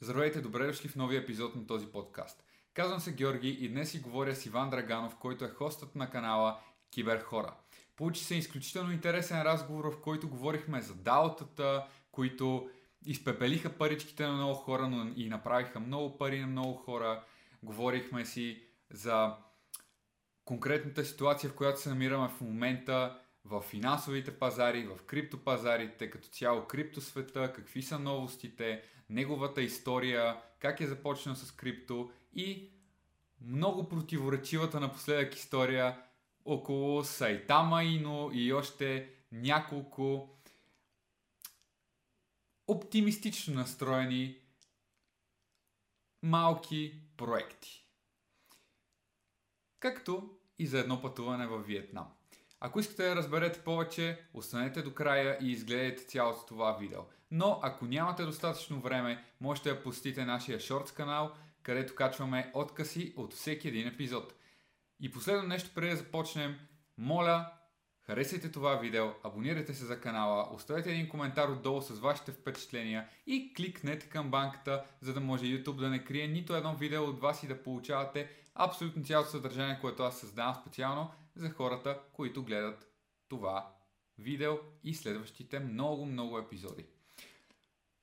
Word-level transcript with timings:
Здравейте, 0.00 0.40
добре 0.40 0.66
дошли 0.66 0.88
в 0.88 0.96
новия 0.96 1.20
епизод 1.20 1.56
на 1.56 1.66
този 1.66 1.86
подкаст. 1.86 2.44
Казвам 2.74 3.00
се 3.00 3.12
Георги 3.12 3.48
и 3.48 3.68
днес 3.68 3.90
си 3.90 4.00
говоря 4.00 4.34
с 4.34 4.46
Иван 4.46 4.70
Драганов, 4.70 5.16
който 5.16 5.44
е 5.44 5.48
хостът 5.48 5.96
на 5.96 6.10
канала 6.10 6.60
Киберхора. 6.90 7.54
Получи 7.96 8.24
се 8.24 8.34
изключително 8.34 8.92
интересен 8.92 9.42
разговор, 9.42 9.92
в 9.92 10.00
който 10.00 10.28
говорихме 10.28 10.80
за 10.80 10.94
даутата, 10.94 11.86
които 12.12 12.70
изпепелиха 13.06 13.72
паричките 13.72 14.26
на 14.26 14.32
много 14.32 14.54
хора, 14.54 14.88
но 14.88 15.12
и 15.16 15.28
направиха 15.28 15.80
много 15.80 16.18
пари 16.18 16.40
на 16.40 16.46
много 16.46 16.74
хора. 16.74 17.24
Говорихме 17.62 18.24
си 18.24 18.62
за 18.90 19.34
конкретната 20.44 21.04
ситуация, 21.04 21.50
в 21.50 21.54
която 21.54 21.80
се 21.80 21.88
намираме 21.88 22.28
в 22.28 22.40
момента, 22.40 23.20
в 23.44 23.60
финансовите 23.60 24.38
пазари, 24.38 24.86
в 24.86 25.02
криптопазарите, 25.06 26.10
като 26.10 26.28
цяло 26.28 26.66
криптосвета, 26.66 27.52
какви 27.52 27.82
са 27.82 27.98
новостите, 27.98 28.82
неговата 29.08 29.62
история, 29.62 30.42
как 30.58 30.80
е 30.80 30.86
започнал 30.86 31.34
с 31.34 31.52
крипто 31.52 32.10
и 32.34 32.70
много 33.40 33.88
противоречивата 33.88 34.80
напоследък 34.80 35.34
история 35.34 36.02
около 36.44 37.04
Сайтама 37.04 37.84
Ино 37.84 38.30
и 38.32 38.52
още 38.52 39.10
няколко 39.32 40.36
оптимистично 42.66 43.54
настроени 43.54 44.38
малки 46.22 47.00
проекти. 47.16 47.86
Както 49.80 50.30
и 50.58 50.66
за 50.66 50.78
едно 50.78 51.02
пътуване 51.02 51.46
в 51.46 51.62
Виетнам. 51.62 52.06
Ако 52.60 52.80
искате 52.80 53.08
да 53.08 53.16
разберете 53.16 53.64
повече, 53.64 54.26
останете 54.34 54.82
до 54.82 54.94
края 54.94 55.38
и 55.42 55.50
изгледайте 55.50 56.04
цялото 56.04 56.46
това 56.46 56.72
видео. 56.72 57.00
Но 57.30 57.60
ако 57.62 57.84
нямате 57.84 58.24
достатъчно 58.24 58.80
време, 58.80 59.24
можете 59.40 59.70
да 59.70 59.82
посетите 59.82 60.24
нашия 60.24 60.58
Shorts 60.58 60.96
канал, 60.96 61.32
където 61.62 61.94
качваме 61.94 62.50
откъси 62.54 63.14
от 63.16 63.34
всеки 63.34 63.68
един 63.68 63.88
епизод. 63.88 64.34
И 65.00 65.10
последно 65.10 65.48
нещо 65.48 65.70
преди 65.74 65.90
да 65.90 65.96
започнем, 65.96 66.58
моля, 66.98 67.52
харесайте 68.02 68.52
това 68.52 68.76
видео, 68.76 69.10
абонирайте 69.24 69.74
се 69.74 69.84
за 69.84 70.00
канала, 70.00 70.48
оставете 70.52 70.90
един 70.90 71.08
коментар 71.08 71.48
отдолу 71.48 71.82
с 71.82 72.00
вашите 72.00 72.32
впечатления 72.32 73.08
и 73.26 73.54
кликнете 73.54 74.08
към 74.08 74.30
банката, 74.30 74.84
за 75.00 75.14
да 75.14 75.20
може 75.20 75.44
YouTube 75.44 75.76
да 75.76 75.88
не 75.88 76.04
крие 76.04 76.28
нито 76.28 76.56
едно 76.56 76.76
видео 76.76 77.04
от 77.04 77.20
вас 77.20 77.42
и 77.42 77.48
да 77.48 77.62
получавате 77.62 78.30
абсолютно 78.54 79.04
цялото 79.04 79.30
съдържание, 79.30 79.78
което 79.80 80.02
аз 80.02 80.20
създавам 80.20 80.54
специално 80.54 81.10
за 81.34 81.50
хората, 81.50 82.00
които 82.12 82.44
гледат 82.44 82.88
това 83.28 83.74
видео 84.18 84.54
и 84.84 84.94
следващите 84.94 85.58
много-много 85.58 86.38
епизоди. 86.38 86.84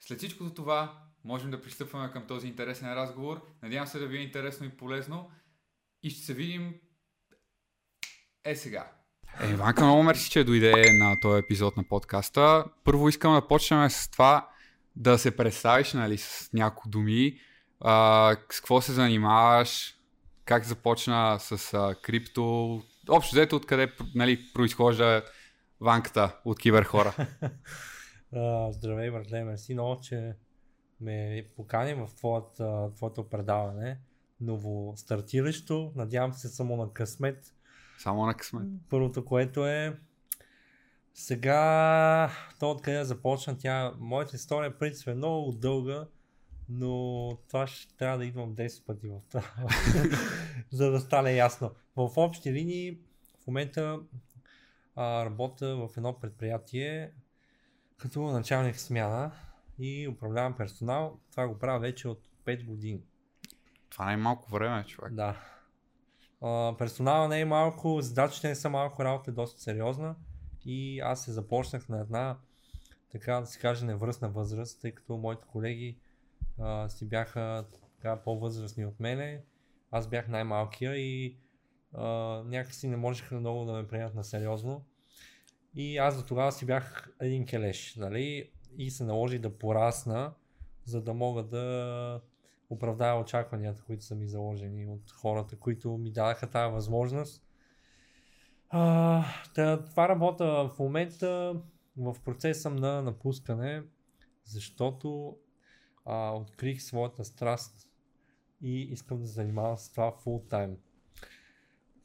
След 0.08 0.18
всичкото 0.18 0.54
това, 0.54 0.98
можем 1.24 1.52
да 1.52 1.62
пристъпваме 1.62 2.12
към 2.12 2.28
този 2.28 2.48
интересен 2.48 2.94
разговор. 2.94 3.42
Надявам 3.64 3.88
се 3.88 4.00
да 4.00 4.08
ви 4.08 4.18
е 4.18 4.22
интересно 4.22 4.66
и 4.66 4.70
полезно. 4.70 5.32
И 6.04 6.10
ще 6.10 6.26
се 6.26 6.34
видим 6.34 6.74
е 8.46 8.56
сега. 8.56 8.92
Е, 9.42 9.52
Иванка, 9.52 9.86
много 9.86 10.04
мерси, 10.04 10.30
че 10.30 10.44
дойде 10.44 10.94
на 10.94 11.20
този 11.20 11.40
епизод 11.40 11.78
на 11.78 11.84
подкаста. 11.84 12.66
Първо 12.84 13.10
искам 13.10 13.34
да 13.34 13.48
почнем 13.48 13.90
с 13.90 14.10
това 14.10 14.50
да 14.96 15.18
се 15.18 15.38
представиш 15.38 15.94
нали, 15.94 16.18
с 16.18 16.50
няколко 16.54 16.90
думи. 16.90 17.40
А, 17.82 18.36
с 18.50 18.60
какво 18.60 18.82
се 18.82 18.92
занимаваш? 18.92 19.96
Как 20.46 20.64
започна 20.64 21.38
с 21.40 21.74
а, 21.74 21.96
крипто? 22.02 22.82
Общо 23.10 23.36
взето 23.36 23.56
откъде 23.56 23.94
нали, 24.16 24.54
произхожда 24.54 25.24
ванката 25.82 26.36
от 26.46 26.60
киберхора. 26.60 27.14
здравей, 28.72 29.12
братле, 29.12 29.44
мерси 29.44 29.74
много, 29.74 30.02
че 30.02 30.36
ме 31.02 31.48
покани 31.56 31.94
в 31.94 32.10
твоето, 32.16 32.92
твоето 32.96 33.30
предаване. 33.30 34.00
Ново 34.42 34.94
стартиращо, 34.96 35.92
надявам 35.96 36.34
се 36.34 36.48
само 36.48 36.78
на 36.78 36.94
късмет. 36.94 37.54
Само 38.00 38.26
на 38.26 38.34
късмет. 38.34 38.68
Първото, 38.90 39.26
което 39.26 39.68
е 39.68 40.00
сега, 41.14 42.32
то 42.60 42.72
откъде 42.72 43.04
започна 43.04 43.58
тя, 43.58 43.94
моята 44.00 44.36
история 44.36 44.72
в 44.72 44.78
принцип 44.78 45.08
е 45.08 45.14
много 45.14 45.52
дълга, 45.52 46.06
но 46.70 47.38
това 47.48 47.68
ще 47.68 47.96
трябва 47.98 48.18
да 48.18 48.26
идвам 48.26 48.56
10 48.56 48.86
пъти 48.86 49.08
в 49.08 49.20
това, 49.30 49.44
за 50.72 50.92
да 50.92 51.00
стане 51.00 51.34
ясно. 51.34 51.72
В 51.96 52.12
общи 52.18 52.54
линии, 52.54 52.98
в 53.44 53.48
момента 53.48 54.00
а, 54.96 55.26
работя 55.26 55.76
в 55.76 55.90
едно 55.98 56.20
предприятие, 56.20 57.12
като 58.04 58.22
началник 58.22 58.80
смяна 58.80 59.32
и 59.80 60.08
управлявам 60.08 60.58
персонал. 60.58 61.20
Това 61.32 61.48
го 61.48 61.60
правя 61.60 61.80
вече 61.80 62.08
от 62.08 62.30
5 62.46 62.66
години. 62.66 63.02
Това 63.90 64.06
не 64.06 64.14
е 64.14 64.18
малко 64.18 64.52
време, 64.52 64.86
човек. 64.86 65.14
Да. 65.14 65.42
А, 66.42 66.76
персонала 66.78 67.28
не 67.28 67.40
е 67.40 67.46
малко, 67.46 68.02
задачите 68.02 68.48
не 68.48 68.56
са 68.56 68.70
малко, 68.70 69.04
работа 69.04 69.32
е 69.32 69.34
доста 69.34 69.62
сериозна 69.62 70.16
и 70.66 71.00
аз 71.00 71.24
се 71.24 71.32
започнах 71.32 71.90
на 71.90 72.00
една, 72.00 72.38
така 73.12 73.40
да 73.40 73.46
се 73.46 73.60
каже, 73.60 73.86
невръстна 73.86 74.30
възраст, 74.30 74.82
тъй 74.82 74.92
като 74.92 75.18
моите 75.18 75.46
колеги 75.48 76.00
а, 76.60 76.90
си 76.90 77.10
бяха 77.10 77.66
така, 77.96 78.22
по-възрастни 78.24 78.86
от 78.86 79.00
мене. 79.00 79.44
Аз 79.92 80.08
бях 80.08 80.28
най-малкия 80.28 80.96
и 80.96 81.38
а, 81.94 82.08
някакси 82.46 82.88
не 82.88 82.98
можеха 82.98 83.36
много 83.36 83.66
да 83.66 83.74
ме 83.74 83.88
приемат 83.88 84.16
на 84.16 84.24
сериозно. 84.24 84.86
И 85.76 85.98
аз 85.98 86.18
до 86.18 86.28
тогава 86.28 86.52
си 86.52 86.66
бях 86.66 87.16
един 87.22 87.46
келеш, 87.46 87.96
нали? 87.96 88.52
И 88.78 88.92
се 88.92 89.04
наложи 89.04 89.40
да 89.40 89.58
порасна, 89.58 90.34
за 90.86 91.02
да 91.02 91.14
мога 91.14 91.44
да 91.44 92.22
оправдая 92.70 93.16
очакванията, 93.16 93.84
които 93.84 94.04
са 94.04 94.16
ми 94.16 94.28
заложени 94.28 94.88
от 94.88 95.12
хората, 95.12 95.56
които 95.56 95.98
ми 95.98 96.12
дадаха 96.12 96.50
тази 96.50 96.74
възможност. 96.74 97.44
А, 98.70 99.24
това 99.90 100.10
работа 100.10 100.46
в 100.46 100.80
момента 100.80 101.62
в 101.98 102.16
процеса 102.26 102.70
на 102.70 103.02
напускане, 103.02 103.84
защото 104.44 105.38
а, 106.06 106.32
открих 106.32 106.82
своята 106.82 107.26
страст 107.26 107.90
и 108.62 108.82
искам 108.82 109.20
да 109.20 109.26
занимавам 109.26 109.78
с 109.78 109.92
това 109.92 110.16
time. 110.26 110.76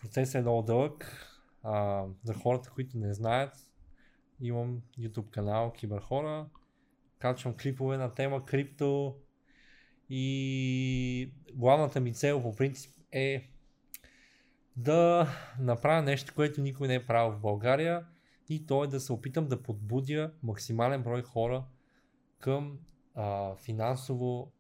Процесът 0.00 0.35
е 0.35 0.41
много 0.41 0.62
дълъг, 0.62 1.28
а, 1.71 2.06
за 2.25 2.34
хората, 2.34 2.71
които 2.71 2.99
не 2.99 3.15
знаят, 3.15 3.53
имам 4.41 4.83
YouTube 4.99 5.31
канал 5.31 5.73
Киберхора, 5.73 6.47
качвам 7.19 7.55
клипове 7.56 7.97
на 7.97 8.15
тема 8.15 8.45
крипто. 8.45 9.17
И 10.11 11.33
главната 11.55 12.01
ми 12.01 12.15
цел 12.15 12.43
по 12.43 12.56
принцип 12.56 12.97
е 13.12 13.51
да 14.77 15.29
направя 15.61 16.03
нещо, 16.03 16.33
което 16.34 16.61
никой 16.61 16.89
не 16.89 16.95
е 16.95 17.06
правил 17.06 17.33
в 17.33 17.41
България 17.41 18.06
и 18.49 18.67
то 18.67 18.85
е 18.85 18.87
да 18.87 19.00
се 19.00 19.12
опитам 19.12 19.49
да 19.49 19.62
подбудя 19.62 20.33
максимален 20.43 21.03
брой 21.03 21.23
хора 21.23 21.65
към 22.39 22.79
а, 23.15 23.56
финансово 23.56 24.53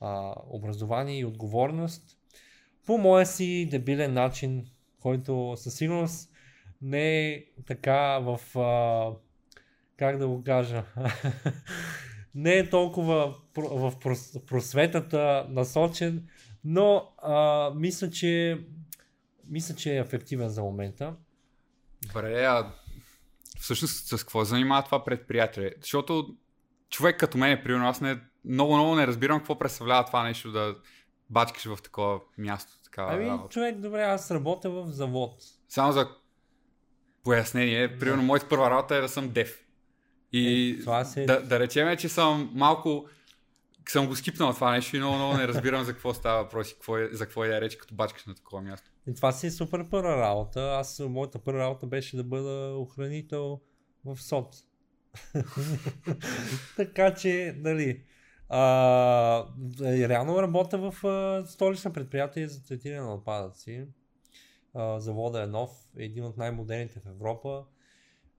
а, 0.00 0.34
образование 0.46 1.18
и 1.18 1.24
отговорност. 1.24 2.18
По 2.86 2.98
моя 2.98 3.26
си 3.26 3.68
дебилен 3.70 4.12
начин, 4.12 4.66
който 5.00 5.54
със 5.56 5.74
сигурност 5.74 6.33
не 6.84 7.28
е 7.28 7.44
така 7.66 8.18
в... 8.18 8.58
А, 8.58 9.12
как 9.96 10.18
да 10.18 10.28
го 10.28 10.44
кажа? 10.44 10.84
не 12.34 12.58
е 12.58 12.70
толкова 12.70 13.34
в 13.56 13.92
просветата 14.46 15.46
насочен, 15.48 16.28
но 16.64 17.12
а, 17.22 17.70
мисля, 17.74 18.10
че 18.10 18.60
мисля, 19.48 19.74
че 19.74 19.94
е 19.94 19.98
ефективен 19.98 20.48
за 20.48 20.62
момента. 20.62 21.16
Добре, 22.06 22.44
а 22.44 22.72
всъщност 23.60 24.06
с 24.06 24.24
какво 24.24 24.44
занимава 24.44 24.82
това 24.84 25.04
предприятие? 25.04 25.74
Защото 25.80 26.36
човек 26.90 27.20
като 27.20 27.38
мен, 27.38 27.60
примерно, 27.64 27.88
аз 27.88 28.00
не, 28.00 28.20
много, 28.44 28.74
много 28.74 28.94
не 28.94 29.06
разбирам 29.06 29.38
какво 29.38 29.58
представлява 29.58 30.04
това 30.04 30.22
нещо 30.22 30.52
да 30.52 30.76
бачкаш 31.30 31.64
в 31.64 31.82
такова 31.82 32.20
място. 32.38 32.82
Такава 32.84 33.14
ами, 33.14 33.26
работа. 33.26 33.52
човек, 33.52 33.78
добре, 33.78 34.02
аз 34.02 34.30
работя 34.30 34.70
в 34.70 34.86
завод. 34.86 35.34
Само 35.68 35.92
за 35.92 36.08
пояснение, 37.24 37.98
примерно, 37.98 38.22
да. 38.22 38.26
моята 38.26 38.48
първа 38.48 38.70
работа 38.70 38.96
е 38.96 39.00
да 39.00 39.08
съм 39.08 39.28
дев. 39.28 39.64
И 40.32 40.70
е, 41.00 41.04
се... 41.04 41.24
да, 41.24 41.42
да 41.42 41.60
речем, 41.60 41.96
че 41.96 42.08
съм 42.08 42.50
малко 42.54 43.08
съм 43.88 44.06
го 44.06 44.16
скипнал 44.16 44.52
това 44.52 44.70
нещо 44.70 44.96
и 44.96 44.98
много, 44.98 45.16
много 45.16 45.36
не 45.36 45.48
разбирам 45.48 45.84
за 45.84 45.92
какво 45.92 46.14
става 46.14 46.42
въпрос 46.42 46.70
и 46.70 46.74
какво 46.74 46.98
е, 46.98 47.08
за 47.12 47.24
какво 47.24 47.44
е 47.44 47.60
реч 47.60 47.76
като 47.76 47.94
бачкаш 47.94 48.26
на 48.26 48.34
такова 48.34 48.62
място. 48.62 48.90
И 49.06 49.14
това 49.14 49.32
си 49.32 49.46
е 49.46 49.50
супер 49.50 49.88
първа 49.90 50.16
работа. 50.16 50.76
Аз, 50.80 51.02
моята 51.08 51.38
първа 51.38 51.60
работа 51.60 51.86
беше 51.86 52.16
да 52.16 52.24
бъда 52.24 52.74
охранител 52.76 53.60
в 54.04 54.22
СОТ. 54.22 54.54
така 56.76 57.14
че, 57.14 57.54
нали, 57.58 58.02
а, 58.48 59.44
реално 59.82 60.42
работя 60.42 60.78
в 60.78 61.06
а, 61.06 61.46
столична 61.46 61.92
предприятие 61.92 62.48
за 62.48 62.64
третиране 62.64 63.00
на 63.00 63.14
отпадъци. 63.14 63.86
А, 64.74 65.00
завода 65.00 65.42
е 65.42 65.46
нов, 65.46 65.88
е 65.98 66.04
един 66.04 66.24
от 66.24 66.36
най-модерните 66.36 67.00
в 67.00 67.06
Европа, 67.06 67.64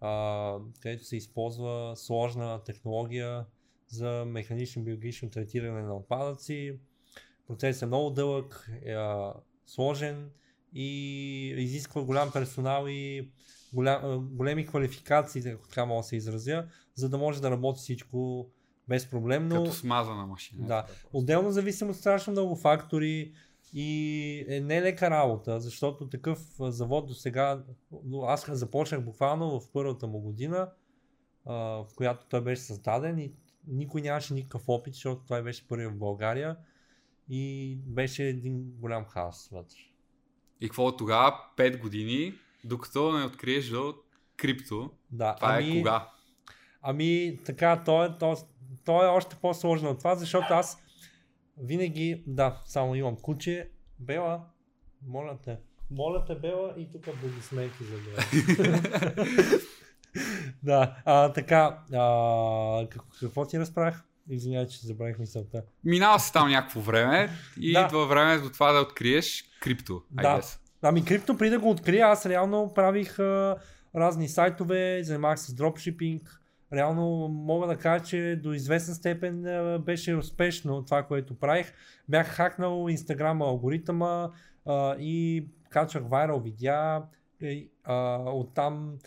а, 0.01 0.57
където 0.79 1.05
се 1.05 1.17
използва 1.17 1.93
сложна 1.95 2.63
технология 2.63 3.45
за 3.87 4.25
механично 4.27 4.83
биологично 4.83 5.29
третиране 5.29 5.81
на 5.81 5.95
отпадъци. 5.95 6.79
Процесът 7.47 7.81
е 7.81 7.85
много 7.85 8.09
дълъг, 8.09 8.69
е, 8.85 8.95
сложен 9.65 10.29
и 10.73 10.89
изисква 11.57 12.03
голям 12.03 12.31
персонал 12.31 12.85
и 12.87 13.31
голям, 13.73 14.29
големи 14.31 14.67
квалификации, 14.67 15.49
ако 15.49 15.67
така 15.67 15.85
мога 15.85 15.99
да 15.99 16.03
се 16.03 16.15
изразя, 16.15 16.67
за 16.95 17.09
да 17.09 17.17
може 17.17 17.41
да 17.41 17.51
работи 17.51 17.79
всичко 17.79 18.49
безпроблемно. 18.87 19.63
Като 19.63 19.75
смазана 19.75 20.25
машина. 20.25 20.67
Да. 20.67 20.85
Отделно 21.13 21.51
зависим 21.51 21.89
от 21.89 21.95
страшно 21.95 22.31
много 22.31 22.55
фактори 22.55 23.33
и 23.77 24.45
е 24.49 24.59
нелека 24.59 25.09
работа, 25.09 25.59
защото 25.59 26.09
такъв 26.09 26.39
завод 26.59 27.07
до 27.07 27.13
сега, 27.13 27.63
аз 28.23 28.51
започнах 28.51 29.03
буквално 29.03 29.59
в 29.59 29.71
първата 29.73 30.07
му 30.07 30.19
година, 30.19 30.69
в 31.45 31.87
която 31.95 32.25
той 32.29 32.41
беше 32.41 32.61
създаден 32.61 33.19
и 33.19 33.33
никой 33.67 34.01
нямаше 34.01 34.33
никакъв 34.33 34.63
опит, 34.67 34.93
защото 34.93 35.21
той 35.27 35.43
беше 35.43 35.67
първи 35.67 35.87
в 35.87 35.97
България 35.97 36.57
и 37.29 37.75
беше 37.85 38.23
един 38.23 38.63
голям 38.63 39.05
хаос 39.05 39.49
вътре. 39.51 39.77
И 40.61 40.67
какво 40.67 40.85
от 40.85 40.97
тогава? 40.97 41.35
5 41.57 41.81
години, 41.81 42.33
докато 42.63 43.11
не 43.11 43.25
откриеш 43.25 43.69
до 43.69 43.95
крипто. 44.37 44.91
Да, 45.11 45.35
това 45.35 45.55
ами, 45.55 45.71
е 45.71 45.77
кога? 45.77 46.09
Ами 46.81 47.39
така, 47.45 47.83
то 47.83 48.05
е, 48.05 48.17
то, 48.19 48.35
то 48.85 49.03
е 49.03 49.07
още 49.07 49.35
по-сложно 49.35 49.89
от 49.89 49.97
това, 49.97 50.15
защото 50.15 50.45
аз 50.49 50.84
винаги, 51.57 52.23
да, 52.27 52.61
само 52.65 52.95
имам 52.95 53.15
куче. 53.15 53.69
Бела, 53.99 54.41
моля 55.07 55.37
те. 55.43 55.57
Моля 55.91 56.25
те, 56.25 56.35
Бела, 56.35 56.73
и 56.77 56.91
тук 56.91 57.07
аплодисменти 57.07 57.83
за 57.83 57.95
Бела. 57.97 59.25
да, 60.63 60.95
а, 61.05 61.33
така, 61.33 61.79
а, 61.93 62.87
какво 63.19 63.45
ти 63.45 63.59
разправях? 63.59 64.03
Извинявай, 64.29 64.67
че 64.67 64.87
забравих 64.87 65.19
мисълта. 65.19 65.63
Минава 65.83 66.19
се 66.19 66.31
там 66.31 66.49
някакво 66.49 66.79
време 66.79 67.29
и 67.59 67.73
Да. 67.73 67.81
идва 67.81 68.07
време 68.07 68.37
до 68.37 68.49
това 68.49 68.71
да 68.71 68.79
откриеш 68.79 69.43
крипто. 69.61 70.01
Да. 70.11 70.41
Ами 70.81 71.05
крипто, 71.05 71.37
преди 71.37 71.49
да 71.51 71.59
го 71.59 71.69
открия, 71.69 72.07
аз 72.07 72.25
реално 72.25 72.73
правих 72.73 73.19
а, 73.19 73.57
разни 73.95 74.29
сайтове, 74.29 75.03
занимавах 75.03 75.39
се 75.39 75.51
с 75.51 75.53
дропшипинг. 75.53 76.41
Реално 76.73 77.27
мога 77.27 77.67
да 77.67 77.77
кажа, 77.77 78.05
че 78.05 78.39
до 78.43 78.53
известна 78.53 78.95
степен 78.95 79.43
беше 79.85 80.15
успешно 80.15 80.85
това, 80.85 81.03
което 81.03 81.39
правих. 81.39 81.73
Бях 82.09 82.27
хакнал 82.27 82.89
инстаграма 82.89 83.45
алгоритъма 83.45 84.31
а, 84.65 84.95
и 84.99 85.47
качвах 85.69 86.03
вайрал 86.09 86.39
видеа. 86.39 87.03
И, 87.41 87.69
а, 87.83 88.23
оттам 88.25 88.97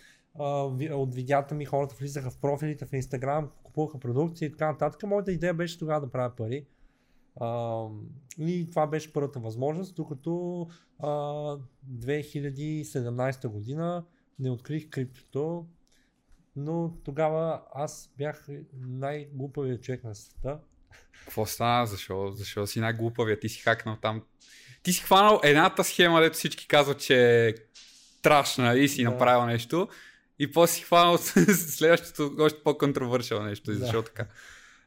от 0.91 1.15
видеята 1.15 1.55
ми 1.55 1.65
хората 1.65 1.95
влизаха 1.99 2.31
в 2.31 2.39
профилите 2.39 2.87
в 2.87 2.93
инстаграм, 2.93 3.51
купуваха 3.63 3.99
продукции 3.99 4.47
и 4.47 4.51
така 4.51 4.73
нататък. 4.73 5.03
Моята 5.03 5.33
идея 5.33 5.55
беше 5.55 5.79
тогава 5.79 6.01
да 6.01 6.11
правя 6.11 6.37
пари. 6.37 6.67
А, 7.41 7.85
и 8.39 8.67
това 8.71 8.87
беше 8.87 9.13
първата 9.13 9.41
възможност, 9.41 9.97
докато 9.97 10.67
а, 10.99 11.09
2017 11.93 13.49
година 13.49 14.05
не 14.39 14.51
открих 14.51 14.91
криптото, 14.91 15.67
но 16.59 16.93
тогава 17.05 17.63
аз 17.75 18.13
бях 18.19 18.47
най-глупавият 18.81 19.83
човек 19.83 20.05
на 20.05 20.15
света. 20.15 20.59
Какво 21.25 21.47
стана? 21.47 21.87
Защо? 21.87 22.31
Защо 22.33 22.67
си 22.67 22.81
най-глупавия? 22.81 23.41
Ти 23.41 23.49
си 23.49 23.61
хакнал 23.61 23.97
там. 24.03 24.23
Ти 24.83 24.93
си 24.93 25.03
хванал 25.03 25.41
едната 25.45 25.85
схема, 25.85 26.21
дето 26.21 26.35
всички 26.37 26.69
казват, 26.69 27.01
че 27.01 27.49
е 27.49 27.55
трашна 28.23 28.79
и 28.79 28.89
си 28.89 29.05
Да. 29.05 29.11
направил 29.11 29.47
нещо. 29.47 29.89
И 30.39 30.53
после 30.53 30.75
си 30.75 30.83
хванал 30.83 31.19
следващото 31.69 32.37
още 32.41 32.63
по-контровършал 32.65 33.43
нещо. 33.43 33.71
И 33.71 33.75
Да. 33.75 33.81
защо 33.81 34.03
така? 34.03 34.27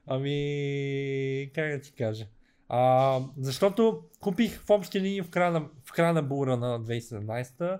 Ами, 0.07 1.51
как 1.55 1.71
да 1.71 1.81
ти 1.81 1.91
кажа? 1.93 2.25
А, 2.69 3.19
защото 3.37 4.03
купих 4.19 4.61
в 4.65 4.69
общи 4.69 5.01
линии 5.01 5.21
в 5.21 5.29
края, 5.29 5.51
на, 5.51 5.59
в 5.85 5.91
края 5.91 6.13
на 6.13 6.23
бура 6.23 6.57
на 6.57 6.81
2017 6.81 7.79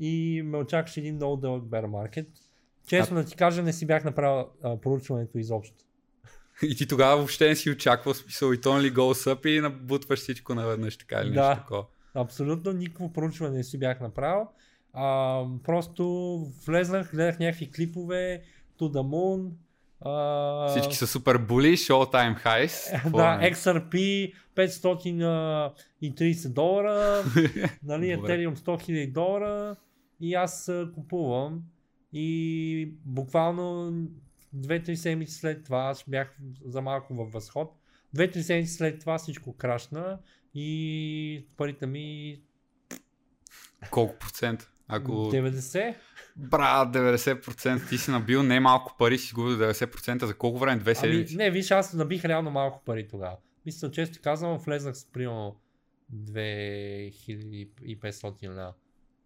и 0.00 0.42
ме 0.44 0.58
очакваше 0.58 1.00
един 1.00 1.14
много 1.14 1.36
дълъг 1.36 1.64
bear 1.64 1.84
market. 1.86 2.26
Честно 2.86 3.16
да 3.16 3.24
ти 3.24 3.36
кажа, 3.36 3.62
не 3.62 3.72
си 3.72 3.86
бях 3.86 4.04
направил 4.04 4.46
а, 4.62 4.76
проучването 4.80 5.38
изобщо. 5.38 5.74
И 6.62 6.76
ти 6.76 6.86
тогава 6.88 7.16
въобще 7.16 7.48
не 7.48 7.56
си 7.56 7.70
очаквал 7.70 8.14
смисъл 8.14 8.52
и 8.52 8.60
то 8.60 8.82
ли 8.82 8.92
goes 8.94 9.34
up 9.34 9.46
и 9.46 9.60
набутваш 9.60 10.18
всичко 10.18 10.54
наведнъж 10.54 10.96
така 10.96 11.20
или 11.20 11.32
Да. 11.34 11.48
нещо 11.48 11.62
такова. 11.62 11.84
Абсолютно 12.14 12.72
никакво 12.72 13.12
проучване 13.12 13.56
не 13.56 13.64
си 13.64 13.78
бях 13.78 14.00
направил. 14.00 14.46
А, 14.92 15.42
просто 15.64 16.04
влезнах, 16.66 17.10
гледах 17.10 17.38
някакви 17.38 17.70
клипове, 17.70 18.42
To 18.80 18.82
the 18.82 19.02
Moon. 19.02 19.50
А, 20.00 20.68
Всички 20.68 20.94
са 20.96 21.06
супер 21.06 21.38
були, 21.38 21.76
all 21.76 22.12
time 22.12 22.44
highs. 22.44 23.10
Да, 23.16 23.38
е? 23.46 23.52
XRP 23.52 24.32
530 24.56 26.48
долара, 26.48 27.24
нали. 27.82 28.06
Ethereum 28.06 28.54
100 28.54 28.60
000 28.64 29.12
долара 29.12 29.76
и 30.20 30.34
аз 30.34 30.68
а, 30.68 30.90
купувам 30.94 31.62
и 32.12 32.92
буквално 33.04 33.92
2-3 34.56 34.94
седмици 34.94 35.34
след 35.34 35.64
това, 35.64 35.78
аз 35.78 36.04
бях 36.08 36.36
за 36.64 36.82
малко 36.82 37.14
във 37.14 37.32
възход, 37.32 37.76
2-3 38.16 38.40
седмици 38.40 38.72
след 38.72 39.00
това 39.00 39.18
всичко 39.18 39.56
крашна 39.56 40.18
и 40.54 41.46
парите 41.56 41.86
ми 41.86 42.40
Колко 43.90 44.18
процент? 44.18 44.70
Ако 44.88 45.12
90. 45.12 45.94
брат 46.36 46.94
90% 46.94 47.88
ти 47.88 47.98
си 47.98 48.10
набил 48.10 48.42
не 48.42 48.60
малко 48.60 48.96
пари, 48.98 49.18
си 49.18 49.26
изгубил 49.26 49.56
90% 49.56 50.24
за 50.24 50.34
колко 50.34 50.58
време? 50.58 50.80
Две 50.80 50.90
Ами, 50.90 50.96
седмици? 50.96 51.36
не, 51.36 51.50
виж, 51.50 51.70
аз 51.70 51.94
набих 51.94 52.24
реално 52.24 52.50
малко 52.50 52.82
пари 52.84 53.08
тогава. 53.08 53.36
Мисля, 53.66 53.90
често 53.90 54.18
казвам, 54.22 54.58
влезнах 54.58 54.96
с 54.96 55.04
примерно 55.04 55.60
2500 56.14 58.42
лева. 58.42 58.74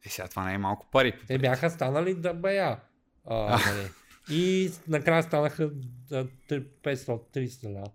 Е, 0.06 0.08
сега 0.08 0.28
това 0.28 0.44
не 0.44 0.54
е 0.54 0.58
малко 0.58 0.86
пари. 0.92 1.12
Те 1.26 1.38
бяха 1.38 1.70
станали 1.70 2.14
да 2.14 2.34
бая. 2.34 2.80
А, 3.26 3.60
нали. 3.66 3.88
И 4.30 4.70
накрая 4.88 5.22
станаха 5.22 5.70
а, 6.12 6.26
три- 6.48 6.64
500-300 6.82 7.68
лева. 7.68 7.86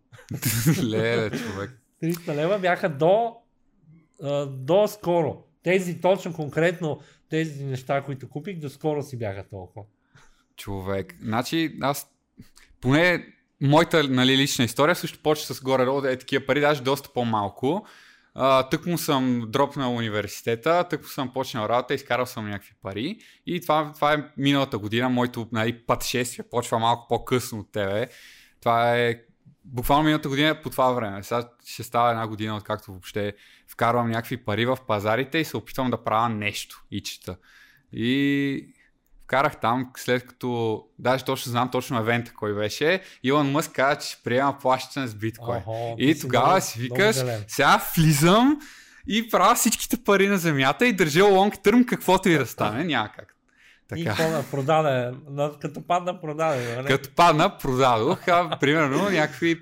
Леле, 0.91 1.37
човек. 1.37 1.81
300 2.03 2.35
лева 2.35 2.59
бяха 2.59 2.89
до, 2.89 3.35
а, 4.23 4.45
до 4.45 4.87
скоро. 4.87 5.43
Тези 5.63 6.01
точно 6.01 6.33
конкретно, 6.33 6.99
тези 7.29 7.65
неща, 7.65 8.01
които 8.01 8.29
купих, 8.29 8.59
до 8.59 8.69
скоро 8.69 9.03
си 9.03 9.17
бяха 9.17 9.43
толкова. 9.49 9.85
Човек. 10.57 11.15
Значи, 11.21 11.77
аз 11.81 12.07
поне 12.81 13.27
моята 13.61 14.03
нали, 14.03 14.37
лична 14.37 14.65
история 14.65 14.95
също 14.95 15.19
почва 15.23 15.53
с 15.53 15.61
горе-долу 15.61 16.05
е 16.05 16.17
такива 16.17 16.45
пари, 16.45 16.59
даже 16.59 16.83
доста 16.83 17.09
по-малко. 17.13 17.85
Тък 18.71 18.85
му 18.85 18.97
съм 18.97 19.43
дропнал 19.47 19.95
университета, 19.95 20.87
тък 20.89 21.01
му 21.01 21.07
съм 21.07 21.33
почнал 21.33 21.65
работа, 21.65 21.93
изкарал 21.93 22.25
съм 22.25 22.49
някакви 22.49 22.73
пари 22.81 23.19
и 23.45 23.61
това, 23.61 23.91
това 23.95 24.13
е 24.13 24.23
миналата 24.37 24.77
година, 24.77 25.09
моето 25.09 25.47
нали, 25.51 25.85
пътешествие 25.85 26.45
почва 26.51 26.79
малко 26.79 27.07
по-късно 27.07 27.59
от 27.59 27.71
тебе. 27.71 28.07
Това 28.61 28.97
е 28.97 29.15
буквално 29.65 30.03
миналата 30.03 30.29
година 30.29 30.61
по 30.63 30.69
това 30.69 30.91
време. 30.91 31.23
Сега 31.23 31.49
ще 31.65 31.83
става 31.83 32.09
една 32.09 32.27
година, 32.27 32.55
откакто 32.55 32.91
въобще 32.91 33.33
вкарвам 33.67 34.09
някакви 34.09 34.37
пари 34.37 34.65
в 34.65 34.77
пазарите 34.87 35.37
и 35.37 35.45
се 35.45 35.57
опитвам 35.57 35.89
да 35.89 36.03
правя 36.03 36.29
нещо 36.29 36.83
и 36.91 37.03
чета. 37.03 37.37
И 37.93 38.74
вкарах 39.25 39.59
там, 39.59 39.91
след 39.97 40.27
като, 40.27 40.81
даже 40.99 41.23
точно 41.23 41.49
знам 41.49 41.71
точно 41.71 41.99
евента 41.99 42.33
кой 42.33 42.53
беше, 42.55 43.01
Илон 43.23 43.51
Мъск 43.51 43.71
каза, 43.71 43.99
че 43.99 44.07
ще 44.07 44.23
приема 44.23 44.57
плащане 44.61 45.07
с 45.07 45.15
биткоин. 45.15 45.57
Охо, 45.57 45.95
И 45.97 46.19
тогава 46.19 46.61
си 46.61 46.79
викаш, 46.79 47.17
сега 47.47 47.81
влизам 47.97 48.59
и 49.07 49.29
правя 49.29 49.55
всичките 49.55 49.97
пари 50.03 50.27
на 50.27 50.37
земята 50.37 50.87
и 50.87 50.93
държа 50.93 51.25
лонг 51.25 51.63
търм, 51.63 51.85
каквото 51.85 52.29
и 52.29 52.37
да 52.37 52.45
стане, 52.45 52.83
няма 52.83 53.09
как. 53.17 53.35
И 53.95 54.03
Така. 54.03 54.15
какво 54.17 54.31
да 54.31 54.43
продаде, 54.51 55.17
като 55.61 55.87
падна 55.87 56.21
продаде. 56.21 56.75
нали? 56.75 56.87
Като 56.87 57.09
падна, 57.15 57.57
продадох, 57.57 58.27
а, 58.27 58.57
примерно 58.59 59.09
някакви... 59.09 59.59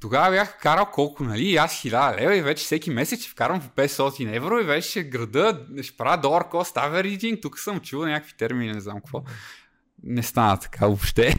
Тогава 0.00 0.30
бях 0.30 0.58
карал 0.58 0.86
колко, 0.92 1.24
нали? 1.24 1.44
И 1.44 1.56
аз 1.56 1.72
1000 1.82 2.20
лева 2.20 2.36
и 2.36 2.42
вече 2.42 2.64
всеки 2.64 2.90
месец 2.90 3.20
ще 3.20 3.30
вкарвам 3.30 3.60
по 3.60 3.82
500 3.82 4.36
евро 4.36 4.58
и 4.58 4.64
вече 4.64 4.90
ще 4.90 5.04
града, 5.04 5.66
ще 5.82 5.96
правя 5.96 6.20
долар 6.20 6.44
cost 6.44 6.76
averaging. 6.76 7.42
Тук 7.42 7.58
съм 7.58 7.80
чул 7.80 8.04
някакви 8.04 8.36
термини, 8.36 8.72
не 8.72 8.80
знам 8.80 8.96
какво. 8.96 9.22
Не 10.02 10.22
стана 10.22 10.58
така 10.60 10.86
въобще. 10.86 11.34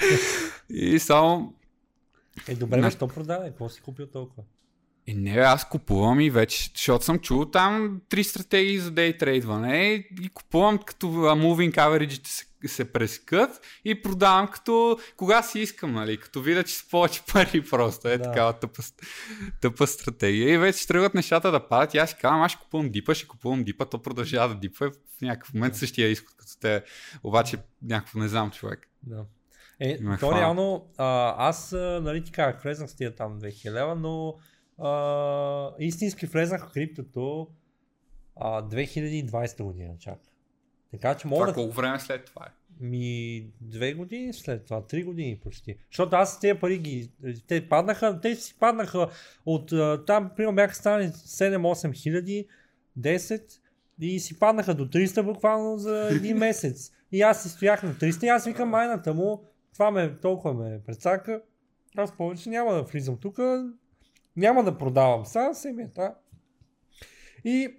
и 0.70 0.98
само 0.98 1.54
Е, 2.48 2.54
добре, 2.54 2.76
Не. 2.76 2.82
бе, 2.82 2.90
що 2.90 3.08
продаде? 3.08 3.48
Какво 3.48 3.68
си 3.68 3.80
купил 3.80 4.06
толкова? 4.06 4.42
Е, 5.08 5.14
не, 5.14 5.30
аз 5.30 5.68
купувам 5.68 6.20
и 6.20 6.30
вече, 6.30 6.70
защото 6.74 7.04
съм 7.04 7.18
чул 7.18 7.44
там 7.44 8.00
три 8.08 8.24
стратегии 8.24 8.78
за 8.78 8.90
дейтрейдване 8.90 9.84
и 10.22 10.28
купувам 10.34 10.78
като 10.78 11.06
moving 11.06 11.74
average 11.74 12.26
се, 12.26 12.44
се 12.66 12.92
прескат 12.92 13.60
и 13.84 14.02
продавам 14.02 14.48
като 14.48 14.98
кога 15.16 15.42
си 15.42 15.60
искам, 15.60 15.92
нали, 15.92 16.16
като 16.16 16.40
видя, 16.40 16.64
че 16.64 16.74
са 16.74 16.84
повече 16.90 17.22
пари 17.32 17.62
просто. 17.70 18.08
Е 18.08 18.18
Да. 18.18 18.24
такава 18.24 18.52
тъпа, 18.52 18.82
тъпа 19.60 19.86
стратегия. 19.86 20.54
И 20.54 20.58
вече 20.58 20.86
тръгват 20.86 21.14
нещата 21.14 21.50
да 21.50 21.68
падат 21.68 21.94
и 21.94 21.98
аз 21.98 22.10
си 22.10 22.16
казвам, 22.20 22.42
аз 22.42 22.52
ще 22.52 22.60
купувам 22.60 22.90
дипа, 22.90 23.14
ще 23.14 23.26
купувам 23.28 23.64
дипа, 23.64 23.84
то 23.84 24.02
продължава 24.02 24.48
да 24.48 24.60
дипа. 24.60 24.90
В 25.18 25.20
някакъв 25.22 25.54
момент 25.54 25.76
същия 25.76 26.08
изход 26.08 26.34
като 26.36 26.52
те, 26.60 26.82
обаче 27.24 27.56
някакво 27.82 28.18
не 28.18 28.28
знам 28.28 28.50
човек. 28.50 28.88
Да. 29.02 29.24
Е, 29.80 29.98
Ме 30.00 30.18
то 30.18 30.26
хвана. 30.26 30.40
реално, 30.40 30.86
а, 30.98 31.34
аз, 31.48 31.72
нали 32.02 32.24
ти 32.24 32.32
казах, 32.32 32.62
влезнах 32.62 32.90
с 32.90 32.96
тия 32.96 33.14
там 33.14 33.40
2000 33.40 33.70
лева, 33.72 33.94
но 33.94 34.34
а, 34.78 35.74
истински 35.78 36.26
влезнах 36.26 36.68
в 36.68 36.72
криптото 36.72 37.48
а, 38.36 38.62
2020 38.62 39.62
година 39.62 39.94
чак. 39.98 40.18
Така 40.90 41.14
че 41.14 41.28
мога 41.28 41.40
Това 41.40 41.52
да... 41.52 41.54
колко 41.54 41.76
време 41.76 42.00
след 42.00 42.24
това 42.24 42.46
е? 42.46 42.50
Ми 42.80 43.46
две 43.60 43.94
години 43.94 44.32
след 44.32 44.64
това, 44.64 44.86
три 44.86 45.04
години 45.04 45.40
почти. 45.42 45.76
Защото 45.90 46.16
аз 46.16 46.40
тези 46.40 46.58
пари 46.58 46.78
ги, 46.78 47.10
те 47.46 47.68
паднаха, 47.68 48.20
те 48.20 48.34
си 48.34 48.56
паднаха 48.58 49.08
от 49.46 49.72
там, 50.06 50.30
примерно 50.36 50.54
бяха 50.54 50.74
станали 50.74 51.06
7-8 51.06 51.94
хиляди, 51.94 52.46
10 52.98 53.60
и 54.00 54.20
си 54.20 54.38
паднаха 54.38 54.74
до 54.74 54.86
300 54.88 55.22
буквално 55.22 55.78
за 55.78 56.08
един 56.10 56.36
месец. 56.38 56.92
И 57.12 57.22
аз 57.22 57.42
си 57.42 57.48
стоях 57.48 57.82
на 57.82 57.94
300 57.94 58.24
и 58.24 58.28
аз 58.28 58.44
викам 58.44 58.68
майната 58.68 59.14
му, 59.14 59.44
това 59.72 59.90
ме 59.90 60.16
толкова 60.16 60.54
ме 60.54 60.80
прецака, 60.86 61.42
аз 61.96 62.16
повече 62.16 62.48
няма 62.50 62.74
да 62.74 62.82
влизам 62.82 63.16
тук, 63.16 63.38
няма 64.36 64.64
да 64.64 64.78
продавам 64.78 65.26
сега, 65.26 65.54
семията. 65.54 66.14
И 67.44 67.76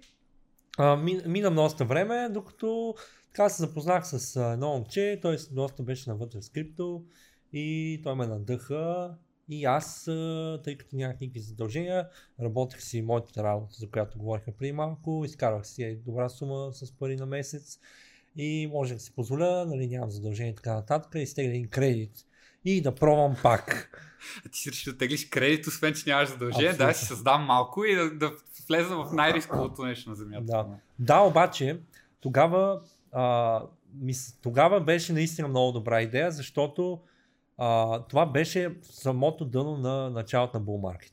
а, 0.78 0.96
мина, 0.96 1.22
мина 1.26 1.50
доста 1.50 1.84
време, 1.84 2.28
докато 2.28 2.94
така 3.26 3.48
се 3.48 3.62
запознах 3.62 4.06
с 4.06 4.36
а, 4.36 4.52
едно 4.52 4.68
момче, 4.68 5.18
той 5.22 5.36
доста 5.50 5.82
беше 5.82 6.10
навътре 6.10 6.42
с 6.42 6.48
крипто 6.48 7.04
и 7.52 8.00
той 8.02 8.14
ме 8.14 8.26
надъха 8.26 9.14
и 9.50 9.64
аз, 9.64 10.04
тъй 10.64 10.78
като 10.78 10.96
нямах 10.96 11.20
никакви 11.20 11.40
задължения, 11.40 12.08
работех 12.40 12.82
си 12.82 13.02
моята 13.02 13.42
работа, 13.42 13.74
за 13.78 13.90
която 13.90 14.18
говорихме 14.18 14.52
преди 14.58 14.72
малко, 14.72 15.22
изкарвах 15.24 15.66
си 15.66 15.82
е, 15.82 15.94
добра 15.94 16.28
сума 16.28 16.72
с 16.72 16.92
пари 16.92 17.16
на 17.16 17.26
месец 17.26 17.78
и 18.36 18.70
можех 18.72 18.96
да 18.96 19.02
си 19.02 19.14
позволя, 19.14 19.64
нали, 19.64 19.86
нямам 19.86 20.10
задължения 20.10 20.52
и 20.52 20.54
така 20.54 20.74
нататък, 20.74 21.12
и 21.14 21.26
стегна 21.26 21.50
един 21.50 21.68
кредит 21.68 22.26
и 22.64 22.80
да 22.80 22.94
пробвам 22.94 23.36
пак. 23.42 23.90
А 24.46 24.48
ти 24.48 24.58
си 24.58 24.70
решил 24.70 24.92
да 24.92 24.98
теглиш 24.98 25.28
кредит, 25.28 25.66
освен 25.66 25.94
че 25.94 26.10
нямаш 26.10 26.28
задължение, 26.28 26.68
Абсолютно. 26.68 26.86
да 26.86 26.94
си 26.94 27.04
създам 27.06 27.44
малко 27.44 27.84
и 27.84 27.94
да, 27.94 28.10
да 28.10 28.32
влеза 28.68 28.96
в 28.96 29.12
най-рисковото 29.12 29.84
нещо 29.84 30.10
на 30.10 30.16
земята. 30.16 30.44
Да. 30.44 30.66
Да, 30.98 31.20
обаче, 31.20 31.80
тогава, 32.20 32.80
а, 33.12 33.62
мис, 33.94 34.38
тогава 34.42 34.80
беше 34.80 35.12
наистина 35.12 35.48
много 35.48 35.72
добра 35.72 36.02
идея, 36.02 36.30
защото 36.30 37.00
а, 37.58 38.00
това 38.02 38.26
беше 38.26 38.76
самото 38.82 39.44
дъно 39.44 39.76
на 39.76 40.10
началото 40.10 40.58
на 40.58 40.64
Bull 40.64 40.80
Market. 40.80 41.12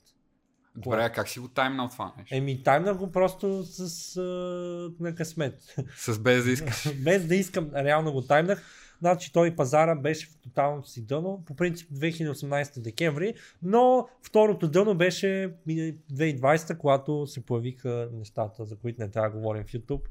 Добре, 0.77 1.03
а 1.03 1.09
как 1.09 1.29
си 1.29 1.39
го 1.39 1.47
таймнал 1.47 1.89
това 1.89 2.13
нещо? 2.17 2.35
Еми, 2.35 2.63
таймнах 2.63 2.97
го 2.97 3.11
просто 3.11 3.63
с, 3.63 4.17
а, 4.17 5.03
на 5.03 5.15
късмет. 5.15 5.75
С 5.97 6.19
без 6.19 6.45
да 6.45 6.51
искаш. 6.51 6.93
Без 7.03 7.27
да 7.27 7.35
искам, 7.35 7.69
реално 7.75 8.11
го 8.11 8.21
таймнах. 8.21 8.63
Значи 9.05 9.33
той 9.33 9.55
пазара 9.55 9.95
беше 9.95 10.27
в 10.27 10.37
тоталното 10.37 10.89
си 10.89 11.05
дъно, 11.05 11.43
по 11.45 11.55
принцип 11.55 11.91
2018 11.91 12.81
декември, 12.81 13.33
но 13.63 14.07
второто 14.23 14.67
дъно 14.67 14.95
беше 14.95 15.55
2020, 15.67 16.77
когато 16.77 17.27
се 17.27 17.45
появиха 17.45 18.09
нещата, 18.13 18.65
за 18.65 18.75
които 18.75 19.01
не 19.01 19.11
трябва 19.11 19.29
да 19.29 19.35
говорим 19.35 19.63
в 19.63 19.71
YouTube. 19.71 20.01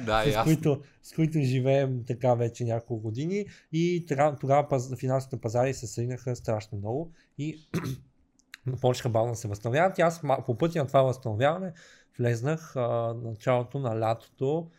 да, 0.06 0.22
с, 0.24 0.26
ясно. 0.26 0.44
които, 0.44 0.82
с 1.02 1.12
които 1.12 1.38
живеем 1.38 2.04
така 2.06 2.34
вече 2.34 2.64
няколко 2.64 3.02
години 3.02 3.46
и 3.72 4.06
тогава 4.40 4.68
паз, 4.68 4.94
финансовите 4.96 5.40
пазари 5.40 5.74
се 5.74 5.86
сринаха 5.86 6.36
страшно 6.36 6.78
много 6.78 7.12
и 7.38 7.68
почнаха 8.80 9.08
бавно 9.08 9.32
да 9.32 9.36
се 9.36 9.48
възстановяват 9.48 9.98
и 9.98 10.02
аз 10.02 10.22
по 10.46 10.58
пътя 10.58 10.78
на 10.78 10.86
това 10.86 11.02
възстановяване 11.02 11.72
влезнах 12.18 12.76
а, 12.76 13.14
началото 13.22 13.78
на 13.78 14.00
лятото 14.00 14.70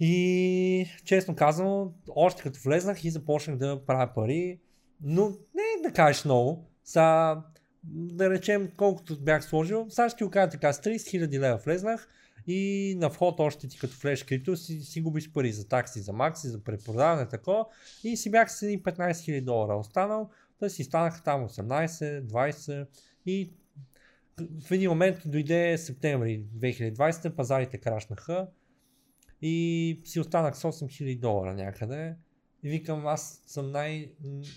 и 0.00 0.86
честно 1.04 1.36
казано, 1.36 1.92
още 2.08 2.42
като 2.42 2.60
влезнах 2.64 3.04
и 3.04 3.10
започнах 3.10 3.56
да 3.56 3.86
правя 3.86 4.14
пари, 4.14 4.58
но 5.02 5.28
не 5.28 5.88
да 5.88 5.92
кажеш 5.94 6.24
много, 6.24 6.64
са, 6.84 7.36
да 7.84 8.30
речем 8.30 8.70
колкото 8.76 9.20
бях 9.20 9.44
сложил, 9.44 9.86
сега 9.88 10.08
ще 10.08 10.24
ти 10.24 10.30
кажа 10.30 10.50
така, 10.50 10.72
с 10.72 10.80
30 10.80 10.96
000 10.96 11.38
лева 11.38 11.56
влезнах, 11.56 12.08
и 12.46 12.94
на 12.98 13.10
вход 13.10 13.40
още 13.40 13.68
ти 13.68 13.78
като 13.78 13.96
влезеш 14.02 14.24
крипто 14.24 14.56
си, 14.56 14.80
си 14.80 15.00
губиш 15.00 15.32
пари 15.32 15.52
за 15.52 15.68
такси, 15.68 16.00
за 16.00 16.12
макси, 16.12 16.48
за 16.48 16.64
препродаване, 16.64 17.28
такова. 17.28 17.64
И 18.04 18.16
си 18.16 18.30
бях 18.30 18.52
с 18.52 18.62
едни 18.62 18.82
15 18.82 19.12
000 19.12 19.44
долара 19.44 19.76
останал, 19.76 20.30
да 20.60 20.70
си 20.70 20.84
станаха 20.84 21.22
там 21.22 21.48
18, 21.48 22.22
20 22.22 22.86
и 23.26 23.50
в 24.66 24.72
един 24.72 24.90
момент 24.90 25.16
дойде 25.26 25.78
септември 25.78 26.44
2020, 26.58 27.34
пазарите 27.34 27.78
крашнаха 27.78 28.46
и 29.42 30.00
си 30.04 30.20
останах 30.20 30.56
с 30.56 30.62
8000 30.62 31.20
долара 31.20 31.54
някъде. 31.54 32.14
И 32.62 32.68
викам, 32.68 33.06
аз 33.06 33.42
съм 33.46 33.70
най- 33.70 34.10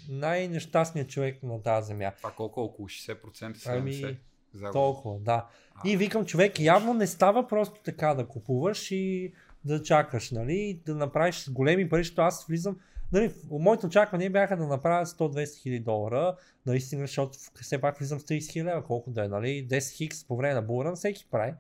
най-нещастният 0.10 1.10
човек 1.10 1.44
на 1.44 1.62
тази 1.62 1.88
земя. 1.88 2.12
Това 2.18 2.32
колко? 2.32 2.62
Около 2.62 2.88
60%, 2.88 3.58
70%? 3.58 3.78
Ами, 3.78 4.18
Загуба. 4.54 4.72
Толкова, 4.72 5.20
да. 5.20 5.48
А, 5.76 5.90
И 5.90 5.98
викам, 5.98 6.26
човек, 6.26 6.60
явно 6.60 6.94
не 6.94 7.08
става 7.08 7.48
просто 7.48 7.82
така 7.84 8.14
да 8.14 8.28
купуваш 8.28 8.92
и 8.92 9.34
да 9.66 9.84
чакаш, 9.84 10.32
нали, 10.32 10.82
да 10.86 10.96
направиш 10.96 11.50
големи 11.50 11.90
пари, 11.90 12.04
защото 12.04 12.22
аз 12.22 12.46
влизам, 12.46 12.78
нали, 13.12 13.34
моите 13.52 13.86
очаквания 13.86 14.32
бяха 14.32 14.58
да 14.58 14.68
направя 14.68 15.06
100-200 15.06 15.62
хиляди 15.62 15.80
долара, 15.80 16.36
наистина, 16.66 17.02
защото 17.02 17.38
все 17.62 17.82
пак 17.82 17.98
влизам 17.98 18.20
с 18.20 18.24
30 18.24 18.52
хиляди 18.52 18.84
колко 18.88 19.12
да 19.12 19.26
е, 19.26 19.28
нали, 19.28 19.68
10 19.68 19.92
хикс 19.98 20.28
по 20.28 20.38
време 20.38 20.54
на 20.54 20.62
булран, 20.62 20.96
всеки 20.96 21.28
прави. 21.32 21.54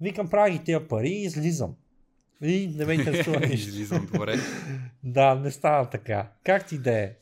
Викам, 0.00 0.30
правя 0.30 0.50
ги 0.50 0.64
тия 0.64 0.88
пари 0.88 1.08
и 1.08 1.22
излизам. 1.22 1.76
И 2.42 2.74
не 2.76 2.84
ме 2.84 2.92
интересува 2.92 3.40
нищо. 3.48 3.68
Излизам 3.68 4.08
добре. 4.12 4.36
Да, 5.04 5.34
не 5.34 5.50
стана 5.50 5.90
така. 5.90 6.32
Как 6.44 6.66
ти 6.66 6.78
да 6.78 6.92
е? 6.92 7.16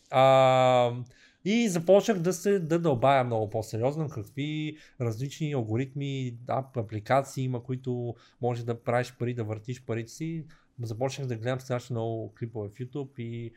И 1.44 1.68
започнах 1.68 2.18
да 2.18 2.32
се 2.32 2.58
да 2.58 2.78
дълбая 2.78 3.24
много 3.24 3.50
по-сериозно 3.50 4.08
какви 4.08 4.76
различни 5.00 5.52
алгоритми, 5.52 6.38
ап, 6.48 6.76
апликации 6.76 7.44
има, 7.44 7.62
които 7.62 8.14
може 8.40 8.64
да 8.64 8.82
правиш 8.82 9.14
пари, 9.18 9.34
да 9.34 9.44
въртиш 9.44 9.84
парите 9.84 10.12
си. 10.12 10.44
Започнах 10.82 11.26
да 11.26 11.36
гледам 11.36 11.60
страшно 11.60 11.94
много 11.94 12.34
клипове 12.38 12.68
в 12.68 12.72
YouTube 12.72 13.18
и 13.18 13.52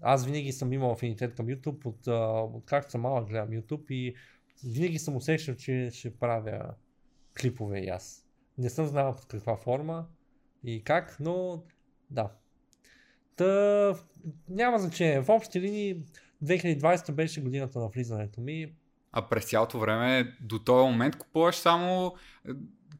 аз 0.00 0.26
винаги 0.26 0.52
съм 0.52 0.72
имал 0.72 0.92
афинитет 0.92 1.34
към 1.34 1.46
YouTube, 1.46 1.86
от, 1.86 2.06
от 2.56 2.64
както 2.66 2.90
съм 2.90 3.00
малък 3.00 3.28
гледам 3.28 3.48
YouTube 3.48 3.90
и 3.90 4.14
винаги 4.64 4.98
съм 4.98 5.16
усещал, 5.16 5.54
че 5.54 5.90
ще 5.92 6.16
правя 6.16 6.74
клипове 7.40 7.78
и 7.78 7.88
аз. 7.88 8.26
Не 8.58 8.70
съм 8.70 8.86
знал 8.86 9.14
под 9.14 9.26
каква 9.26 9.56
форма 9.56 10.06
и 10.64 10.84
как, 10.84 11.16
но 11.20 11.62
да. 12.10 12.30
Та, 13.36 13.94
няма 14.48 14.78
значение. 14.78 15.20
В 15.20 15.28
общи 15.28 15.60
линии 15.60 15.96
2020 16.44 17.12
беше 17.12 17.40
годината 17.40 17.78
на 17.78 17.88
влизането 17.88 18.40
ми. 18.40 18.72
А 19.12 19.28
през 19.28 19.44
цялото 19.44 19.78
време 19.78 20.36
до 20.40 20.58
този 20.58 20.90
момент 20.90 21.16
купуваш 21.16 21.56
само 21.56 22.14
е, 22.48 22.52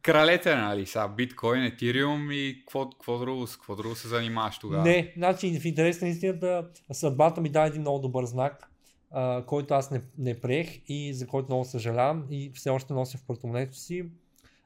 кралете, 0.02 0.56
нали? 0.56 0.86
Са, 0.86 1.08
биткоин, 1.16 1.64
етириум 1.64 2.28
и 2.32 2.56
какво, 2.58 2.90
какво, 2.90 3.18
друго, 3.18 3.46
с 3.46 3.56
какво 3.56 3.76
друго 3.76 3.94
се 3.94 4.08
занимаваш 4.08 4.58
тогава? 4.58 4.82
Не, 4.82 5.12
значи 5.16 5.60
в 5.60 5.64
интерес 5.64 6.00
на 6.00 6.08
истината, 6.08 6.68
съдбата 6.92 7.40
ми 7.40 7.48
даде 7.48 7.68
един 7.68 7.80
много 7.80 7.98
добър 7.98 8.24
знак, 8.24 8.70
а, 9.10 9.44
който 9.46 9.74
аз 9.74 9.90
не, 9.90 10.00
не 10.18 10.40
приех 10.40 10.80
и 10.88 11.14
за 11.14 11.26
който 11.26 11.48
много 11.48 11.64
съжалявам 11.64 12.26
и 12.30 12.52
все 12.54 12.70
още 12.70 12.92
нося 12.92 13.18
в 13.18 13.26
портмонето 13.26 13.76
си. 13.76 14.04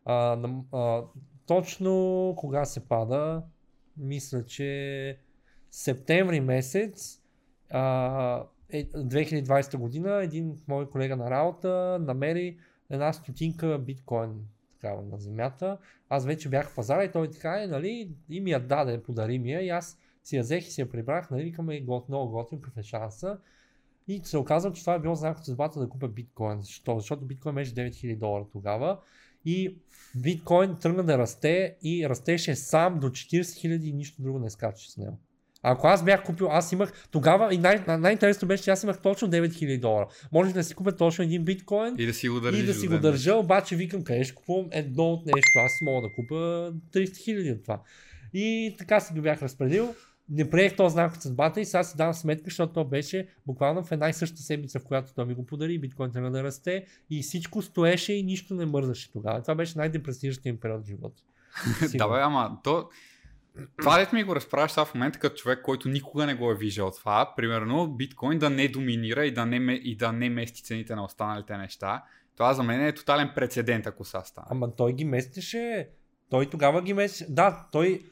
А, 0.05 0.39
а, 0.73 1.03
точно 1.47 2.35
кога 2.37 2.65
се 2.65 2.89
пада, 2.89 3.43
мисля, 3.97 4.45
че 4.45 5.19
септември 5.71 6.41
месец 6.41 7.23
а, 7.71 8.45
е, 8.71 8.85
2020 8.87 9.77
година 9.77 10.23
един 10.23 10.59
мой 10.69 10.91
колега 10.91 11.17
на 11.17 11.31
работа 11.31 11.99
намери 12.01 12.59
една 12.91 13.13
стотинка 13.13 13.79
биткоин 13.79 14.47
такава 14.73 15.03
на 15.03 15.19
земята. 15.19 15.79
Аз 16.09 16.27
вече 16.27 16.49
бях 16.49 16.71
в 16.71 16.75
пазара 16.75 17.05
и 17.05 17.13
той 17.13 17.31
така 17.31 17.63
е, 17.63 17.67
нали, 17.67 18.11
и 18.31 18.41
ми 18.41 18.51
я 18.51 18.61
даде, 18.61 19.03
подари 19.03 19.39
ми 19.39 19.53
я 19.53 19.61
и 19.61 19.69
аз 19.69 19.99
си 20.25 20.37
я 20.37 20.43
взех 20.43 20.69
и 20.69 20.71
си 20.71 20.81
я 20.81 20.91
прибрах, 20.91 21.31
нали, 21.31 21.45
викаме 21.45 21.81
гот, 21.81 22.09
много 22.09 22.33
готин, 22.33 22.61
какъв 22.61 22.79
е 22.79 22.83
шанса. 22.83 23.39
И 24.09 24.21
се 24.25 24.39
оказва, 24.39 24.73
че 24.73 24.81
това 24.81 24.95
е 24.95 24.99
било 24.99 25.15
знак 25.15 25.39
от 25.39 25.45
съдбата 25.45 25.81
да 25.81 25.89
купя 25.89 26.09
биткоин. 26.09 26.61
Защо? 26.61 26.99
Защото 26.99 27.25
биткоин 27.25 27.55
беше 27.55 27.75
9000 27.75 28.19
долара 28.19 28.45
тогава. 28.53 28.99
И 29.47 29.77
биткоин 30.17 30.77
тръгна 30.81 31.05
да 31.05 31.19
расте 31.19 31.77
и 31.83 32.09
растеше 32.09 32.55
сам 32.55 33.01
до 33.01 33.07
40 33.09 33.41
000 33.41 33.85
и 33.85 33.93
нищо 33.93 34.23
друго 34.23 34.39
не 34.39 34.51
скача 34.51 34.91
с 34.91 34.97
него. 34.97 35.19
Ако 35.63 35.87
аз 35.87 36.05
бях 36.05 36.25
купил, 36.25 36.49
аз 36.51 36.73
имах 36.73 37.07
тогава 37.11 37.55
и 37.55 37.59
най- 37.59 37.85
най-интересното 37.99 38.47
беше, 38.47 38.63
че 38.63 38.71
аз 38.71 38.83
имах 38.83 39.01
точно 39.03 39.29
9000 39.29 39.81
долара. 39.81 40.07
Може 40.33 40.55
да 40.55 40.65
си 40.65 40.75
купя 40.75 40.97
точно 40.97 41.25
един 41.25 41.45
биткоин 41.45 41.95
И 41.99 42.07
да 42.07 42.15
си 42.15 42.29
го 42.29 42.41
държиш. 42.41 42.63
и 42.63 42.67
да 42.67 42.75
си 42.75 42.89
го 42.89 42.99
държа, 42.99 43.35
обаче 43.35 43.77
викам 43.77 44.05
къде 44.05 44.25
ще 44.25 44.35
купувам 44.35 44.69
едно 44.73 45.05
от 45.05 45.27
нещо. 45.27 45.59
Аз 45.65 45.73
мога 45.83 46.09
да 46.09 46.15
купя 46.15 46.73
300 46.95 47.17
хиляди 47.17 47.53
от 47.53 47.63
това. 47.63 47.83
И 48.35 48.75
така 48.79 49.01
си 49.01 49.13
го 49.15 49.21
бях 49.21 49.43
разпределил. 49.43 49.95
Не 50.29 50.51
приех 50.51 50.77
този 50.77 50.93
знак 50.93 51.15
от 51.15 51.23
съдбата 51.23 51.61
и 51.61 51.65
сега 51.65 51.85
си 51.85 51.97
давам 51.97 52.15
сметка, 52.15 52.45
защото 52.45 52.73
то 52.73 52.85
беше 52.85 53.29
буквално 53.47 53.85
в 53.85 53.93
една 53.93 54.09
и 54.09 54.13
съща 54.13 54.43
седмица, 54.43 54.81
в 54.81 54.85
която 54.85 55.15
той 55.15 55.25
ми 55.25 55.35
го 55.35 55.47
подари, 55.47 55.79
биткоин 55.79 56.13
тръгна 56.13 56.31
да 56.31 56.43
расте 56.43 56.87
и 57.11 57.23
всичко 57.23 57.63
стоеше 57.63 58.13
и 58.13 58.23
нищо 58.23 58.55
не 58.55 58.67
мързаше 58.67 59.13
тогава. 59.13 59.43
Това 59.43 59.55
беше 59.55 59.79
най-депресиращия 59.79 60.51
им 60.51 60.61
период 60.61 60.85
в 60.85 60.87
живота. 60.87 61.23
да, 61.95 62.09
бе, 62.09 62.21
ама 62.21 62.59
то 62.65 62.89
това 63.79 63.99
дете 63.99 64.15
ми 64.17 64.25
го 64.25 64.37
разправяш 64.37 64.71
сега 64.71 64.85
в 64.85 64.95
момента 64.95 65.19
като 65.19 65.37
човек, 65.37 65.63
който 65.63 65.89
никога 65.89 66.27
не 66.27 66.35
го 66.35 66.51
е 66.51 66.55
виждал 66.55 66.91
това. 66.91 67.35
Примерно 67.37 67.89
биткоин 67.89 68.39
да 68.39 68.51
не 68.51 68.69
доминира 68.69 69.27
и 69.27 69.35
да 69.35 69.47
не, 69.47 69.73
и 69.73 69.97
да 69.97 70.13
не 70.13 70.31
мести 70.31 70.63
цените 70.63 70.95
на 70.95 71.05
останалите 71.05 71.57
неща. 71.57 72.05
Това 72.37 72.55
за 72.55 72.63
мен 72.63 72.87
е 72.87 72.95
тотален 72.95 73.31
прецедент, 73.35 73.87
ако 73.87 74.05
са 74.05 74.23
стане. 74.25 74.47
Ама 74.51 74.75
той 74.77 74.93
ги 74.93 75.05
местеше. 75.05 75.89
Той 76.31 76.51
тогава 76.51 76.83
ги 76.83 76.95
местеше. 76.95 77.27
Да, 77.29 77.67
той 77.73 78.03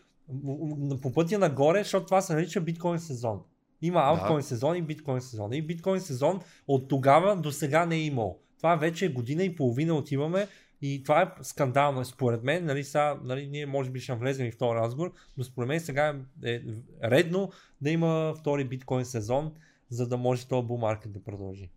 по 1.02 1.12
пътя 1.12 1.38
нагоре, 1.38 1.78
защото 1.78 2.06
това 2.06 2.20
се 2.20 2.34
нарича 2.34 2.60
биткоин 2.60 2.98
сезон. 2.98 3.40
Има 3.82 4.00
алткоин 4.00 4.38
да. 4.38 4.42
сезон 4.42 4.76
и 4.76 4.82
биткоин 4.82 5.20
сезон. 5.20 5.52
И 5.52 5.62
биткоин 5.62 6.00
сезон 6.00 6.40
от 6.68 6.88
тогава 6.88 7.36
до 7.36 7.52
сега 7.52 7.86
не 7.86 7.96
е 7.96 8.02
имал. 8.02 8.38
Това 8.56 8.76
вече 8.76 9.06
е 9.06 9.08
година 9.08 9.44
и 9.44 9.56
половина 9.56 9.94
отиваме 9.94 10.48
и 10.82 11.02
това 11.02 11.22
е 11.22 11.30
скандално. 11.42 12.04
Според 12.04 12.42
мен, 12.42 12.64
нали, 12.64 12.84
са, 12.84 13.16
нали, 13.24 13.46
ние 13.46 13.66
може 13.66 13.90
би 13.90 14.00
ще 14.00 14.14
влезем 14.14 14.46
и 14.46 14.50
в 14.50 14.58
този 14.58 14.74
разговор, 14.74 15.12
но 15.36 15.44
според 15.44 15.68
мен 15.68 15.80
сега 15.80 16.16
е 16.44 16.62
редно 17.04 17.52
да 17.80 17.90
има 17.90 18.34
втори 18.38 18.64
биткоин 18.64 19.04
сезон, 19.04 19.52
за 19.90 20.08
да 20.08 20.16
може 20.16 20.46
този 20.46 20.66
бумаркет 20.66 21.12
да 21.12 21.22
продължи. 21.22 21.70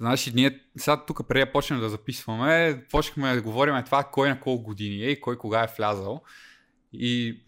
Знаеш, 0.00 0.32
ние 0.32 0.60
сега 0.76 1.04
тук 1.06 1.28
преди 1.28 1.44
да 1.44 1.52
почнем 1.52 1.80
да 1.80 1.88
записваме, 1.88 2.84
почнахме 2.90 3.34
да 3.34 3.42
говорим 3.42 3.84
това 3.84 4.04
кой 4.04 4.28
на 4.28 4.40
колко 4.40 4.64
години 4.64 5.02
е 5.02 5.10
и 5.10 5.20
кой 5.20 5.38
кога 5.38 5.62
е 5.62 5.74
влязал. 5.76 6.20
И 6.92 7.40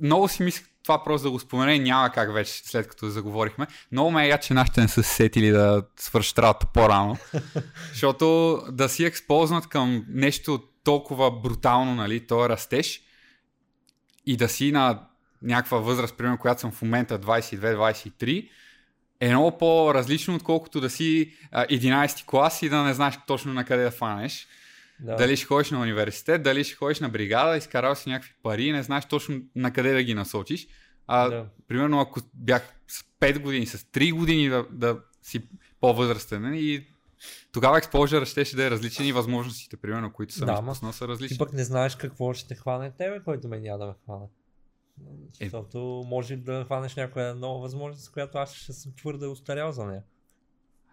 много 0.00 0.28
си 0.28 0.42
мислех 0.42 0.66
това 0.82 1.04
просто 1.04 1.24
да 1.24 1.30
го 1.30 1.38
спомене, 1.38 1.78
няма 1.78 2.10
как 2.10 2.32
вече 2.32 2.52
след 2.52 2.88
като 2.88 3.08
заговорихме. 3.08 3.66
Много 3.92 4.10
ме 4.10 4.24
е 4.24 4.28
я, 4.28 4.38
че 4.38 4.54
нашите 4.54 4.80
не 4.80 4.88
са 4.88 5.02
сетили 5.02 5.50
да 5.50 5.82
свършат 5.96 6.38
работа 6.38 6.66
по-рано. 6.74 7.16
защото 7.90 8.58
да 8.70 8.88
си 8.88 9.04
експознат 9.04 9.66
към 9.66 10.04
нещо 10.08 10.62
толкова 10.84 11.30
брутално, 11.30 11.94
нали, 11.94 12.26
то 12.26 12.48
растеж 12.48 13.02
и 14.26 14.36
да 14.36 14.48
си 14.48 14.72
на 14.72 15.00
някаква 15.42 15.78
възраст, 15.78 16.16
примерно, 16.16 16.38
която 16.38 16.60
съм 16.60 16.72
в 16.72 16.82
момента 16.82 17.18
22-23, 17.18 18.48
е 19.20 19.28
много 19.28 19.58
по-различно, 19.58 20.34
отколкото 20.34 20.80
да 20.80 20.90
си 20.90 21.32
11 21.52 22.26
клас 22.26 22.62
и 22.62 22.68
да 22.68 22.82
не 22.82 22.94
знаеш 22.94 23.18
точно 23.26 23.54
на 23.54 23.64
къде 23.64 23.84
да 23.84 23.90
фанеш. 23.90 24.46
Да. 25.02 25.16
Дали 25.16 25.36
ще 25.36 25.46
ходиш 25.46 25.70
на 25.70 25.80
университет, 25.80 26.42
дали 26.42 26.64
ще 26.64 26.74
ходиш 26.74 27.00
на 27.00 27.08
бригада, 27.08 27.56
изкарал 27.56 27.94
си 27.94 28.08
някакви 28.08 28.34
пари 28.42 28.64
и 28.64 28.72
не 28.72 28.82
знаеш 28.82 29.04
точно 29.06 29.40
на 29.56 29.72
къде 29.72 29.92
да 29.92 30.02
ги 30.02 30.14
насочиш. 30.14 30.66
А, 31.06 31.28
да. 31.28 31.46
примерно, 31.68 32.00
ако 32.00 32.20
бях 32.34 32.74
с 32.88 33.02
5 33.20 33.38
години, 33.38 33.66
с 33.66 33.78
3 33.78 34.14
години 34.14 34.48
да, 34.48 34.66
да 34.70 34.98
си 35.22 35.42
по-възрастен 35.80 36.42
нали, 36.42 36.58
и 36.60 36.86
тогава 37.52 37.78
експожера 37.78 38.26
ще 38.26 38.56
да 38.56 38.66
е 38.66 38.70
различен 38.70 39.06
и 39.06 39.12
възможностите, 39.12 39.76
примерно, 39.76 40.12
които 40.12 40.34
съм 40.34 40.46
да, 40.46 40.52
изпуснал, 40.52 40.92
са 40.92 41.08
различни. 41.08 41.34
Ти 41.34 41.38
пък 41.38 41.52
не 41.52 41.64
знаеш 41.64 41.96
какво 41.96 42.34
ще 42.34 42.48
те 42.48 42.54
хване 42.54 42.90
тебе, 42.90 43.20
който 43.24 43.48
ме 43.48 43.60
няма 43.60 43.78
да 43.78 43.86
ме 43.86 43.94
хване. 44.04 44.26
Е. 45.40 45.44
Защото 45.44 46.02
е... 46.04 46.08
може 46.08 46.36
да 46.36 46.64
хванеш 46.64 46.96
някоя 46.96 47.34
нова 47.34 47.60
възможност, 47.60 48.12
която 48.12 48.38
аз 48.38 48.54
ще 48.54 48.72
съм 48.72 48.92
твърде 48.96 49.26
устарял 49.26 49.72
за 49.72 49.84
нея. 49.84 50.02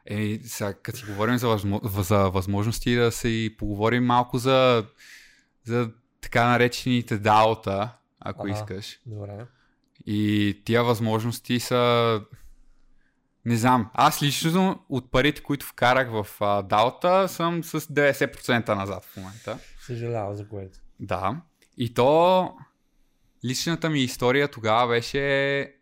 Е, 0.06 0.40
сега, 0.44 0.74
като 0.74 0.98
си 0.98 1.06
говорим 1.06 1.38
за, 1.38 1.48
възмо... 1.48 1.80
за 1.84 2.18
възможности, 2.18 2.96
да 2.96 3.12
се 3.12 3.28
и 3.28 3.58
поговорим 3.58 4.06
малко 4.06 4.38
за, 4.38 4.86
за 5.64 5.92
така 6.22 6.48
наречените 6.48 7.18
даота, 7.18 7.98
ако 8.20 8.48
ага, 8.48 8.52
искаш. 8.52 9.00
Добре. 9.06 9.46
И 10.06 10.62
тия 10.66 10.84
възможности 10.84 11.60
са... 11.60 12.22
Не 13.46 13.56
знам, 13.56 13.90
аз 13.94 14.24
лично 14.24 14.86
от 14.90 15.12
парите, 15.12 15.44
които 15.44 15.66
вкарах 15.66 16.10
в 16.12 16.28
Даота, 16.64 17.28
съм 17.28 17.64
с 17.64 17.82
90% 17.82 18.76
назад 18.76 19.06
в 19.06 19.18
момента. 19.18 19.60
Съжалявам 19.86 20.36
за 20.36 20.48
което. 20.48 20.80
Да. 21.00 21.42
И 21.78 21.94
то 21.94 22.54
личната 23.46 23.90
ми 23.90 24.00
история 24.00 24.48
тогава 24.48 24.88
беше 24.88 25.74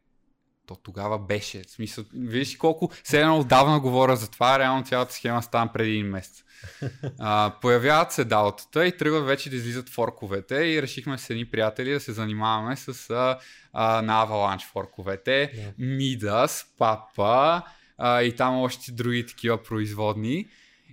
то 0.67 0.75
тогава 0.75 1.19
беше. 1.19 1.63
В 1.63 1.71
смисъл, 1.71 2.03
виж 2.13 2.57
колко 2.57 2.91
все 3.03 3.21
едно 3.21 3.39
отдавна 3.39 3.79
говоря 3.79 4.15
за 4.15 4.31
това, 4.31 4.59
реално 4.59 4.85
цялата 4.85 5.13
схема 5.13 5.43
стана 5.43 5.73
преди 5.73 5.91
един 5.91 6.07
месец. 6.07 6.43
А, 7.19 7.53
появяват 7.61 8.11
се 8.11 8.23
даутата 8.23 8.87
и 8.87 8.97
тръгват 8.97 9.25
вече 9.25 9.49
да 9.49 9.55
излизат 9.55 9.89
форковете 9.89 10.55
и 10.55 10.81
решихме 10.81 11.17
с 11.17 11.29
едни 11.29 11.45
приятели 11.45 11.91
да 11.91 11.99
се 11.99 12.13
занимаваме 12.13 12.75
с 12.75 13.09
а, 13.09 13.39
а, 13.73 14.01
на 14.01 14.27
Avalanche 14.27 14.71
форковете, 14.71 15.51
yeah. 15.53 15.97
Midas, 15.97 16.67
Papa 16.79 17.61
а, 17.97 18.21
и 18.21 18.35
там 18.35 18.61
още 18.61 18.91
други 18.91 19.25
такива 19.25 19.63
производни. 19.63 20.47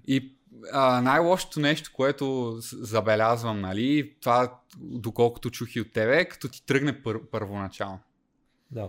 И 0.07 0.33
а, 0.73 1.01
най-лошото 1.01 1.61
нещо, 1.61 1.91
което 1.95 2.57
забелязвам, 2.73 3.61
нали, 3.61 4.15
това 4.21 4.59
доколкото 4.77 5.51
чух 5.51 5.77
и 5.77 5.81
от 5.81 5.93
тебе, 5.93 6.25
като 6.25 6.49
ти 6.49 6.67
тръгне 6.67 7.03
пър- 7.03 7.31
първоначално. 7.31 8.01
Да. 8.71 8.89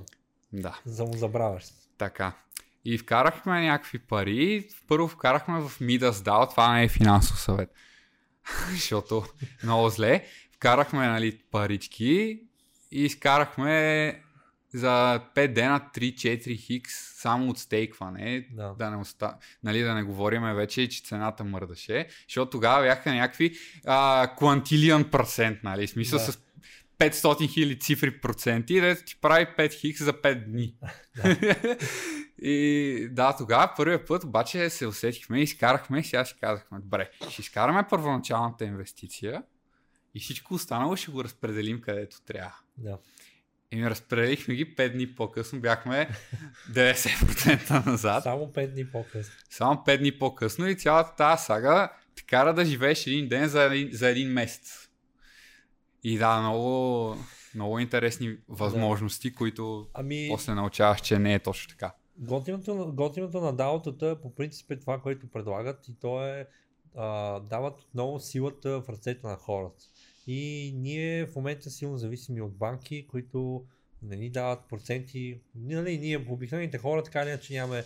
Да. 0.55 0.79
За 0.85 1.05
му 1.05 1.13
забравяш. 1.13 1.65
Така. 1.97 2.33
И 2.85 2.97
вкарахме 2.97 3.61
някакви 3.61 3.99
пари. 3.99 4.67
Първо 4.87 5.07
вкарахме 5.07 5.59
в 5.59 5.79
Midas 5.79 6.11
DAO, 6.11 6.49
това 6.49 6.73
не 6.73 6.83
е 6.83 6.89
финансов 6.89 7.39
съвет. 7.39 7.69
Защото 8.71 9.23
много 9.63 9.89
зле. 9.89 10.25
Вкарахме 10.55 11.07
нали, 11.07 11.39
парички 11.51 12.41
и 12.91 13.05
изкарахме 13.05 14.21
за 14.73 15.21
5 15.35 15.53
дена 15.53 15.81
3-4 15.95 16.57
хикс 16.57 16.93
само 17.21 17.49
от 17.49 17.59
стейкване. 17.59 18.47
Да. 18.51 18.73
Да, 18.79 18.89
не 18.89 18.97
оста... 18.97 19.35
нали, 19.63 19.81
да 19.81 19.93
не 19.93 20.03
говориме 20.03 20.53
вече, 20.53 20.89
че 20.89 21.03
цената 21.03 21.43
мърдаше. 21.43 22.07
Защото 22.27 22.49
тогава 22.49 22.83
бяха 22.83 23.13
някакви 23.13 23.57
квантилион 24.37 25.03
процент, 25.11 25.57
нали? 25.63 25.87
Смисъл 25.87 26.19
да. 26.19 26.31
с 26.31 26.39
500 26.97 27.53
хиляди 27.53 27.79
цифри 27.79 28.21
проценти, 28.21 28.81
да 28.81 28.95
ти 28.95 29.15
прави 29.21 29.45
5 29.45 29.73
хикс 29.73 30.03
за 30.03 30.13
5 30.13 30.45
дни. 30.45 30.75
и 32.41 33.07
да, 33.11 33.35
тогава 33.37 33.73
първият 33.77 34.07
път 34.07 34.23
обаче 34.23 34.69
се 34.69 34.87
усетихме 34.87 35.39
и 35.39 35.43
изкарахме 35.43 36.03
сега 36.03 36.25
си 36.25 36.35
казахме, 36.41 36.79
добре, 36.79 37.09
ще 37.29 37.41
изкараме 37.41 37.87
първоначалната 37.89 38.65
инвестиция 38.65 39.43
и 40.15 40.19
всичко 40.19 40.53
останало 40.53 40.95
ще 40.95 41.11
го 41.11 41.23
разпределим 41.23 41.81
където 41.81 42.21
трябва. 42.21 42.55
Да. 42.77 42.97
И 43.71 43.89
разпределихме 43.89 44.55
ги 44.55 44.75
5 44.75 44.93
дни 44.93 45.15
по-късно, 45.15 45.59
бяхме 45.59 46.09
90% 46.71 47.85
назад. 47.85 48.23
Само 48.23 48.47
5 48.47 48.67
дни 48.67 48.91
по-късно. 48.91 49.33
Само 49.49 49.83
5 49.87 49.97
дни 49.97 50.11
по-късно 50.11 50.67
и 50.67 50.75
цялата 50.75 51.15
тази 51.15 51.43
сага 51.43 51.89
те 52.15 52.23
кара 52.23 52.53
да 52.53 52.65
живееш 52.65 53.07
един 53.07 53.27
ден 53.27 53.47
за 53.47 53.63
един, 53.63 53.89
за 53.91 54.09
един 54.09 54.29
месец. 54.29 54.84
И 56.07 56.17
да, 56.17 56.41
много, 56.41 57.15
много 57.55 57.79
интересни 57.79 58.37
възможности, 58.49 59.29
да. 59.29 59.35
които 59.35 59.87
ами... 59.93 60.27
после 60.29 60.53
научаваш, 60.53 61.01
че 61.01 61.19
не 61.19 61.33
е 61.33 61.39
точно 61.39 61.69
така. 61.69 61.95
Готиното, 62.17 62.91
готиното 62.93 63.41
на 63.41 63.53
даутата 63.53 64.21
по 64.21 64.35
принцип 64.35 64.71
е 64.71 64.79
това, 64.79 65.01
което 65.01 65.27
предлагат 65.27 65.87
и 65.87 65.93
то 65.99 66.25
е 66.25 66.47
а, 66.95 67.39
дават 67.39 67.81
отново 67.81 68.19
силата 68.19 68.81
в 68.81 68.89
ръцете 68.89 69.27
на 69.27 69.35
хората. 69.35 69.83
И 70.27 70.71
ние 70.75 71.25
в 71.25 71.35
момента 71.35 71.69
силно 71.69 71.97
зависими 71.97 72.41
от 72.41 72.55
банки, 72.57 73.07
които 73.07 73.65
не 74.01 74.15
ни 74.15 74.29
дават 74.29 74.59
проценти. 74.69 75.39
Нали, 75.55 75.97
ние 75.97 76.25
обикновените 76.29 76.77
хора 76.77 77.03
така 77.03 77.21
или 77.21 77.29
иначе 77.29 77.53
нямаме 77.53 77.83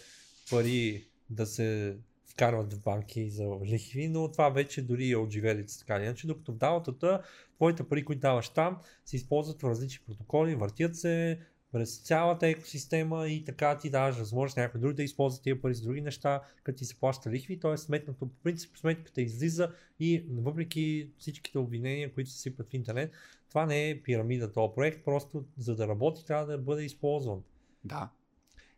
пари 0.49 1.03
да 1.29 1.45
се 1.45 1.97
вкарват 2.25 2.73
в 2.73 2.83
банки 2.83 3.29
за 3.29 3.57
лихви, 3.65 4.07
но 4.07 4.31
това 4.31 4.49
вече 4.49 4.81
дори 4.81 5.11
е 5.11 5.17
от 5.17 5.31
живелица 5.31 5.79
така 5.79 5.95
или 5.95 6.03
иначе, 6.03 6.27
докато 6.27 6.51
в 6.51 6.57
даутата 6.57 7.21
твоите 7.59 7.83
пари, 7.83 8.05
които 8.05 8.19
даваш 8.19 8.49
там, 8.49 8.77
се 9.05 9.15
използват 9.15 9.61
в 9.61 9.63
различни 9.63 10.05
протоколи, 10.05 10.55
въртят 10.55 10.95
се 10.95 11.39
през 11.71 11.97
цялата 11.97 12.47
екосистема 12.47 13.27
и 13.27 13.45
така 13.45 13.77
ти 13.77 13.89
даваш 13.89 14.15
възможност 14.15 14.57
някой 14.57 14.81
друг 14.81 14.93
да 14.93 15.03
използва 15.03 15.43
тия 15.43 15.61
пари 15.61 15.73
за 15.73 15.83
други 15.83 16.01
неща, 16.01 16.41
като 16.63 16.77
ти 16.77 16.85
се 16.85 16.99
плаща 16.99 17.31
лихви, 17.31 17.59
т.е. 17.59 17.77
сметнато 17.77 18.19
по 18.19 18.27
принцип 18.43 18.77
сметката 18.77 19.21
излиза 19.21 19.71
и 19.99 20.25
въпреки 20.31 21.09
всичките 21.17 21.57
обвинения, 21.57 22.13
които 22.13 22.29
се 22.29 22.39
сипят 22.39 22.69
в 22.69 22.73
интернет, 22.73 23.11
това 23.49 23.65
не 23.65 23.89
е 23.89 24.01
пирамида 24.01 24.51
този 24.51 24.73
проект, 24.75 25.05
просто 25.05 25.45
за 25.57 25.75
да 25.75 25.87
работи 25.87 26.25
трябва 26.25 26.45
да 26.45 26.57
бъде 26.57 26.83
използван. 26.83 27.43
Да. 27.83 28.09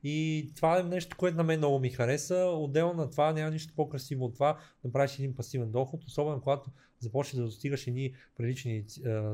И 0.03 0.47
това 0.55 0.79
е 0.79 0.83
нещо, 0.83 1.17
което 1.17 1.37
на 1.37 1.43
мен 1.43 1.59
много 1.59 1.79
ми 1.79 1.89
хареса. 1.89 2.35
Отделно 2.35 2.93
на 2.93 3.09
това 3.09 3.33
няма 3.33 3.51
нищо 3.51 3.73
по-красиво 3.75 4.25
от 4.25 4.33
това 4.33 4.57
да 4.85 4.91
правиш 4.91 5.19
един 5.19 5.35
пасивен 5.35 5.71
доход, 5.71 6.03
особено 6.03 6.41
когато 6.41 6.69
започнеш 6.99 7.39
да 7.39 7.45
достигаш 7.45 7.87
едни 7.87 8.13
прилични 8.37 8.77
е, 8.77 8.83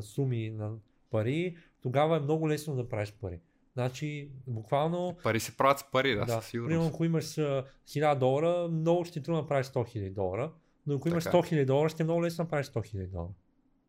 суми 0.01 0.49
на 0.49 0.71
пари, 1.11 1.57
тогава 1.81 2.17
е 2.17 2.19
много 2.19 2.49
лесно 2.49 2.75
да 2.75 2.89
правиш 2.89 3.13
пари. 3.21 3.39
Значи, 3.73 4.29
буквално... 4.47 5.17
Пари 5.23 5.39
се 5.39 5.57
правят 5.57 5.79
с 5.79 5.91
пари, 5.91 6.15
да, 6.15 6.25
да. 6.25 6.41
сигурно. 6.41 6.69
Примерно, 6.69 6.87
ако 6.87 7.05
имаш 7.05 7.25
1000 7.25 8.17
долара, 8.17 8.67
много 8.67 9.05
ще 9.05 9.13
ти 9.13 9.23
трудно 9.23 9.41
да 9.41 9.47
правиш 9.47 9.67
100 9.67 9.97
000 9.97 10.13
долара, 10.13 10.51
но 10.87 10.95
ако 10.95 11.09
имаш 11.09 11.23
100 11.23 11.31
000 11.31 11.65
долара, 11.65 11.89
ще 11.89 12.03
е 12.03 12.05
много 12.05 12.23
лесно 12.23 12.45
да 12.45 12.49
правиш 12.49 12.67
100 12.67 12.95
000 12.95 13.07
долара. 13.07 13.29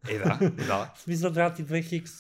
Е, 0.09 0.19
да, 0.19 0.51
да. 0.67 0.93
В 0.97 1.01
смисъл 1.01 1.33
трябва 1.33 1.55
ти 1.55 1.65
2 1.65 1.85
хикс, 1.85 2.13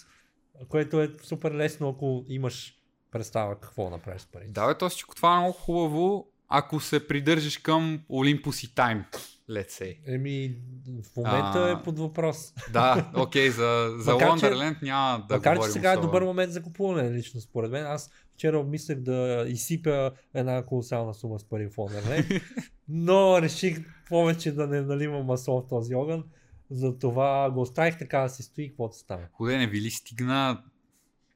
което 0.68 1.02
е 1.02 1.10
супер 1.22 1.52
лесно, 1.52 1.88
ако 1.88 2.24
имаш 2.28 2.77
представа 3.10 3.60
какво 3.60 3.90
направиш 3.90 4.22
с 4.22 4.26
пари. 4.26 4.44
Да, 4.48 4.66
бе, 4.66 4.74
Тосичко, 4.74 5.14
това 5.14 5.34
е 5.34 5.38
много 5.38 5.52
хубаво, 5.52 6.28
ако 6.48 6.80
се 6.80 7.08
придържаш 7.08 7.58
към 7.58 8.00
Olympus 8.10 8.66
и 8.66 8.68
Time. 8.68 9.04
let's 9.50 9.70
say. 9.70 9.98
Еми, 10.06 10.56
в 11.04 11.16
момента 11.16 11.58
А. 11.58 11.70
е 11.70 11.82
под 11.82 11.98
въпрос. 11.98 12.52
Да, 12.72 13.10
окей, 13.16 13.50
за, 13.50 13.94
за 13.98 14.12
Макар, 14.14 14.38
че- 14.38 14.46
Wonderland 14.46 14.82
няма 14.82 15.26
да 15.28 15.34
Макар, 15.34 15.60
че 15.60 15.68
сега 15.68 15.92
е 15.92 15.96
добър 15.96 16.22
момент 16.22 16.52
за 16.52 16.62
купуване, 16.62 17.10
лично 17.12 17.40
според 17.40 17.70
мен. 17.70 17.86
Аз 17.86 18.10
вчера 18.34 18.58
обмислях 18.58 19.00
да 19.00 19.44
изсипя 19.48 20.12
една 20.34 20.64
колосална 20.66 21.14
сума 21.14 21.38
с 21.38 21.44
пари 21.44 21.66
в 21.66 21.76
Wonderland, 21.76 22.42
но 22.88 23.42
реших 23.42 23.78
повече 24.08 24.52
да 24.52 24.66
не 24.66 24.80
наливам 24.80 25.26
масло 25.26 25.60
в 25.60 25.68
този 25.68 25.94
огън. 25.94 26.24
Затова 26.70 27.50
го 27.50 27.60
оставих 27.60 27.98
така 27.98 28.18
да 28.18 28.28
си 28.28 28.42
стои, 28.42 28.68
каквото 28.68 28.96
стане. 28.96 29.28
Худе, 29.32 29.58
не 29.58 29.66
ви 29.66 29.80
ли 29.80 29.90
стигна 29.90 30.62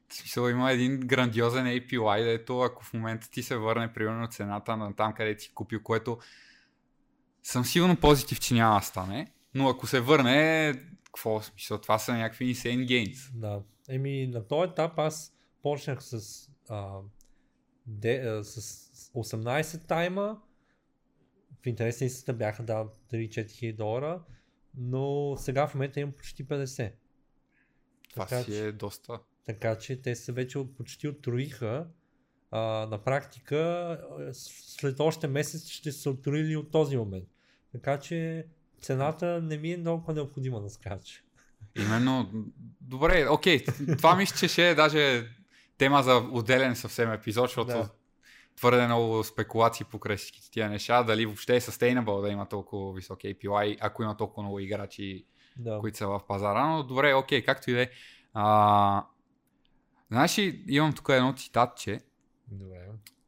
смисъл 0.09 0.49
има 0.49 0.71
един 0.71 0.99
грандиозен 0.99 1.65
API, 1.65 2.23
дето 2.23 2.61
ако 2.61 2.83
в 2.83 2.93
момента 2.93 3.29
ти 3.29 3.43
се 3.43 3.57
върне 3.57 3.93
примерно 3.93 4.27
цената 4.27 4.77
на 4.77 4.95
там, 4.95 5.13
където 5.13 5.43
си 5.43 5.53
купил, 5.53 5.83
което 5.83 6.17
съм 7.43 7.65
сигурно 7.65 7.95
позитив, 7.95 8.39
че 8.39 8.53
няма 8.53 8.79
да 8.79 8.85
стане, 8.85 9.31
но 9.53 9.69
ако 9.69 9.87
се 9.87 9.99
върне, 9.99 10.73
какво 11.05 11.41
смисъл, 11.41 11.77
това 11.77 11.99
са 11.99 12.13
някакви 12.13 12.55
insane 12.55 12.85
gains. 12.85 13.31
Да. 13.33 13.63
Еми, 13.89 14.27
на 14.27 14.47
този 14.47 14.71
етап 14.71 14.99
аз 14.99 15.33
почнах 15.61 16.03
с, 16.03 16.47
а, 16.69 16.99
де, 17.85 18.15
а, 18.15 18.43
с 18.43 18.61
18 19.13 19.87
тайма. 19.87 20.41
В 21.63 21.67
интерес 21.67 22.01
на 22.01 22.07
истината 22.07 22.33
бяха 22.33 22.63
да 22.63 22.87
3-4 23.11 23.51
хиляди 23.51 23.77
долара, 23.77 24.23
но 24.77 25.35
сега 25.37 25.67
в 25.67 25.75
момента 25.75 25.99
имам 25.99 26.13
почти 26.13 26.47
50. 26.47 26.93
Това 28.09 28.25
Така 28.25 28.43
си 28.43 28.57
е 28.57 28.71
доста. 28.71 29.19
Така 29.45 29.75
че 29.77 30.01
те 30.01 30.15
се 30.15 30.31
вече 30.31 30.59
почти 30.77 31.07
оттроиха. 31.07 31.87
А, 32.51 32.59
на 32.91 32.97
практика 33.03 33.97
след 34.33 34.99
още 34.99 35.27
месец 35.27 35.67
ще 35.67 35.91
се 35.91 36.09
оттроили 36.09 36.55
от 36.55 36.71
този 36.71 36.97
момент. 36.97 37.27
Така 37.71 37.99
че 37.99 38.45
цената 38.81 39.41
не 39.41 39.57
ми 39.57 39.71
е 39.71 39.83
толкова 39.83 40.13
необходима 40.13 40.61
да 40.61 40.69
скача. 40.69 41.21
Именно, 41.75 42.31
добре, 42.81 43.27
окей, 43.29 43.63
това 43.97 44.15
мисля, 44.15 44.37
че 44.37 44.47
ще 44.47 44.69
е 44.69 44.75
даже 44.75 45.27
тема 45.77 46.03
за 46.03 46.15
отделен 46.31 46.75
съвсем 46.75 47.11
епизод, 47.11 47.49
защото 47.49 47.67
Да. 47.67 47.89
твърде 48.55 48.85
много 48.85 49.23
спекулации 49.23 49.85
покрай 49.91 50.17
всичките 50.17 50.51
тия 50.51 50.69
неща, 50.69 51.03
дали 51.03 51.25
въобще 51.25 51.55
е 51.55 51.61
sustainable 51.61 52.21
да 52.21 52.29
има 52.29 52.49
толкова 52.49 52.93
висок 52.93 53.19
API, 53.19 53.77
ако 53.81 54.03
има 54.03 54.17
толкова 54.17 54.43
много 54.43 54.59
играчи, 54.59 55.25
Да. 55.57 55.79
които 55.79 55.97
са 55.97 56.07
в 56.07 56.21
пазара, 56.27 56.67
но 56.67 56.83
добре, 56.83 57.13
окей, 57.13 57.43
както 57.43 57.71
и 57.71 57.73
да 57.73 57.81
е. 57.81 57.89
Знаеш 60.13 60.37
ли, 60.37 60.63
имам 60.67 60.93
тук 60.93 61.09
едно 61.09 61.33
цитатче, 61.33 61.99
Добре. 62.47 62.77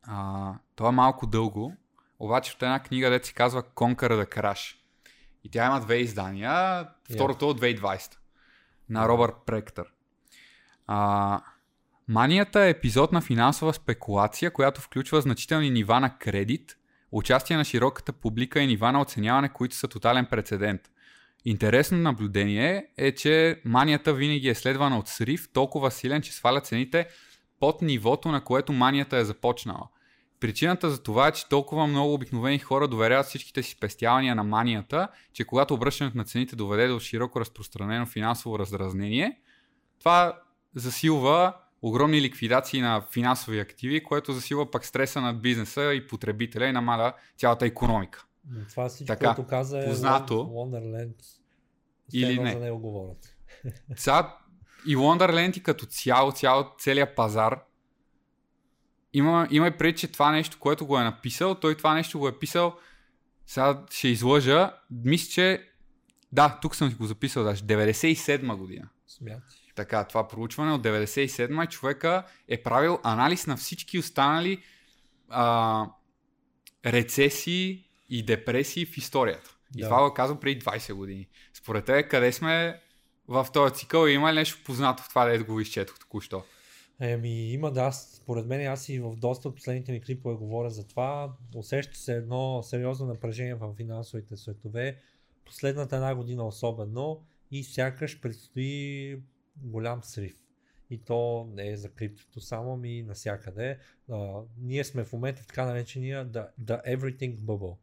а, 0.03 0.53
това 0.75 0.89
е 0.89 0.91
малко 0.91 1.27
дълго, 1.27 1.75
обаче 2.19 2.53
от 2.55 2.63
една 2.63 2.79
книга, 2.79 3.09
дето 3.09 3.27
се 3.27 3.33
казва 3.33 3.63
Conquer 3.63 4.23
the 4.23 4.35
Crash. 4.35 4.75
И 5.43 5.49
тя 5.49 5.65
има 5.65 5.79
две 5.79 5.95
издания, 5.95 6.87
второто 7.13 7.49
от 7.49 7.61
2020 7.61 8.15
на 8.89 9.07
Робърт 9.07 9.35
Пректър. 9.45 9.93
А, 10.87 11.41
манията 12.07 12.61
е 12.61 12.69
епизод 12.69 13.11
на 13.11 13.21
финансова 13.21 13.73
спекулация, 13.73 14.51
която 14.51 14.81
включва 14.81 15.21
значителни 15.21 15.69
нива 15.69 15.99
на 15.99 16.17
кредит, 16.17 16.77
участие 17.11 17.57
на 17.57 17.65
широката 17.65 18.13
публика 18.13 18.59
и 18.59 18.67
нива 18.67 18.91
на 18.91 19.01
оценяване, 19.01 19.49
които 19.49 19.75
са 19.75 19.87
тотален 19.87 20.25
прецедент. 20.25 20.81
Интересно 21.45 21.97
наблюдение 21.97 22.87
е, 22.97 23.11
че 23.11 23.61
манията 23.65 24.13
винаги 24.13 24.49
е 24.49 24.55
следвана 24.55 24.99
от 24.99 25.07
срив, 25.07 25.49
толкова 25.53 25.91
силен, 25.91 26.21
че 26.21 26.33
сваля 26.33 26.61
цените 26.61 27.07
под 27.59 27.81
нивото, 27.81 28.31
на 28.31 28.43
което 28.43 28.73
манията 28.73 29.17
е 29.17 29.25
започнала. 29.25 29.87
Причината 30.39 30.89
за 30.89 31.03
това 31.03 31.27
е, 31.27 31.31
че 31.31 31.49
толкова 31.49 31.87
много 31.87 32.13
обикновени 32.13 32.59
хора 32.59 32.87
доверяват 32.87 33.25
всичките 33.25 33.63
си 33.63 33.71
спестявания 33.71 34.35
на 34.35 34.43
манията, 34.43 35.07
че 35.33 35.45
когато 35.45 35.73
обръщането 35.73 36.17
на 36.17 36.25
цените 36.25 36.55
доведе 36.55 36.87
до 36.87 36.99
широко 36.99 37.39
разпространено 37.39 38.05
финансово 38.05 38.59
раздразнение, 38.59 39.39
това 39.99 40.41
засилва 40.75 41.53
огромни 41.81 42.21
ликвидации 42.21 42.81
на 42.81 43.01
финансови 43.11 43.59
активи, 43.59 44.03
което 44.03 44.33
засилва 44.33 44.71
пък 44.71 44.85
стреса 44.85 45.21
на 45.21 45.33
бизнеса 45.33 45.93
и 45.93 46.07
потребителя 46.07 46.65
и 46.65 46.71
намаля 46.71 47.13
цялата 47.37 47.65
економика. 47.65 48.25
Но 48.49 48.65
Това 48.65 48.89
всичко, 48.89 49.07
Така, 49.07 49.25
което 49.25 49.49
каза 49.49 49.79
е 49.79 49.85
познато. 49.85 50.33
Wonderland. 50.33 51.15
Или 52.13 52.39
не. 52.39 52.53
за 52.53 52.59
него 52.59 52.79
говорят. 52.79 53.35
Сега 53.95 54.37
и 54.87 54.97
Wonderland 54.97 55.57
и 55.57 55.63
като 55.63 55.85
цяло, 55.85 56.31
цяло, 56.31 56.65
целият 56.79 57.15
пазар 57.15 57.59
има, 59.15 59.47
има 59.51 59.67
и 59.67 59.77
преди, 59.77 59.97
че 59.97 60.11
това 60.11 60.31
нещо, 60.31 60.59
което 60.59 60.85
го 60.85 60.99
е 60.99 61.03
написал, 61.03 61.55
той 61.55 61.77
това 61.77 61.93
нещо 61.93 62.19
го 62.19 62.27
е 62.27 62.39
писал, 62.39 62.75
сега 63.45 63.83
ще 63.89 64.07
излъжа, 64.07 64.73
мисля, 64.91 65.31
че 65.31 65.69
да, 66.31 66.59
тук 66.61 66.75
съм 66.75 66.89
си 66.89 66.95
го 66.95 67.05
записал 67.05 67.43
даже, 67.43 67.63
97 67.63 68.55
година. 68.55 68.89
Смятай. 69.07 69.59
Така, 69.75 70.03
това 70.03 70.27
проучване 70.27 70.73
от 70.73 70.83
97 70.83 71.69
човека 71.69 72.23
е 72.47 72.63
правил 72.63 72.99
анализ 73.03 73.47
на 73.47 73.57
всички 73.57 73.99
останали 73.99 74.63
а, 75.29 75.85
рецесии 76.85 77.84
и 78.09 78.23
депресии 78.23 78.85
в 78.85 78.97
историята. 78.97 79.55
И 79.77 79.81
Да. 79.81 79.87
това 79.87 80.09
го 80.09 80.13
казвам 80.13 80.39
преди 80.39 80.61
20 80.61 80.93
години. 80.93 81.27
Според 81.53 81.85
те, 81.85 82.07
къде 82.07 82.31
сме 82.31 82.81
в 83.27 83.47
този 83.53 83.73
цикъл 83.75 84.07
има 84.07 84.33
ли 84.33 84.35
нещо 84.35 84.63
познато 84.65 85.03
в 85.03 85.09
това, 85.09 85.25
да 85.25 85.43
го 85.43 85.59
изчетох 85.59 85.99
току-що? 85.99 86.43
Еми, 86.99 87.51
има 87.51 87.71
да, 87.71 87.81
аз, 87.81 88.19
според 88.23 88.45
мен 88.45 88.67
аз 88.67 88.89
и 88.89 88.99
в 88.99 89.15
доста 89.15 89.47
от 89.47 89.55
последните 89.55 89.91
ми 89.91 90.01
клипове 90.01 90.35
говоря 90.35 90.69
за 90.69 90.87
това. 90.87 91.33
Усеща 91.55 91.97
се 91.97 92.15
едно 92.15 92.63
сериозно 92.63 93.05
напрежение 93.05 93.55
в 93.55 93.73
финансовите 93.77 94.37
светове. 94.37 94.97
Последната 95.45 95.95
една 95.95 96.15
година 96.15 96.47
особено 96.47 97.21
и 97.51 97.63
сякаш 97.63 98.21
предстои 98.21 99.19
голям 99.57 100.03
срив. 100.03 100.35
И 100.89 100.97
то 100.97 101.49
не 101.53 101.69
е 101.69 101.77
за 101.77 101.89
криптото 101.89 102.41
само, 102.41 102.77
ми 102.77 103.03
навсякъде. 103.03 103.77
А, 104.11 104.41
ние 104.57 104.83
сме 104.83 105.03
в 105.03 105.13
момента 105.13 105.43
в 105.43 105.47
така 105.47 105.65
наречения 105.65 106.27
the, 106.27 106.47
the 106.61 106.97
everything 106.97 107.37
bubble. 107.37 107.75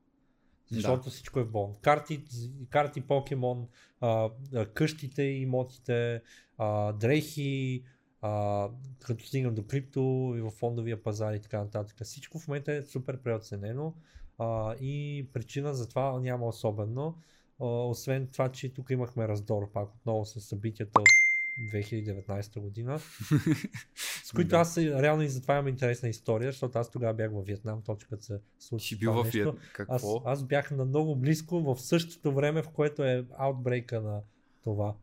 Защото 0.73 1.05
Да. 1.05 1.11
всичко 1.11 1.41
е 1.41 1.45
бон. 1.45 1.75
Карти, 1.83 2.25
карти 2.71 3.01
покемон, 3.01 3.69
а, 4.01 4.31
къщите 4.75 5.23
имотите, 5.23 6.23
а, 6.59 6.93
дрехи, 6.93 7.83
а, 8.21 8.69
като 9.01 9.27
стигнем 9.27 9.55
до 9.55 9.67
крипто 9.67 10.35
и 10.37 10.41
в 10.41 10.51
фондовия 10.51 11.03
пазар 11.03 11.35
и 11.35 11.41
така 11.41 11.59
нататък. 11.59 11.97
Всичко 12.05 12.39
в 12.39 12.49
момента 12.49 12.73
е 12.73 12.83
супер 12.83 13.23
преоценено 13.23 13.95
а, 14.39 14.75
и 14.75 15.27
причина 15.33 15.75
за 15.75 15.89
това 15.89 16.21
няма 16.21 16.47
особено. 16.47 17.19
А, 17.61 17.65
освен 17.67 18.27
това, 18.33 18.49
че 18.49 18.75
тук 18.75 18.91
имахме 18.91 19.29
раздор 19.29 19.73
пак 19.73 19.95
отново 19.95 20.25
с 20.25 20.41
събитията 20.41 21.01
от 21.01 21.09
2019 21.63 22.61
година, 22.61 22.99
с 24.25 24.33
които 24.35 24.49
Да. 24.49 24.57
аз 24.57 24.79
реално 24.79 25.23
и 25.23 25.29
затова 25.29 25.55
имам 25.55 25.69
интересна 25.69 26.09
история, 26.09 26.53
защото 26.53 26.79
аз 26.79 26.91
тогава 26.91 27.15
бях 27.15 27.31
във 27.33 27.47
Виетнам, 27.47 27.83
точно 27.87 28.09
като 28.11 28.25
се 28.25 28.41
случи 28.59 28.87
Си 28.89 28.99
бил 28.99 29.11
това 29.11 29.23
в 29.23 29.25
нещо. 29.25 29.53
Виет. 29.53 29.89
Аз, 29.89 30.05
аз 30.25 30.45
бях 30.45 30.71
на 30.71 30.85
много 30.85 31.17
близко 31.17 31.61
в 31.75 31.81
същото 31.81 32.33
време, 32.35 32.63
в 32.63 32.69
което 32.69 33.05
е 33.05 33.25
аутбрейка 33.39 34.01
на 34.01 34.21
това. 34.65 34.95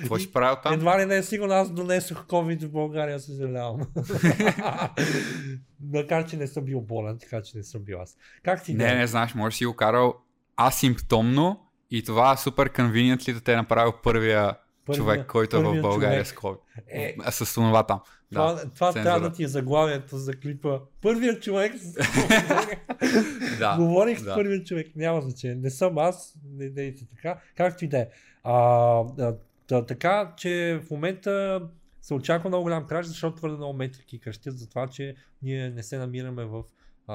Какво 0.00 0.18
ще 0.18 0.32
правил 0.32 0.56
там? 0.62 0.72
Едва 0.74 1.00
ли 1.00 1.06
не 1.06 1.16
е 1.16 1.22
сигурно, 1.22 1.52
аз 1.54 1.70
донесох 1.70 2.26
COVID 2.26 2.66
в 2.66 2.70
България, 2.70 3.20
съжалявам. 3.20 3.80
Макар, 5.80 6.26
че 6.28 6.36
не 6.36 6.46
съм 6.46 6.64
бил 6.64 6.80
болен, 6.80 7.18
така 7.18 7.42
че 7.42 7.56
не 7.56 7.62
съм 7.62 7.82
бил 7.82 8.00
аз. 8.00 8.16
Как 8.42 8.64
ти 8.64 8.74
Не, 8.74 8.92
е? 8.92 8.94
не 8.94 9.06
знаеш, 9.06 9.34
може 9.34 9.56
си 9.56 9.66
го 9.66 9.76
карал 9.76 10.14
асимптомно 10.60 11.60
и 11.90 12.02
това 12.02 12.36
супер 12.36 12.70
convenient 12.72 13.28
ли 13.28 13.32
да 13.32 13.40
те 13.40 13.52
е 13.52 13.56
направил 13.56 13.92
първия, 14.02 14.56
Първия- 14.88 15.04
човек, 15.04 15.26
който 15.26 15.56
е 15.56 15.62
в 15.62 15.80
България 15.82 16.24
човек. 16.24 16.26
с 16.26 16.32
COVID. 16.32 16.58
Е, 16.88 17.16
А, 17.24 17.30
с 17.30 17.54
това 17.54 17.86
там. 17.86 18.00
това, 18.32 18.52
да, 18.52 18.70
това 18.70 18.92
цензура. 18.92 19.02
трябва 19.12 19.28
да 19.30 19.36
ти 19.36 19.44
е 19.44 19.48
заглавието 19.48 20.18
за 20.18 20.32
клипа. 20.32 20.78
Първият 21.02 21.42
човек 21.42 21.72
с... 21.78 21.92
да. 23.58 23.76
Говорих 23.78 24.18
с 24.18 24.22
да. 24.24 24.34
първият 24.34 24.66
човек, 24.66 24.86
няма 24.96 25.20
значение. 25.20 25.56
Не 25.56 25.70
съм 25.70 25.98
аз, 25.98 26.34
не 26.44 26.68
дейте 26.68 27.06
така. 27.16 27.40
Както 27.56 27.84
и 27.84 27.88
да 27.88 27.98
е. 27.98 28.08
Така, 29.86 30.32
че 30.36 30.80
в 30.86 30.90
момента 30.90 31.62
се 32.00 32.14
очаква 32.14 32.48
много 32.48 32.62
голям 32.62 32.86
краш, 32.86 33.06
защото 33.06 33.36
твърде 33.36 33.56
много 33.56 33.72
метрики 33.72 34.20
кръщят 34.20 34.58
за 34.58 34.68
това, 34.68 34.86
че 34.86 35.14
ние 35.42 35.70
не 35.70 35.82
се 35.82 35.98
намираме 35.98 36.44
в 36.44 36.62
а, 37.06 37.14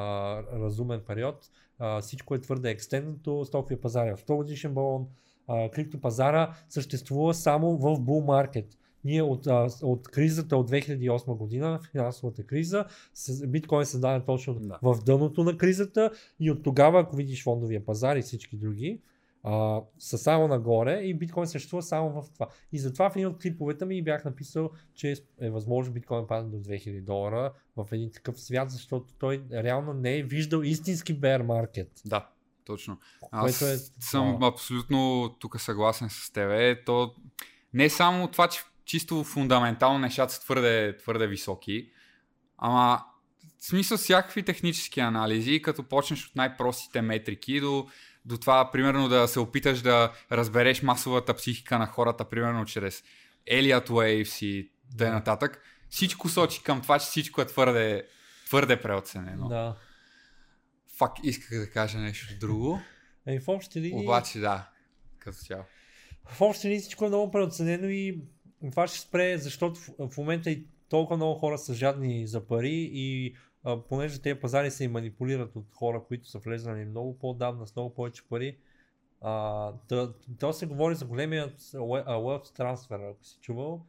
разумен 0.53 1.01
период. 1.07 1.49
А, 1.79 2.01
всичко 2.01 2.36
е 2.36 2.41
твърде 2.41 2.69
екстендното, 2.69 3.45
стоковия 3.45 3.81
пазар 3.81 4.07
е 4.07 4.15
в 4.15 4.19
100 4.19 4.36
годишен 4.36 4.73
балон, 4.73 5.07
а, 5.47 5.69
криптопазара 5.69 6.56
съществува 6.69 7.34
само 7.34 7.77
в 7.77 7.84
bull 7.84 8.25
market. 8.25 8.65
Ние 9.06 9.21
от, 9.21 9.47
а, 9.47 9.67
от 9.84 10.08
кризата 10.08 10.58
от 10.58 10.69
2008 10.69 11.34
година, 11.34 11.79
финансовата 11.91 12.43
криза, 12.43 12.86
с- 13.13 13.47
биткоин 13.47 13.82
е 13.82 13.86
създаден 13.86 14.21
точно 14.21 14.53
Да. 14.56 14.79
в 14.84 15.03
дъното 15.03 15.43
на 15.43 15.58
кризата 15.58 16.12
и 16.39 16.51
от 16.51 16.63
тогава, 16.63 16.99
ако 16.99 17.15
видиш 17.15 17.43
фондовия 17.43 17.86
пазар 17.86 18.15
и 18.15 18.21
всички 18.21 18.58
други, 18.58 19.01
а, 19.43 19.82
са 19.99 20.17
само 20.17 20.47
нагоре 20.47 20.93
и 20.93 21.13
биткоин 21.13 21.47
съществува 21.47 21.84
само 21.84 22.21
в 22.21 22.29
това. 22.34 22.47
И 22.71 22.79
затова 22.79 23.10
в 23.10 23.15
един 23.15 23.27
от 23.27 23.41
клиповете 23.41 23.86
ми 23.86 24.03
бях 24.03 24.25
написал, 24.25 24.69
че 24.95 25.15
е 25.41 25.49
възможно 25.49 25.93
биткоин 25.93 26.27
падне 26.27 26.49
до 26.51 26.58
2000 26.60 27.01
долара 27.01 27.53
в 27.77 27.88
един 27.91 28.12
такъв 28.12 28.41
свят, 28.41 28.71
защото 28.71 29.13
той 29.13 29.43
реално 29.53 29.93
не 29.93 30.17
е 30.17 30.23
виждал 30.23 30.62
истински 30.62 31.19
bear 31.19 31.43
market. 31.43 31.88
Да. 32.06 32.29
Точно. 32.65 32.97
Аз 33.32 33.62
е- 33.62 33.78
съм 33.99 34.43
абсолютно 34.43 35.30
тук 35.39 35.62
съгласен 35.62 36.10
с 36.10 36.32
тебе. 36.32 36.84
То 36.86 37.15
не 37.73 37.89
само 37.89 38.28
това, 38.28 38.47
че 38.47 38.62
чисто 38.86 39.23
фундаментално 39.23 39.99
нещата 39.99 40.34
са 40.34 40.41
твърде, 40.41 40.97
твърде 40.97 41.28
високи, 41.28 41.89
ама 42.58 43.04
в 43.60 43.65
смисъл 43.65 43.97
всякакви 43.97 44.43
технически 44.43 44.99
анализи, 44.99 45.62
като 45.62 45.84
почнеш 45.84 46.28
от 46.28 46.36
най-простите 46.36 47.02
метрики 47.02 47.60
до, 47.60 47.88
до 48.26 48.38
това, 48.38 48.71
примерно 48.71 49.10
да 49.10 49.28
се 49.28 49.39
опиташ 49.39 49.82
да 49.82 50.12
разбереш 50.32 50.82
масовата 50.82 51.34
психика 51.34 51.80
на 51.80 51.88
хората, 51.88 52.30
примерно 52.30 52.65
чрез 52.65 53.04
Elliot 53.52 53.89
Waves 53.89 54.45
и 54.45 54.71
т.н. 54.97 55.12
нататък. 55.12 55.62
Всичко 55.89 56.30
сочи 56.30 56.63
към 56.63 56.82
това, 56.82 56.99
че 56.99 57.06
всичко 57.06 57.41
е 57.41 57.45
твърде, 57.45 58.08
твърде 58.45 58.82
преоценено. 58.82 59.47
Да. 59.47 59.76
Фак, 60.97 61.12
исках 61.23 61.60
да 61.60 61.69
кажа 61.69 61.99
нещо 61.99 62.39
друго. 62.39 62.79
Еми, 63.25 63.39
в 63.45 63.47
общи 63.47 63.82
линии, 63.82 64.03
Обаче 64.03 64.39
да, 64.39 64.69
като 65.19 65.38
цяло. 65.38 65.63
в 66.25 66.41
общи 66.41 66.67
линии 66.67 66.79
всичко 66.79 67.06
е 67.06 67.08
много 67.08 67.32
преоценено 67.32 67.89
и 67.89 68.21
това 68.71 68.88
ще 68.88 68.99
спре, 68.99 69.38
защото 69.38 69.79
в, 69.79 70.10
в 70.10 70.17
момента 70.17 70.51
и 70.51 70.67
толкова 70.89 71.17
много 71.17 71.39
хора 71.39 71.58
са 71.58 71.73
жадни 71.73 72.27
за 72.27 72.47
пари 72.47 72.89
и 72.93 73.36
а, 73.63 73.82
понеже 73.82 74.21
тези 74.21 74.39
пазари 74.39 74.71
се 74.71 74.84
и 74.84 74.88
манипулират 74.88 75.56
от 75.56 75.65
хора, 75.73 76.03
които 76.08 76.27
са 76.27 76.39
влезнали 76.39 76.86
много 76.86 77.19
по-давна 77.19 77.67
с 77.67 77.75
много 77.75 77.93
повече 77.93 78.23
пари, 78.29 78.58
а, 79.21 79.73
то, 79.89 80.13
то 80.39 80.53
се 80.53 80.65
говори 80.65 80.95
за 80.95 81.06
големият 81.06 81.60
wealth 81.62 82.58
transfer, 82.60 83.12
ако 83.12 83.25
си 83.25 83.38
чувал. 83.41 83.86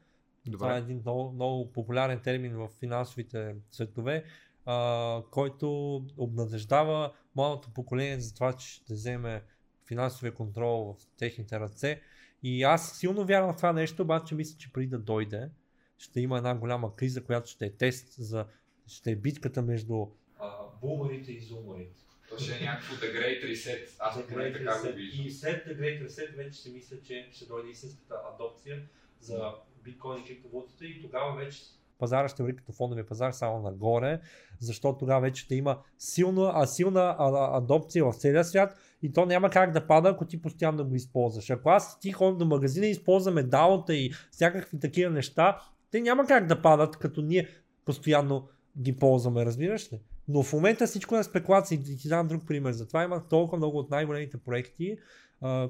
Това 0.52 0.76
е 0.76 0.80
Добре. 0.80 0.84
един 0.84 1.00
много, 1.00 1.32
много 1.32 1.72
популярен 1.72 2.20
термин 2.20 2.56
в 2.56 2.68
финансовите 2.80 3.54
светове, 3.70 4.24
а, 4.66 5.22
който 5.30 5.96
обнадеждава 6.16 7.12
младото 7.36 7.70
поколение 7.74 8.20
за 8.20 8.34
това, 8.34 8.52
че 8.52 8.68
ще 8.68 8.94
вземе 8.94 9.42
финансовия 9.86 10.34
контрол 10.34 10.96
в 10.98 11.06
техните 11.18 11.60
ръце. 11.60 12.00
И 12.42 12.62
аз 12.62 12.98
силно 12.98 13.24
вярвам 13.24 13.52
в 13.52 13.56
това 13.56 13.72
нещо, 13.72 14.02
обаче 14.02 14.34
мисля, 14.34 14.58
че 14.58 14.72
преди 14.72 14.86
да 14.86 14.98
дойде, 14.98 15.50
ще 15.98 16.20
има 16.20 16.36
една 16.36 16.54
голяма 16.54 16.96
криза, 16.96 17.24
която 17.24 17.50
ще 17.50 17.66
е 17.66 17.76
тест 17.76 18.12
за 18.12 18.46
ще 18.86 19.10
е 19.10 19.16
битката 19.16 19.62
между 19.62 20.06
а, 20.38 20.50
бумерите 20.80 21.32
и 21.32 21.40
зумерите. 21.40 22.04
То 22.28 22.38
ще 22.38 22.56
е 22.56 22.60
някакво 22.60 22.94
The 22.94 23.12
Great 23.12 23.44
Reset. 23.44 23.96
Аз 23.98 24.16
The 24.16 24.28
Great 24.28 24.52
така 24.52 24.88
го 24.88 24.96
виждам. 24.96 25.26
И 25.26 25.30
след 25.30 25.66
The 25.66 25.78
Great 25.78 26.08
Reset 26.08 26.36
вече 26.36 26.58
си 26.58 26.72
мисля, 26.72 26.96
че 27.06 27.28
ще 27.32 27.46
дойде 27.46 27.70
истинската 27.70 28.14
адопция 28.34 28.82
за 29.20 29.54
биткоин 29.84 30.22
и 30.22 30.26
криптовалутата 30.26 30.86
и 30.86 31.02
тогава 31.02 31.36
вече 31.36 31.62
пазара 31.98 32.28
ще 32.28 32.42
върви 32.42 32.56
като 32.56 32.72
фондовия 32.72 33.06
пазар 33.06 33.32
само 33.32 33.62
нагоре, 33.62 34.20
защото 34.60 34.98
тогава 34.98 35.20
вече 35.20 35.42
ще 35.42 35.54
има 35.54 35.78
силна, 35.98 36.52
а 36.54 36.66
силна 36.66 37.16
адопция 37.52 38.04
в 38.04 38.14
целия 38.14 38.44
свят 38.44 38.76
и 39.02 39.12
то 39.12 39.26
няма 39.26 39.50
как 39.50 39.72
да 39.72 39.86
пада, 39.86 40.08
ако 40.08 40.24
ти 40.24 40.42
постоянно 40.42 40.88
го 40.88 40.94
използваш. 40.94 41.50
Ако 41.50 41.70
аз 41.70 42.00
ти 42.00 42.12
ходим 42.12 42.38
до 42.38 42.44
магазина 42.44 42.86
и 42.86 42.90
използваме 42.90 43.42
даунта 43.42 43.94
и 43.94 44.12
всякакви 44.30 44.80
такива 44.80 45.10
неща, 45.10 45.60
те 45.90 46.00
няма 46.00 46.26
как 46.26 46.46
да 46.46 46.62
падат, 46.62 46.96
като 46.96 47.22
ние 47.22 47.48
постоянно 47.84 48.48
ги 48.78 48.96
ползваме, 48.96 49.44
разбираш 49.44 49.92
ли? 49.92 50.00
Но 50.28 50.42
в 50.42 50.52
момента 50.52 50.86
всичко 50.86 51.16
е 51.16 51.22
спекулации. 51.22 51.82
Ти 51.82 52.08
дам 52.08 52.28
друг 52.28 52.46
пример. 52.46 52.72
Затова 52.72 53.04
има 53.04 53.28
толкова 53.28 53.58
много 53.58 53.78
от 53.78 53.90
най-големите 53.90 54.36
проекти, 54.36 54.98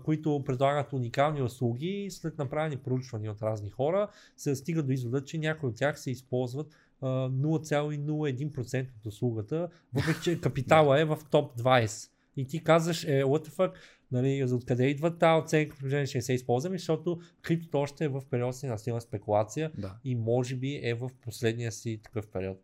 които 0.04 0.42
предлагат 0.46 0.92
уникални 0.92 1.42
услуги. 1.42 2.08
След 2.10 2.38
направени 2.38 2.76
проучвания 2.76 3.32
от 3.32 3.42
разни 3.42 3.70
хора, 3.70 4.08
се 4.36 4.54
стига 4.56 4.82
до 4.82 4.92
извода, 4.92 5.24
че 5.24 5.38
някои 5.38 5.68
от 5.68 5.76
тях 5.76 6.00
се 6.00 6.10
използват 6.10 6.66
а, 7.00 7.06
0,01% 7.30 8.86
от 8.98 9.06
услугата, 9.06 9.68
въпреки 9.94 10.20
че 10.22 10.40
капитала 10.40 11.00
е 11.00 11.04
в 11.04 11.18
топ 11.30 11.58
20. 11.58 12.10
И 12.36 12.46
ти 12.46 12.64
казваш, 12.64 13.04
е, 13.04 13.22
what 13.22 13.48
the 13.48 13.50
fuck, 13.50 13.72
нали, 14.12 14.48
за 14.48 14.56
откъде 14.56 14.86
идва 14.86 15.18
тази 15.18 15.42
оценка, 15.42 15.76
положение, 15.78 16.06
че 16.06 16.18
не 16.18 16.22
се 16.22 16.32
използваме, 16.32 16.78
защото 16.78 17.20
криптото 17.42 17.78
още 17.78 18.04
е 18.04 18.08
в 18.08 18.22
период 18.30 18.56
си 18.56 18.66
на 18.66 18.78
силна 18.78 19.00
спекулация 19.00 19.70
Да. 19.78 19.94
и 20.04 20.14
може 20.14 20.56
би 20.56 20.80
е 20.82 20.94
в 20.94 21.10
последния 21.22 21.72
си 21.72 22.00
такъв 22.04 22.28
период. 22.28 22.58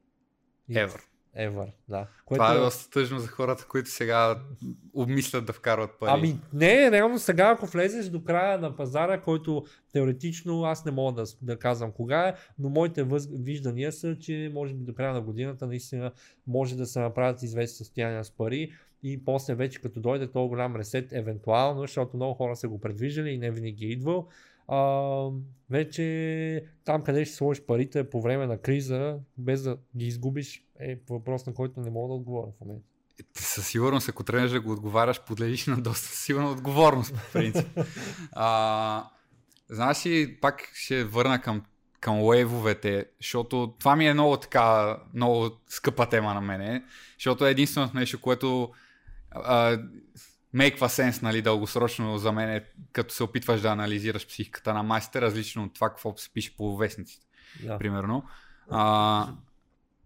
И- 0.69 0.75
Ever. 1.39 1.73
Да. 1.89 2.07
Това 2.31 2.55
е 2.55 2.59
доста 2.59 2.91
тъжно 2.91 3.19
за 3.19 3.29
хората, 3.29 3.67
които 3.69 3.91
сега 3.91 4.41
обмислят 4.95 5.47
да 5.47 5.53
вкарват 5.53 5.91
пари. 6.01 6.11
Ами 6.15 6.39
не, 6.53 6.91
реално 6.91 7.19
сега 7.19 7.51
ако 7.51 7.67
влезеш 7.67 8.07
до 8.07 8.25
края 8.25 8.59
на 8.59 8.77
пазара, 8.77 9.21
който 9.21 9.65
теоретично 9.93 10.65
аз 10.65 10.85
не 10.85 10.93
мога 10.93 11.23
да, 11.23 11.25
да 11.43 11.59
казвам 11.59 11.93
кога 11.93 12.29
е, 12.29 12.35
но 12.59 12.69
моите 12.69 13.03
въз... 13.03 13.29
виждания 13.33 13.93
са, 13.93 14.19
че 14.19 14.51
може 14.55 14.75
би 14.75 14.85
до 14.85 14.95
края 14.95 15.15
на 15.15 15.21
годината 15.21 15.67
наистина 15.67 16.13
може 16.47 16.77
да 16.77 16.87
се 16.87 17.01
направят 17.01 17.43
известни 17.43 17.77
състояния 17.77 18.25
с 18.25 18.31
пари 18.31 18.73
и 19.03 19.25
после 19.25 19.55
вече 19.55 19.81
като 19.81 20.01
дойде 20.01 20.27
този 20.27 20.49
голям 20.49 20.77
ресет, 20.77 21.13
евентуално, 21.13 21.81
защото 21.81 22.17
много 22.17 22.35
хора 22.35 22.57
са 22.57 22.69
го 22.69 22.81
предвиждали 22.81 23.31
и 23.31 23.39
не 23.39 23.51
винаги 23.51 23.85
е 23.85 23.89
идвал, 23.89 24.29
а, 24.71 25.31
вече 25.71 26.65
там 26.85 27.03
къде 27.03 27.25
ще 27.25 27.35
сложиш 27.35 27.65
парите 27.65 28.11
по 28.11 28.23
време 28.23 28.47
на 28.47 28.59
криза, 28.59 29.19
без 29.39 29.63
да 29.63 29.77
ги 29.97 30.07
изгубиш, 30.07 30.65
е 30.81 30.99
въпрос 31.11 31.47
на 31.47 31.55
който 31.55 31.81
не 31.81 31.91
мога 31.91 32.09
да 32.09 32.15
отговоря 32.15 32.47
в 32.47 32.61
момента. 32.61 32.87
Със 33.35 33.67
сигурност, 33.67 34.09
ако 34.09 34.25
тръгнеш 34.25 34.51
да 34.51 34.61
го 34.61 34.73
отговаряш, 34.73 35.21
подлежиш 35.21 35.67
на 35.67 35.81
доста 35.81 36.09
силна 36.09 36.51
отговорност, 36.51 37.15
по 37.15 37.33
принцип. 37.33 37.69
а, 38.33 39.05
знаеш 39.69 40.07
ли, 40.07 40.37
пак 40.41 40.71
ще 40.75 41.05
върна 41.05 41.43
към, 41.43 41.63
към 42.01 42.23
уейвовете, 42.23 43.07
защото 43.21 43.75
това 43.79 43.97
ми 43.97 44.07
е 44.07 44.15
много 44.15 44.37
така, 44.37 44.97
много 45.15 45.51
скъпа 45.69 46.09
тема 46.09 46.35
на 46.35 46.41
мене, 46.41 46.85
защото 47.19 47.47
е 47.47 47.51
единственото 47.51 47.97
нещо, 47.97 48.21
което 48.21 48.71
а, 49.31 49.79
мейква 50.53 50.89
сенс, 50.89 51.23
нали, 51.23 51.43
дългосрочно 51.43 52.19
за 52.19 52.33
мен, 52.33 52.51
е, 52.51 52.65
като 52.93 53.15
се 53.15 53.23
опитваш 53.23 53.61
да 53.61 53.69
анализираш 53.69 54.29
психиката 54.29 54.75
на 54.75 54.83
майстер, 54.83 55.23
различно 55.23 55.65
от 55.65 55.75
това, 55.75 55.89
какво 55.89 56.17
се 56.17 56.31
пише 56.31 56.57
по 56.57 56.77
вестниците 56.77 57.27
Да. 57.63 57.79
примерно. 57.79 58.25
А, 58.71 59.29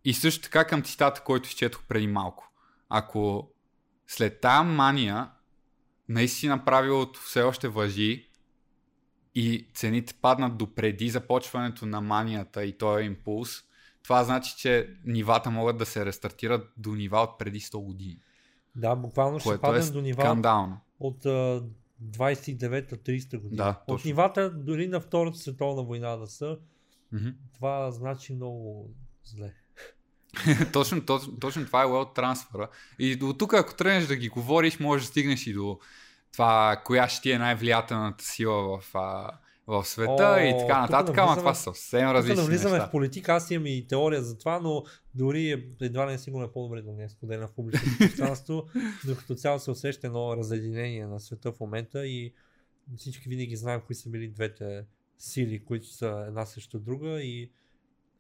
и 0.05 0.15
също 0.15 0.43
така 0.43 0.65
към 0.65 0.83
цитата, 0.83 1.21
който 1.21 1.49
изчетох 1.49 1.83
преди 1.89 2.07
малко. 2.07 2.51
Ако 2.89 3.51
след 4.07 4.41
тая 4.41 4.63
мания 4.63 5.31
наистина 6.09 6.65
правилото 6.65 7.21
все 7.21 7.43
още 7.43 7.69
въжи 7.69 8.29
и 9.35 9.69
цените 9.75 10.15
паднат 10.15 10.57
до 10.57 10.75
преди 10.75 11.11
започването 11.11 11.87
на 11.87 12.01
манията 12.01 12.65
и 12.65 12.79
този 12.79 13.05
импулс, 13.05 13.63
това 14.03 14.25
значи, 14.25 14.55
че 14.59 14.91
нивата 15.05 15.51
могат 15.51 15.79
да 15.79 15.87
се 15.87 16.07
рестартират 16.07 16.73
до 16.77 16.95
нива 16.95 17.19
от 17.19 17.39
преди 17.39 17.61
100 17.61 17.85
години. 17.85 18.19
Да, 18.77 18.97
буквално 18.97 19.41
ще 19.41 19.59
паднем 19.59 19.83
е 19.83 19.91
до 19.91 20.01
нива 20.01 20.23
скандално. 20.23 20.81
от 21.01 21.27
а, 21.27 21.63
29-30 22.05 23.39
година. 23.39 23.65
Да, 23.65 23.71
от 23.71 23.87
точно. 23.89 24.09
нивата 24.09 24.51
дори 24.51 24.89
на 24.89 25.01
Втората 25.01 25.39
световна 25.39 25.83
война 25.83 26.17
да 26.17 26.27
са, 26.27 26.59
Мгм. 27.13 27.29
това 27.55 27.91
значи 27.91 28.35
много 28.35 28.91
зле. 29.25 29.53
точно, 30.73 31.07
точно, 31.07 31.39
точно 31.39 31.67
това 31.67 31.83
е 31.83 31.87
wealth 31.87 32.15
трансфера. 32.15 32.69
И 32.99 33.17
до 33.17 33.33
тук, 33.33 33.55
ако 33.55 33.75
тръгнеш 33.75 34.07
да 34.07 34.17
ги 34.17 34.29
говориш, 34.29 34.81
може 34.81 35.05
да 35.05 35.09
стигнеш 35.09 35.47
и 35.47 35.53
до 35.53 35.79
това, 36.33 36.83
коя 36.85 37.09
ще 37.09 37.23
ти 37.23 37.31
е 37.31 37.39
най-влиятелната 37.39 38.25
сила 38.25 38.81
в, 38.81 38.95
а, 38.95 39.31
в 39.67 39.85
света 39.85 40.13
О, 40.31 40.39
и 40.39 40.51
така 40.51 40.83
тук 40.83 40.91
нататък, 40.91 41.17
навлизаме- 41.17 41.23
ама 41.23 41.37
това 41.37 41.55
са 41.55 41.63
съвсем 41.63 42.01
Тук 42.01 42.15
различни 42.15 42.37
да 42.37 42.43
влизаме 42.43 42.75
неща. 42.75 42.89
в 42.89 42.91
политика, 42.91 43.33
аз 43.33 43.51
имам 43.51 43.67
и 43.67 43.87
теория 43.87 44.23
за 44.23 44.39
това, 44.39 44.61
но 44.61 44.85
дори 45.15 45.51
едва 45.81 46.07
не 46.07 46.19
сигурно 46.19 46.45
е 46.45 46.53
по-добре 46.53 46.83
да 46.83 46.93
не 46.93 47.09
споделена 47.09 47.49
в 47.49 47.53
публичното 47.53 47.97
пространство, 47.99 48.65
докато 49.07 49.35
цяло 49.35 49.59
се 49.59 49.71
усеща 49.71 50.07
едно 50.07 50.37
разединение 50.37 51.07
на 51.07 51.21
света 51.21 51.53
в 51.53 51.61
момента 51.61 52.07
и 52.07 52.35
всички 52.97 53.29
винаги 53.29 53.57
знаем 53.57 53.81
кои 53.87 53.95
са 53.97 54.11
били 54.11 54.29
двете 54.29 54.85
сили, 55.19 55.65
които 55.65 55.87
са 55.87 56.25
една 56.29 56.47
срещу 56.47 56.79
друга 56.79 57.21
и 57.21 57.51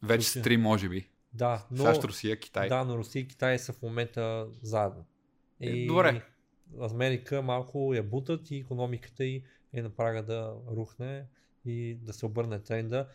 Вече 0.03 0.29
са 0.29 0.43
три, 0.43 0.57
може 0.57 0.89
би. 0.89 1.09
да, 1.33 1.67
но... 1.71 1.83
САЩ, 1.85 2.05
Русия, 2.05 2.37
Китай. 2.37 2.69
Да, 2.69 2.85
но 2.85 2.99
Русия 2.99 3.21
и 3.21 3.29
Китай 3.29 3.59
са 3.59 3.73
в 3.73 3.83
момента 3.83 4.47
заедно. 4.63 5.05
Е, 5.61 5.87
добре. 5.87 6.23
Америка 6.83 7.43
малко 7.43 7.95
я 7.95 8.03
бутат 8.03 8.51
и 8.51 8.57
економиката 8.57 9.25
й 9.25 9.43
е 9.75 9.83
на 9.83 9.91
прага 9.91 10.23
да 10.23 10.55
рухне 10.77 11.27
и 11.65 11.95
да 11.95 12.13
се 12.13 12.27
обърне 12.27 12.59
тренда. 12.59 13.09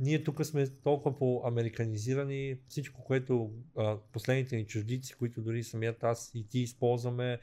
Ние 0.00 0.24
тук 0.24 0.46
сме 0.46 0.66
толкова 0.66 1.18
по-американизирани, 1.18 2.58
всичко, 2.68 3.04
което 3.04 3.52
а, 3.76 3.98
последните 4.12 4.56
ни 4.56 4.66
чуждици, 4.66 5.14
които 5.14 5.42
дори 5.42 5.62
самият 5.62 6.04
аз 6.04 6.30
и 6.34 6.48
ти 6.48 6.58
използваме 6.58 7.38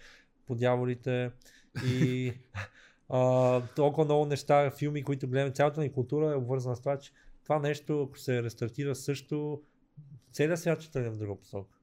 по 0.48 0.56
дяволите 0.56 1.32
и 1.88 2.34
а, 3.10 3.62
толкова 3.76 4.06
много 4.06 4.26
неща, 4.26 4.72
филми, 4.72 5.04
които 5.04 5.28
гледаме, 5.28 5.52
цялата 5.52 5.82
ни 5.82 5.92
култура 5.92 6.32
е 6.32 6.36
обвързана 6.36 6.76
с 6.76 6.80
това, 6.80 6.98
че 6.98 7.12
това 7.44 7.60
нещо, 7.60 8.04
ако 8.04 8.20
се 8.20 8.44
рестартира 8.44 8.96
също, 8.96 9.62
целият 10.32 10.60
свят 10.60 10.82
ще 10.82 10.92
тръгне 10.92 11.10
в 11.10 11.18
друга 11.18 11.40
посока. 11.40 11.81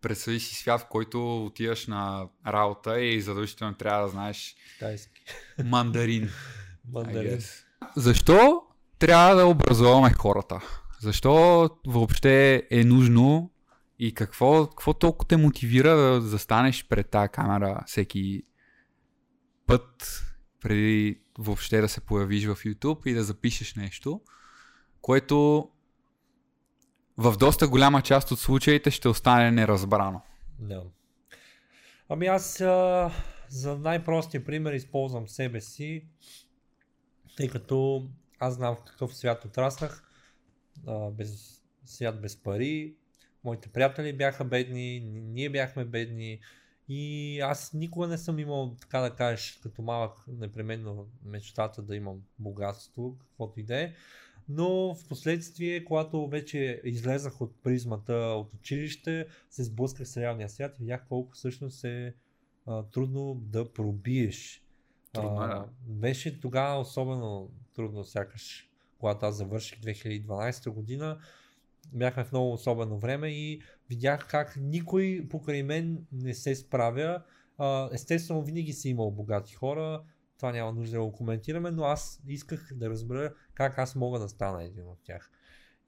Представи 0.00 0.40
си 0.40 0.54
свят, 0.54 0.80
в 0.80 0.86
който 0.88 1.44
отиваш 1.44 1.86
на 1.86 2.28
работа 2.46 3.00
и 3.00 3.20
задължително 3.20 3.74
трябва 3.74 4.02
да 4.02 4.08
знаеш 4.08 4.56
Китайски. 4.72 5.22
мандарин. 5.64 6.30
Мандарин. 6.92 7.40
Защо 7.96 8.62
трябва 8.98 9.36
да 9.36 9.46
образуваме 9.46 10.12
хората? 10.12 10.60
Защо 11.00 11.70
въобще 11.86 12.66
е 12.70 12.84
нужно 12.84 13.50
И 13.98 14.14
какво, 14.14 14.66
какво 14.66 14.94
толкова 14.94 15.28
те 15.28 15.36
мотивира 15.36 15.96
да 15.96 16.20
застанеш 16.20 16.86
пред 16.88 17.10
тази 17.10 17.28
камера 17.28 17.80
всеки 17.86 18.42
път, 19.66 20.22
преди 20.60 21.20
въобще 21.38 21.80
да 21.80 21.88
се 21.88 22.00
появиш 22.00 22.46
в 22.46 22.56
YouTube 22.56 23.06
и 23.06 23.14
да 23.14 23.24
запишеш 23.24 23.74
нещо, 23.74 24.20
което 25.00 25.68
в 27.18 27.36
доста 27.36 27.68
голяма 27.68 28.02
част 28.02 28.30
от 28.30 28.38
случаите 28.38 28.90
ще 28.90 29.08
остане 29.08 29.50
неразбрано. 29.50 30.20
Да. 30.58 30.84
Ами 32.08 32.26
аз 32.26 32.60
а, 32.60 33.10
за 33.48 33.78
най-простия 33.78 34.44
пример 34.44 34.72
използвам 34.72 35.28
себе 35.28 35.60
си, 35.60 36.04
тъй 37.36 37.48
като 37.48 38.08
аз 38.38 38.54
знам 38.54 38.76
в 38.76 38.84
какъв 38.84 39.16
свят 39.16 39.44
отраснах, 39.44 40.04
а, 40.86 41.10
без, 41.10 41.62
свят 41.84 42.20
без 42.20 42.42
пари, 42.42 42.94
моите 43.44 43.68
приятели 43.68 44.12
бяха 44.12 44.44
бедни, 44.44 45.00
ние 45.04 45.50
бяхме 45.50 45.84
бедни 45.84 46.40
и 46.88 47.40
аз 47.40 47.72
никога 47.72 48.06
не 48.06 48.18
съм 48.18 48.38
имал, 48.38 48.76
така 48.80 49.00
да 49.00 49.14
кажеш, 49.14 49.60
като 49.62 49.82
малък 49.82 50.12
непременно 50.28 51.08
мечтата 51.24 51.82
да 51.82 51.96
имам 51.96 52.22
богатство, 52.38 53.16
каквото 53.18 53.60
и 53.60 53.62
да 53.62 53.80
е. 53.80 53.92
Но 54.48 54.94
в 54.94 55.08
последствие, 55.08 55.84
когато 55.84 56.28
вече 56.28 56.80
излезах 56.84 57.40
от 57.40 57.62
призмата 57.62 58.12
от 58.12 58.54
училище, 58.54 59.26
се 59.50 59.64
сблъсках 59.64 60.08
с 60.08 60.16
реалния 60.16 60.48
свят 60.48 60.76
и 60.78 60.82
видях 60.82 61.06
колко 61.08 61.32
всъщност 61.32 61.84
е 61.84 62.14
а, 62.66 62.82
трудно 62.82 63.34
да 63.34 63.72
пробиеш. 63.72 64.62
Трудно, 65.12 65.38
а, 65.40 65.68
беше 65.86 66.40
тогава 66.40 66.80
особено 66.80 67.50
трудно, 67.74 68.04
сякаш, 68.04 68.68
когато 68.98 69.26
аз 69.26 69.36
завърших 69.36 69.80
2012 69.80 70.70
година. 70.70 71.18
Бяхме 71.92 72.24
в 72.24 72.32
много 72.32 72.52
особено 72.52 72.98
време 72.98 73.28
и 73.28 73.62
видях 73.88 74.28
как 74.28 74.56
никой 74.60 75.26
покрай 75.30 75.62
мен 75.62 76.06
не 76.12 76.34
се 76.34 76.54
справя. 76.54 77.22
А, 77.58 77.88
естествено, 77.92 78.42
винаги 78.42 78.72
си 78.72 78.88
имал 78.88 79.10
богати 79.10 79.54
хора, 79.54 80.02
това 80.38 80.52
няма 80.52 80.72
нужда 80.72 80.96
да 80.96 81.04
го 81.04 81.12
коментираме, 81.12 81.70
но 81.70 81.84
аз 81.84 82.22
исках 82.28 82.72
да 82.74 82.90
разбера 82.90 83.34
как 83.54 83.78
аз 83.78 83.94
мога 83.94 84.18
да 84.18 84.28
стана 84.28 84.64
един 84.64 84.88
от 84.88 84.98
тях. 85.04 85.30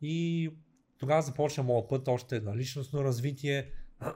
И 0.03 0.51
тогава 0.99 1.23
започна 1.23 1.63
моят 1.63 1.89
път 1.89 2.09
още 2.09 2.41
на 2.41 2.57
личностно 2.57 3.05
развитие. 3.05 3.71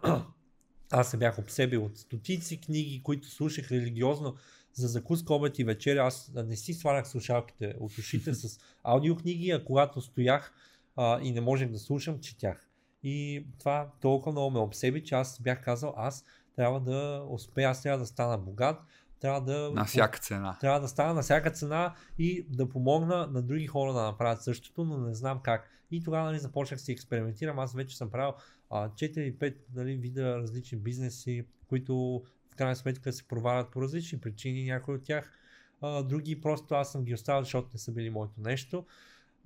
Аз 0.93 1.11
се 1.11 1.17
бях 1.17 1.39
обсебил 1.39 1.85
от 1.85 1.99
стотици 1.99 2.61
книги, 2.61 3.03
които 3.03 3.31
слушах 3.31 3.71
религиозно 3.71 4.35
за 4.73 4.89
закуска, 4.89 5.35
обед 5.35 5.59
и 5.59 5.65
вечеря. 5.65 6.07
Аз 6.07 6.33
не 6.35 6.57
си 6.57 6.75
свалях 6.75 7.09
слушалките 7.09 7.75
от 7.81 7.99
ушите 7.99 8.35
с 8.35 8.61
аудиокниги, 8.83 9.51
а 9.51 9.65
когато 9.65 10.01
стоях 10.01 10.55
а, 10.97 11.21
и 11.23 11.33
не 11.33 11.41
можех 11.41 11.71
да 11.71 11.79
слушам, 11.79 12.21
четях. 12.21 12.69
И 13.03 13.47
това 13.59 13.93
толкова 14.01 14.33
много 14.33 14.51
ме 14.51 14.59
обсеби, 14.59 15.05
че 15.05 15.15
аз 15.15 15.41
бях 15.41 15.65
казал, 15.65 15.95
аз 15.97 16.25
трябва 16.57 16.81
да 16.81 17.27
успея, 17.31 17.71
аз 17.71 17.83
трябва 17.83 17.99
да 17.99 18.07
стана 18.07 18.39
богат, 18.39 18.81
трябва 19.21 19.41
да... 19.41 19.71
На 19.71 19.85
всяка 19.85 20.19
цена. 20.19 20.57
Трябва 20.61 20.81
да 20.81 20.89
стана 20.89 21.15
на 21.15 21.23
всяка 21.23 21.51
цена 21.51 21.95
и 22.19 22.47
да 22.51 22.69
помогна 22.69 23.27
на 23.27 23.43
други 23.43 23.67
хора 23.67 23.93
да 23.93 24.03
направят 24.03 24.43
същото, 24.43 24.85
но 24.85 24.99
не 24.99 25.15
знам 25.15 25.41
как. 25.43 25.71
И 25.91 26.03
тогава 26.05 26.27
нали, 26.27 26.39
започнах 26.39 26.81
си 26.81 26.93
експериментирам. 26.93 27.59
Аз 27.59 27.75
вече 27.75 27.97
съм 27.97 28.11
правил 28.11 28.35
а, 28.71 28.89
4-5 28.89 29.57
нали, 29.75 29.97
вида 29.97 30.37
различни 30.39 30.79
бизнеси, 30.79 31.47
които 31.67 32.23
в 32.53 32.57
крайна 32.57 32.77
сметка 32.77 33.13
се 33.13 33.29
провалят 33.29 33.71
по 33.71 33.83
различни 33.83 34.21
причини, 34.21 34.65
някои 34.65 34.95
от 34.95 35.05
тях. 35.05 35.33
А, 35.81 36.03
други 36.03 36.41
просто 36.41 36.75
аз 36.75 36.93
съм 36.93 37.05
ги 37.05 37.15
оставил, 37.15 37.43
защото 37.43 37.69
не 37.73 37.79
са 37.79 37.93
били 37.93 38.11
моето 38.11 38.41
нещо. 38.41 38.87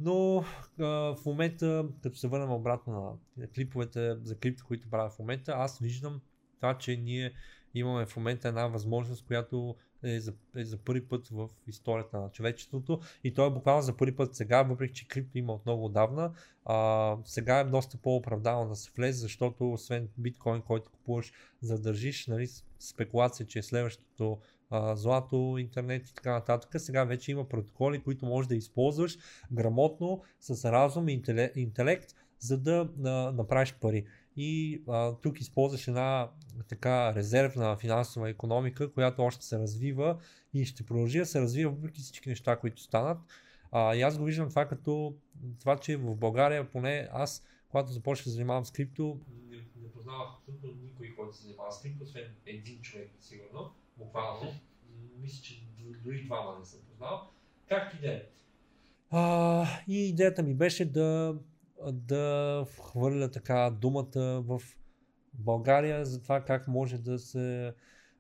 Но 0.00 0.44
а, 0.78 0.85
в 1.14 1.18
момента, 1.26 1.88
като 2.02 2.18
се 2.18 2.28
върнем 2.28 2.50
обратно 2.50 3.18
на 3.37 3.46
клиповете 3.46 4.16
за 4.22 4.35
клипите, 4.38 4.62
които 4.62 4.90
правя 4.90 5.11
в 5.11 5.18
момента, 5.18 5.52
аз 5.57 5.78
виждам 5.78 6.20
това, 6.57 6.78
че 6.78 6.96
ние 6.96 7.33
имаме 7.74 8.07
в 8.07 8.16
момента 8.16 8.48
една 8.48 8.66
възможност, 8.66 9.26
която 9.26 9.76
е 10.02 10.20
за, 10.20 10.33
е 10.57 10.64
за 10.64 10.76
първи 10.76 11.09
път 11.09 11.28
в 11.28 11.48
историята 11.66 12.20
на 12.20 12.31
човечеството 12.31 13.00
и 13.24 13.35
то 13.35 13.46
е 13.46 13.50
буквално 13.50 13.83
за 13.83 13.96
първи 13.96 14.16
път 14.16 14.35
сега, 14.35 14.62
въпреки 14.62 14.94
че 14.94 15.09
крипто 15.09 15.38
има 15.38 15.52
от 15.52 15.66
много 15.66 15.85
отдавна, 15.85 16.33
а, 16.64 17.16
сега 17.24 17.59
е 17.59 17.64
доста 17.64 17.96
по-оправдано 17.96 18.68
да 18.68 18.76
се 18.76 18.90
влезе, 18.96 19.18
защото 19.20 19.72
освен 19.72 20.09
биткоин, 20.18 20.62
който 20.62 20.90
купуваш, 20.90 21.33
задържиш, 21.62 22.26
нали, 22.26 22.48
спекулация, 22.78 23.46
че 23.46 23.59
е 23.59 23.62
следващото 23.62 24.38
а, 24.70 24.96
злато, 24.96 25.57
интернет 25.59 26.09
и 26.09 26.14
така 26.14 26.33
нататък. 26.33 26.81
Сега 26.81 27.04
вече 27.04 27.33
има 27.33 27.48
протоколи, 27.48 28.02
които 28.02 28.26
можеш 28.26 28.48
да 28.48 28.57
използваш 28.57 29.18
грамотно, 29.52 30.22
с 30.40 30.72
разум 30.72 31.09
и 31.09 31.22
интелект, 31.57 32.14
за 32.40 32.59
да 32.59 32.88
а, 33.04 33.09
направиш 33.33 33.74
пари 33.81 34.04
и 34.38 34.83
а, 34.88 35.14
тук 35.14 35.40
използваш 35.40 35.88
една 35.88 36.31
така 36.68 37.14
резервна 37.14 37.77
финансова 37.77 38.31
економика, 38.31 38.92
която 38.92 39.22
още 39.22 39.46
се 39.46 39.59
развива 39.59 40.18
и 40.55 40.64
ще 40.64 40.87
продължи 40.87 41.18
да 41.18 41.27
се 41.27 41.40
развива 41.40 41.72
въпреки 41.72 42.01
всички 42.01 42.29
неща, 42.29 42.57
които 42.57 42.83
станат. 42.83 43.18
А, 43.72 43.94
и 43.94 44.03
аз 44.03 44.18
го 44.18 44.24
виждам 44.24 44.48
това 44.48 44.66
като 44.66 45.14
това, 45.61 45.77
че 45.77 45.96
в 45.96 46.16
България, 46.16 46.70
поне 46.70 47.09
аз, 47.12 47.44
когато 47.68 47.92
започнах 47.92 48.24
да 48.24 48.31
занимавам 48.31 48.64
с 48.64 48.70
крипто, 48.70 49.20
не, 49.51 49.57
не 49.57 49.88
познавах 49.92 50.29
абсолютно 50.38 50.70
никой, 50.83 51.14
който 51.16 51.37
се 51.37 51.42
занимава 51.42 51.72
с 51.72 51.83
крипто, 51.83 52.05
освен 52.05 52.35
един 52.46 52.81
човек, 52.83 53.11
сигурно, 53.20 53.72
буквално. 53.96 54.55
Мисля, 55.20 55.42
че 55.42 55.62
дори 56.05 56.24
двама 56.24 56.59
не 56.59 56.64
съм 56.64 56.81
познал. 56.90 57.31
Както 57.68 57.96
и 57.96 58.01
да 58.01 58.12
е. 58.12 58.22
И 59.88 60.09
идеята 60.09 60.42
ми 60.42 60.55
беше 60.55 60.85
да 60.85 61.37
да 61.93 62.64
хвърля 62.83 63.31
така 63.31 63.71
думата 63.81 64.43
в 64.47 64.62
България 65.35 66.05
за 66.05 66.23
това 66.23 66.41
как 66.41 66.69
може 66.69 66.99
да 66.99 67.19
се 67.19 67.73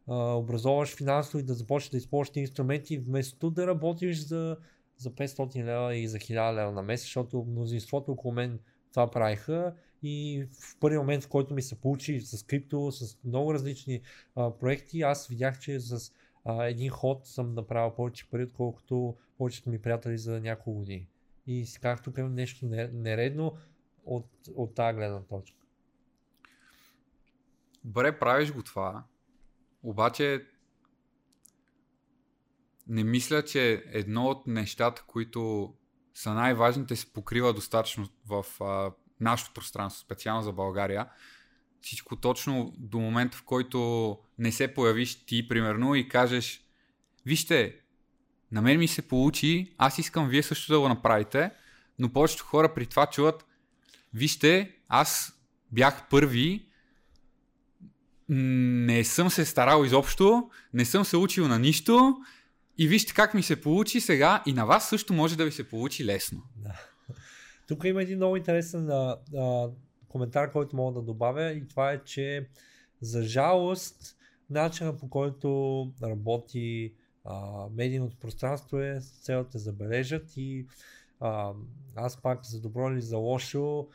а, 0.06 0.34
образоваш 0.34 0.96
финансово 0.96 1.38
и 1.38 1.42
да 1.42 1.54
започнеш 1.54 1.90
да 1.90 1.96
използваш 1.96 2.36
инструменти, 2.36 2.98
вместо 2.98 3.50
да 3.50 3.66
работиш 3.66 4.18
за, 4.18 4.56
за 4.96 5.10
500 5.10 5.64
лева 5.64 5.96
и 5.96 6.08
за 6.08 6.18
1000 6.18 6.54
лева 6.54 6.72
на 6.72 6.82
месец, 6.82 7.04
защото 7.04 7.44
мнозинството 7.48 8.12
около 8.12 8.34
мен 8.34 8.58
това 8.90 9.10
правиха 9.10 9.74
и 10.02 10.46
в 10.60 10.78
първи 10.80 10.98
момент, 10.98 11.24
в 11.24 11.28
който 11.28 11.54
ми 11.54 11.62
се 11.62 11.80
получи 11.80 12.20
с 12.20 12.46
крипто, 12.46 12.92
с 12.92 13.18
много 13.24 13.54
различни 13.54 14.00
а, 14.36 14.50
проекти, 14.50 15.02
аз 15.02 15.26
видях, 15.26 15.58
че 15.60 15.80
с 15.80 16.12
а, 16.44 16.64
един 16.64 16.90
ход 16.90 17.26
съм 17.26 17.54
направил 17.54 17.94
повече 17.94 18.30
пари, 18.30 18.42
отколкото 18.42 19.16
повечето 19.38 19.70
ми 19.70 19.82
приятели 19.82 20.18
за 20.18 20.40
няколко 20.40 20.78
години 20.78 21.08
и 21.48 21.66
си 21.66 21.80
казах, 21.80 22.04
тук 22.04 22.18
нещо 22.18 22.66
нередно 22.92 23.56
от, 24.04 24.26
от 24.54 24.74
тази 24.74 24.96
гледна 24.96 25.22
точка. 25.22 25.56
Добре, 27.84 28.18
правиш 28.18 28.52
го 28.52 28.62
това, 28.62 29.04
обаче 29.82 30.46
не 32.88 33.04
мисля, 33.04 33.44
че 33.44 33.84
едно 33.86 34.26
от 34.26 34.46
нещата, 34.46 35.04
които 35.06 35.74
са 36.14 36.34
най-важните, 36.34 36.96
се 36.96 37.12
покрива 37.12 37.52
достатъчно 37.52 38.08
в 38.26 38.46
а, 38.60 38.92
нашето 39.20 39.54
пространство, 39.54 40.04
специално 40.04 40.42
за 40.42 40.52
България. 40.52 41.08
Всичко 41.80 42.16
точно 42.16 42.74
до 42.78 42.98
момента, 42.98 43.36
в 43.36 43.44
който 43.44 44.18
не 44.38 44.52
се 44.52 44.74
появиш 44.74 45.24
ти, 45.24 45.48
примерно, 45.48 45.94
и 45.94 46.08
кажеш, 46.08 46.64
вижте, 47.26 47.80
на 48.52 48.62
мен 48.62 48.78
ми 48.78 48.88
се 48.88 49.02
получи, 49.02 49.74
аз 49.78 49.98
искам 49.98 50.28
вие 50.28 50.42
също 50.42 50.72
да 50.72 50.80
го 50.80 50.88
направите, 50.88 51.50
но 51.98 52.12
повечето 52.12 52.44
хора 52.44 52.74
при 52.74 52.86
това 52.86 53.06
чуват, 53.06 53.46
вижте, 54.14 54.76
аз 54.88 55.32
бях 55.72 56.08
първи, 56.08 56.68
не 58.28 59.04
съм 59.04 59.30
се 59.30 59.44
старал 59.44 59.84
изобщо, 59.84 60.50
не 60.74 60.84
съм 60.84 61.04
се 61.04 61.16
учил 61.16 61.48
на 61.48 61.58
нищо 61.58 62.16
и 62.78 62.88
вижте 62.88 63.14
как 63.14 63.34
ми 63.34 63.42
се 63.42 63.60
получи 63.60 64.00
сега 64.00 64.42
и 64.46 64.52
на 64.52 64.64
вас 64.64 64.88
също 64.88 65.12
може 65.12 65.36
да 65.36 65.44
ви 65.44 65.52
се 65.52 65.68
получи 65.68 66.04
лесно. 66.04 66.42
Да. 66.56 66.80
Тук 67.68 67.84
има 67.84 68.02
един 68.02 68.16
много 68.16 68.36
интересен 68.36 68.90
а, 68.90 69.16
а, 69.38 69.68
коментар, 70.08 70.52
който 70.52 70.76
мога 70.76 71.00
да 71.00 71.06
добавя 71.06 71.52
и 71.52 71.68
това 71.68 71.92
е, 71.92 72.04
че 72.04 72.48
за 73.00 73.22
жалост 73.22 74.16
начинът 74.50 75.00
по 75.00 75.10
който 75.10 75.92
работи 76.02 76.94
а, 77.24 77.66
медийното 77.72 78.16
пространство 78.16 78.78
е 78.78 79.00
с 79.00 79.10
цел 79.10 79.44
да 79.52 79.58
забележат 79.58 80.36
и 80.36 80.66
а, 81.20 81.52
аз 81.94 82.22
пак 82.22 82.44
за 82.44 82.60
добро 82.60 82.90
или 82.90 83.00
за 83.00 83.16
лошо 83.16 83.88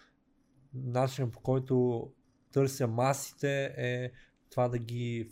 начинът 0.74 1.34
по 1.34 1.40
който 1.40 2.08
търся 2.52 2.88
масите 2.88 3.74
е 3.78 4.12
това 4.50 4.68
да 4.68 4.78
ги, 4.78 5.30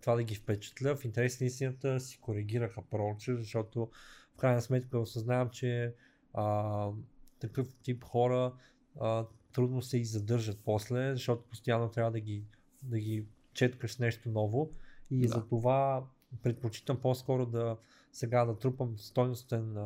това 0.00 0.14
да 0.14 0.22
ги 0.22 0.34
впечатля. 0.34 0.96
В 0.96 1.04
интерес 1.04 1.40
на 1.40 1.46
истината 1.46 2.00
си 2.00 2.18
коригираха 2.20 2.82
проче, 2.90 3.34
защото 3.34 3.90
в 4.34 4.36
крайна 4.36 4.62
сметка 4.62 4.98
осъзнавам, 4.98 5.50
че 5.50 5.94
а, 6.34 6.90
такъв 7.38 7.74
тип 7.82 8.04
хора 8.04 8.54
а, 9.00 9.26
трудно 9.52 9.82
се 9.82 9.98
и 9.98 10.04
задържат 10.04 10.60
после, 10.64 11.12
защото 11.12 11.44
постоянно 11.50 11.90
трябва 11.90 12.10
да 12.10 12.20
ги, 12.20 12.44
да 12.82 12.98
ги 12.98 13.26
четкаш 13.52 13.98
нещо 13.98 14.28
ново 14.28 14.72
и 15.10 15.20
да. 15.20 15.28
за 15.28 15.46
това 15.46 16.04
предпочитам 16.42 16.96
по-скоро 17.00 17.46
да 17.46 17.76
сега 18.12 18.44
да 18.44 18.58
трупам 18.58 18.98
стойностен 18.98 19.76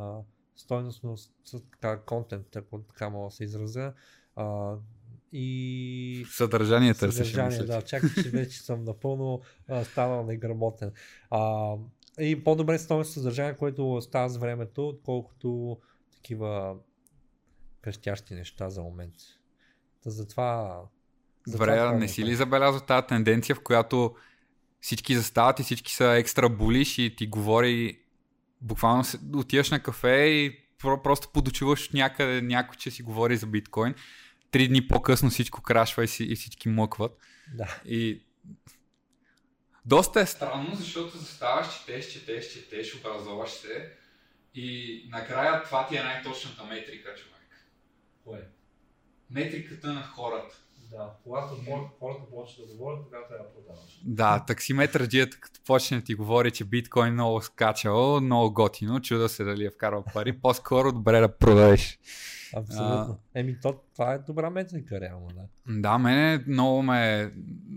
стойностно 0.58 1.16
така, 1.70 2.00
контент, 2.00 2.56
ако 2.56 2.78
така 2.78 3.08
мога 3.08 3.28
да 3.28 3.30
се 3.30 3.44
изразя, 3.44 3.92
а, 4.36 4.74
и 5.32 6.26
Съдържание 6.30 6.94
търсеше, 6.94 7.30
съдържание. 7.30 7.66
Да, 7.66 7.82
чакай, 7.82 8.10
че 8.22 8.30
вече 8.30 8.62
съм 8.62 8.84
напълно 8.84 9.40
а, 9.68 9.84
станал 9.84 10.24
неграмотен. 10.26 10.92
А, 11.30 11.74
и 12.20 12.44
по-добре 12.44 12.78
става 12.78 13.04
съдържание, 13.04 13.56
което 13.56 14.00
става 14.02 14.28
с 14.28 14.36
времето, 14.36 14.88
отколкото 14.88 15.78
такива 16.14 16.76
крещящи 17.80 18.34
неща 18.34 18.70
за 18.70 18.82
момент. 18.82 19.14
Та 20.04 20.10
затова... 20.10 20.80
затова 21.46 21.66
Добре, 21.66 21.78
а 21.78 21.92
не 21.92 22.08
си 22.08 22.24
ли 22.24 22.34
забелязал 22.34 22.80
тази 22.80 23.06
тенденция, 23.06 23.56
в 23.56 23.62
която 23.62 24.14
всички 24.80 25.16
застават 25.16 25.60
и 25.60 25.62
всички 25.62 25.92
са 25.92 26.04
екстра 26.04 26.48
булиш 26.48 26.98
и 26.98 27.16
ти 27.16 27.26
говори 27.26 28.00
буквално 28.60 29.04
отиваш 29.34 29.70
на 29.70 29.82
кафе 29.82 30.16
и 30.16 30.60
про- 30.78 31.02
просто 31.02 31.28
подочуваш 31.32 31.90
някъде 31.90 32.42
някой, 32.42 32.76
че 32.76 32.90
си 32.90 33.02
говори 33.02 33.36
за 33.36 33.46
биткоин. 33.46 33.94
Три 34.50 34.68
дни 34.68 34.88
по-късно 34.88 35.30
всичко 35.30 35.62
крашва 35.62 36.04
и, 36.04 36.08
си, 36.08 36.24
и 36.24 36.36
всички 36.36 36.68
мъкват. 36.68 37.18
Да. 37.54 37.80
И 37.84 38.22
доста 39.84 40.20
е 40.20 40.26
странно, 40.26 40.74
защото 40.74 41.18
заставаш, 41.18 41.78
четеш, 41.78 42.12
четеш, 42.12 42.52
четеш, 42.52 42.94
образоваш 42.94 43.50
се 43.50 43.92
и 44.54 45.04
накрая 45.10 45.62
това 45.62 45.86
ти 45.86 45.96
е 45.96 46.02
най-точната 46.02 46.64
метрика, 46.64 47.14
човек. 47.14 47.68
Кое? 48.24 48.48
Метриката 49.30 49.92
на 49.92 50.02
хората. 50.02 50.56
Да, 50.90 51.10
когато 51.24 51.54
хората 51.98 52.22
почват 52.30 52.68
да 52.68 52.74
говорят, 52.74 53.04
тогава 53.04 53.28
трябва 53.28 53.44
да 53.44 53.54
продаваш. 53.54 54.00
Да, 54.04 54.44
таксиметраджията, 54.46 55.40
като 55.40 55.60
почне 55.66 55.98
да 55.98 56.04
ти 56.04 56.14
говори, 56.14 56.50
че 56.50 56.64
биткоин 56.64 57.12
много 57.12 57.40
скачал, 57.42 58.20
много 58.20 58.54
готино, 58.54 59.00
чуда 59.00 59.28
се 59.28 59.44
дали 59.44 59.64
е 59.64 59.70
вкарал 59.70 60.04
пари, 60.14 60.38
по-скоро 60.42 60.92
добре 60.92 61.20
да 61.20 61.38
продадеш. 61.38 61.98
Абсолютно. 62.56 63.18
Еми, 63.34 63.60
то, 63.62 63.80
това 63.94 64.12
е 64.12 64.18
добра 64.18 64.50
метрика, 64.50 65.00
реално, 65.00 65.28
да. 65.28 65.42
Да, 65.80 65.98
мене 65.98 66.44
много 66.48 66.82
ме... 66.82 67.32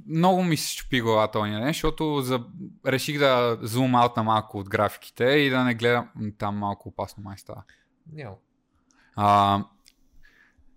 Много 0.08 0.44
ми 0.44 0.58
се 0.58 0.72
щупи 0.72 1.02
глава 1.02 1.32
този 1.32 1.52
ден, 1.52 1.68
защото 1.68 2.22
за... 2.22 2.46
реших 2.88 3.20
да 3.20 3.58
зум 3.62 3.96
аут 3.96 4.18
на 4.18 4.24
малко 4.24 4.58
от 4.58 4.70
графиките 4.70 5.26
и 5.26 5.50
да 5.50 5.64
не 5.64 5.76
гледам... 5.76 6.10
Там 6.38 6.58
малко 6.58 6.90
опасно 6.90 7.24
май 7.24 7.38
става. 7.38 7.64
Няма. 8.14 8.36
А, 9.16 9.64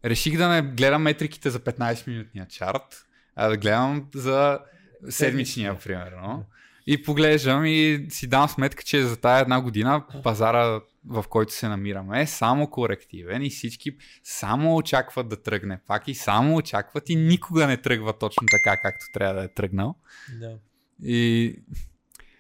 реших 0.04 0.36
да 0.36 0.48
не 0.48 0.62
гледам 0.62 1.02
метриките 1.02 1.50
за 1.50 1.60
15-минутния 1.60 2.48
чарт, 2.48 3.06
а 3.36 3.48
да 3.48 3.56
гледам 3.56 4.08
за 4.14 4.58
седмичния, 5.08 5.78
примерно. 5.78 6.44
И 6.86 7.02
поглеждам 7.02 7.64
и 7.64 8.06
си 8.08 8.26
дам 8.26 8.48
сметка, 8.48 8.82
че 8.82 9.02
за 9.02 9.16
тая 9.16 9.40
една 9.40 9.60
година 9.60 10.04
пазара, 10.22 10.80
в 11.06 11.24
който 11.28 11.52
се 11.52 11.68
намираме, 11.68 12.22
е 12.22 12.26
само 12.26 12.70
корективен 12.70 13.42
и 13.42 13.50
всички 13.50 13.96
само 14.24 14.76
очакват 14.76 15.28
да 15.28 15.42
тръгне 15.42 15.80
пак 15.86 16.08
и 16.08 16.14
само 16.14 16.56
очакват 16.56 17.08
и 17.08 17.16
никога 17.16 17.66
не 17.66 17.76
тръгва 17.76 18.18
точно 18.18 18.46
така, 18.50 18.80
както 18.80 19.06
трябва 19.12 19.34
да 19.34 19.44
е 19.44 19.48
тръгнал. 19.48 19.94
Да. 20.40 20.58
И 21.02 21.56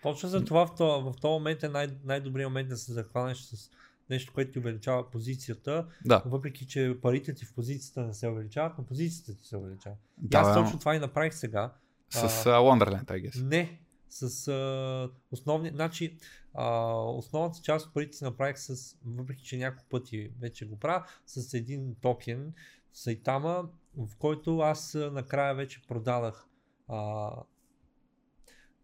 Точно 0.02 0.28
за 0.28 0.44
това 0.44 0.66
в 0.66 0.74
този, 0.74 1.04
в 1.04 1.12
този 1.20 1.32
момент 1.32 1.62
е 1.62 1.68
най- 1.68 1.96
най-добрият 2.04 2.50
момент 2.50 2.68
да 2.68 2.76
се 2.76 2.92
захванеш 2.92 3.38
с 3.38 3.70
нещо, 4.10 4.32
което 4.32 4.52
ти 4.52 4.58
увеличава 4.58 5.10
позицията, 5.10 5.86
да, 6.04 6.22
въпреки 6.26 6.66
че 6.66 6.98
парите 7.02 7.34
ти 7.34 7.44
в 7.44 7.54
позицията 7.54 8.06
не 8.06 8.14
се 8.14 8.28
увеличават, 8.28 8.72
но 8.78 8.84
позицията 8.84 9.40
ти 9.40 9.48
се 9.48 9.56
увеличава. 9.56 9.96
И 10.24 10.28
да 10.28 10.38
аз 10.38 10.48
бе, 10.48 10.54
точно 10.54 10.78
това 10.78 10.96
и 10.96 10.98
направих 10.98 11.34
сега. 11.34 11.74
с 12.10 12.28
uh, 12.28 12.44
Wonderland, 12.44 13.04
I 13.04 13.30
guess. 13.30 13.42
Не, 13.42 13.80
с 14.10 14.48
а, 14.48 15.10
основни, 15.30 15.70
значи 15.74 16.18
а, 16.54 16.94
основната 16.94 17.60
част 17.62 17.86
от 17.86 17.94
парите 17.94 18.16
си 18.16 18.24
направих 18.24 18.58
с, 18.58 18.96
въпреки 19.06 19.44
че 19.44 19.56
няколко 19.56 19.88
пъти 19.88 20.32
вече 20.40 20.68
го 20.68 20.78
правя, 20.78 21.04
с 21.26 21.54
един 21.54 21.94
токен 22.00 22.52
Сайтама, 22.92 23.68
в 23.96 24.16
който 24.18 24.58
аз 24.58 24.94
накрая 24.94 25.54
вече 25.54 25.82
продадах 25.88 26.48
а, 26.88 27.30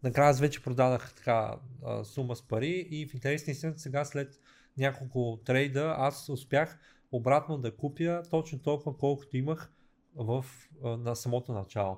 накрая 0.03 0.29
аз 0.29 0.39
вече 0.39 0.63
продадах 0.63 1.13
така 1.15 1.55
а, 1.85 2.03
сума 2.03 2.35
с 2.35 2.47
пари 2.47 2.87
и 2.91 3.07
в 3.07 3.13
интерес 3.13 3.47
на 3.47 3.51
истината 3.51 3.79
сега 3.79 4.05
след 4.05 4.39
няколко 4.77 5.39
трейда 5.45 5.95
аз 5.97 6.29
успях 6.29 6.79
обратно 7.11 7.57
да 7.57 7.75
купя 7.75 8.21
точно 8.29 8.59
толкова 8.59 8.97
колкото 8.97 9.37
имах 9.37 9.71
в, 10.15 10.45
на 10.83 11.15
самото 11.15 11.53
начало. 11.53 11.97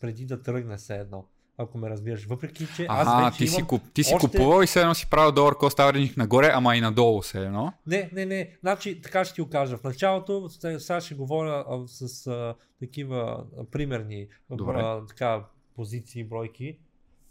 Преди 0.00 0.26
да 0.26 0.42
тръгне 0.42 0.78
се 0.78 0.96
едно. 0.96 1.24
Ако 1.58 1.78
ме 1.78 1.90
разбираш. 1.90 2.24
Въпреки, 2.26 2.66
че 2.76 2.86
аз 2.88 3.08
Ага, 3.08 3.24
вече 3.26 3.38
ти, 3.38 3.46
си, 3.46 3.62
куп, 3.66 3.82
ти 3.94 4.04
си 4.04 4.14
още- 4.14 4.26
купувал 4.26 4.62
и 4.62 4.66
все 4.66 4.80
едно 4.80 4.94
си 4.94 5.10
правил 5.10 5.32
долар 5.32 5.54
кост 5.56 5.78
averaging 5.78 6.16
нагоре, 6.16 6.50
ама 6.54 6.76
и 6.76 6.80
надолу 6.80 7.22
се 7.22 7.44
едно. 7.44 7.72
Не, 7.86 8.10
не, 8.12 8.26
не. 8.26 8.56
Значи, 8.60 9.02
така 9.02 9.24
ще 9.24 9.34
ти 9.34 9.40
го 9.40 9.48
кажа. 9.50 9.76
В 9.76 9.84
началото, 9.84 10.48
сега 10.48 11.00
ще 11.00 11.14
говоря 11.14 11.64
а, 11.68 11.86
с 11.86 12.26
а, 12.26 12.54
такива 12.78 13.44
а, 13.58 13.64
примерни 13.64 14.28
Добре. 14.50 14.80
а, 14.80 15.06
така, 15.06 15.44
позиции, 15.76 16.24
бройки. 16.24 16.78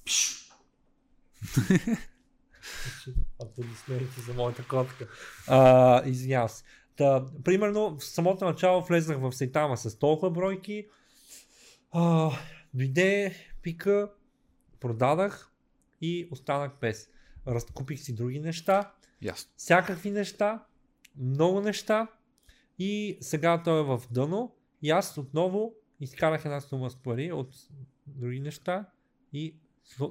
Аплодисменти 3.43 4.21
за 4.21 4.33
моята 4.33 4.67
котка. 4.67 5.07
А, 5.47 6.03
извинявам 6.05 6.49
се. 6.49 6.63
Та, 6.95 7.25
примерно, 7.43 7.97
в 7.97 8.05
самото 8.05 8.45
начало 8.45 8.81
влезнах 8.81 9.19
в 9.19 9.31
Сайтама 9.31 9.77
с 9.77 9.99
толкова 9.99 10.31
бройки. 10.31 10.87
А, 11.91 12.31
дойде 12.73 13.35
пика, 13.61 14.11
продадах 14.79 15.51
и 16.01 16.27
останах 16.31 16.71
без. 16.81 17.09
Разкупих 17.47 17.99
си 17.99 18.15
други 18.15 18.39
неща 18.39 18.91
Ясно. 19.21 19.51
всякакви 19.57 20.11
неща, 20.11 20.65
много 21.17 21.61
неща 21.61 22.07
и 22.79 23.17
сега 23.21 23.63
той 23.63 23.79
е 23.79 23.83
в 23.83 24.01
дъно 24.11 24.55
и 24.81 24.89
аз 24.91 25.17
отново 25.17 25.73
изкарах 25.99 26.45
една 26.45 26.61
сума 26.61 26.89
с 26.89 26.95
пари 26.95 27.31
от 27.31 27.49
други 28.07 28.39
неща 28.39 28.85
и 29.33 29.55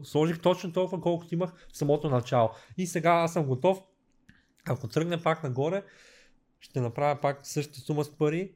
сложих 0.05 0.41
точно 0.41 0.73
толкова 0.73 1.01
колкото 1.01 1.35
имах 1.35 1.53
в 1.73 1.79
самото 1.79 2.11
начало. 2.11 2.51
И 2.77 2.87
сега 2.87 3.13
аз 3.13 3.33
съм 3.33 3.47
готов, 3.47 3.83
ако 4.65 4.89
тръгне 4.89 5.23
пак 5.23 5.43
нагоре, 5.43 5.83
ще 6.61 6.81
направя 6.81 7.21
пак 7.21 7.47
същата 7.47 7.81
сума 7.81 8.05
с 8.05 8.17
пари, 8.17 8.53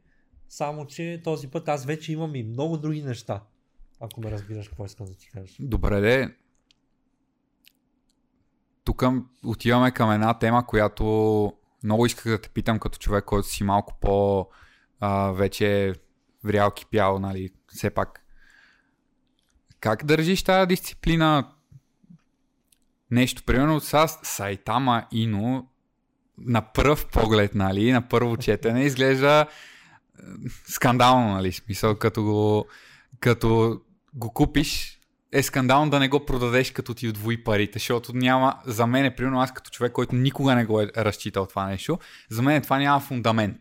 само 0.48 0.86
че 0.86 1.20
този 1.24 1.50
път 1.50 1.68
аз 1.68 1.84
вече 1.84 2.12
имам 2.12 2.34
и 2.34 2.42
много 2.42 2.76
други 2.76 3.02
неща. 3.02 3.42
Ако 4.00 4.20
ме 4.20 4.30
разбираш 4.30 4.68
какво 4.68 4.84
искам 4.84 5.06
да 5.06 5.14
ти 5.14 5.30
кажа. 5.30 5.54
Добре, 5.60 6.00
де. 6.00 6.36
Тук 8.84 9.02
отиваме 9.44 9.90
към 9.90 10.10
една 10.10 10.38
тема, 10.38 10.66
която 10.66 11.52
много 11.84 12.06
исках 12.06 12.32
да 12.32 12.40
те 12.40 12.48
питам 12.48 12.78
като 12.78 12.98
човек, 12.98 13.24
който 13.24 13.48
си 13.48 13.64
малко 13.64 13.98
по 14.00 14.46
а, 15.00 15.32
вече 15.32 15.94
врял 16.44 16.70
кипял, 16.70 17.18
нали, 17.18 17.50
все 17.66 17.90
пак. 17.90 18.21
Как 19.82 20.04
държиш 20.04 20.42
тази 20.42 20.66
дисциплина? 20.66 21.48
Нещо, 23.10 23.42
примерно 23.42 23.80
с 23.80 24.08
Сайтама 24.22 25.06
Ино, 25.12 25.68
на 26.38 26.72
пръв 26.72 27.06
поглед, 27.06 27.54
нали, 27.54 27.92
на 27.92 28.08
първо 28.08 28.36
четене, 28.36 28.84
изглежда 28.84 29.40
е, 29.40 30.22
скандално, 30.64 31.34
нали, 31.34 31.52
смисъл, 31.52 31.98
като 31.98 32.22
го, 32.22 32.66
като 33.20 33.80
го 34.14 34.32
купиш, 34.32 35.00
е 35.32 35.42
скандално 35.42 35.90
да 35.90 36.00
не 36.00 36.08
го 36.08 36.26
продадеш 36.26 36.70
като 36.70 36.94
ти 36.94 37.08
отвои 37.08 37.44
парите, 37.44 37.78
защото 37.78 38.16
няма, 38.16 38.58
за 38.66 38.86
мен 38.86 39.04
е, 39.04 39.16
примерно 39.16 39.40
аз 39.40 39.52
като 39.52 39.70
човек, 39.70 39.92
който 39.92 40.14
никога 40.14 40.54
не 40.54 40.64
го 40.64 40.80
е 40.80 40.90
разчитал 40.96 41.46
това 41.46 41.66
нещо, 41.66 41.98
за 42.30 42.42
мен 42.42 42.62
това 42.62 42.78
няма 42.78 43.00
фундамент. 43.00 43.58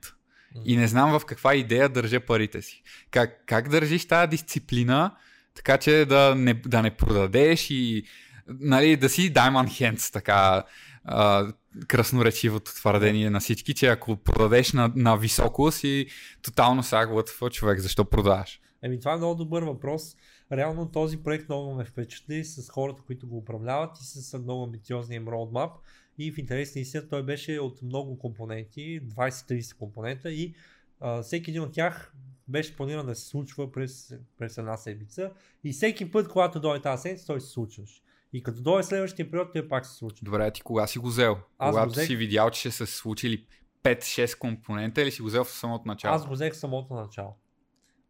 И 0.66 0.78
не 0.78 0.88
знам 0.88 1.20
в 1.20 1.26
каква 1.26 1.56
идея 1.56 1.90
държа 1.90 2.20
парите 2.20 2.62
си. 2.62 2.84
Как, 3.12 3.44
как 3.46 3.70
държиш 3.70 4.08
тази 4.08 4.30
дисциплина, 4.30 5.12
така 5.56 5.78
че 5.78 6.06
да 6.06 6.36
не, 6.36 6.54
да 6.54 6.82
не 6.82 6.92
продадеш 6.98 7.70
и 7.70 8.04
нали, 8.48 8.98
да 8.98 9.10
си 9.10 9.34
Diamond 9.34 9.68
Hands, 9.68 10.14
така 10.14 10.64
а, 11.04 11.48
красноречивото 11.88 12.74
твърдение 12.74 13.30
на 13.30 13.40
всички, 13.40 13.74
че 13.74 13.88
ако 13.88 14.18
продадеш 14.18 14.74
на, 14.74 14.92
на 14.96 15.18
високо 15.18 15.72
си 15.72 16.08
тотално 16.42 16.84
сега 16.84 17.08
човек, 17.52 17.80
защо 17.80 18.06
продаваш? 18.06 18.60
Еми, 18.84 19.00
това 19.00 19.14
е 19.14 19.18
много 19.18 19.36
добър 19.36 19.64
въпрос. 19.64 20.16
Реално 20.52 20.92
този 20.92 21.24
проект 21.24 21.50
много 21.50 21.76
ме 21.76 21.86
впечатли 21.86 22.46
с 22.46 22.70
хората, 22.70 23.02
които 23.02 23.28
го 23.28 23.38
управляват 23.38 23.98
и 24.02 24.04
с 24.04 24.40
много 24.40 24.64
амбициозния 24.64 25.16
им 25.16 25.26
roadmap. 25.26 25.72
И 26.18 26.32
в 26.32 26.38
интерес 26.38 26.76
на 26.76 26.82
истина 26.82 27.10
той 27.10 27.24
беше 27.24 27.60
от 27.60 27.82
много 27.82 28.20
компоненти, 28.20 29.02
20-30 29.08 29.78
компонента 29.78 30.32
и 30.32 30.56
а, 31.00 31.22
всеки 31.22 31.52
един 31.52 31.62
от 31.62 31.74
тях 31.74 32.14
беше 32.52 32.76
планиран 32.78 33.06
да 33.06 33.16
се 33.16 33.28
случва 33.28 33.72
през, 33.72 34.16
през 34.38 34.58
една 34.58 34.78
седмица. 34.78 35.32
И 35.64 35.72
всеки 35.72 36.12
път, 36.12 36.28
когато 36.28 36.60
дойде 36.60 36.82
тази 36.82 37.02
седмица, 37.02 37.26
той 37.28 37.42
се 37.42 37.48
случваше. 37.48 38.02
И 38.34 38.44
като 38.44 38.62
дойде 38.62 38.84
следващия 38.84 39.32
период, 39.32 39.48
той 39.54 39.68
пак 39.68 39.86
се 39.86 39.96
случва. 39.96 40.26
Добре, 40.26 40.52
ти 40.52 40.62
кога 40.62 40.88
си 40.88 41.00
го 41.00 41.08
взел? 41.08 41.38
Аз 41.58 41.74
Когато 41.74 41.88
го 41.88 41.94
взех- 41.94 42.08
си 42.08 42.16
видял, 42.16 42.50
че 42.50 42.60
ще 42.60 42.72
се 42.72 42.86
случили 42.86 43.48
5-6 43.84 44.38
компонента 44.38 45.02
или 45.02 45.12
си 45.12 45.22
го 45.22 45.28
взел 45.28 45.44
в 45.44 45.52
самото 45.52 45.88
начало? 45.88 46.16
Аз 46.16 46.28
го 46.28 46.34
взех 46.34 46.54
в 46.54 46.58
самото 46.58 46.94
начало. 46.94 47.36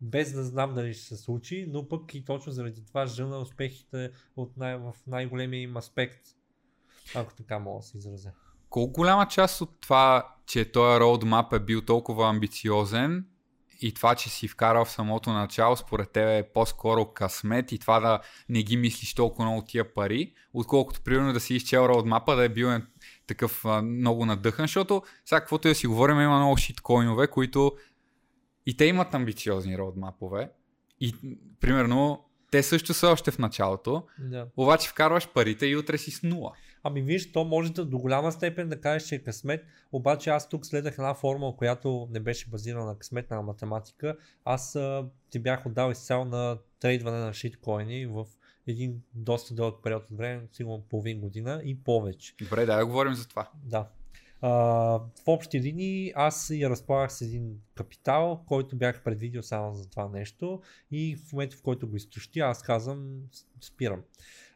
Без 0.01 0.33
да 0.33 0.43
знам 0.43 0.73
дали 0.73 0.93
ще 0.93 1.03
се 1.03 1.17
случи, 1.17 1.65
но 1.69 1.87
пък 1.87 2.13
и 2.13 2.25
точно 2.25 2.51
заради 2.51 2.85
това 2.85 3.05
жълна 3.05 3.37
успехите 3.37 4.11
от 4.35 4.57
най- 4.57 4.77
в 4.77 4.93
най-големия 5.07 5.61
им 5.61 5.77
аспект. 5.77 6.19
Ако 7.15 7.33
така 7.33 7.59
мога 7.59 7.79
да 7.79 7.85
се 7.85 7.97
изразя. 7.97 8.31
Колко 8.69 8.93
голяма 8.93 9.27
част 9.27 9.61
от 9.61 9.81
това, 9.81 10.35
че 10.45 10.71
този 10.71 10.99
roadmap 10.99 11.55
е 11.55 11.59
бил 11.59 11.81
толкова 11.81 12.29
амбициозен, 12.29 13.25
и 13.81 13.93
това, 13.93 14.15
че 14.15 14.29
си 14.29 14.47
вкарал 14.47 14.85
в 14.85 14.91
самото 14.91 15.33
начало, 15.33 15.75
според 15.75 16.11
тебе 16.11 16.37
е 16.37 16.43
по-скоро 16.43 17.05
късмет 17.05 17.71
и 17.71 17.79
това 17.79 17.99
да 17.99 18.19
не 18.49 18.63
ги 18.63 18.77
мислиш 18.77 19.13
толкова 19.13 19.45
много 19.45 19.61
тия 19.61 19.93
пари, 19.93 20.33
отколкото 20.53 21.01
примерно 21.01 21.33
да 21.33 21.39
си 21.39 21.55
изчел 21.55 22.05
мапа, 22.05 22.35
да 22.35 22.43
е 22.43 22.49
бил 22.49 22.69
такъв 23.27 23.65
а, 23.65 23.81
много 23.81 24.25
надъхан, 24.25 24.63
защото 24.63 25.03
сега 25.25 25.39
каквото 25.39 25.67
да 25.67 25.75
си 25.75 25.87
говорим, 25.87 26.21
има 26.21 26.37
много 26.37 26.57
шиткоинове, 26.57 27.27
които 27.27 27.71
и 28.65 28.77
те 28.77 28.85
имат 28.85 29.13
амбициозни 29.13 29.77
родмапове. 29.77 30.49
И 30.99 31.15
примерно 31.59 32.25
те 32.51 32.63
също 32.63 32.93
са 32.93 33.07
още 33.07 33.31
в 33.31 33.39
началото, 33.39 34.03
Да. 34.19 34.47
обаче 34.57 34.89
вкарваш 34.89 35.27
парите 35.27 35.65
и 35.65 35.75
утре 35.75 35.97
си 35.97 36.11
с 36.11 36.23
нула. 36.23 36.53
Ами 36.83 37.01
виж, 37.01 37.31
то 37.31 37.43
може 37.43 37.73
да, 37.73 37.85
до 37.85 37.99
голяма 37.99 38.31
степен 38.31 38.69
да 38.69 38.81
кажеш, 38.81 39.07
че 39.07 39.15
е 39.15 39.23
късмет, 39.23 39.65
обаче 39.91 40.29
аз 40.29 40.49
тук 40.49 40.65
следах 40.65 40.93
една 40.93 41.13
формула, 41.13 41.55
която 41.55 42.07
не 42.11 42.19
беше 42.19 42.49
базирана 42.49 42.85
на 42.85 42.97
късмет, 42.97 43.29
на 43.29 43.41
математика. 43.41 44.17
Аз 44.45 44.75
а, 44.75 45.05
ти 45.29 45.39
бях 45.39 45.65
отдал 45.65 45.91
изцяло 45.91 46.25
на 46.25 46.57
трейдване 46.79 47.17
на 47.17 47.33
шиткоини 47.33 48.05
в 48.05 48.25
един 48.67 49.01
доста 49.13 49.53
дълъг 49.53 49.83
период 49.83 50.09
от 50.11 50.17
време, 50.17 50.47
сигурно 50.51 50.85
половин 50.89 51.19
година 51.19 51.61
и 51.65 51.83
повече. 51.83 52.35
Добре, 52.41 52.65
да, 52.65 52.77
да 52.77 52.85
говорим 52.85 53.13
за 53.13 53.27
това. 53.27 53.49
Да. 53.63 53.87
А, 54.41 54.49
в 54.99 55.27
общи 55.27 55.61
линии 55.61 56.11
аз 56.15 56.49
я 56.49 56.69
разполагах 56.69 57.13
с 57.13 57.21
един 57.21 57.57
капитал, 57.75 58.43
който 58.47 58.75
бях 58.75 59.03
предвидил 59.03 59.43
само 59.43 59.73
за 59.73 59.89
това 59.89 60.09
нещо 60.09 60.61
и 60.91 61.15
в 61.15 61.33
момента 61.33 61.57
в 61.57 61.61
който 61.61 61.87
го 61.89 61.95
изтощи, 61.95 62.39
аз 62.39 62.63
казвам 62.63 63.21
спирам. 63.61 64.01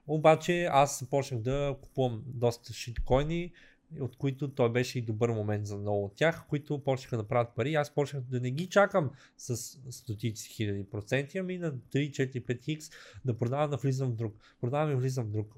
Обаче 0.07 0.65
аз 0.71 0.99
започнах 0.99 1.41
да 1.41 1.77
купувам 1.81 2.23
доста 2.27 2.73
шиткоини, 2.73 3.51
от 3.99 4.17
които 4.17 4.53
той 4.53 4.71
беше 4.71 4.99
и 4.99 5.01
добър 5.01 5.29
момент 5.29 5.65
за 5.65 5.77
много 5.77 6.05
от 6.05 6.15
тях, 6.15 6.45
които 6.49 6.83
почнаха 6.83 7.17
да 7.17 7.27
правят 7.27 7.55
пари. 7.55 7.75
Аз 7.75 7.95
почнах 7.95 8.23
да 8.23 8.39
не 8.39 8.51
ги 8.51 8.69
чакам 8.69 9.11
с 9.37 9.57
стотици 9.91 10.49
хиляди 10.49 10.89
проценти, 10.89 11.37
ами 11.37 11.57
на 11.57 11.73
3, 11.73 12.09
4, 12.09 12.45
5x 12.45 12.93
да 13.25 13.37
продавам 13.37 13.69
да 13.69 13.77
влизам 13.77 14.11
в 14.11 14.15
друг. 14.15 14.35
Продавам 14.61 14.91
и 14.91 14.95
влизам 14.95 15.25
в 15.25 15.31
друг. 15.31 15.55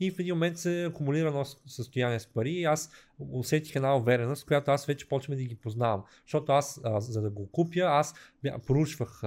И 0.00 0.10
в 0.10 0.18
един 0.18 0.34
момент 0.34 0.58
се 0.58 0.84
акумулира 0.84 1.28
едно 1.28 1.44
състояние 1.44 2.20
с 2.20 2.26
пари 2.26 2.64
аз 2.64 2.90
усетих 3.18 3.76
една 3.76 3.96
увереност, 3.96 4.46
която 4.46 4.70
аз 4.70 4.86
вече 4.86 5.08
почвам 5.08 5.36
да 5.36 5.42
ги 5.42 5.54
познавам. 5.54 6.02
Защото 6.26 6.52
аз, 6.52 6.80
а, 6.84 7.00
за 7.00 7.22
да 7.22 7.30
го 7.30 7.50
купя, 7.50 7.80
аз 7.80 8.14
проучвах 8.66 9.22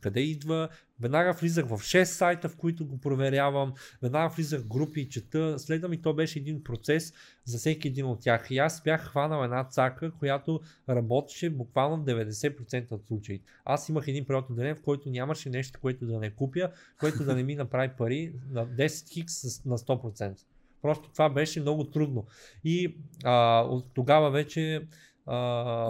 къде 0.00 0.20
идва, 0.20 0.68
веднага 1.00 1.32
влизах 1.32 1.66
в 1.66 1.70
6 1.70 2.04
сайта, 2.04 2.48
в 2.48 2.56
които 2.56 2.86
го 2.86 3.00
проверявам, 3.00 3.72
веднага 4.02 4.34
влизах 4.34 4.60
в 4.60 4.66
групи 4.66 5.00
и 5.00 5.08
чета, 5.08 5.58
следвам 5.58 5.92
и 5.92 6.02
то 6.02 6.14
беше 6.14 6.38
един 6.38 6.64
процес 6.64 7.12
за 7.44 7.58
всеки 7.58 7.88
един 7.88 8.06
от 8.06 8.20
тях. 8.20 8.50
И 8.50 8.58
аз 8.58 8.82
бях 8.82 9.08
хванал 9.08 9.44
една 9.44 9.64
цака, 9.64 10.10
която 10.10 10.60
работеше 10.88 11.50
буквално 11.50 11.96
в 11.96 12.04
90% 12.04 12.92
от 12.92 13.06
случаите. 13.06 13.44
Аз 13.64 13.88
имах 13.88 14.08
един 14.08 14.26
период 14.26 14.50
от 14.50 14.56
време, 14.56 14.74
в 14.74 14.82
който 14.82 15.10
нямаше 15.10 15.50
нещо, 15.50 15.80
което 15.80 16.06
да 16.06 16.18
не 16.18 16.30
купя, 16.30 16.70
което 17.00 17.24
да 17.24 17.34
не 17.34 17.42
ми 17.42 17.54
направи 17.54 17.90
пари 17.98 18.32
на 18.50 18.66
10 18.66 19.08
хикс 19.08 19.64
на 19.64 19.78
100%. 19.78 20.38
Просто 20.82 21.10
това 21.12 21.28
беше 21.30 21.60
много 21.60 21.84
трудно. 21.84 22.26
И 22.64 22.96
а, 23.24 23.60
от 23.60 23.84
тогава 23.94 24.30
вече 24.30 24.86
а, 25.26 25.36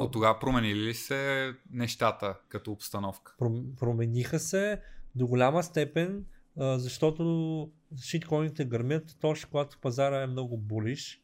От 0.01 0.13
тогава 0.13 0.39
променили 0.39 0.81
ли 0.81 0.95
се 0.95 1.53
нещата 1.71 2.35
като 2.49 2.73
обстановка? 2.73 3.37
пром- 3.41 3.75
промениха 3.79 4.39
се 4.39 4.81
до 5.15 5.27
голяма 5.27 5.63
степен, 5.63 6.25
а, 6.59 6.79
защото 6.79 7.71
шиткоините 8.03 8.65
гърмят 8.65 9.17
точно 9.21 9.49
когато 9.51 9.79
пазара 9.81 10.23
е 10.23 10.27
много 10.27 10.57
булиш. 10.57 11.21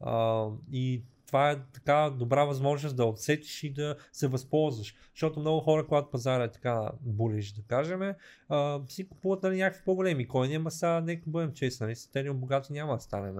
А, 0.00 0.46
и 0.72 1.02
това 1.30 1.50
е 1.50 1.58
така 1.72 2.10
добра 2.18 2.44
възможност 2.44 2.96
да 2.96 3.04
отсечеш 3.04 3.62
и 3.62 3.72
да 3.72 3.96
се 4.12 4.28
възползваш. 4.28 4.94
Защото 5.14 5.40
много 5.40 5.60
хора, 5.60 5.86
когато 5.86 6.10
пазара 6.10 6.44
е 6.44 6.50
така 6.50 6.90
булиш, 7.00 7.52
да 7.52 7.62
кажем, 7.62 8.14
а, 8.48 8.80
си 8.88 9.08
купуват 9.08 9.42
нали, 9.42 9.56
някакви 9.56 9.84
по-големи 9.84 10.28
коини, 10.28 10.54
ама 10.54 10.70
сега 10.70 11.00
нека 11.00 11.22
бъдем 11.26 11.52
честни, 11.52 11.84
нали, 11.84 11.96
с 11.96 12.08
богати 12.34 12.72
няма 12.72 12.94
да 12.94 13.00
станем, 13.00 13.36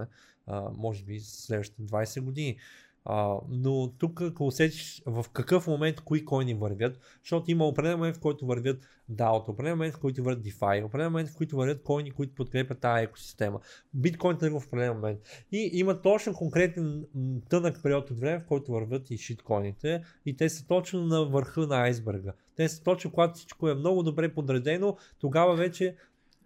а, 0.46 0.70
може 0.76 1.04
би 1.04 1.20
следващите 1.20 1.82
20 1.82 2.20
години. 2.20 2.58
А, 3.04 3.36
но 3.48 3.92
тук, 3.98 4.22
ако 4.22 4.46
усетиш 4.46 5.02
в 5.06 5.24
какъв 5.32 5.66
момент 5.66 6.00
кои 6.00 6.24
коини 6.24 6.54
вървят, 6.54 6.98
защото 7.24 7.50
има 7.50 7.66
определен 7.66 7.98
момент, 7.98 8.16
в 8.16 8.20
който 8.20 8.46
вървят 8.46 8.82
DAO, 9.12 9.48
определен 9.48 9.76
момент, 9.76 9.94
в 9.94 9.98
който 9.98 10.22
вървят 10.22 10.44
DeFi, 10.44 10.84
определен 10.84 11.12
момент, 11.12 11.28
в 11.28 11.36
който 11.36 11.56
вървят 11.56 11.82
коини, 11.82 12.10
които 12.10 12.34
подкрепят 12.34 12.80
тази 12.80 13.04
екосистема. 13.04 13.60
Биткоин 13.94 14.38
тръгва 14.38 14.60
в 14.60 14.66
определен 14.66 14.94
момент. 14.94 15.18
И 15.52 15.70
има 15.72 16.02
точно 16.02 16.34
конкретен 16.34 17.04
тънък 17.48 17.82
период 17.82 18.10
от 18.10 18.20
време, 18.20 18.38
в 18.38 18.46
който 18.46 18.72
вървят 18.72 19.10
и 19.10 19.18
шиткоините 19.18 20.04
и 20.26 20.36
те 20.36 20.48
са 20.48 20.66
точно 20.66 21.06
на 21.06 21.24
върха 21.24 21.60
на 21.60 21.76
айсберга. 21.76 22.32
Те 22.56 22.68
са 22.68 22.82
точно 22.82 23.10
когато 23.10 23.34
всичко 23.34 23.68
е 23.68 23.74
много 23.74 24.02
добре 24.02 24.34
подредено, 24.34 24.96
тогава 25.18 25.56
вече 25.56 25.96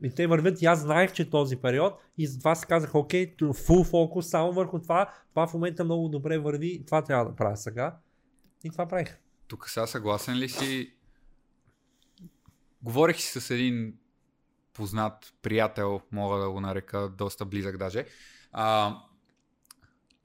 и 0.03 0.14
те 0.14 0.26
вървят 0.26 0.62
и 0.62 0.66
аз 0.66 0.80
знаех, 0.80 1.12
че 1.12 1.30
този 1.30 1.57
период 1.57 1.95
и 2.18 2.26
затова 2.26 2.55
си 2.55 2.66
казах, 2.66 2.95
окей, 2.95 3.36
full 3.36 3.90
фокус 3.90 4.28
само 4.28 4.53
върху 4.53 4.78
това, 4.78 5.12
това 5.30 5.47
в 5.47 5.55
момента 5.55 5.84
много 5.84 6.09
добре 6.09 6.38
върви, 6.38 6.84
това 6.86 7.03
трябва 7.05 7.24
да 7.24 7.36
правя 7.36 7.57
сега. 7.57 7.97
И 8.64 8.70
това 8.70 8.88
правих. 8.88 9.18
Тук 9.49 9.68
сега 9.68 9.86
съгласен 9.86 10.36
ли 10.36 10.49
си? 10.49 10.92
Говорих 12.82 13.16
си 13.16 13.40
с 13.40 13.51
един 13.51 13.95
познат 14.72 15.34
приятел, 15.42 16.01
мога 16.12 16.38
да 16.38 16.51
го 16.51 16.61
нарека 16.61 17.09
доста 17.09 17.45
близък 17.45 17.78
даже. 17.78 18.07
А, 18.53 18.97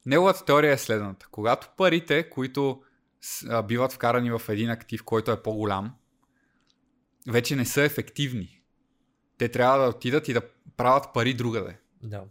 неговата 0.05 0.45
теория 0.45 0.73
е 0.73 0.77
следната. 0.77 1.27
Когато 1.31 1.69
парите, 1.77 2.29
които 2.29 2.81
биват 3.67 3.93
вкарани 3.93 4.31
в 4.31 4.41
един 4.49 4.69
актив, 4.69 5.03
който 5.03 5.31
е 5.31 5.43
по-голям, 5.43 5.95
вече 7.27 7.55
не 7.55 7.65
са 7.65 7.83
ефективни. 7.83 8.58
Те 9.39 9.49
трябва 9.49 9.77
да 9.77 9.89
отидат 9.89 10.27
и 10.27 10.33
да 10.33 10.41
правят 10.77 11.13
пари 11.13 11.33
другаде. 11.33 11.77
Да. 12.03 12.23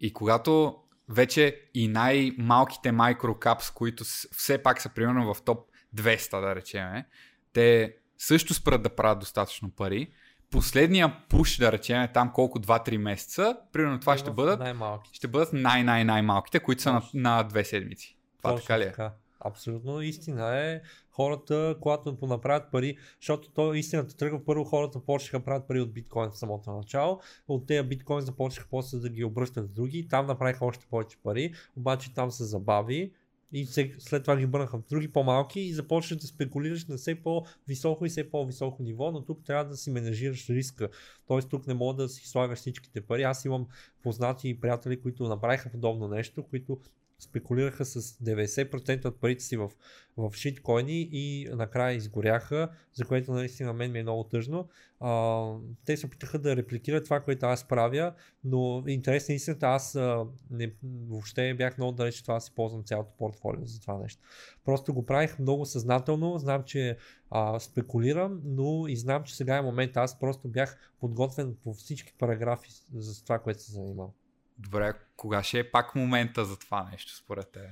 И 0.00 0.12
когато 0.12 0.76
вече 1.08 1.60
и 1.74 1.88
най-малките 1.88 2.92
микрокапс, 2.92 3.70
които 3.70 4.04
все 4.04 4.62
пак 4.62 4.80
са 4.80 4.88
примерно 4.88 5.34
в 5.34 5.42
топ 5.42 5.68
200, 5.96 6.40
да 6.40 6.54
речеме, 6.54 7.06
те 7.52 7.96
също 8.18 8.54
спрат 8.54 8.82
да 8.82 8.88
правят 8.88 9.18
достатъчно 9.18 9.70
пари. 9.70 10.12
Последния 10.50 11.16
пуш, 11.28 11.56
да 11.56 11.72
речем, 11.72 12.08
там 12.14 12.32
колко 12.32 12.60
2-3 12.60 12.96
месеца, 12.96 13.56
примерно 13.72 14.00
това 14.00 14.18
ще 14.18 14.30
бъдат, 14.30 14.76
ще 15.12 15.28
бъдат 15.28 15.52
най-най-най-малките, 15.52 16.60
които 16.60 16.82
са 16.82 16.92
на, 16.92 17.02
на 17.14 17.42
две 17.42 17.64
седмици. 17.64 18.18
Това 18.38 18.50
Точно 18.50 18.66
така 18.66 18.78
ли 18.78 18.82
е? 18.82 18.86
Така. 18.86 19.12
Абсолютно 19.40 20.02
истина 20.02 20.56
е. 20.56 20.80
Хората, 21.12 21.76
когато 21.80 22.16
понаправят 22.16 22.70
пари, 22.72 22.96
защото 23.20 23.50
то 23.50 23.74
истината 23.74 24.16
тръгва 24.16 24.44
първо, 24.44 24.64
хората 24.64 25.00
почнаха 25.00 25.38
да 25.38 25.44
правят 25.44 25.68
пари 25.68 25.80
от 25.80 25.92
биткоин 25.92 26.30
в 26.30 26.38
самото 26.38 26.72
начало, 26.72 27.20
от 27.48 27.66
тези 27.66 27.88
биткоин 27.88 28.20
започнаха 28.20 28.68
после 28.70 28.98
да 28.98 29.08
ги 29.08 29.24
обръщат 29.24 29.66
в 29.66 29.72
други, 29.72 30.08
там 30.08 30.26
направиха 30.26 30.64
още 30.64 30.86
повече 30.90 31.16
пари, 31.22 31.52
обаче 31.76 32.14
там 32.14 32.30
се 32.30 32.44
забави 32.44 33.12
и 33.52 33.66
след 33.98 34.22
това 34.22 34.36
ги 34.36 34.46
бърнаха 34.46 34.78
в 34.78 34.86
други 34.88 35.12
по-малки 35.12 35.60
и 35.60 35.72
започнеш 35.72 36.20
да 36.20 36.26
спекулираш 36.26 36.86
на 36.86 36.96
все 36.96 37.14
по-високо 37.14 38.06
и 38.06 38.08
все 38.08 38.30
по-високо 38.30 38.82
ниво, 38.82 39.12
но 39.12 39.24
тук 39.24 39.44
трябва 39.44 39.64
да 39.64 39.76
си 39.76 39.90
менажираш 39.90 40.48
риска. 40.48 40.88
Тоест 41.26 41.48
тук 41.48 41.66
не 41.66 41.74
мога 41.74 42.02
да 42.02 42.08
си 42.08 42.28
слагаш 42.28 42.58
всичките 42.58 43.00
пари. 43.00 43.22
Аз 43.22 43.44
имам 43.44 43.66
познати 44.02 44.48
и 44.48 44.60
приятели, 44.60 45.00
които 45.00 45.28
направиха 45.28 45.70
подобно 45.70 46.08
нещо, 46.08 46.42
които 46.42 46.78
спекулираха 47.22 47.84
с 47.84 48.02
90% 48.02 49.04
от 49.04 49.20
парите 49.20 49.44
си 49.44 49.56
в, 49.56 49.70
в 50.16 50.32
шиткоини 50.34 51.08
и 51.12 51.48
накрая 51.52 51.96
изгоряха, 51.96 52.70
за 52.94 53.04
което 53.04 53.32
наистина 53.32 53.72
мен 53.72 53.92
ми 53.92 53.98
е 53.98 54.02
много 54.02 54.24
тъжно. 54.24 54.68
А, 55.00 55.42
те 55.84 55.96
се 55.96 56.06
опитаха 56.06 56.38
да 56.38 56.56
репликират 56.56 57.04
това, 57.04 57.20
което 57.20 57.46
аз 57.46 57.68
правя, 57.68 58.14
но 58.44 58.84
интересна 58.86 59.34
истината, 59.34 59.66
аз 59.66 59.94
а, 59.94 60.26
не, 60.50 60.72
въобще 61.08 61.54
бях 61.54 61.78
много 61.78 61.92
далеч 61.92 62.22
това 62.22 62.40
си 62.40 62.54
ползвам 62.54 62.84
цялото 62.84 63.12
портфолио 63.18 63.66
за 63.66 63.80
това 63.80 63.98
нещо. 63.98 64.22
Просто 64.64 64.94
го 64.94 65.06
правих 65.06 65.38
много 65.38 65.66
съзнателно, 65.66 66.38
знам, 66.38 66.64
че 66.64 66.96
а, 67.30 67.60
спекулирам, 67.60 68.40
но 68.44 68.84
и 68.88 68.96
знам, 68.96 69.24
че 69.24 69.36
сега 69.36 69.56
е 69.56 69.62
момент. 69.62 69.96
Аз 69.96 70.18
просто 70.18 70.48
бях 70.48 70.92
подготвен 71.00 71.56
по 71.64 71.74
всички 71.74 72.14
параграфи 72.18 72.70
за 72.94 73.22
това, 73.22 73.38
което 73.38 73.62
се 73.62 73.72
занимавам. 73.72 74.12
Добре, 74.58 74.92
кога 75.16 75.42
ще 75.42 75.58
е 75.58 75.70
пак 75.70 75.94
момента 75.94 76.44
за 76.44 76.58
това 76.58 76.88
нещо, 76.90 77.16
според 77.16 77.52
теб? 77.52 77.62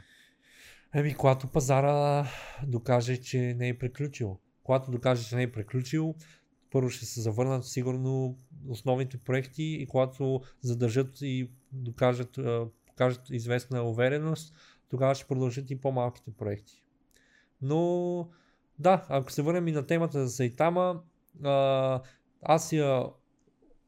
Еми, 0.95 1.14
когато 1.14 1.49
пазара 1.49 2.26
докаже, 2.66 3.16
че 3.16 3.39
не 3.39 3.68
е 3.68 3.78
приключил. 3.78 4.39
Когато 4.62 4.91
докаже, 4.91 5.28
че 5.28 5.37
не 5.37 5.43
е 5.43 5.53
приключил, 5.53 6.14
първо 6.70 6.91
ще 6.91 7.07
се 7.07 7.20
завърнат 7.20 7.66
сигурно 7.66 8.39
основните 8.68 9.18
проекти 9.18 9.62
и 9.62 9.87
когато 9.87 10.43
задържат 10.61 11.18
и 11.20 11.51
докажат, 11.72 12.39
покажат 12.87 13.31
известна 13.31 13.83
увереност, 13.83 14.55
тогава 14.89 15.14
ще 15.14 15.26
продължат 15.26 15.70
и 15.70 15.81
по-малките 15.81 16.31
проекти. 16.31 16.83
Но 17.62 18.28
да, 18.78 19.07
ако 19.09 19.33
се 19.33 19.43
върнем 19.43 19.68
и 19.68 19.72
на 19.72 19.87
темата 19.87 20.26
за 20.26 20.31
Сайтама, 20.31 21.03
аз 22.43 22.72
я 22.72 23.05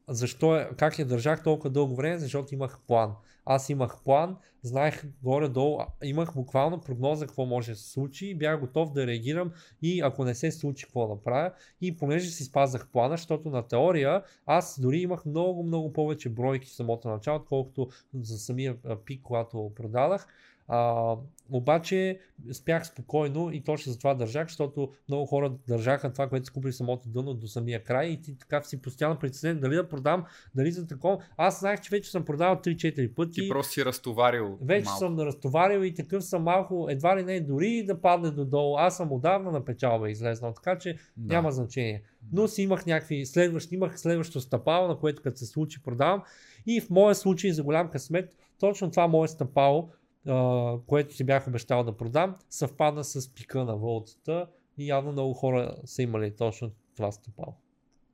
защо 0.07 0.55
е, 0.55 0.69
как 0.77 0.99
я 0.99 1.05
държах 1.05 1.43
толкова 1.43 1.69
дълго 1.69 1.95
време, 1.95 2.17
защото 2.17 2.53
имах 2.53 2.79
план. 2.87 3.13
Аз 3.45 3.69
имах 3.69 4.03
план, 4.03 4.37
знаех 4.61 5.05
горе-долу, 5.23 5.79
имах 6.03 6.33
буквално 6.35 6.81
прогноза 6.81 7.25
какво 7.25 7.45
може 7.45 7.71
да 7.71 7.77
се 7.77 7.89
случи 7.89 8.27
и 8.27 8.35
бях 8.35 8.59
готов 8.59 8.91
да 8.91 9.07
реагирам 9.07 9.51
и 9.81 10.01
ако 10.01 10.25
не 10.25 10.35
се 10.35 10.51
случи 10.51 10.85
какво 10.85 11.07
да 11.07 11.23
правя. 11.23 11.51
И 11.81 11.97
понеже 11.97 12.29
си 12.29 12.43
спазах 12.43 12.87
плана, 12.91 13.13
защото 13.13 13.49
на 13.49 13.67
теория 13.67 14.23
аз 14.45 14.79
дори 14.81 14.97
имах 14.97 15.25
много, 15.25 15.63
много 15.63 15.93
повече 15.93 16.29
бройки 16.29 16.67
в 16.67 16.73
самото 16.73 17.07
начало, 17.09 17.37
отколкото 17.37 17.89
за 18.13 18.37
самия 18.37 18.75
пик, 19.05 19.21
когато 19.23 19.71
продадах. 19.75 20.27
А, 20.67 21.15
обаче 21.51 22.19
спях 22.53 22.87
спокойно 22.87 23.51
и 23.51 23.63
точно 23.63 23.91
за 23.91 23.97
това 23.97 24.13
държах, 24.13 24.47
защото 24.47 24.91
много 25.07 25.25
хора 25.25 25.53
държаха 25.67 26.13
това, 26.13 26.29
което 26.29 26.45
са 26.45 26.51
купили 26.53 26.73
самото 26.73 27.09
дъно 27.09 27.33
до 27.33 27.47
самия 27.47 27.83
край 27.83 28.07
и 28.07 28.21
ти 28.21 28.37
така 28.37 28.61
си 28.61 28.81
постоянно 28.81 29.19
притеснен 29.19 29.59
дали 29.59 29.75
да 29.75 29.89
продам, 29.89 30.25
дали 30.55 30.71
за 30.71 30.87
такова. 30.87 31.23
Аз 31.37 31.59
знаех, 31.59 31.81
че 31.81 31.89
вече 31.89 32.11
съм 32.11 32.25
продавал 32.25 32.55
3-4 32.55 33.13
пъти. 33.13 33.41
Ти 33.41 33.49
просто 33.49 33.73
си 33.73 33.85
разтоварил. 33.85 34.57
Вече 34.61 34.85
малко. 34.85 34.99
съм 34.99 35.19
разтоварил 35.19 35.83
и 35.83 35.93
такъв 35.93 36.23
съм 36.23 36.43
малко, 36.43 36.87
едва 36.89 37.17
ли 37.17 37.23
не 37.23 37.41
дори 37.41 37.83
да 37.83 38.01
падне 38.01 38.31
додолу. 38.31 38.77
Аз 38.77 38.97
съм 38.97 39.11
отдавна 39.11 39.51
на 39.51 39.65
печалба 39.65 40.09
излезнал, 40.09 40.53
така 40.53 40.77
че 40.77 40.97
Да. 41.17 41.35
няма 41.35 41.51
значение. 41.51 42.03
Но 42.31 42.47
си 42.47 42.61
имах 42.61 42.85
някакви 42.85 43.25
следващи, 43.25 43.75
имах 43.75 43.99
следващо 43.99 44.41
стъпало, 44.41 44.87
на 44.87 44.97
което 44.97 45.21
като 45.21 45.37
се 45.37 45.45
случи 45.45 45.83
продавам. 45.83 46.21
И 46.65 46.81
в 46.81 46.89
моя 46.89 47.15
случай 47.15 47.51
за 47.51 47.63
голям 47.63 47.89
късмет, 47.89 48.35
точно 48.59 48.91
това 48.91 49.07
мое 49.07 49.27
стъпало, 49.27 49.89
а, 50.27 50.73
което 50.87 51.15
си 51.15 51.23
бях 51.23 51.47
обещал 51.47 51.83
да 51.83 51.97
продам, 51.97 52.35
съвпадна 52.49 53.03
с 53.03 53.33
пика 53.33 53.65
на 53.65 53.75
валутата 53.77 54.47
и 54.77 54.87
явно 54.87 55.11
много 55.11 55.33
хора 55.33 55.75
са 55.85 56.01
имали 56.01 56.35
точно 56.35 56.71
това 56.95 57.11
стъпало. 57.11 57.55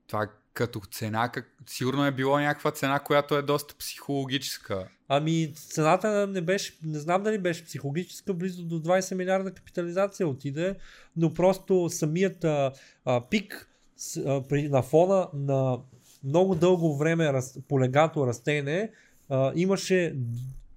Това 0.07 0.28
като 0.53 0.80
цена, 0.91 1.30
как... 1.30 1.55
сигурно 1.66 2.05
е 2.05 2.12
било 2.12 2.39
някаква 2.39 2.72
цена, 2.72 2.99
която 2.99 3.36
е 3.36 3.41
доста 3.41 3.76
психологическа. 3.76 4.88
Ами 5.07 5.53
цената 5.53 6.28
не 6.28 6.41
беше, 6.41 6.78
не 6.84 6.99
знам 6.99 7.24
дали 7.24 7.38
беше 7.38 7.66
психологическа, 7.66 8.34
близо 8.34 8.66
до 8.66 8.82
20 8.82 9.16
милиарда 9.16 9.53
капитализация 9.53 10.28
отиде, 10.28 10.76
но 11.16 11.34
просто 11.34 11.89
самият 11.89 12.43
а, 12.43 12.72
а, 13.05 13.22
пик 13.30 13.70
с, 13.97 14.18
а, 14.18 14.43
при, 14.49 14.70
на 14.70 14.82
фона 14.82 15.28
на 15.34 15.80
много 16.24 16.55
дълго 16.55 16.97
време 16.97 17.34
раз, 17.34 17.60
полегато 17.68 18.28
растене 18.28 18.91
а, 19.30 19.51
имаше 19.55 20.16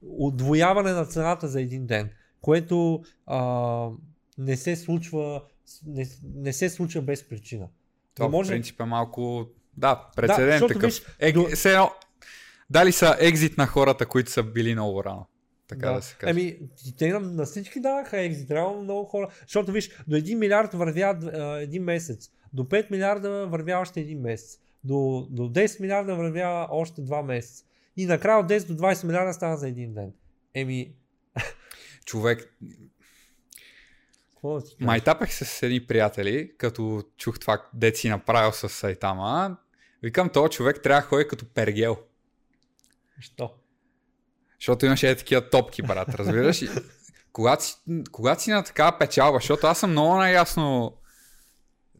отвояване 0.09 0.93
на 0.93 1.05
цената 1.07 1.49
за 1.49 1.61
един 1.61 1.87
ден, 1.87 2.11
което 2.41 3.03
а, 3.27 3.89
не 4.39 4.57
се 4.57 4.77
случва 4.77 5.43
не, 5.87 6.07
не 6.35 6.53
се 6.53 6.71
случва 6.71 7.03
без 7.03 7.29
причина. 7.29 7.69
Това 8.15 8.29
може- 8.29 8.49
в 8.51 8.55
принцип 8.55 8.81
е 8.81 8.85
малко... 8.85 9.47
Да, 9.77 10.09
прецедент 10.17 10.51
защото 10.53 10.75
такъв. 10.75 10.91
виж, 10.91 11.03
Е, 11.19 11.33
до- 11.33 11.49
все 11.55 11.73
едно, 11.73 11.91
дали 12.71 12.93
са 12.93 13.17
екзит 13.21 13.59
на 13.59 13.67
хората, 13.67 14.07
които 14.07 14.31
са 14.31 14.43
били 14.43 14.73
много 14.75 15.05
рано. 15.05 15.27
Така 15.69 15.91
да, 15.91 16.03
се 16.03 16.17
каже. 16.19 16.31
Еми, 16.31 16.59
те 16.99 17.13
на, 17.13 17.21
на 17.21 17.45
всички 17.45 17.81
даваха 17.81 18.21
екзит, 18.21 18.51
реално 18.51 18.83
много 18.83 19.05
хора. 19.05 19.29
Защото 19.41 19.73
виж, 19.73 19.91
до 20.09 20.17
1 20.17 20.35
милиард 20.35 20.75
вървя 20.75 21.19
а, 21.35 21.61
един 21.61 21.85
месец, 21.85 22.31
до 22.53 22.65
5 22.65 22.91
милиарда 22.91 23.47
вървя 23.47 23.79
още 23.81 24.01
един 24.01 24.21
месец, 24.21 24.59
до, 24.85 25.27
до 25.31 25.43
10 25.43 25.81
милиарда 25.81 26.15
вървя 26.15 26.69
още 26.71 27.01
2 27.01 27.23
месеца. 27.23 27.65
И 27.97 28.07
накрая 28.07 28.38
от 28.38 28.47
10 28.47 28.66
до 28.66 28.72
20 28.72 29.05
милиарда 29.07 29.32
стана 29.32 29.57
за 29.57 29.68
един 29.68 29.95
ден. 29.95 30.12
Еми, 30.55 30.95
Човек, 32.05 32.59
майтапех 34.80 35.32
се 35.32 35.45
с 35.45 35.62
едни 35.62 35.86
приятели, 35.86 36.53
като 36.59 37.03
чух 37.16 37.38
това, 37.38 37.66
дет 37.74 37.97
си 37.97 38.09
направил 38.09 38.53
с 38.53 38.68
Сайтама. 38.68 39.57
Викам, 40.03 40.28
този 40.28 40.51
човек 40.51 40.82
трябва 40.82 41.01
да 41.01 41.07
ходи 41.07 41.28
като 41.28 41.47
пергел. 41.55 41.97
Що? 43.20 43.55
Защото 44.61 44.86
имаше 44.86 45.11
е 45.11 45.16
такива 45.16 45.51
топки, 45.51 45.82
брат, 45.82 46.09
разбираш? 46.09 46.62
Когато, 47.32 47.64
си, 47.64 47.74
когато 48.12 48.43
си 48.43 48.51
на 48.51 48.64
такава 48.64 48.99
печалба, 48.99 49.38
защото 49.38 49.66
аз 49.66 49.78
съм 49.78 49.90
много 49.90 50.16
наясно, 50.16 50.97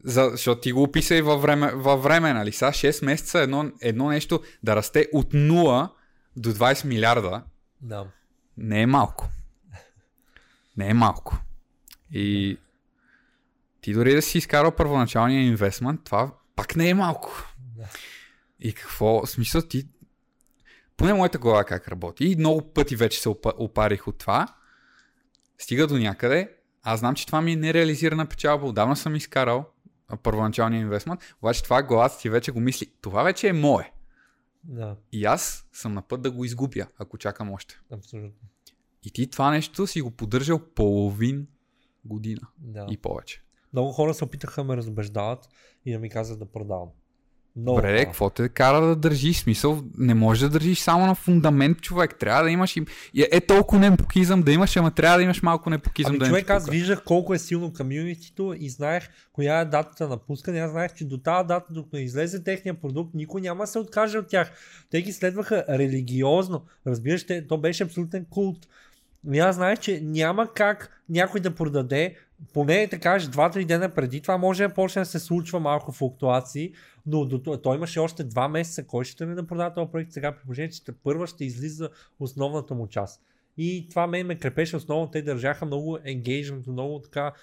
за, 0.03 0.29
защото 0.31 0.61
ти 0.61 0.71
го 0.71 0.83
описа 0.83 1.15
и 1.15 1.21
във 1.21 1.41
време, 1.41 1.71
във 1.71 2.03
време 2.03 2.33
нали? 2.33 2.51
Сега 2.51 2.71
6 2.71 3.05
месеца 3.05 3.39
едно, 3.39 3.71
едно 3.81 4.09
нещо 4.09 4.41
да 4.63 4.75
расте 4.75 5.07
от 5.13 5.33
0 5.33 5.89
до 6.35 6.49
20 6.49 6.85
милиарда, 6.85 7.43
Да. 7.81 8.07
не 8.57 8.81
е 8.81 8.85
малко. 8.85 9.29
Не 10.77 10.89
е 10.89 10.93
малко. 10.93 11.37
И 12.11 12.57
ти 13.81 13.93
дори 13.93 14.15
да 14.15 14.21
си 14.21 14.37
изкарал 14.37 14.71
първоначалния 14.71 15.41
инвестмент, 15.43 16.01
това 16.03 16.31
пак 16.55 16.75
не 16.75 16.89
е 16.89 16.93
малко. 16.93 17.53
Да. 17.77 17.83
И 18.59 18.73
какво, 18.73 19.25
смисъл 19.25 19.61
ти, 19.61 19.87
поне 20.97 21.13
моята 21.13 21.37
глава 21.37 21.63
как 21.63 21.87
работи, 21.87 22.25
и 22.25 22.35
много 22.35 22.73
пъти 22.73 22.95
вече 22.95 23.21
се 23.21 23.29
опа- 23.29 23.53
опарих 23.57 24.07
от 24.07 24.17
това, 24.17 24.47
стига 25.57 25.87
до 25.87 25.97
някъде, 25.97 26.49
аз 26.83 26.99
знам, 26.99 27.15
че 27.15 27.25
това 27.25 27.41
ми 27.41 27.51
е 27.51 27.55
нереализирана 27.55 28.25
печалба, 28.25 28.65
отдавна 28.65 28.95
съм 28.95 29.15
изкарал 29.15 29.65
първоначалния 30.23 30.81
инвестмент, 30.81 31.21
обаче 31.41 31.63
това 31.63 31.83
главата 31.83 32.17
ти 32.17 32.29
вече 32.29 32.51
го 32.51 32.59
мисли, 32.59 32.93
това 33.01 33.23
вече 33.23 33.47
е 33.47 33.53
мое. 33.53 33.93
Да, 34.63 34.95
И 35.11 35.25
аз 35.25 35.67
съм 35.73 35.93
на 35.93 36.01
път 36.01 36.21
да 36.21 36.31
го 36.31 36.45
изгубя, 36.45 36.87
ако 36.97 37.17
чакам 37.17 37.51
още. 37.51 37.79
абсолютно. 37.91 38.47
И 39.05 39.11
ти 39.11 39.29
това 39.29 39.51
нещо 39.51 39.87
си 39.87 40.01
го 40.01 40.11
поддържал 40.11 40.59
половин 40.59 41.47
година 42.05 42.47
Да. 42.57 42.85
и 42.89 42.97
повече. 42.97 43.43
Много 43.73 43.91
хора 43.91 44.13
се 44.13 44.23
опитаха 44.23 44.61
да 44.61 44.67
ме 44.67 44.77
разобеждават 44.77 45.49
и 45.85 45.91
да 45.93 45.99
ми 45.99 46.09
казват 46.09 46.39
да 46.39 46.45
продавам. 46.45 46.89
Много 47.55 47.77
хора. 47.77 47.97
какво 47.97 48.29
те 48.29 48.49
кара 48.49 48.85
да 48.85 48.95
държиш? 48.95 49.39
Смисъл, 49.39 49.83
не 49.97 50.13
можеш 50.13 50.41
да 50.41 50.49
държиш 50.49 50.79
само 50.79 51.05
на 51.05 51.15
фундамент, 51.15 51.81
човек. 51.81 52.15
Трябва 52.19 52.43
да 52.43 52.49
имаш 52.49 52.77
и... 52.77 52.85
Е 53.31 53.41
толкова 53.41 53.89
непокизъм 53.89 54.41
да 54.41 54.51
имаш, 54.51 54.77
ама 54.77 54.91
трябва 54.91 55.17
да 55.17 55.23
имаш 55.23 55.41
малко 55.41 55.69
непокизъм 55.69 56.09
Ами 56.09 56.19
да 56.19 56.25
човек, 56.25 56.49
аз 56.49 56.69
виждах 56.69 57.03
колко 57.03 57.33
е 57.33 57.39
силно 57.39 57.73
комьюнитито 57.73 58.55
и 58.59 58.69
знаех 58.69 59.09
коя 59.33 59.59
е 59.59 59.65
датата 59.65 60.07
на 60.07 60.17
пускане. 60.17 60.59
Аз 60.59 60.71
знаех, 60.71 60.93
че 60.93 61.05
до 61.05 61.17
тази 61.17 61.47
дата, 61.47 61.73
докато 61.73 61.97
излезе 61.97 62.43
техния 62.43 62.73
продукт, 62.73 63.13
никой 63.13 63.41
няма 63.41 63.63
да 63.63 63.67
се 63.67 63.79
откаже 63.79 64.17
от 64.17 64.27
тях. 64.27 64.51
Те 64.89 65.01
ги 65.01 65.13
следваха 65.13 65.65
религиозно. 65.69 66.65
Разбираш, 66.87 67.25
те, 67.25 67.47
то 67.47 67.57
беше 67.57 67.83
абсолютен 67.83 68.25
култ. 68.29 68.67
И 69.33 69.39
аз 69.39 69.55
знаех, 69.55 69.79
че 69.79 70.01
няма 70.03 70.53
как 70.53 71.01
някой 71.09 71.39
да 71.39 71.55
продаде, 71.55 72.15
поне 72.53 72.87
да 72.87 72.99
кажеш 72.99 73.29
2-3 73.29 73.65
дена 73.65 73.89
преди 73.89 74.21
това 74.21 74.37
може 74.37 74.67
да 74.67 74.73
почне 74.73 74.99
да 74.99 75.05
се 75.05 75.19
случва 75.19 75.59
малко 75.59 75.91
флуктуации, 75.91 76.73
но 77.05 77.25
до, 77.25 77.57
той 77.57 77.75
имаше 77.75 77.99
още 77.99 78.29
2 78.29 78.47
месеца, 78.47 78.87
кой 78.87 79.05
ще 79.05 79.17
тръгне 79.17 79.35
да 79.35 79.47
продава 79.47 79.73
този 79.73 79.91
проект 79.91 80.11
сега, 80.11 80.31
при 80.31 80.41
положение, 80.41 80.69
че 80.69 80.81
първа 81.03 81.27
ще 81.27 81.45
излиза 81.45 81.89
основната 82.19 82.75
му 82.75 82.87
част. 82.87 83.21
И 83.57 83.87
това 83.89 84.07
мен 84.07 84.27
ме 84.27 84.39
крепеше 84.39 84.75
основно, 84.75 85.11
те 85.11 85.21
държаха 85.21 85.65
много 85.65 85.97
енгейджмент, 86.03 86.67
много 86.67 86.99
така, 86.99 87.33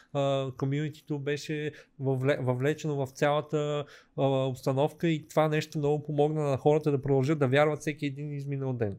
комьюнитито 0.59 1.18
беше 1.18 1.72
въвле, 2.01 2.38
въвлечено 2.40 3.07
в 3.07 3.11
цялата 3.11 3.84
обстановка 4.16 5.09
и 5.09 5.28
това 5.28 5.48
нещо 5.48 5.78
много 5.78 6.03
помогна 6.03 6.42
на 6.42 6.57
хората 6.57 6.90
да 6.90 7.03
продължат 7.03 7.38
да 7.38 7.48
вярват 7.48 7.80
всеки 7.80 8.07
един 8.07 8.32
изминал 8.32 8.72
ден. 8.72 8.98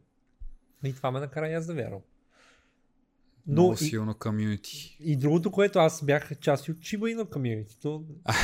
И 0.84 0.94
това 0.94 1.10
ме 1.10 1.20
накара 1.20 1.48
и 1.48 1.54
аз 1.54 1.66
да 1.66 1.74
вярвам. 1.74 2.00
Но 3.46 3.52
Много 3.52 3.72
и, 3.74 3.76
силно 3.76 4.14
комьюнити. 4.14 4.96
и 5.00 5.16
другото, 5.16 5.50
което 5.50 5.78
аз 5.78 6.04
бях 6.04 6.38
част 6.40 6.68
и 6.68 6.70
от 6.70 6.78
Shiba 6.78 7.16
Inu 7.16 7.30
комьюнитито, 7.30 8.04
а, 8.24 8.34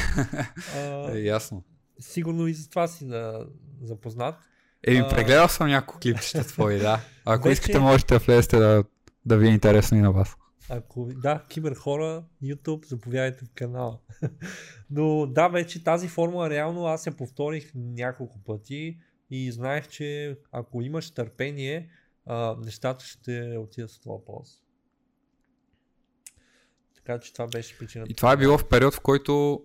Е, 1.16 1.20
ясно. 1.20 1.64
сигурно 2.01 2.46
и 2.46 2.55
за 2.55 2.68
това 2.70 2.88
си 2.88 3.07
да, 3.07 3.46
запознат. 3.82 4.34
Еми, 4.86 5.07
прегледал 5.11 5.49
съм 5.49 5.68
няколко 5.68 6.01
клипчета 6.01 6.44
твои, 6.49 6.78
да. 6.78 7.01
Ако 7.24 7.49
Вече- 7.49 7.53
искате, 7.53 7.78
можете 7.78 8.14
да 8.14 8.20
влезете 8.20 8.57
да, 8.59 8.84
да 9.26 9.36
ви 9.36 9.49
е 9.49 9.53
интересно 9.53 9.99
и 9.99 10.01
на 10.01 10.12
вас. 10.12 10.36
Ако 10.70 11.09
да, 11.14 11.44
киберхора, 11.49 12.24
YouTube, 12.42 12.86
заповядайте 12.86 13.44
в 13.44 13.51
канала. 13.55 13.99
Но 14.90 15.26
да, 15.26 15.49
вече 15.49 15.84
тази 15.84 16.09
формула 16.09 16.51
реално 16.51 16.86
аз 16.86 17.07
я 17.07 17.12
повторих 17.12 17.72
няколко 17.74 18.38
пъти 18.38 18.99
и 19.30 19.53
знаех, 19.53 19.88
че 19.88 20.38
ако 20.53 20.82
имаш 20.82 21.11
търпение, 21.11 21.88
а, 22.26 22.57
нещата 22.64 23.05
ще 23.05 23.57
отидат 23.59 23.90
в 23.90 24.01
това 24.01 24.24
полза. 24.24 24.53
Така 27.09 27.20
че 27.20 27.32
това 27.32 27.46
беше 27.46 27.78
причината. 27.78 28.12
И 28.12 28.14
това 28.14 28.32
е 28.32 28.36
било 28.36 28.59
в 28.59 28.68
период, 28.68 28.94
в 28.94 29.00
който 29.00 29.62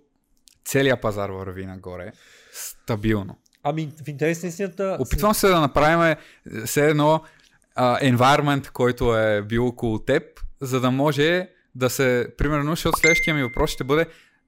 целият 0.65 1.01
пазар 1.01 1.29
върви 1.29 1.65
нагоре. 1.65 2.11
Стабилно. 2.53 3.37
Ами, 3.63 3.91
в 4.05 4.07
интерес 4.07 4.43
на 4.43 4.49
истината... 4.49 4.97
Опитвам 4.99 5.33
се 5.33 5.47
да 5.47 5.61
направим 5.61 6.01
е, 6.01 6.17
все 6.65 6.89
едно 6.89 7.23
environment, 7.77 8.71
който 8.71 9.17
е 9.17 9.41
бил 9.41 9.67
около 9.67 9.99
теб, 9.99 10.23
за 10.61 10.79
да 10.79 10.91
може 10.91 11.49
да 11.75 11.89
се, 11.89 12.27
примерно, 12.37 12.71
защото 12.71 12.99
следващия 12.99 13.35
ми 13.35 13.43
въпрос 13.43 13.69
ще 13.69 13.83
бъде, 13.83 14.05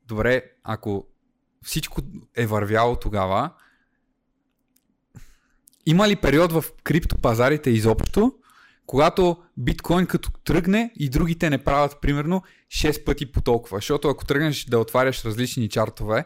добре, 0.07 0.43
ако 0.63 1.07
всичко 1.63 2.01
е 2.35 2.45
вървяло 2.45 2.95
тогава, 2.95 3.49
има 5.85 6.07
ли 6.07 6.15
период 6.15 6.51
в 6.51 6.65
криптопазарите 6.83 7.69
изобщо, 7.69 8.35
когато 8.85 9.37
биткоин 9.57 10.05
като 10.05 10.31
тръгне 10.31 10.91
и 10.95 11.09
другите 11.09 11.49
не 11.49 11.63
правят 11.63 11.97
примерно 12.01 12.43
6 12.67 13.03
пъти 13.03 13.31
по 13.31 13.41
толкова. 13.41 13.77
Защото 13.77 14.09
ако 14.09 14.25
тръгнеш 14.25 14.65
да 14.65 14.79
отваряш 14.79 15.25
различни 15.25 15.69
чартове 15.69 16.25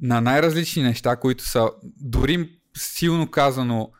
на 0.00 0.20
най-различни 0.20 0.82
неща, 0.82 1.16
които 1.16 1.44
са 1.44 1.70
дори 2.00 2.50
силно 2.76 3.30
казано 3.30 3.90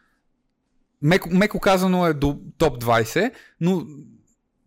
меко, 1.03 1.29
меко 1.33 1.61
казано 1.61 2.07
е 2.07 2.15
до 2.15 2.41
топ 2.59 2.85
20, 2.85 3.33
но 3.61 3.87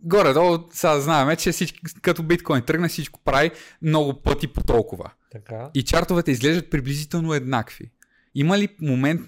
горе-долу 0.03 0.57
сега 0.71 0.99
знаем, 0.99 1.37
че 1.37 1.51
всички, 1.51 1.79
като 2.01 2.23
биткоин 2.23 2.61
тръгне, 2.61 2.87
всичко 2.87 3.19
прави 3.25 3.51
много 3.81 4.21
пъти 4.21 4.47
по 4.47 4.63
толкова. 4.63 5.11
Така. 5.31 5.69
И 5.73 5.83
чартовете 5.83 6.31
изглеждат 6.31 6.69
приблизително 6.69 7.33
еднакви. 7.33 7.91
Има 8.35 8.57
ли 8.57 8.67
момент 8.81 9.21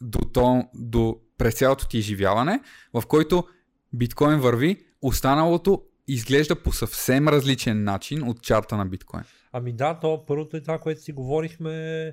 до, 0.00 0.18
то, 0.18 0.64
до 0.74 1.20
през 1.40 1.54
цялото 1.54 1.88
ти 1.88 1.98
изживяване, 1.98 2.60
в 2.94 3.02
който 3.06 3.44
биткоин 3.92 4.38
върви, 4.38 4.84
останалото 5.02 5.82
изглежда 6.08 6.62
по 6.62 6.72
съвсем 6.72 7.28
различен 7.28 7.84
начин 7.84 8.28
от 8.28 8.42
чарта 8.42 8.76
на 8.76 8.86
биткоин? 8.86 9.22
Ами 9.52 9.72
да, 9.72 9.98
то 10.00 10.24
първото 10.26 10.56
е 10.56 10.60
това, 10.60 10.78
което 10.78 11.00
си 11.00 11.12
говорихме 11.12 12.06
е, 12.06 12.12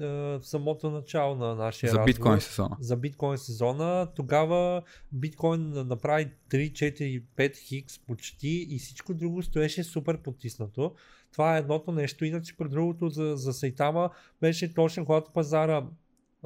в 0.00 0.40
самото 0.42 0.90
начало 0.90 1.34
на 1.34 1.54
нашия 1.54 1.90
За 1.90 1.98
разговор. 1.98 2.06
биткоин 2.06 2.40
сезона. 2.40 2.76
За 2.80 2.96
биткоин 2.96 3.38
сезона. 3.38 4.08
Тогава 4.16 4.82
биткоин 5.12 5.70
направи 5.70 6.30
3, 6.50 6.72
4, 6.72 7.22
5 7.36 7.56
хикс 7.56 7.98
почти 7.98 8.66
и 8.70 8.78
всичко 8.78 9.14
друго 9.14 9.42
стоеше 9.42 9.84
супер 9.84 10.18
потиснато. 10.22 10.94
Това 11.32 11.56
е 11.56 11.58
едното 11.58 11.92
нещо. 11.92 12.24
Иначе 12.24 12.56
при 12.56 12.68
другото 12.68 13.08
за, 13.08 13.36
за 13.36 13.52
Сайтама 13.52 14.10
беше 14.40 14.74
точно 14.74 15.06
когато 15.06 15.30
пазара 15.32 15.84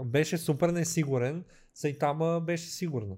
беше 0.05 0.39
супер 0.39 0.69
несигурен, 0.69 1.45
Сайтама 1.75 2.41
беше 2.41 2.71
сигурна. 2.71 3.17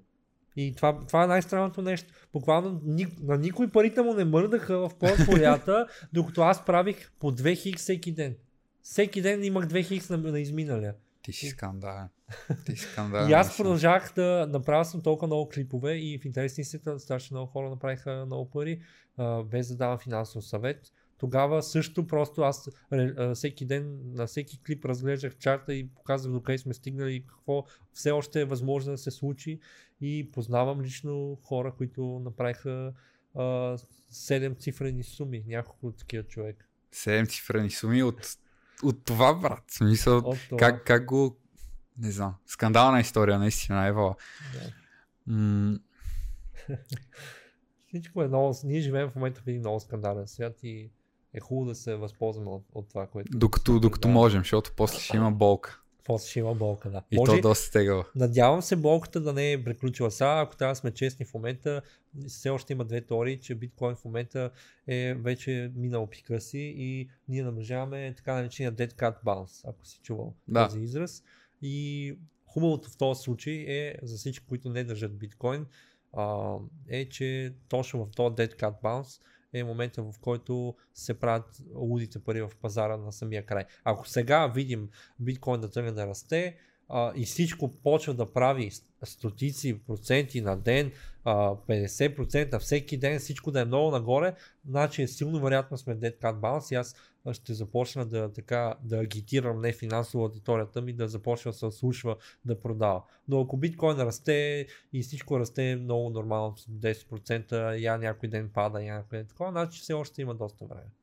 И 0.55 0.73
това, 0.75 1.05
това 1.07 1.23
е 1.23 1.27
най-странното 1.27 1.81
нещо. 1.81 2.13
Буквално 2.33 2.81
ни, 2.83 3.07
на 3.21 3.37
никой 3.37 3.71
парите 3.71 4.01
му 4.01 4.13
не 4.13 4.25
мърдаха 4.25 4.77
в 4.77 4.91
портфолията, 4.99 5.87
докато 6.13 6.41
аз 6.41 6.65
правих 6.65 7.11
по 7.19 7.31
2 7.31 7.57
хикс 7.57 7.81
всеки 7.81 8.11
ден. 8.11 8.35
Всеки 8.81 9.21
ден 9.21 9.43
имах 9.43 9.65
2 9.65 9.85
хикс 9.87 10.09
на, 10.09 10.17
на 10.17 10.39
изминалия. 10.39 10.95
Ти 11.21 11.33
си 11.33 11.47
скандален. 11.47 12.07
Ти 12.65 12.75
си 12.75 12.85
скандален. 12.85 13.29
И 13.29 13.33
аз 13.33 13.57
продължавах 13.57 14.13
да 14.15 14.47
направя 14.49 14.85
съм 14.85 15.01
толкова 15.01 15.27
много 15.27 15.49
клипове 15.49 15.95
и 15.95 16.19
в 16.19 16.25
интересни 16.25 16.61
истината 16.61 16.99
страшно 16.99 17.37
много 17.37 17.51
хора 17.51 17.69
направиха 17.69 18.23
много 18.25 18.49
пари, 18.49 18.81
а, 19.17 19.43
без 19.43 19.67
да 19.67 19.75
давам 19.75 19.97
финансов 19.97 20.45
съвет. 20.45 20.91
Тогава 21.23 21.63
също 21.63 22.07
просто 22.07 22.41
аз 22.41 22.69
всеки 23.33 23.65
ден 23.65 23.99
на 24.13 24.27
всеки 24.27 24.59
клип 24.63 24.85
разглеждах 24.85 25.37
чарта 25.37 25.73
и 25.73 25.87
показвах 25.87 26.33
докъде 26.33 26.57
сме 26.57 26.73
стигнали 26.73 27.15
и 27.15 27.27
какво 27.27 27.65
все 27.93 28.11
още 28.11 28.41
е 28.41 28.45
възможно 28.45 28.91
да 28.91 28.97
се 28.97 29.11
случи 29.11 29.59
и 30.01 30.29
познавам 30.31 30.81
лично 30.81 31.37
хора, 31.43 31.73
които 31.77 32.21
направиха 32.25 32.93
а, 33.35 33.41
7 34.11 34.59
цифрени 34.59 35.03
суми, 35.03 35.43
няколко 35.47 35.91
такива 35.91 36.23
човек. 36.23 36.69
Седем 36.91 37.27
цифрени 37.27 37.69
суми 37.69 38.03
от, 38.03 38.37
от 38.83 39.05
това, 39.05 39.33
брат. 39.33 39.63
Смисъл, 39.67 40.17
От 40.17 40.37
това. 40.49 40.57
как, 40.57 40.85
как 40.85 41.05
го... 41.05 41.37
Не 41.97 42.11
знам. 42.11 42.35
Скандална 42.45 42.99
история, 42.99 43.39
наистина, 43.39 43.87
Ева. 43.87 44.15
Да. 44.53 44.71
М- 45.33 45.79
Всичко 47.87 48.23
е 48.23 48.27
много. 48.27 48.55
Ние 48.63 48.81
живеем 48.81 49.09
в 49.09 49.15
момента 49.15 49.41
в 49.41 49.47
един 49.47 49.59
много 49.59 49.79
скандален 49.79 50.27
свят 50.27 50.63
и 50.63 50.91
е 51.33 51.39
хубаво 51.39 51.69
да 51.69 51.75
се 51.75 51.95
възползваме 51.95 52.49
от, 52.49 52.63
от 52.73 52.89
това, 52.89 53.07
което. 53.07 53.37
докато, 53.37 53.79
докато 53.79 54.01
предава. 54.01 54.13
можем, 54.21 54.41
защото 54.41 54.71
после 54.77 54.99
ще 54.99 55.17
има 55.17 55.31
болка. 55.31 55.79
После 56.05 56.29
ще 56.29 56.39
има 56.39 56.55
болка, 56.55 56.89
да. 56.89 57.03
И 57.11 57.17
Може, 57.17 57.31
то 57.31 57.41
доста 57.41 57.71
тегава. 57.71 58.05
Надявам 58.15 58.61
се 58.61 58.75
болката 58.75 59.21
да 59.21 59.33
не 59.33 59.51
е 59.51 59.63
приключила 59.63 60.11
сега. 60.11 60.41
Ако 60.41 60.55
трябва 60.55 60.71
да 60.71 60.75
сме 60.75 60.91
честни 60.91 61.25
в 61.25 61.33
момента, 61.33 61.81
все 62.27 62.49
още 62.49 62.73
има 62.73 62.85
две 62.85 63.01
теории, 63.01 63.39
че 63.39 63.55
биткоин 63.55 63.95
в 63.95 64.05
момента 64.05 64.51
е 64.87 65.13
вече 65.13 65.71
минал 65.75 66.07
пика 66.07 66.41
си 66.41 66.73
и 66.77 67.09
ние 67.27 67.43
наближаваме 67.43 68.13
така 68.17 68.33
наречения 68.33 68.73
dead 68.73 68.93
cat 68.93 69.23
bounce, 69.25 69.69
ако 69.69 69.85
си 69.85 69.99
чувал 70.03 70.33
Да. 70.47 70.67
този 70.67 70.79
израз. 70.79 71.23
И 71.61 72.17
хубавото 72.45 72.89
в 72.89 72.97
този 72.97 73.21
случай 73.21 73.53
е, 73.53 73.95
за 74.03 74.17
всички, 74.17 74.45
които 74.45 74.69
не 74.69 74.83
държат 74.83 75.17
биткоин, 75.17 75.65
а, 76.13 76.55
е, 76.89 77.09
че 77.09 77.53
точно 77.69 78.05
в 78.05 78.11
този 78.11 78.35
dead 78.35 78.59
cat 78.59 78.81
bounce 78.83 79.21
е 79.53 79.63
момента, 79.63 80.03
в 80.03 80.13
който 80.21 80.75
се 80.93 81.19
правят 81.19 81.61
лудите 81.75 82.19
пари 82.19 82.41
в 82.41 82.51
пазара 82.61 82.97
на 82.97 83.11
самия 83.11 83.45
край. 83.45 83.65
Ако 83.83 84.07
сега 84.07 84.47
видим 84.47 84.89
биткоин 85.19 85.61
да 85.61 85.69
тръгне 85.69 85.91
да 85.91 86.07
расте 86.07 86.57
а, 86.95 87.13
и 87.15 87.25
всичко 87.25 87.67
почва 87.67 88.13
да 88.13 88.33
прави 88.33 88.71
стотици 89.03 89.79
проценти 89.87 90.41
на 90.41 90.57
ден, 90.57 90.91
а, 91.23 91.55
50% 91.55 92.59
всеки 92.59 92.97
ден, 92.97 93.19
всичко 93.19 93.51
да 93.51 93.61
е 93.61 93.65
много 93.65 93.91
нагоре, 93.91 94.35
значи 94.69 95.01
е 95.01 95.07
силно 95.07 95.41
вероятно 95.41 95.77
сме 95.77 95.95
dead 95.95 96.19
cat 96.19 96.39
bounce 96.39 96.71
и 96.71 96.75
аз 96.75 96.95
ще 97.31 97.53
започна 97.53 98.05
да, 98.05 98.33
така, 98.33 98.75
да 98.83 98.97
агитирам 98.97 99.61
не 99.61 99.73
финансово 99.73 100.23
аудиторията 100.23 100.81
ми, 100.81 100.93
да 100.93 101.07
започва 101.07 101.51
да 101.51 101.57
се 101.57 101.71
слушва 101.71 102.15
да 102.45 102.61
продава. 102.61 103.03
Но 103.27 103.41
ако 103.41 103.57
биткоин 103.57 103.97
расте 103.97 104.67
и 104.93 105.01
всичко 105.01 105.39
расте 105.39 105.75
много 105.75 106.09
нормално 106.09 106.57
с 106.57 106.65
10%, 106.65 107.79
я 107.79 107.97
някой 107.97 108.29
ден 108.29 108.49
пада, 108.53 108.83
я 108.83 108.95
някой 108.95 109.17
ден 109.17 109.27
такова, 109.27 109.51
значи 109.51 109.81
все 109.81 109.93
още 109.93 110.21
има 110.21 110.35
доста 110.35 110.65
време. 110.65 111.02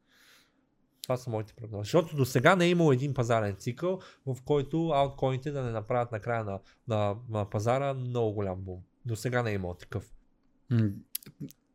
Това 1.02 1.16
са 1.16 1.30
моите 1.30 1.54
прогнози. 1.54 1.80
Защото 1.80 2.16
до 2.16 2.24
сега 2.24 2.56
не 2.56 2.64
е 2.64 2.70
имало 2.70 2.92
един 2.92 3.14
пазарен 3.14 3.56
цикъл, 3.56 4.00
в 4.26 4.36
който 4.44 4.88
ауткоините 4.88 5.50
да 5.50 5.62
не 5.62 5.70
направят 5.70 6.12
накрая 6.12 6.44
на, 6.44 6.60
на, 6.88 7.16
на 7.28 7.50
пазара 7.50 7.94
много 7.94 8.32
голям 8.32 8.60
бум. 8.60 8.80
До 9.04 9.16
сега 9.16 9.42
не 9.42 9.50
е 9.50 9.54
имало 9.54 9.74
такъв. 9.74 10.12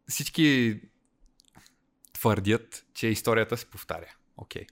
Всички 0.08 0.82
твърдят, 2.14 2.86
че 2.94 3.08
историята 3.08 3.58
се 3.58 3.66
повтаря. 3.66 4.16
Окей. 4.38 4.66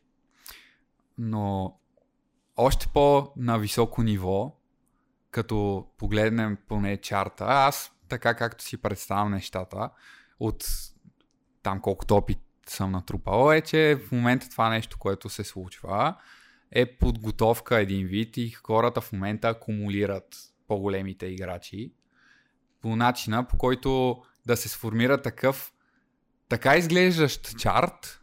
Но 1.17 1.77
още 2.57 2.87
по-на 2.93 3.59
високо 3.59 4.03
ниво, 4.03 4.55
като 5.31 5.87
погледнем 5.97 6.57
поне 6.67 6.97
чарта, 6.97 7.45
аз 7.47 7.91
така 8.09 8.35
както 8.35 8.63
си 8.63 8.77
представям 8.77 9.31
нещата, 9.31 9.89
от 10.39 10.65
там 11.63 11.81
колкото 11.81 12.15
опит 12.15 12.39
съм 12.67 12.91
натрупал, 12.91 13.51
е, 13.53 13.61
че 13.61 13.99
в 14.07 14.11
момента 14.11 14.49
това 14.49 14.69
нещо, 14.69 14.97
което 14.99 15.29
се 15.29 15.43
случва, 15.43 16.15
е 16.71 16.97
подготовка 16.97 17.79
един 17.79 18.07
вид 18.07 18.37
и 18.37 18.49
хората 18.49 19.01
в 19.01 19.11
момента 19.11 19.49
акумулират 19.49 20.35
по-големите 20.67 21.25
играчи 21.25 21.93
по 22.81 22.95
начина, 22.95 23.47
по 23.47 23.57
който 23.57 24.21
да 24.45 24.57
се 24.57 24.69
сформира 24.69 25.21
такъв 25.21 25.73
така 26.49 26.77
изглеждащ 26.77 27.57
чарт, 27.57 28.21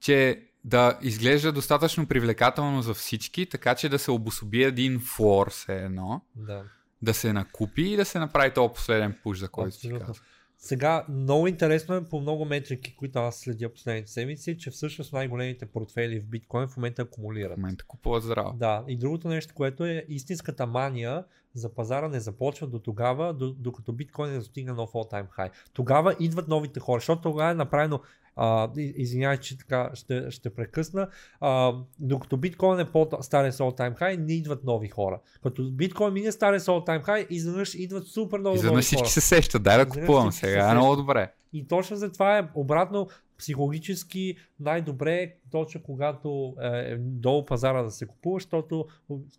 че 0.00 0.42
да 0.64 0.98
изглежда 1.02 1.52
достатъчно 1.52 2.06
привлекателно 2.06 2.82
за 2.82 2.94
всички, 2.94 3.46
така 3.46 3.74
че 3.74 3.88
да 3.88 3.98
се 3.98 4.10
обособи 4.10 4.62
един 4.62 5.00
флор 5.00 5.50
все 5.50 5.76
едно, 5.76 6.24
Да. 6.36 6.64
да 7.02 7.14
се 7.14 7.32
накупи 7.32 7.82
и 7.82 7.96
да 7.96 8.04
се 8.04 8.18
направи 8.18 8.54
този 8.54 8.74
последен 8.74 9.18
пуш, 9.22 9.38
за 9.38 9.48
който 9.48 9.78
ти 9.78 9.86
Абсолютно. 9.86 10.06
казах. 10.06 10.24
Сега, 10.58 11.06
много 11.08 11.46
интересно 11.46 11.94
е 11.94 12.04
по 12.04 12.20
много 12.20 12.44
метрики, 12.44 12.96
които 12.96 13.18
аз 13.18 13.36
следя 13.36 13.68
последните 13.68 14.10
седмици, 14.10 14.58
че 14.58 14.70
всъщност 14.70 15.12
най-големите 15.12 15.66
портфели 15.66 16.20
в 16.20 16.26
биткоин 16.26 16.68
в 16.68 16.76
момента 16.76 17.02
акумулират. 17.02 17.54
В 17.54 17.56
момента 17.56 17.84
купуват 17.84 18.22
здраво. 18.22 18.52
Да, 18.56 18.84
и 18.88 18.96
другото 18.96 19.28
нещо, 19.28 19.54
което 19.54 19.84
е 19.84 20.04
истинската 20.08 20.66
мания 20.66 21.24
за 21.54 21.74
пазара 21.74 22.08
не 22.08 22.20
започва 22.20 22.66
до 22.66 22.78
тогава, 22.78 23.34
до, 23.34 23.52
докато 23.52 23.92
биткоин 23.92 24.32
не 24.32 24.38
достигне 24.38 24.72
нов 24.72 24.90
all-time 24.92 25.36
high. 25.38 25.50
Тогава 25.72 26.16
идват 26.20 26.48
новите 26.48 26.80
хора, 26.80 27.00
защото 27.00 27.22
тогава 27.22 27.50
е 27.50 27.54
направено 27.54 28.00
а, 28.36 28.70
извинявай, 28.76 29.38
че 29.38 29.58
така 29.58 29.90
ще, 29.94 30.30
ще 30.30 30.54
прекъсна. 30.54 31.08
А, 31.40 31.74
докато 31.98 32.36
биткоин 32.36 32.80
е 32.80 32.92
по-старен 32.92 33.52
с 33.52 33.58
all-time 33.58 34.00
high, 34.00 34.16
не 34.16 34.32
идват 34.32 34.64
нови 34.64 34.88
хора. 34.88 35.20
Като 35.42 35.70
биткоин 35.70 36.12
мине 36.12 36.32
старен 36.32 36.60
с 36.60 36.66
all-time 36.66 37.06
high, 37.06 37.26
изведнъж 37.28 37.74
идват 37.74 38.06
супер 38.06 38.38
много 38.38 38.56
Изведнъж 38.56 38.72
нови 38.72 38.82
всички 38.82 39.02
хора. 39.02 39.10
се 39.10 39.20
сещат, 39.20 39.62
дай 39.62 39.78
да 39.78 39.88
купувам 39.88 40.32
се 40.32 40.38
сега, 40.38 40.52
е 40.52 40.54
сещат. 40.54 40.76
много 40.76 40.96
добре. 40.96 41.32
И 41.52 41.66
точно 41.66 41.96
за 41.96 42.12
това 42.12 42.38
е 42.38 42.48
обратно 42.54 43.08
психологически 43.38 44.36
най-добре, 44.60 45.34
точно 45.50 45.82
когато 45.82 46.54
е 46.62 46.96
долу 46.98 47.44
пазара 47.44 47.82
да 47.82 47.90
се 47.90 48.06
купува, 48.06 48.36
защото 48.36 48.86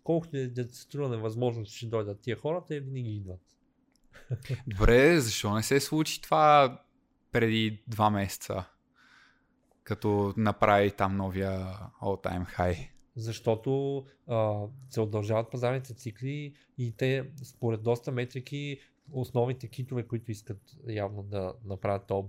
колкото 0.04 0.36
и 0.36 0.50
да 0.50 0.64
се 0.64 0.80
струва 0.80 1.08
невъзможно, 1.08 1.64
че 1.64 1.76
ще 1.76 1.86
дойдат 1.86 2.20
тия 2.20 2.36
хора, 2.36 2.62
те 2.68 2.80
винаги 2.80 3.16
идват. 3.16 3.40
Добре, 4.66 5.20
защо 5.20 5.54
не 5.54 5.62
се 5.62 5.80
случи 5.80 6.22
това 6.22 6.78
преди 7.32 7.82
два 7.88 8.10
месеца? 8.10 8.64
Като 9.86 10.34
направи 10.36 10.90
там 10.90 11.16
новия 11.16 11.50
all-time 12.02 12.58
high. 12.58 12.88
Защото 13.16 14.04
а, 14.26 14.62
се 14.90 15.00
удължават 15.00 15.50
пазарните 15.50 15.94
цикли 15.94 16.54
и 16.78 16.94
те, 16.96 17.30
според 17.44 17.82
доста 17.82 18.12
метрики, 18.12 18.78
основните 19.12 19.68
китове, 19.68 20.02
които 20.02 20.30
искат 20.30 20.60
явно 20.88 21.22
да 21.22 21.54
направят 21.64 22.06
този 22.06 22.26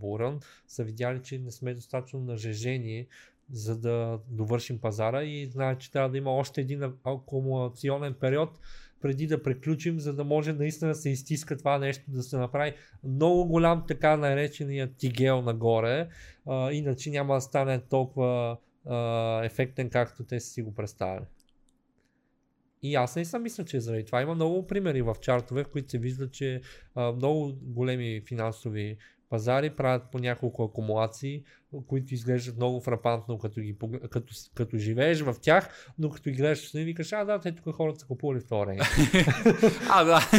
са 0.68 0.84
видяли, 0.84 1.22
че 1.24 1.40
не 1.40 1.52
сме 1.52 1.74
достатъчно 1.74 2.20
нажежени 2.20 3.08
за 3.52 3.80
да 3.80 4.20
довършим 4.28 4.80
пазара 4.80 5.24
и 5.24 5.46
знаят, 5.46 5.80
че 5.80 5.92
трябва 5.92 6.10
да 6.10 6.18
има 6.18 6.32
още 6.32 6.62
един 6.62 6.94
акумулационен 7.04 8.14
период 8.14 8.60
преди 9.02 9.28
да 9.28 9.44
приключим, 9.44 10.00
за 10.00 10.14
да 10.14 10.24
може 10.24 10.54
наистина 10.54 10.92
да 10.92 10.96
се 10.96 11.10
изтиска 11.10 11.58
това 11.58 11.78
нещо, 11.78 12.04
да 12.08 12.24
се 12.24 12.38
направи 12.38 12.74
много 13.04 13.46
голям 13.46 13.84
така 13.88 14.18
наречения 14.18 14.94
тигел 14.98 15.42
нагоре, 15.42 16.08
а, 16.46 16.72
иначе 16.72 17.10
няма 17.10 17.34
да 17.34 17.42
стане 17.42 17.80
толкова 17.80 18.58
а, 18.86 19.46
ефектен, 19.46 19.90
както 19.90 20.24
те 20.24 20.40
си 20.40 20.62
го 20.62 20.74
представили. 20.74 21.26
и 22.82 22.96
аз 22.96 23.16
не 23.16 23.26
съм 23.26 23.44
мисля, 23.44 23.66
че 23.66 23.78
е 23.78 23.82
заради 23.82 24.06
това. 24.06 24.22
Има 24.22 24.36
много 24.36 24.68
примери 24.68 25.02
в 25.02 25.16
чартове, 25.22 25.64
в 25.64 25.70
които 25.70 25.92
се 25.92 25.98
вижда, 25.98 26.32
че 26.32 26.62
а, 26.96 27.12
много 27.12 27.54
големи 27.62 28.22
финансови 28.28 28.98
пазари 29.30 29.70
правят 29.70 30.04
по 30.12 30.20
няколко 30.20 30.64
акумулации, 30.64 31.44
които 31.88 32.14
изглеждат 32.14 32.58
много 32.58 32.82
фрапантно, 32.82 33.38
като, 33.38 33.62
ги, 33.62 33.76
като, 34.12 34.34
като 34.56 34.78
живееш 34.78 35.22
в 35.22 35.36
тях, 35.42 35.92
но 36.00 36.10
като 36.10 36.30
ги 36.30 36.36
гледаш, 36.36 36.74
и 36.74 36.84
викаш, 36.84 37.14
а 37.14 37.26
да, 37.26 37.40
те 37.40 37.56
тук 37.56 37.76
хората 37.76 38.00
са 38.00 38.06
купували 38.06 38.40
втория. 38.40 38.84
а, 39.90 40.04
да. 40.04 40.20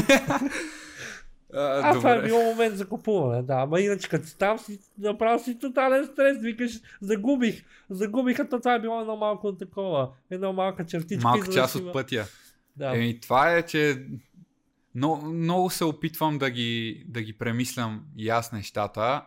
А, 1.55 1.91
а 1.91 1.95
това 1.95 2.15
е 2.15 2.23
било 2.23 2.43
момент 2.43 2.77
за 2.77 2.89
купуване, 2.89 3.43
да. 3.43 3.55
Ама 3.55 3.81
иначе 3.81 4.09
като 4.09 4.37
там 4.37 4.59
си 4.59 4.79
направил 4.99 5.39
си 5.39 5.59
тотален 5.59 6.07
стрес, 6.07 6.39
викаш, 6.41 6.81
загубих, 7.01 7.65
загубих, 7.91 8.41
а 8.41 8.49
това 8.49 8.75
е 8.75 8.81
било 8.81 9.01
едно 9.01 9.17
малко 9.17 9.57
такова, 9.57 10.11
едно 10.31 10.53
малка 10.53 10.87
чертичка. 10.87 11.29
Малка 11.29 11.53
част 11.53 11.75
от 11.75 11.93
пътя. 11.93 12.27
Да. 12.77 12.97
Еми, 12.97 13.21
това 13.21 13.53
е, 13.55 13.63
че 13.63 14.07
много, 14.99 15.27
много 15.27 15.71
се 15.71 15.85
опитвам 15.85 16.39
да 16.39 16.51
ги, 16.51 17.05
да 17.09 17.23
ги 17.23 17.33
премислям 17.33 18.05
и 18.17 18.29
аз 18.29 18.53
нещата. 18.53 19.25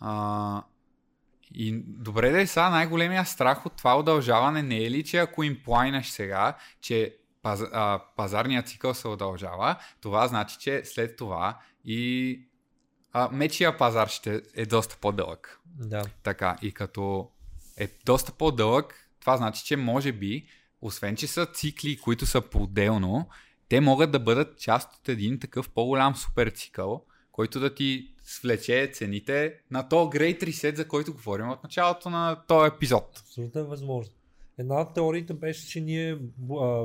А, 0.00 0.62
и 1.54 1.82
добре 1.86 2.30
да 2.30 2.40
е 2.40 2.46
сега 2.46 2.70
най-големия 2.70 3.26
страх 3.26 3.66
от 3.66 3.76
това 3.76 3.98
удължаване 3.98 4.62
не 4.62 4.76
е 4.76 4.90
ли, 4.90 5.04
че 5.04 5.18
ако 5.18 5.42
им 5.42 5.60
плайнеш 5.64 6.06
сега, 6.06 6.56
че 6.80 7.16
паз, 7.42 7.62
а, 7.72 8.00
пазарният 8.16 8.68
цикъл 8.68 8.94
се 8.94 9.08
удължава, 9.08 9.76
това 10.00 10.28
значи, 10.28 10.56
че 10.60 10.82
след 10.84 11.16
това 11.16 11.58
и 11.84 12.40
а, 13.12 13.28
мечия 13.32 13.78
пазар 13.78 14.08
ще 14.08 14.42
е 14.54 14.66
доста 14.66 14.96
по-дълъг. 15.00 15.60
Да. 15.64 16.04
Така, 16.22 16.56
и 16.62 16.72
като 16.72 17.30
е 17.76 17.88
доста 18.04 18.32
по-дълъг, 18.32 19.10
това 19.20 19.36
значи, 19.36 19.64
че 19.64 19.76
може 19.76 20.12
би, 20.12 20.46
освен 20.80 21.16
че 21.16 21.26
са 21.26 21.46
цикли, 21.46 21.98
които 21.98 22.26
са 22.26 22.40
по-отделно, 22.40 23.28
те 23.68 23.80
могат 23.80 24.10
да 24.10 24.18
бъдат 24.18 24.58
част 24.58 24.94
от 24.94 25.08
един 25.08 25.40
такъв 25.40 25.70
по-голям 25.70 26.16
супер 26.16 26.50
цикъл, 26.50 27.04
който 27.32 27.60
да 27.60 27.74
ти 27.74 28.12
свлече 28.24 28.90
цените 28.92 29.54
на 29.70 29.88
то 29.88 29.96
Great 29.96 30.42
Reset, 30.42 30.76
за 30.76 30.88
който 30.88 31.12
говорим 31.12 31.48
от 31.48 31.62
началото 31.62 32.10
на 32.10 32.42
този 32.48 32.68
епизод. 32.74 33.18
Абсолютно 33.20 33.60
е 33.60 33.64
възможно. 33.64 34.14
Една 34.58 34.80
от 34.80 34.94
теориите 34.94 35.34
беше, 35.34 35.68
че 35.68 35.80
ние 35.80 36.18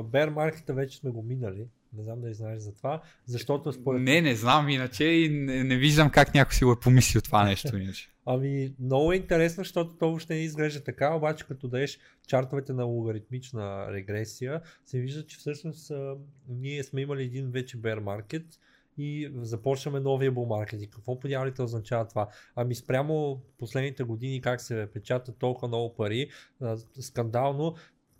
бер 0.04 0.28
маркета 0.28 0.74
вече 0.74 0.98
сме 0.98 1.10
го 1.10 1.22
минали. 1.22 1.66
Не 1.96 2.02
знам 2.02 2.20
дали 2.20 2.34
знаеш 2.34 2.58
за 2.58 2.74
това, 2.74 3.02
защото 3.26 3.72
според... 3.72 4.02
Не, 4.02 4.20
не 4.20 4.34
знам 4.34 4.68
иначе 4.68 5.04
и 5.04 5.28
не, 5.28 5.64
не 5.64 5.76
виждам 5.76 6.10
как 6.10 6.34
някой 6.34 6.54
си 6.54 6.64
го 6.64 6.72
е 6.72 6.80
помислил 6.80 7.20
това 7.20 7.44
нещо 7.44 7.76
иначе. 7.76 8.13
Ами, 8.26 8.74
много 8.80 9.12
е 9.12 9.16
интересно, 9.16 9.60
защото 9.64 9.96
то 9.98 10.08
въобще 10.08 10.34
не 10.34 10.40
изглежда 10.40 10.84
така, 10.84 11.14
обаче 11.14 11.46
като 11.46 11.68
даеш 11.68 11.98
чартовете 12.26 12.72
на 12.72 12.84
логаритмична 12.84 13.86
регресия, 13.92 14.60
се 14.86 15.00
вижда, 15.00 15.26
че 15.26 15.36
всъщност 15.36 15.90
а, 15.90 16.16
ние 16.48 16.84
сме 16.84 17.00
имали 17.00 17.22
един 17.22 17.50
вече 17.50 17.76
bear 17.76 18.00
маркет, 18.00 18.44
и 18.98 19.30
започваме 19.34 20.00
новия 20.00 20.32
bull 20.32 20.48
маркет. 20.48 20.82
И 20.82 20.90
какво 20.90 21.20
по 21.20 21.28
означава 21.62 22.08
това? 22.08 22.28
Ами 22.56 22.74
спрямо 22.74 23.42
последните 23.58 24.04
години 24.04 24.40
как 24.40 24.60
се 24.60 24.88
печатат 24.92 25.38
толкова 25.38 25.68
много 25.68 25.94
пари, 25.94 26.28
скандално, 27.00 27.74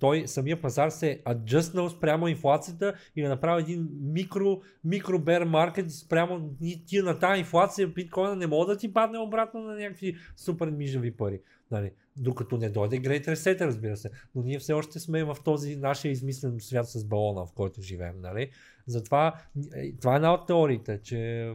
той 0.04 0.28
самия 0.28 0.60
пазар 0.60 0.90
се 0.90 1.10
е 1.10 1.18
аджъснал 1.30 1.90
спрямо 1.90 2.28
инфлацията 2.28 2.94
и 3.16 3.22
да 3.22 3.28
направи 3.28 3.62
един 3.62 3.88
микро, 4.00 4.60
микро 4.84 5.18
бер 5.18 5.44
маркет 5.44 5.90
спрямо 5.90 6.50
тия 6.86 7.02
на 7.02 7.18
тази 7.18 7.38
инфлация 7.38 7.88
биткоина 7.88 8.36
не 8.36 8.46
може 8.46 8.66
да 8.66 8.76
ти 8.76 8.92
падне 8.92 9.18
обратно 9.18 9.60
на 9.60 9.74
някакви 9.74 10.16
супер 10.36 10.70
мижави 10.70 11.16
пари. 11.16 11.40
Нали? 11.70 11.90
Докато 12.16 12.56
не 12.56 12.70
дойде 12.70 13.02
Great 13.02 13.26
Reset, 13.26 13.60
разбира 13.60 13.96
се. 13.96 14.10
Но 14.34 14.42
ние 14.42 14.58
все 14.58 14.72
още 14.72 15.00
сме 15.00 15.24
в 15.24 15.36
този 15.44 15.76
нашия 15.76 16.12
измислен 16.12 16.60
свят 16.60 16.88
с 16.88 17.04
балона, 17.04 17.46
в 17.46 17.52
който 17.52 17.82
живеем. 17.82 18.20
Нали? 18.20 18.50
Затова 18.86 19.34
е, 19.74 19.92
това 19.92 20.12
е 20.12 20.16
една 20.16 20.34
от 20.34 20.46
теориите, 20.46 21.00
че 21.02 21.50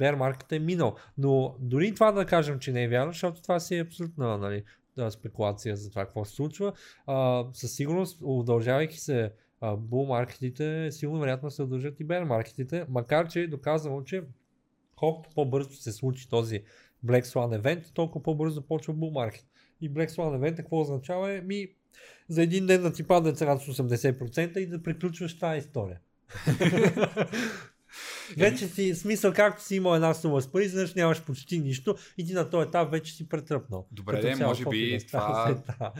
маркета 0.00 0.56
е 0.56 0.58
минал. 0.58 0.96
Но 1.18 1.56
дори 1.60 1.94
това 1.94 2.12
да 2.12 2.26
кажем, 2.26 2.58
че 2.58 2.72
не 2.72 2.84
е 2.84 2.88
вярно, 2.88 3.12
защото 3.12 3.42
това 3.42 3.60
си 3.60 3.76
е 3.76 3.80
абсолютна 3.80 4.38
нали, 4.38 4.64
спекулация 5.10 5.76
за 5.76 5.90
това 5.90 6.04
какво 6.04 6.24
се 6.24 6.34
случва. 6.34 6.72
А, 7.06 7.46
със 7.52 7.72
сигурност, 7.72 8.18
удължавайки 8.22 8.98
се 8.98 9.32
бул 9.78 10.06
маркетите, 10.06 10.88
силно 10.90 11.20
вероятно 11.20 11.50
се 11.50 11.62
удължат 11.62 12.00
и 12.00 12.04
бер 12.04 12.24
маркетите, 12.24 12.86
макар 12.88 13.28
че 13.28 13.40
е 13.40 13.46
доказано, 13.46 14.02
че 14.02 14.22
колкото 14.96 15.30
по-бързо 15.34 15.70
се 15.70 15.92
случи 15.92 16.28
този 16.28 16.62
Black 17.06 17.24
Swan 17.24 17.54
евент, 17.54 17.84
толкова 17.94 18.22
по-бързо 18.22 18.54
започва 18.54 18.94
бул 18.94 19.10
маркет. 19.10 19.46
И 19.80 19.90
Black 19.90 20.08
Swan 20.08 20.34
евент 20.34 20.56
какво 20.56 20.80
означава? 20.80 21.32
Е, 21.32 21.40
ми, 21.40 21.68
за 22.28 22.42
един 22.42 22.66
ден 22.66 22.82
да 22.82 22.92
ти 22.92 23.06
падне 23.06 23.32
цената 23.32 23.64
с 23.64 23.78
80% 23.78 24.58
и 24.58 24.66
да 24.66 24.82
приключваш 24.82 25.38
тази 25.38 25.58
история. 25.58 26.00
вече 28.36 28.68
си, 28.68 28.94
смисъл, 28.94 29.32
както 29.32 29.62
си 29.62 29.76
имал 29.76 29.94
една 29.94 30.14
сума 30.14 30.40
с 30.40 30.52
пари, 30.52 30.68
знаеш, 30.68 30.94
нямаш 30.94 31.22
почти 31.22 31.60
нищо 31.60 31.96
и 32.18 32.26
ти 32.26 32.32
на 32.32 32.50
този 32.50 32.68
етап 32.68 32.90
вече 32.90 33.12
си 33.12 33.28
претръпнал. 33.28 33.86
Добре, 33.92 34.20
де, 34.20 34.36
може 34.36 34.64
би 34.64 34.98
това... 35.06 35.54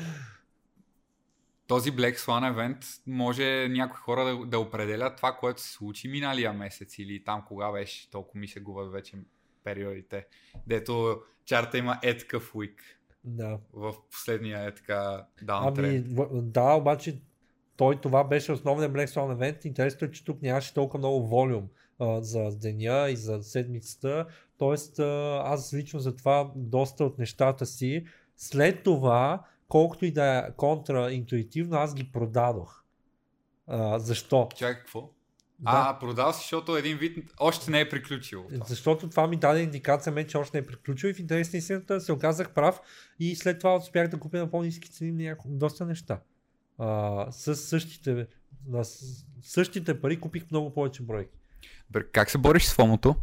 Този 1.66 1.92
Black 1.92 2.16
Swan 2.16 2.48
евент 2.48 2.78
може 3.06 3.68
някои 3.68 3.96
хора 3.96 4.24
да, 4.24 4.46
да 4.46 4.58
определят 4.58 5.16
това, 5.16 5.32
което 5.32 5.60
се 5.62 5.72
случи 5.72 6.08
миналия 6.08 6.52
месец 6.52 6.98
или 6.98 7.24
там 7.24 7.44
кога 7.48 7.72
беше, 7.72 8.10
толкова 8.10 8.40
ми 8.40 8.48
се 8.48 8.60
губят 8.60 8.92
вече 8.92 9.16
периодите, 9.64 10.26
дето 10.66 11.22
чарта 11.44 11.78
има 11.78 11.98
е 12.02 12.16
такъв 12.16 12.54
уик. 12.54 12.82
Да. 13.24 13.58
В 13.72 13.94
последния 14.10 14.66
е 14.66 14.74
така. 14.74 15.26
Ами, 15.48 16.04
да, 16.32 16.72
обаче 16.72 17.22
той 17.76 18.00
това 18.00 18.24
беше 18.24 18.52
основният 18.52 18.92
Black 18.92 19.06
Swan 19.06 19.36
event. 19.36 19.66
Интересно 19.66 20.06
е, 20.06 20.10
че 20.10 20.24
тук 20.24 20.42
нямаше 20.42 20.74
толкова 20.74 20.98
много 20.98 21.26
волюм 21.26 21.68
а, 22.02 22.22
за 22.22 22.50
деня 22.50 23.10
и 23.10 23.16
за 23.16 23.42
седмицата. 23.42 24.26
Тоест, 24.58 24.98
а, 24.98 25.42
аз 25.44 25.74
лично 25.74 26.00
за 26.00 26.16
това 26.16 26.52
доста 26.56 27.04
от 27.04 27.18
нещата 27.18 27.66
си. 27.66 28.04
След 28.36 28.82
това, 28.82 29.44
колкото 29.68 30.04
и 30.04 30.10
да 30.10 30.38
е 30.38 30.52
контраинтуитивно, 30.56 31.76
аз 31.76 31.94
ги 31.94 32.12
продадох. 32.12 32.84
А, 33.66 33.98
защо? 33.98 34.48
Чакай, 34.56 34.74
какво? 34.74 35.10
Да. 35.58 35.86
А, 35.88 35.98
продал 35.98 36.32
си, 36.32 36.38
защото 36.38 36.76
един 36.76 36.98
вид 36.98 37.30
още 37.40 37.70
не 37.70 37.80
е 37.80 37.88
приключил. 37.88 38.46
Защото 38.66 39.08
това 39.10 39.26
ми 39.26 39.36
даде 39.36 39.60
индикация, 39.60 40.12
мен, 40.12 40.26
че 40.26 40.36
още 40.36 40.56
не 40.56 40.64
е 40.64 40.66
приключил 40.66 41.08
и 41.08 41.14
в 41.14 41.18
интерес 41.18 41.52
на 41.52 41.58
истината 41.58 42.00
се 42.00 42.12
оказах 42.12 42.54
прав 42.54 42.80
и 43.20 43.36
след 43.36 43.58
това 43.58 43.76
успях 43.76 44.08
да 44.08 44.18
купя 44.18 44.38
на 44.38 44.50
по-низки 44.50 44.90
цени 44.90 45.24
няколко, 45.24 45.56
доста 45.56 45.86
неща 45.86 46.20
а, 46.78 47.26
с 47.30 47.56
същите, 47.56 48.26
на 48.66 48.84
същите 49.42 50.00
пари 50.00 50.20
купих 50.20 50.50
много 50.50 50.74
повече 50.74 51.02
бройки. 51.02 51.38
Как 52.12 52.30
се 52.30 52.38
бориш 52.38 52.64
с 52.64 52.74
фомото? 52.74 53.14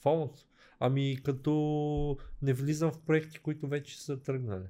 Фомото? 0.00 0.40
Ами 0.80 1.18
като 1.24 2.16
не 2.42 2.52
влизам 2.52 2.92
в 2.92 3.00
проекти, 3.00 3.38
които 3.38 3.68
вече 3.68 4.02
са 4.02 4.22
тръгнали. 4.22 4.66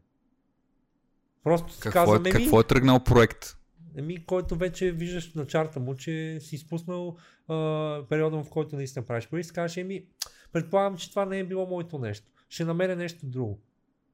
Просто 1.45 1.75
какво, 1.81 2.01
казвам, 2.01 2.27
е, 2.27 2.31
какво 2.31 2.61
е 2.61 2.65
тръгнал 2.65 3.05
проект? 3.05 3.57
Еми, 3.97 4.25
който 4.25 4.57
вече 4.57 4.93
виждаш 4.93 5.35
на 5.35 5.47
чарта 5.47 5.81
му, 5.81 5.97
че 5.97 6.39
си 6.41 6.55
изпуснал 6.55 7.17
а, 7.49 7.55
периода, 8.09 8.43
в 8.45 8.51
който 8.51 8.77
наистина 8.77 9.05
правиш 9.05 9.29
пари, 9.29 9.45
си 9.45 9.53
кажеш, 9.53 9.77
еми, 9.77 10.05
предполагам, 10.53 10.97
че 10.97 11.11
това 11.11 11.27
не 11.27 11.39
е 11.39 11.45
било 11.45 11.67
моето 11.67 11.99
нещо. 11.99 12.27
Ще 12.49 12.65
намеря 12.65 12.97
нещо 12.97 13.27
друго 13.27 13.61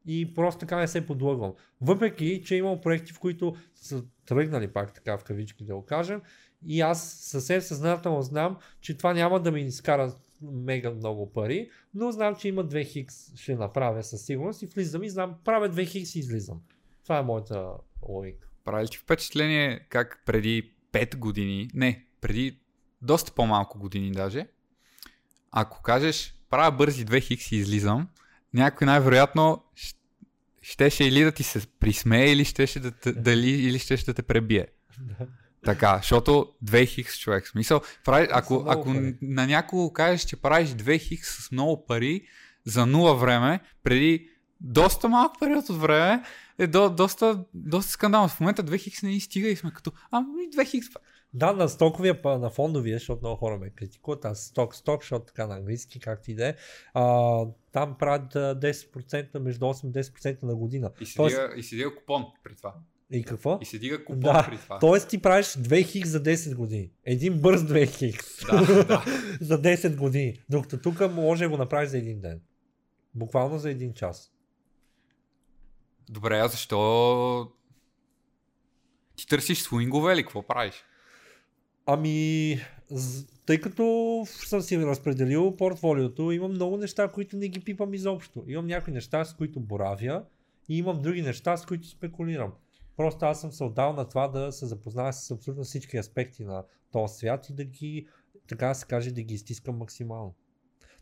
и 0.07 0.35
просто 0.35 0.61
така 0.61 0.77
не 0.77 0.89
се 0.89 1.07
подлъгвам. 1.07 1.55
Въпреки, 1.81 2.43
че 2.45 2.57
имам 2.57 2.81
проекти, 2.81 3.13
в 3.13 3.19
които 3.19 3.57
са 3.75 4.05
тръгнали 4.27 4.69
пак 4.69 4.95
така 4.95 5.19
в 5.19 5.25
кавички 5.25 5.65
да 5.65 5.75
го 5.75 5.85
кажем, 5.85 6.23
и 6.67 6.81
аз 6.81 7.13
съвсем 7.13 7.61
съзнателно 7.61 8.23
знам, 8.23 8.57
че 8.81 8.97
това 8.97 9.15
няма 9.15 9.41
да 9.41 9.53
ми 9.53 9.61
изкара 9.61 10.15
мега 10.43 10.91
много 10.91 11.33
пари, 11.33 11.71
но 11.95 12.13
знам, 12.13 12.37
че 12.37 12.49
има 12.49 12.65
2 12.65 12.87
хикс, 12.87 13.37
ще 13.37 13.55
направя 13.55 14.03
със 14.03 14.23
сигурност 14.23 14.63
и 14.63 14.67
влизам 14.67 15.03
и 15.03 15.11
знам, 15.11 15.35
правя 15.45 15.71
2 15.71 15.87
хикс 15.87 16.15
и 16.15 16.19
излизам. 16.19 16.61
Това 17.03 17.19
е 17.19 17.23
моята 17.23 17.71
логика. 18.09 18.49
Прави 18.65 18.89
ти 18.89 18.99
впечатление 18.99 19.87
как 19.89 20.23
преди 20.27 20.75
5 20.93 21.17
години, 21.17 21.71
не, 21.75 22.07
преди 22.21 22.61
доста 23.03 23.33
по-малко 23.33 23.79
години 23.79 24.11
даже, 24.11 24.47
ако 25.51 25.83
кажеш 25.83 26.35
правя 26.51 26.77
бързи 26.77 27.07
2 27.07 27.23
хикс 27.23 27.53
и 27.53 27.57
излизам, 27.57 28.09
някой 28.55 28.87
най-вероятно 28.87 29.65
щеше 30.63 31.05
или 31.05 31.25
да 31.25 31.33
ти 31.33 31.43
се 31.43 31.67
присмее, 31.67 32.33
или 32.33 32.45
щеше 32.45 32.81
да 32.81 32.93
дали, 33.13 33.51
или 33.51 33.79
щеше 33.79 34.05
да 34.05 34.15
те 34.15 34.23
пребие. 34.23 34.67
Така, 35.65 35.97
защото 35.97 36.53
2 36.65 36.87
хикс 36.87 37.19
човек. 37.19 37.49
Смисъл, 37.49 37.81
прави, 38.05 38.29
ако, 38.31 38.65
ако 38.69 38.95
на 39.23 39.47
някого 39.47 39.93
кажеш, 39.93 40.21
че 40.21 40.37
правиш 40.37 40.69
2 40.69 41.01
хикс 41.01 41.45
с 41.45 41.53
много 41.53 41.87
пари 41.87 42.23
за 42.65 42.87
нула 42.87 43.17
време, 43.17 43.61
преди 43.83 44.29
доста 44.61 45.09
малък 45.09 45.33
период 45.41 45.69
от 45.69 45.81
време, 45.81 46.23
е 46.59 46.67
до, 46.67 46.91
доста, 46.91 47.45
доста 47.55 47.93
скандално. 47.93 48.29
В 48.29 48.41
момента 48.41 48.65
2 48.65 48.79
хикс 48.79 49.03
не 49.03 49.11
ни 49.11 49.21
стига 49.21 49.49
и 49.49 49.57
сме 49.57 49.71
като, 49.71 49.93
ами 50.11 50.51
2 50.57 50.67
хикс. 50.67 50.87
Да, 51.35 51.53
на 51.53 51.69
стоковия, 51.69 52.21
на 52.25 52.51
фондовия, 52.51 52.99
защото 52.99 53.21
много 53.23 53.37
хора 53.37 53.59
ме 53.59 53.71
критикуват, 53.71 54.25
аз 54.25 54.41
сток, 54.41 54.75
сток, 54.75 55.03
защото 55.03 55.25
така 55.27 55.47
на 55.47 55.57
английски, 55.57 56.01
както 56.01 56.31
и 56.31 56.35
да 56.35 56.49
е, 56.49 56.55
там 57.73 57.97
правят 57.99 58.35
10%, 58.35 59.39
между 59.39 59.65
8 59.65 59.89
и 59.89 59.93
10% 59.93 60.43
на 60.43 60.55
година. 60.55 60.91
И 61.01 61.07
си, 61.07 61.17
Тоест... 61.17 61.39
и 61.57 61.63
си 61.63 61.85
купон 61.99 62.25
при 62.45 62.57
това. 62.57 62.75
И 63.15 63.23
какво? 63.23 63.59
И 63.63 63.65
се 63.65 63.79
дига 63.79 64.05
купон 64.05 64.21
Да, 64.21 64.47
при 64.51 64.59
това. 64.59 64.79
Тоест 64.79 65.09
ти 65.09 65.23
правиш 65.23 65.47
2 65.47 65.87
хикс 65.87 66.11
за 66.11 66.23
10 66.23 66.55
години. 66.55 66.91
Един 67.05 67.41
бърз 67.41 67.61
2 67.61 67.87
хикс. 67.87 68.27
Да, 68.47 68.85
да. 68.85 69.05
за 69.41 69.63
10 69.63 69.97
години. 69.97 70.35
Докато 70.49 70.79
тук 70.79 71.13
може 71.13 71.45
да 71.45 71.51
го 71.51 71.57
направиш 71.57 71.91
за 71.91 71.99
един 71.99 72.21
ден. 72.21 72.41
Буквално 73.15 73.59
за 73.59 73.71
един 73.71 73.95
час. 73.95 74.33
Добре, 76.11 76.39
а 76.39 76.49
защо 76.49 77.53
ти 79.17 79.27
търсиш 79.27 79.59
свингове 79.59 80.13
или 80.13 80.23
какво 80.23 80.43
правиш? 80.43 80.85
Ами, 81.87 82.59
тъй 83.47 83.61
като 83.61 84.25
съм 84.27 84.61
си 84.63 84.79
разпределил 84.79 85.57
портфолиото, 85.57 86.33
имам 86.33 86.51
много 86.51 86.77
неща, 86.77 87.09
които 87.09 87.37
не 87.37 87.49
ги 87.49 87.61
пипам 87.61 87.95
изобщо. 87.95 88.45
Имам 88.49 88.67
някои 88.67 88.93
неща, 88.93 89.25
с 89.25 89.35
които 89.35 89.61
боравя 89.61 90.23
и 90.69 90.79
имам 90.79 91.03
други 91.03 91.23
неща, 91.23 91.57
с 91.57 91.67
които 91.67 91.89
спекулирам. 91.89 92.53
Просто 92.97 93.25
аз 93.25 93.41
съм 93.41 93.53
се 93.53 93.65
отдал 93.65 93.93
на 93.93 94.09
това 94.09 94.29
да 94.29 94.53
се 94.53 94.67
запозная 94.67 95.13
с 95.13 95.31
абсолютно 95.31 95.65
всички 95.65 95.97
аспекти 95.97 96.45
на 96.45 96.65
този 96.93 97.15
свят 97.15 97.49
и 97.49 97.55
да 97.55 97.65
ги, 97.65 98.09
така 98.49 98.75
се 98.75 98.87
каже, 98.87 99.11
да 99.11 99.23
ги 99.23 99.35
изтискам 99.35 99.79
максимално. 99.79 100.35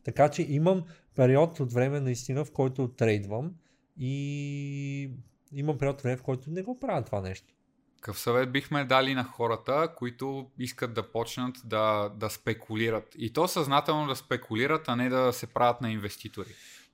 Така 0.04 0.28
че 0.28 0.42
имам 0.42 0.84
период 1.14 1.60
от 1.60 1.72
време 1.72 2.00
наистина, 2.00 2.44
в 2.44 2.52
който 2.52 2.88
трейдвам 2.88 3.54
и 3.98 5.10
имам 5.52 5.78
период 5.78 5.96
от 5.96 6.02
време, 6.02 6.16
в 6.16 6.22
който 6.22 6.50
не 6.50 6.62
го 6.62 6.80
правя 6.80 7.02
това 7.04 7.20
нещо. 7.20 7.54
Какъв 7.96 8.18
съвет 8.18 8.52
бихме 8.52 8.84
дали 8.84 9.14
на 9.14 9.24
хората, 9.24 9.94
които 9.96 10.50
искат 10.58 10.94
да 10.94 11.12
почнат 11.12 11.56
да, 11.64 12.08
да 12.08 12.30
спекулират? 12.30 13.14
И 13.18 13.32
то 13.32 13.48
съзнателно 13.48 14.06
да 14.06 14.16
спекулират, 14.16 14.88
а 14.88 14.96
не 14.96 15.08
да 15.08 15.32
се 15.32 15.46
правят 15.46 15.80
на 15.80 15.92
инвеститори. 15.92 16.48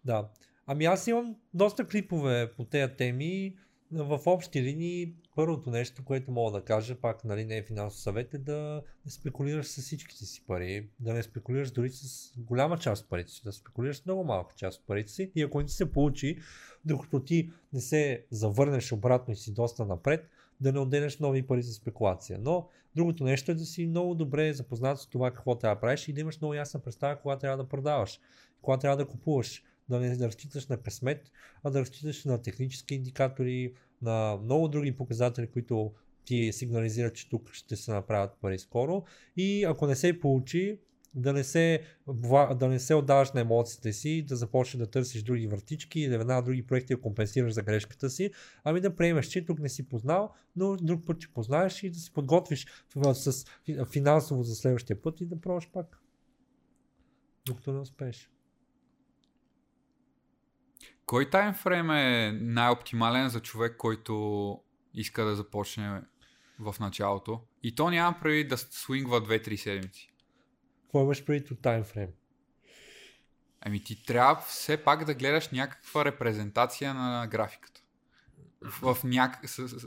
Да. 0.05 0.28
Ами 0.66 0.84
аз 0.84 1.07
имам 1.07 1.36
доста 1.55 1.86
клипове 1.86 2.53
по 2.57 2.64
тези 2.64 2.92
теми. 2.96 3.57
В 3.93 4.20
общи 4.26 4.62
линии, 4.62 5.14
първото 5.36 5.70
нещо, 5.70 6.05
което 6.05 6.30
мога 6.30 6.59
да 6.59 6.64
кажа, 6.64 7.01
пак 7.01 7.24
нали, 7.24 7.45
не 7.45 7.57
е 7.57 7.62
финансов 7.62 8.01
съвет, 8.01 8.34
е 8.34 8.39
да 8.39 8.82
не 9.05 9.11
спекулираш 9.11 9.66
с 9.66 9.82
всичките 9.82 10.24
си 10.24 10.45
пари, 10.47 10.89
да 11.01 11.14
не 11.14 11.22
спекулираш 11.22 11.70
дори 11.70 11.91
с 11.91 12.32
голяма 12.39 12.78
част 12.78 13.03
от 13.03 13.09
парите 13.09 13.30
си, 13.30 13.43
да 13.45 13.53
спекулираш 13.53 13.97
с 13.97 14.07
много 14.07 14.24
малка 14.24 14.55
част 14.55 14.80
от 14.80 14.86
парите 14.86 15.12
си 15.12 15.32
и 15.34 15.43
ако 15.43 15.59
не 15.59 15.66
ти 15.66 15.72
се 15.72 15.93
получи, 15.93 16.39
докато 16.84 17.24
ти 17.24 17.51
не 17.72 17.80
се 17.80 18.24
завърнеш 18.30 18.93
обратно 18.93 19.32
и 19.32 19.36
си 19.36 19.55
доста 19.55 19.86
напред, 19.86 20.28
да 20.61 20.72
не 20.72 20.78
отделяш 20.78 21.18
нови 21.18 21.47
пари 21.47 21.62
за 21.62 21.72
спекулация. 21.72 22.39
Но 22.43 22.68
другото 22.97 23.24
нещо 23.24 23.51
е 23.51 23.55
да 23.55 23.64
си 23.64 23.86
много 23.86 24.14
добре 24.14 24.53
запознат 24.53 24.99
с 25.01 25.07
това 25.07 25.30
какво 25.30 25.55
трябва 25.55 25.76
да 25.76 25.80
правиш 25.80 26.09
и 26.09 26.12
да 26.12 26.20
имаш 26.20 26.41
много 26.41 26.55
ясна 26.55 26.80
представа 26.80 27.20
кога 27.20 27.39
трябва 27.39 27.57
да 27.57 27.68
продаваш, 27.68 28.20
кога 28.62 28.78
трябва 28.78 28.97
да 28.97 29.07
купуваш. 29.07 29.62
Да 29.89 30.01
не 30.01 30.16
да 30.16 30.26
разчиташ 30.26 30.66
на 30.66 30.76
късмет, 30.76 31.32
а 31.62 31.70
да 31.70 31.80
разчиташ 31.80 32.24
на 32.24 32.43
технически 32.43 32.95
индикатори, 32.95 33.74
на 34.03 34.39
много 34.43 34.68
други 34.68 34.97
показатели, 34.97 35.47
които 35.47 35.93
ти 36.24 36.53
сигнализират, 36.53 37.14
че 37.14 37.28
тук 37.28 37.53
ще 37.53 37.76
се 37.76 37.91
направят 37.91 38.30
пари 38.41 38.59
скоро. 38.59 39.05
И 39.36 39.64
ако 39.64 39.86
не 39.86 39.97
се 39.97 40.20
получи, 40.20 40.80
да 41.14 41.32
не 41.32 41.45
се, 41.45 41.82
да 42.55 42.68
не 42.68 42.78
се 42.78 42.95
отдаваш 42.95 43.32
на 43.32 43.41
емоциите 43.41 43.93
си, 43.93 44.24
да 44.28 44.36
започнеш 44.36 44.78
да 44.78 44.91
търсиш 44.91 45.22
други 45.22 45.47
вратички 45.47 46.01
или 46.01 46.18
веднага 46.18 46.43
други 46.43 46.66
проекти 46.66 46.95
да 46.95 47.01
компенсираш 47.01 47.53
за 47.53 47.62
грешката 47.62 48.11
си, 48.11 48.30
ами 48.64 48.80
да 48.80 48.97
приемеш, 48.97 49.26
че 49.26 49.45
тук 49.45 49.59
не 49.59 49.68
си 49.68 49.89
познал, 49.89 50.34
но 50.57 50.76
друг 50.76 51.07
път 51.07 51.20
ще 51.20 51.32
познаеш 51.32 51.82
и 51.82 51.91
да 51.91 51.99
си 51.99 52.12
подготвиш 52.12 52.66
с 53.12 53.32
фи- 53.66 53.93
финансово 53.93 54.43
за 54.43 54.55
следващия 54.55 55.03
път 55.03 55.20
и 55.20 55.26
да 55.26 55.41
пробваш 55.41 55.70
пак. 55.72 56.03
Докато 57.47 57.72
не 57.72 57.78
успееш. 57.78 58.30
Кой 61.09 61.30
таймфрейм 61.30 61.90
е 61.90 62.32
най-оптимален 62.32 63.28
за 63.28 63.40
човек, 63.40 63.76
който 63.76 64.59
иска 64.94 65.24
да 65.24 65.36
започне 65.36 66.00
в 66.59 66.74
началото? 66.80 67.40
И 67.62 67.74
то 67.74 67.90
няма 67.90 68.16
преди 68.22 68.44
да 68.44 68.59
свингва 68.59 69.22
2-3 69.22 69.56
седмици. 69.56 70.12
Какво 70.82 71.02
имаш 71.02 71.24
преди 71.24 71.52
от 71.52 71.62
таймфрейм? 71.62 72.09
Ами 73.61 73.84
ти 73.84 74.04
трябва 74.04 74.42
все 74.46 74.76
пак 74.76 75.04
да 75.04 75.14
гледаш 75.14 75.48
някаква 75.48 76.04
репрезентация 76.04 76.94
на 76.94 77.26
графиката. 77.26 77.80
В, 78.62 78.94
в 78.94 79.04
няк... 79.04 79.48
с, 79.48 79.68
с. 79.68 79.86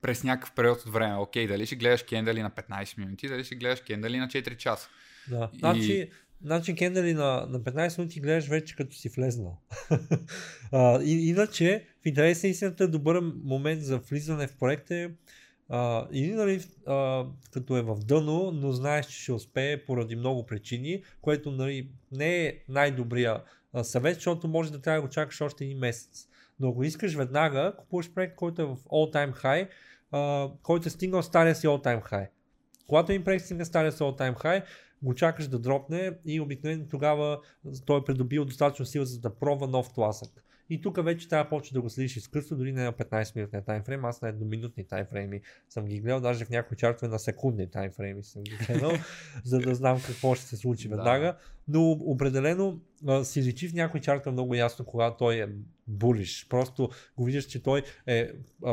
През 0.00 0.24
някакъв 0.24 0.54
период 0.54 0.78
от 0.78 0.92
време. 0.92 1.16
Окей, 1.16 1.46
дали 1.46 1.66
ще 1.66 1.76
гледаш 1.76 2.02
кендали 2.02 2.42
на 2.42 2.50
15 2.50 2.98
минути, 2.98 3.28
дали 3.28 3.44
ще 3.44 3.54
гледаш 3.54 3.80
кендали 3.80 4.18
на 4.18 4.28
4 4.28 4.56
часа. 4.56 4.88
Да. 5.28 5.50
И- 5.52 5.58
Значи, 5.58 6.10
значи 6.42 6.74
кендали 6.74 7.14
на, 7.14 7.46
на 7.48 7.60
15 7.60 7.98
минути 7.98 8.20
гледаш 8.20 8.48
вече 8.48 8.76
като 8.76 8.96
си 8.96 9.08
влезнал. 9.08 9.60
а, 10.72 11.02
и, 11.02 11.28
иначе, 11.28 11.86
в 12.02 12.06
интерес 12.06 12.42
на 12.42 12.48
истината, 12.48 12.88
добър 12.88 13.20
момент 13.44 13.82
за 13.82 13.98
влизане 13.98 14.46
в 14.46 14.56
проект 14.56 14.90
е 14.90 15.10
или 16.12 16.34
нали, 16.34 16.64
а, 16.86 17.26
като 17.50 17.76
е 17.76 17.82
в 17.82 17.96
дъно, 18.04 18.50
но 18.50 18.72
знаеш, 18.72 19.06
че 19.06 19.22
ще 19.22 19.32
успее 19.32 19.84
поради 19.84 20.16
много 20.16 20.46
причини, 20.46 21.02
което 21.20 21.50
нали, 21.50 21.90
не 22.12 22.46
е 22.46 22.54
най-добрия 22.68 23.42
а, 23.72 23.84
съвет, 23.84 24.14
защото 24.14 24.48
може 24.48 24.72
да 24.72 24.80
трябва 24.80 25.00
да 25.00 25.06
го 25.06 25.12
чакаш 25.12 25.40
още 25.40 25.64
един 25.64 25.78
месец. 25.78 26.28
Но 26.60 26.68
ако 26.68 26.84
искаш 26.84 27.14
веднага, 27.14 27.72
купуваш 27.78 28.14
проект, 28.14 28.34
който 28.36 28.62
е 28.62 28.64
в 28.64 28.76
all-time 28.76 29.42
high, 29.42 29.68
а, 30.12 30.50
който 30.62 30.88
е 30.88 30.90
стигнал 30.90 31.22
стария 31.22 31.54
си 31.54 31.66
all-time 31.66 32.10
high. 32.10 32.28
Когато 32.86 33.12
им 33.12 33.24
проект 33.24 33.44
стигне 33.44 33.64
стария 33.64 33.92
си 33.92 33.98
all-time 33.98 34.42
high, 34.42 34.64
го 35.02 35.14
чакаш 35.14 35.48
да 35.48 35.58
дропне 35.58 36.12
и 36.24 36.40
обикновено 36.40 36.86
тогава 36.86 37.40
той 37.86 38.00
е 38.00 38.04
придобил 38.04 38.44
достатъчно 38.44 38.86
сила 38.86 39.06
за 39.06 39.20
да 39.20 39.30
пробва 39.30 39.66
нов 39.66 39.92
тласък. 39.92 40.44
И 40.70 40.80
тук 40.80 41.04
вече 41.04 41.28
трябва 41.28 41.48
почне 41.48 41.74
да 41.74 41.80
го 41.80 41.90
следиш 41.90 42.16
изкъсно, 42.16 42.56
дори 42.56 42.72
не 42.72 42.84
на 42.84 42.92
15 42.92 43.36
минутния 43.36 43.64
таймфрейм, 43.64 44.04
аз 44.04 44.22
на 44.22 44.28
едноминутни 44.28 44.84
таймфрейми 44.84 45.40
съм 45.68 45.84
ги 45.84 46.00
гледал, 46.00 46.20
даже 46.20 46.44
в 46.44 46.50
някои 46.50 46.76
чартове 46.76 47.12
на 47.12 47.18
секундни 47.18 47.70
таймфрейми 47.70 48.24
съм 48.24 48.42
ги 48.42 48.56
гледал, 48.66 48.92
за 49.44 49.58
да 49.58 49.74
знам 49.74 50.00
какво 50.06 50.34
ще 50.34 50.46
се 50.46 50.56
случи 50.56 50.88
веднага. 50.88 51.36
Но 51.68 51.90
определено 51.90 52.80
а, 53.06 53.24
си 53.24 53.42
личи 53.42 53.68
в 53.68 53.74
някои 53.74 54.00
чартове 54.00 54.32
много 54.32 54.54
ясно, 54.54 54.84
когато 54.84 55.16
той 55.16 55.34
е 55.34 55.48
булиш. 55.86 56.46
Просто 56.48 56.90
го 57.16 57.24
виждаш, 57.24 57.44
че 57.44 57.62
той 57.62 57.82
е 58.06 58.32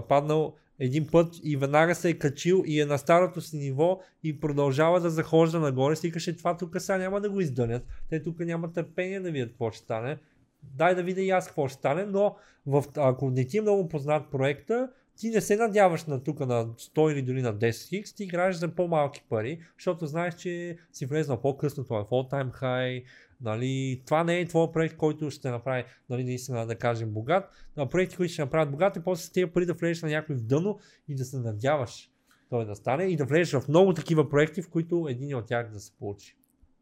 паднал 0.09 0.55
един 0.79 1.07
път 1.07 1.35
и 1.43 1.57
веднага 1.57 1.95
се 1.95 2.09
е 2.09 2.17
качил 2.17 2.63
и 2.65 2.81
е 2.81 2.85
на 2.85 2.97
старото 2.97 3.41
си 3.41 3.57
ниво 3.57 3.99
и 4.23 4.39
продължава 4.39 4.99
да 4.99 5.09
захожда 5.09 5.59
нагоре. 5.59 5.95
Си 5.95 6.07
викаше, 6.07 6.37
това 6.37 6.57
тук 6.57 6.75
сега 6.81 6.97
няма 6.97 7.21
да 7.21 7.29
го 7.29 7.41
издънят. 7.41 7.83
Те 8.09 8.23
тук 8.23 8.39
няма 8.39 8.73
търпение 8.73 9.19
да 9.19 9.31
видят 9.31 9.49
какво 9.49 9.71
ще 9.71 9.83
стане. 9.83 10.17
Дай 10.63 10.95
да 10.95 11.03
видя 11.03 11.21
и 11.21 11.29
аз 11.29 11.47
какво 11.47 11.67
ще 11.67 11.77
стане, 11.77 12.05
но 12.05 12.35
в, 12.65 12.83
ако 12.97 13.29
не 13.29 13.45
ти 13.45 13.57
е 13.57 13.61
много 13.61 13.87
познат 13.87 14.31
проекта, 14.31 14.89
ти 15.17 15.29
не 15.29 15.41
се 15.41 15.55
надяваш 15.55 16.05
на 16.05 16.23
тук 16.23 16.39
на 16.39 16.65
100 16.65 17.11
или 17.11 17.21
дори 17.21 17.41
на 17.41 17.55
10 17.55 17.89
хикс, 17.89 18.13
ти 18.13 18.23
играеш 18.23 18.55
за 18.55 18.67
по-малки 18.67 19.23
пари, 19.29 19.59
защото 19.77 20.07
знаеш, 20.07 20.35
че 20.35 20.77
си 20.91 21.05
влезнал 21.05 21.41
по-късно, 21.41 21.83
това 21.83 21.99
е 21.99 22.03
full 22.03 22.31
time 22.31 22.61
high, 22.61 23.03
Нали, 23.41 24.01
това 24.05 24.23
не 24.23 24.39
е 24.39 24.45
твой 24.45 24.71
проект, 24.71 24.97
който 24.97 25.31
ще 25.31 25.49
направи, 25.49 25.83
нали, 26.09 26.23
наистина 26.23 26.65
да 26.65 26.75
кажем 26.75 27.09
богат. 27.09 27.49
А 27.77 27.85
проекти, 27.85 28.15
които 28.15 28.33
ще 28.33 28.41
направят 28.41 28.71
богат, 28.71 28.97
е 28.97 29.03
после 29.03 29.23
с 29.23 29.31
тези 29.31 29.45
пари 29.45 29.65
да 29.65 29.73
влезеш 29.73 30.01
на 30.01 30.09
някой 30.09 30.35
в 30.35 30.41
дъно 30.41 30.79
и 31.07 31.15
да 31.15 31.25
се 31.25 31.39
надяваш 31.39 32.09
той 32.49 32.65
да 32.65 32.75
стане 32.75 33.03
и 33.03 33.15
да 33.15 33.25
влезеш 33.25 33.59
в 33.61 33.67
много 33.67 33.93
такива 33.93 34.29
проекти, 34.29 34.61
в 34.61 34.69
които 34.69 35.07
един 35.09 35.35
от 35.35 35.45
тях 35.45 35.71
да 35.71 35.79
се 35.79 35.91
получи. 35.91 36.35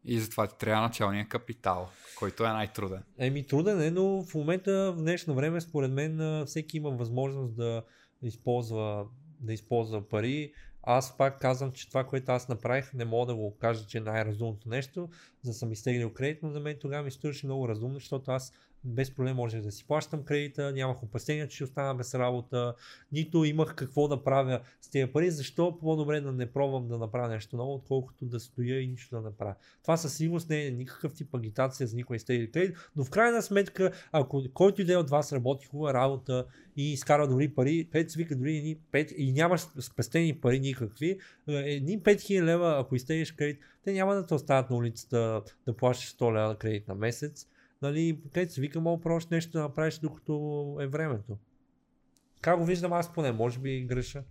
И 0.04 0.20
затова 0.20 0.46
ти 0.46 0.58
трябва 0.58 0.82
началния 0.82 1.28
капитал, 1.28 1.88
който 2.18 2.44
е 2.44 2.48
най-труден. 2.48 3.02
Еми 3.18 3.46
труден 3.46 3.82
е, 3.82 3.90
но 3.90 4.22
в 4.22 4.34
момента, 4.34 4.92
в 4.92 4.96
днешно 4.96 5.34
време, 5.34 5.60
според 5.60 5.92
мен, 5.92 6.44
всеки 6.46 6.76
има 6.76 6.90
възможност 6.90 7.56
да 7.56 7.82
използва, 8.26 9.06
да 9.40 9.52
използва 9.52 10.08
пари. 10.08 10.52
Аз 10.82 11.16
пак 11.16 11.40
казвам, 11.40 11.72
че 11.72 11.88
това, 11.88 12.04
което 12.04 12.32
аз 12.32 12.48
направих, 12.48 12.94
не 12.94 13.04
мога 13.04 13.26
да 13.26 13.34
го 13.34 13.56
кажа, 13.58 13.86
че 13.86 13.98
е 13.98 14.00
най-разумното 14.00 14.68
нещо, 14.68 15.08
за 15.42 15.50
да 15.50 15.54
съм 15.54 15.72
изтеглил 15.72 16.12
кредит, 16.12 16.42
но 16.42 16.50
за 16.50 16.60
мен 16.60 16.76
тогава 16.80 17.02
ми 17.02 17.10
струваше 17.10 17.46
много 17.46 17.68
разумно, 17.68 17.94
защото 17.94 18.30
аз 18.30 18.52
без 18.84 19.10
проблем 19.10 19.36
можех 19.36 19.62
да 19.62 19.72
си 19.72 19.86
плащам 19.86 20.22
кредита, 20.22 20.72
нямах 20.72 21.02
опасения, 21.02 21.48
че 21.48 21.54
ще 21.54 21.64
остана 21.64 21.94
без 21.94 22.14
работа, 22.14 22.74
нито 23.12 23.44
имах 23.44 23.74
какво 23.74 24.08
да 24.08 24.24
правя 24.24 24.60
с 24.80 24.90
тези 24.90 25.12
пари, 25.12 25.30
защо 25.30 25.78
по-добре 25.78 26.20
да 26.20 26.32
не 26.32 26.52
пробвам 26.52 26.88
да 26.88 26.98
направя 26.98 27.28
нещо 27.28 27.56
ново, 27.56 27.74
отколкото 27.74 28.24
да 28.24 28.40
стоя 28.40 28.80
и 28.80 28.86
нищо 28.86 29.16
да 29.16 29.22
направя. 29.22 29.54
Това 29.82 29.96
със 29.96 30.16
сигурност 30.16 30.50
не 30.50 30.66
е 30.66 30.70
никакъв 30.70 31.14
тип 31.14 31.34
агитация 31.34 31.86
за 31.86 31.96
никой 31.96 32.16
изтегли 32.16 32.50
кредит, 32.50 32.76
но 32.96 33.04
в 33.04 33.10
крайна 33.10 33.42
сметка, 33.42 33.92
ако 34.12 34.42
който 34.54 34.82
и 34.82 34.84
да 34.84 34.92
е 34.92 34.96
от 34.96 35.10
вас 35.10 35.32
работи 35.32 35.66
хубава 35.66 35.94
работа 35.94 36.46
и 36.76 36.92
изкара 36.92 37.28
добри 37.28 37.54
пари, 37.54 37.88
пет 37.92 38.12
вика 38.12 38.36
дори 38.36 38.56
едни 38.56 38.78
5 38.92 39.12
и 39.12 39.32
нямаш 39.32 39.60
спестени 39.80 40.40
пари 40.40 40.60
никакви, 40.60 41.18
е, 41.48 41.52
едни 41.52 42.02
5000 42.02 42.42
лева, 42.42 42.76
ако 42.80 42.96
изтеглиш 42.96 43.32
кредит, 43.32 43.60
те 43.84 43.92
няма 43.92 44.14
да 44.14 44.26
те 44.26 44.34
оставят 44.34 44.70
на 44.70 44.76
улицата 44.76 45.42
да 45.66 45.76
плащаш 45.76 46.14
100 46.14 46.34
лева 46.34 46.58
кредит 46.58 46.88
на 46.88 46.94
месец. 46.94 47.48
Нали, 47.84 48.18
където 48.32 48.52
си 48.52 48.60
вика, 48.60 48.80
мога 48.80 49.02
просто 49.02 49.34
нещо 49.34 49.52
да 49.52 49.62
направиш 49.62 49.98
докато 49.98 50.76
е 50.80 50.86
времето. 50.86 51.38
Как 52.40 52.58
го 52.58 52.64
виждам 52.64 52.92
аз 52.92 53.12
поне, 53.12 53.32
може 53.32 53.58
би 53.58 53.84
греша. 53.84 54.22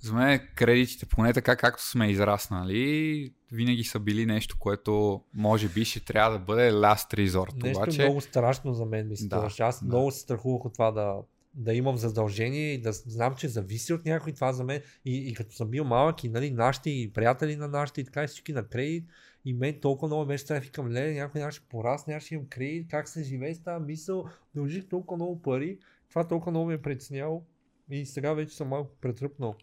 За 0.00 0.12
мен 0.12 0.40
кредитите, 0.54 1.06
поне 1.06 1.32
така 1.32 1.56
както 1.56 1.90
сме 1.90 2.10
израснали, 2.10 3.32
винаги 3.52 3.84
са 3.84 3.98
били 3.98 4.26
нещо, 4.26 4.56
което 4.58 5.22
може 5.34 5.68
би 5.68 5.84
ще 5.84 6.04
трябва 6.04 6.38
да 6.38 6.44
бъде 6.44 6.70
last 6.70 7.26
resort. 7.26 7.62
Нещо 7.62 7.78
Обаче, 7.78 8.02
много 8.02 8.20
страшно 8.20 8.74
за 8.74 8.86
мен 8.86 9.08
ми 9.08 9.16
се 9.16 9.28
Да. 9.28 9.48
Аз 9.58 9.80
да. 9.80 9.86
много 9.86 10.10
се 10.10 10.20
страхувах 10.20 10.64
от 10.64 10.72
това 10.72 10.90
да, 10.90 11.14
да 11.54 11.74
имам 11.74 11.96
задължение 11.96 12.74
и 12.74 12.80
да 12.80 12.92
знам, 12.92 13.34
че 13.34 13.48
зависи 13.48 13.92
от 13.92 14.04
някой 14.04 14.32
това 14.32 14.52
за 14.52 14.64
мен. 14.64 14.80
И, 15.04 15.28
и 15.28 15.34
като 15.34 15.54
съм 15.54 15.68
бил 15.68 15.84
малък 15.84 16.24
и 16.24 16.28
нали, 16.28 16.50
нашите 16.50 16.90
и 16.90 17.12
приятели 17.12 17.56
на 17.56 17.68
нашите 17.68 18.00
и 18.00 18.04
така 18.04 18.24
и 18.24 18.26
всички 18.26 18.52
на 18.52 18.64
кредит, 18.64 19.04
и 19.44 19.52
мен 19.52 19.80
толкова 19.80 20.08
много 20.08 20.26
беше 20.26 20.44
страх, 20.44 20.62
викам, 20.62 20.88
ле, 20.90 21.12
някой 21.14 21.40
наш 21.40 21.62
пораз, 21.68 22.06
нямаше 22.06 22.34
имам 22.34 22.46
кредит, 22.46 22.86
как 22.90 23.08
се 23.08 23.22
живее 23.22 23.54
с 23.54 23.62
тази 23.62 23.84
мисъл, 23.84 24.28
дължих 24.54 24.88
толкова 24.88 25.16
много 25.16 25.42
пари, 25.42 25.78
това 26.08 26.28
толкова 26.28 26.50
много 26.50 26.66
ме 26.66 26.74
е 26.74 26.82
притесняло 26.82 27.44
и 27.90 28.06
сега 28.06 28.32
вече 28.32 28.56
съм 28.56 28.68
малко 28.68 28.90
претръпнал. 29.00 29.54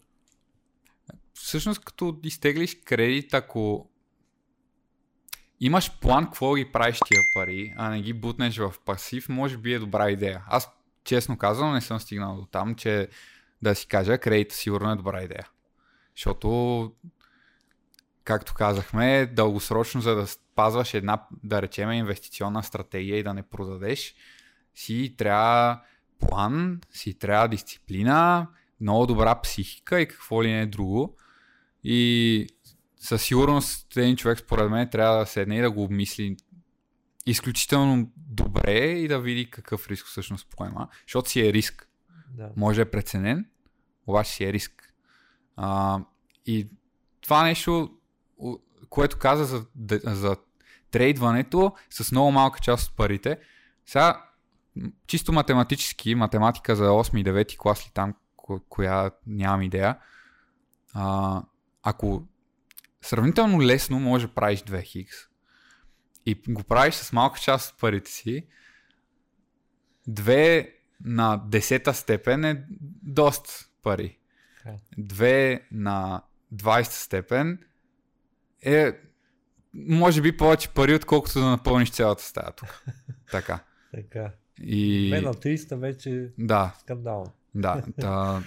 Всъщност, 1.34 1.84
като 1.84 2.20
изтеглиш 2.24 2.74
кредит, 2.84 3.34
ако 3.34 3.90
имаш 5.60 6.00
план 6.00 6.24
какво 6.24 6.54
ги 6.54 6.72
правиш 6.72 7.00
тия 7.06 7.20
пари, 7.34 7.74
а 7.76 7.90
не 7.90 8.02
ги 8.02 8.12
бутнеш 8.12 8.58
в 8.58 8.74
пасив, 8.84 9.28
може 9.28 9.56
би 9.56 9.74
е 9.74 9.78
добра 9.78 10.10
идея. 10.10 10.44
Аз 10.48 10.68
честно 11.04 11.38
казвам 11.38 11.74
не 11.74 11.80
съм 11.80 12.00
стигнал 12.00 12.36
до 12.36 12.46
там, 12.46 12.74
че 12.74 13.08
да 13.62 13.74
си 13.74 13.86
кажа, 13.86 14.18
кредит 14.18 14.52
сигурно 14.52 14.92
е 14.92 14.96
добра 14.96 15.22
идея. 15.22 15.48
Защото, 16.16 16.92
както 18.28 18.54
казахме, 18.54 19.26
дългосрочно, 19.26 20.00
за 20.00 20.14
да 20.14 20.26
спазваш 20.26 20.94
една, 20.94 21.26
да 21.42 21.62
речеме, 21.62 21.96
инвестиционна 21.96 22.62
стратегия 22.62 23.18
и 23.18 23.22
да 23.22 23.34
не 23.34 23.42
продадеш, 23.42 24.14
си 24.74 25.14
трябва 25.18 25.82
план, 26.18 26.80
си 26.90 27.18
трябва 27.18 27.48
дисциплина, 27.48 28.46
много 28.80 29.06
добра 29.06 29.40
психика 29.40 30.00
и 30.00 30.08
какво 30.08 30.42
ли 30.42 30.50
не 30.50 30.60
е 30.60 30.66
друго. 30.66 31.16
И 31.84 32.46
със 32.96 33.22
сигурност 33.22 33.96
един 33.96 34.16
човек 34.16 34.38
според 34.38 34.70
мен 34.70 34.90
трябва 34.90 35.18
да 35.18 35.26
седне 35.26 35.58
и 35.58 35.62
да 35.62 35.70
го 35.70 35.82
обмисли 35.82 36.36
изключително 37.26 38.12
добре 38.16 38.80
и 38.80 39.08
да 39.08 39.20
види 39.20 39.50
какъв 39.50 39.88
риск 39.88 40.06
всъщност 40.06 40.48
поема, 40.50 40.88
защото 41.06 41.30
си 41.30 41.46
е 41.46 41.52
риск. 41.52 41.88
Да. 42.30 42.50
Може 42.56 42.76
да 42.76 42.82
е 42.82 42.90
преценен, 42.90 43.46
обаче 44.06 44.32
си 44.32 44.44
е 44.44 44.52
риск. 44.52 44.94
А, 45.56 46.00
и 46.46 46.68
това 47.20 47.42
нещо, 47.42 47.97
което 48.88 49.18
каза 49.18 49.44
за, 49.44 49.66
за 50.04 50.36
трейдването 50.90 51.72
с 51.90 52.12
много 52.12 52.30
малка 52.30 52.60
част 52.60 52.90
от 52.90 52.96
парите, 52.96 53.38
сега 53.86 54.24
чисто 55.06 55.32
математически, 55.32 56.14
математика 56.14 56.76
за 56.76 56.84
8 56.84 57.20
и 57.20 57.24
9 57.24 57.56
клас 57.56 57.86
ли 57.86 57.90
там, 57.94 58.14
коя 58.68 59.10
нямам 59.26 59.62
идея, 59.62 59.98
а, 60.94 61.42
ако 61.82 62.22
сравнително 63.02 63.62
лесно 63.62 64.00
може 64.00 64.26
да 64.26 64.34
правиш 64.34 64.62
2 64.62 64.82
хикс 64.82 65.16
и 66.26 66.42
го 66.48 66.62
правиш 66.62 66.94
с 66.94 67.12
малка 67.12 67.40
част 67.40 67.72
от 67.72 67.80
парите 67.80 68.10
си, 68.10 68.46
2 70.08 70.70
на 71.04 71.42
10 71.48 71.92
степен 71.92 72.44
е 72.44 72.64
доста 73.02 73.50
пари. 73.82 74.18
2 74.98 75.62
на 75.72 76.22
20 76.54 76.82
степен 76.82 77.58
е 78.62 78.92
може 79.74 80.22
би 80.22 80.36
повече 80.36 80.68
пари, 80.68 80.94
отколкото 80.94 81.40
да 81.40 81.46
напълниш 81.46 81.90
цялата 81.90 82.22
стая 82.22 82.52
тук. 82.56 82.84
така. 83.30 83.64
така. 83.94 84.32
И... 84.62 85.08
Мен 85.10 85.24
на 85.24 85.34
300 85.34 85.76
вече 85.76 86.30
да. 86.38 86.74
скандал. 86.80 87.26
Да, 87.54 87.82
да. 87.98 88.42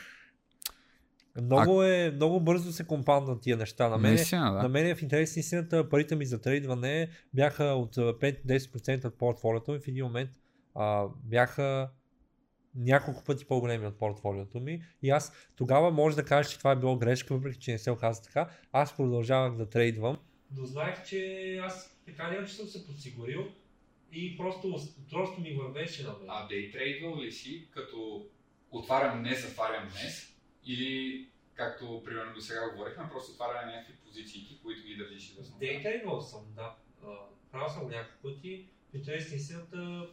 Много, 1.41 1.83
е, 1.83 2.11
много 2.15 2.39
бързо 2.39 2.71
се 2.71 2.83
компандват 2.83 3.41
тия 3.41 3.57
неща. 3.57 3.89
На 3.89 3.97
мен, 3.97 4.13
Наистина, 4.13 4.53
да. 4.53 4.63
на 4.63 4.69
мен 4.69 4.95
в 4.95 5.01
интерес 5.01 5.37
истината 5.37 5.89
парите 5.89 6.15
ми 6.15 6.25
за 6.25 6.41
трейдване 6.41 7.09
бяха 7.33 7.63
от 7.63 7.95
5-10% 7.95 9.05
от 9.05 9.17
портфолиото 9.17 9.71
ми. 9.71 9.79
В 9.79 9.87
един 9.87 10.05
момент 10.05 10.29
а, 10.75 11.05
бяха 11.23 11.89
няколко 12.75 13.23
пъти 13.23 13.45
по-големи 13.45 13.87
от 13.87 13.99
портфолиото 13.99 14.59
ми. 14.59 14.83
И 15.01 15.09
аз 15.09 15.33
тогава 15.55 15.91
може 15.91 16.15
да 16.15 16.25
кажа, 16.25 16.49
че 16.49 16.57
това 16.57 16.71
е 16.71 16.75
било 16.75 16.97
грешка, 16.97 17.35
въпреки 17.35 17.59
че 17.59 17.71
не 17.71 17.77
се 17.77 17.91
оказа 17.91 18.23
така. 18.23 18.49
Аз 18.71 18.95
продължавах 18.97 19.57
да 19.57 19.69
трейдвам. 19.69 20.17
Но 20.55 20.65
знаех, 20.65 21.05
че 21.05 21.57
аз 21.63 21.97
така 22.05 22.31
няма, 22.31 22.47
че 22.47 22.53
съм 22.53 22.67
се 22.67 22.87
подсигурил 22.87 23.47
и 24.11 24.37
просто, 24.37 24.79
просто 25.11 25.41
ми 25.41 25.53
вървеше 25.53 26.03
на 26.03 26.09
мен. 26.09 26.27
А 26.27 26.47
дей 26.47 26.71
трейдвал 26.71 27.21
ли 27.21 27.31
си, 27.31 27.67
като 27.71 28.25
отварям 28.71 29.19
днес, 29.19 29.47
затварям 29.47 29.89
днес? 29.89 30.35
Или, 30.65 31.27
както 31.53 32.01
примерно 32.05 32.33
до 32.33 32.41
сега 32.41 32.71
говорихме, 32.71 33.09
просто 33.11 33.31
отваряме 33.31 33.71
някакви 33.71 33.93
позиции, 34.05 34.59
които 34.63 34.87
ги 34.87 34.95
държиш 34.95 35.29
и 35.29 35.35
да. 35.35 35.57
Дей 35.59 35.81
трейдвал 35.81 36.21
съм, 36.21 36.41
да. 36.55 36.75
Правил 37.51 37.69
съм 37.69 37.89
някакви 37.89 38.17
пъти. 38.21 38.65
В 38.91 38.95
интерес 38.95 39.31
истината 39.31 40.09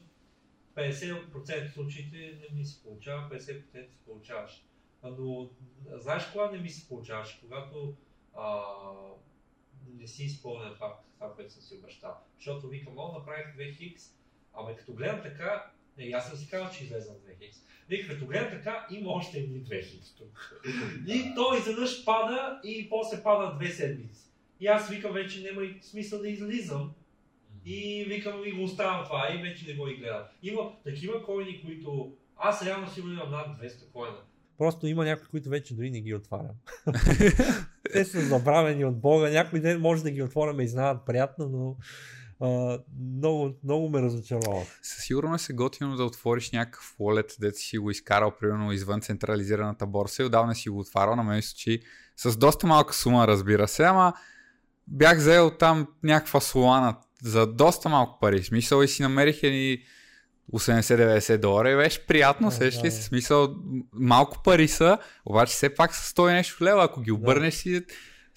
50% 0.78 1.66
от 1.66 1.72
случаите 1.72 2.16
не 2.16 2.58
ми 2.58 2.64
се 2.64 2.82
получава, 2.82 3.30
50% 3.30 3.90
се 3.90 3.98
получаваш. 4.06 4.64
Но 5.02 5.50
знаеш 5.92 6.26
кога 6.32 6.50
не 6.50 6.58
ми 6.58 6.70
се 6.70 6.88
получаваш? 6.88 7.38
Когато 7.40 7.96
а, 8.36 8.62
не 9.98 10.06
си 10.06 10.24
изпълня 10.24 10.74
това, 10.74 11.00
това, 11.14 11.34
което 11.34 11.52
съм 11.52 11.62
си 11.62 11.74
обещал. 11.74 12.16
Защото 12.36 12.68
викам, 12.68 12.98
о, 12.98 13.12
направих 13.12 13.56
2 13.56 13.76
хикс, 13.76 14.04
ама 14.54 14.76
като 14.76 14.92
гледам 14.92 15.22
така, 15.22 15.70
не, 15.98 16.12
аз 16.14 16.28
съм 16.28 16.38
си 16.38 16.50
казал, 16.50 16.70
че 16.70 16.84
излезам 16.84 17.14
2 17.14 17.38
хикс. 17.38 17.58
Вика, 17.88 18.08
като 18.08 18.26
гледам 18.26 18.50
така, 18.50 18.86
има 18.90 19.10
още 19.10 19.38
едни 19.38 19.62
2 19.62 19.84
хикс 19.84 20.14
тук. 20.14 20.60
и 21.06 21.32
той 21.34 21.58
изведнъж 21.58 22.04
пада 22.04 22.60
и 22.64 22.88
после 22.88 23.22
пада 23.22 23.56
две 23.56 23.70
седмици. 23.70 24.24
И 24.60 24.66
аз 24.66 24.90
викам, 24.90 25.12
вече 25.12 25.42
няма 25.42 25.68
смисъл 25.82 26.20
да 26.20 26.28
излизам. 26.28 26.94
И 27.70 28.04
викам 28.08 28.34
и 28.46 28.52
го 28.52 28.64
оставям 28.64 29.04
това 29.04 29.28
и 29.34 29.42
вече 29.42 29.66
не 29.66 29.74
го 29.74 29.88
и 29.88 29.96
гледам. 29.96 30.22
Има 30.42 30.62
такива 30.84 31.24
коини, 31.24 31.62
които 31.64 32.12
аз 32.36 32.66
реално 32.66 32.90
сигурно 32.90 33.14
имам 33.14 33.30
над 33.30 33.46
200 33.46 33.92
коина. 33.92 34.16
Просто 34.58 34.86
има 34.86 35.04
някои, 35.04 35.28
които 35.28 35.48
вече 35.48 35.74
дори 35.74 35.90
не 35.90 36.00
ги 36.00 36.14
отварям. 36.14 36.54
Те 37.92 38.04
са 38.04 38.20
забравени 38.20 38.84
от 38.84 39.00
Бога. 39.00 39.30
Някой 39.30 39.60
ден 39.60 39.80
може 39.80 40.02
да 40.02 40.10
ги 40.10 40.22
отворяме 40.22 40.62
и 40.62 40.68
знаят 40.68 41.06
приятно, 41.06 41.48
но 41.48 41.76
а, 42.40 42.78
много, 43.16 43.54
много 43.64 43.88
ме 43.88 44.02
разочарова. 44.02 44.62
Със 44.82 45.04
сигурност 45.04 45.50
е 45.50 45.52
готино 45.52 45.96
да 45.96 46.04
отвориш 46.04 46.50
някакъв 46.50 46.96
wallet, 46.98 47.40
дето 47.40 47.58
си 47.58 47.78
го 47.78 47.90
изкарал, 47.90 48.36
примерно 48.40 48.72
извън 48.72 49.00
централизираната 49.00 49.86
борса 49.86 50.22
и 50.22 50.26
отдавна 50.26 50.54
си 50.54 50.68
го 50.68 50.78
отварял. 50.78 51.16
На 51.16 51.22
мен 51.22 51.42
случи 51.42 51.80
с 52.16 52.36
доста 52.36 52.66
малка 52.66 52.94
сума, 52.94 53.26
разбира 53.26 53.68
се, 53.68 53.84
ама 53.84 54.12
бях 54.86 55.18
взел 55.18 55.50
там 55.58 55.86
някаква 56.02 56.40
солана 56.40 56.96
за 57.22 57.46
доста 57.46 57.88
малко 57.88 58.18
пари. 58.20 58.44
Смисъл 58.44 58.82
и 58.82 58.88
си 58.88 59.02
намерих 59.02 59.42
едни 59.42 59.78
80-90 60.52 61.38
долара 61.38 61.70
и 61.70 61.76
беше 61.76 62.06
приятно, 62.06 62.50
сеш 62.50 62.84
ли 62.84 62.90
си 62.90 63.02
смисъл, 63.02 63.54
малко 63.92 64.42
пари 64.42 64.68
са, 64.68 64.98
обаче 65.24 65.52
все 65.52 65.74
пак 65.74 65.94
са 65.94 66.14
100 66.14 66.32
нещо 66.32 66.64
лева, 66.64 66.84
ако 66.84 67.00
ги 67.00 67.12
обърнеш 67.12 67.54
да. 67.54 67.60
си, 67.60 67.84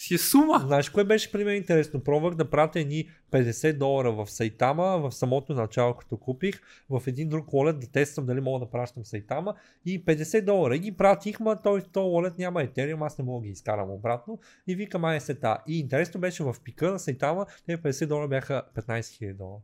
си 0.01 0.13
е 0.13 0.17
сума. 0.17 0.63
Знаеш 0.67 0.89
кое 0.89 1.03
беше 1.03 1.31
при 1.31 1.43
мен 1.43 1.55
интересно? 1.55 2.03
Пробвах 2.03 2.35
да 2.35 2.49
пратя 2.49 2.79
едни 2.79 3.09
50 3.31 3.77
долара 3.77 4.11
в 4.11 4.31
Сайтама 4.31 4.97
в 4.97 5.11
самото 5.11 5.53
начало, 5.53 5.93
като 5.93 6.17
купих, 6.17 6.61
в 6.89 7.03
един 7.07 7.29
друг 7.29 7.47
wallet 7.47 7.77
да 7.77 7.87
тествам 7.87 8.25
дали 8.25 8.41
мога 8.41 8.65
да 8.65 8.71
пращам 8.71 9.05
Сайтама 9.05 9.55
и 9.85 10.05
50 10.05 10.45
долара. 10.45 10.75
И 10.75 10.79
ги 10.79 10.91
пратих, 10.91 11.39
ма 11.39 11.61
той, 11.63 11.81
този 11.81 12.05
wallet 12.05 12.39
няма 12.39 12.59
Ethereum, 12.59 13.05
аз 13.05 13.17
не 13.17 13.23
мога 13.23 13.41
да 13.41 13.45
ги 13.45 13.51
изкарам 13.51 13.91
обратно 13.91 14.39
и 14.67 14.75
викам 14.75 15.05
ай 15.05 15.19
сета. 15.19 15.57
И 15.67 15.79
интересно 15.79 16.21
беше 16.21 16.43
в 16.43 16.55
пика 16.63 16.91
на 16.91 16.99
Сайтама, 16.99 17.45
те 17.65 17.77
50 17.77 18.07
долара 18.07 18.27
бяха 18.27 18.63
15 18.75 18.99
000 18.99 19.33
долара. 19.33 19.61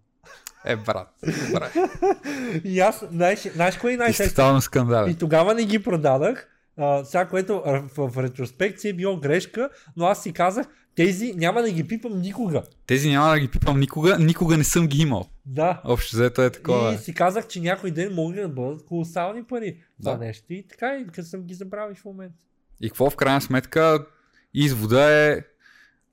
Е, 0.66 0.76
брат. 0.76 1.08
брат. 1.54 1.76
и 2.64 2.80
аз, 2.80 3.06
знаеш, 3.12 3.40
знаеш 3.40 3.78
кое 3.78 3.94
е 3.94 3.98
най-сетно? 3.98 4.62
скандал. 4.62 5.08
И 5.08 5.16
тогава 5.16 5.54
не 5.54 5.66
ги 5.66 5.84
продадах. 5.84 6.57
А, 6.78 7.06
сега, 7.06 7.28
което 7.28 7.62
в, 7.96 8.10
в 8.10 8.24
ретроспекция 8.24 8.90
е 8.90 8.94
било 8.94 9.18
грешка, 9.18 9.70
но 9.96 10.06
аз 10.06 10.24
си 10.24 10.34
казах, 10.34 10.68
тези 10.96 11.34
няма 11.34 11.62
да 11.62 11.72
ги 11.72 11.88
пипам 11.88 12.22
никога. 12.22 12.64
Тези 12.88 13.10
няма 13.10 13.32
да 13.32 13.40
ги 13.40 13.48
пипам 13.48 13.80
никога, 13.80 14.20
никога 14.20 14.58
не 14.58 14.64
съм 14.64 14.88
ги 14.88 15.02
имал. 15.02 15.30
Да. 15.46 15.82
Общо 15.86 16.16
взето 16.16 16.42
е 16.42 16.50
такова. 16.50 16.94
И 16.94 16.98
си 16.98 17.14
казах, 17.14 17.48
че 17.48 17.62
някой 17.62 17.92
ден 17.92 18.14
могат 18.14 18.36
да 18.36 18.50
бъдат 18.50 18.86
колосални 18.86 19.44
пари. 19.44 19.78
Да. 20.00 20.12
Това 20.12 20.26
нещо. 20.26 20.46
И 20.50 20.68
така, 20.68 20.98
и 20.98 21.08
като 21.08 21.28
съм 21.28 21.42
ги 21.42 21.54
забравил 21.54 21.96
в 21.96 22.06
момента. 22.06 22.36
И 22.82 22.90
какво 22.90 23.10
в 23.10 23.16
крайна 23.16 23.42
сметка 23.42 24.06
извода 24.54 25.12
е 25.12 25.42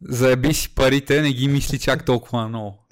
заеби 0.03 0.55
си 0.55 0.74
парите, 0.74 1.23
не 1.23 1.32
ги 1.32 1.49
мисли 1.49 1.78
чак 1.78 2.05
толкова 2.05 2.49
много. 2.49 2.86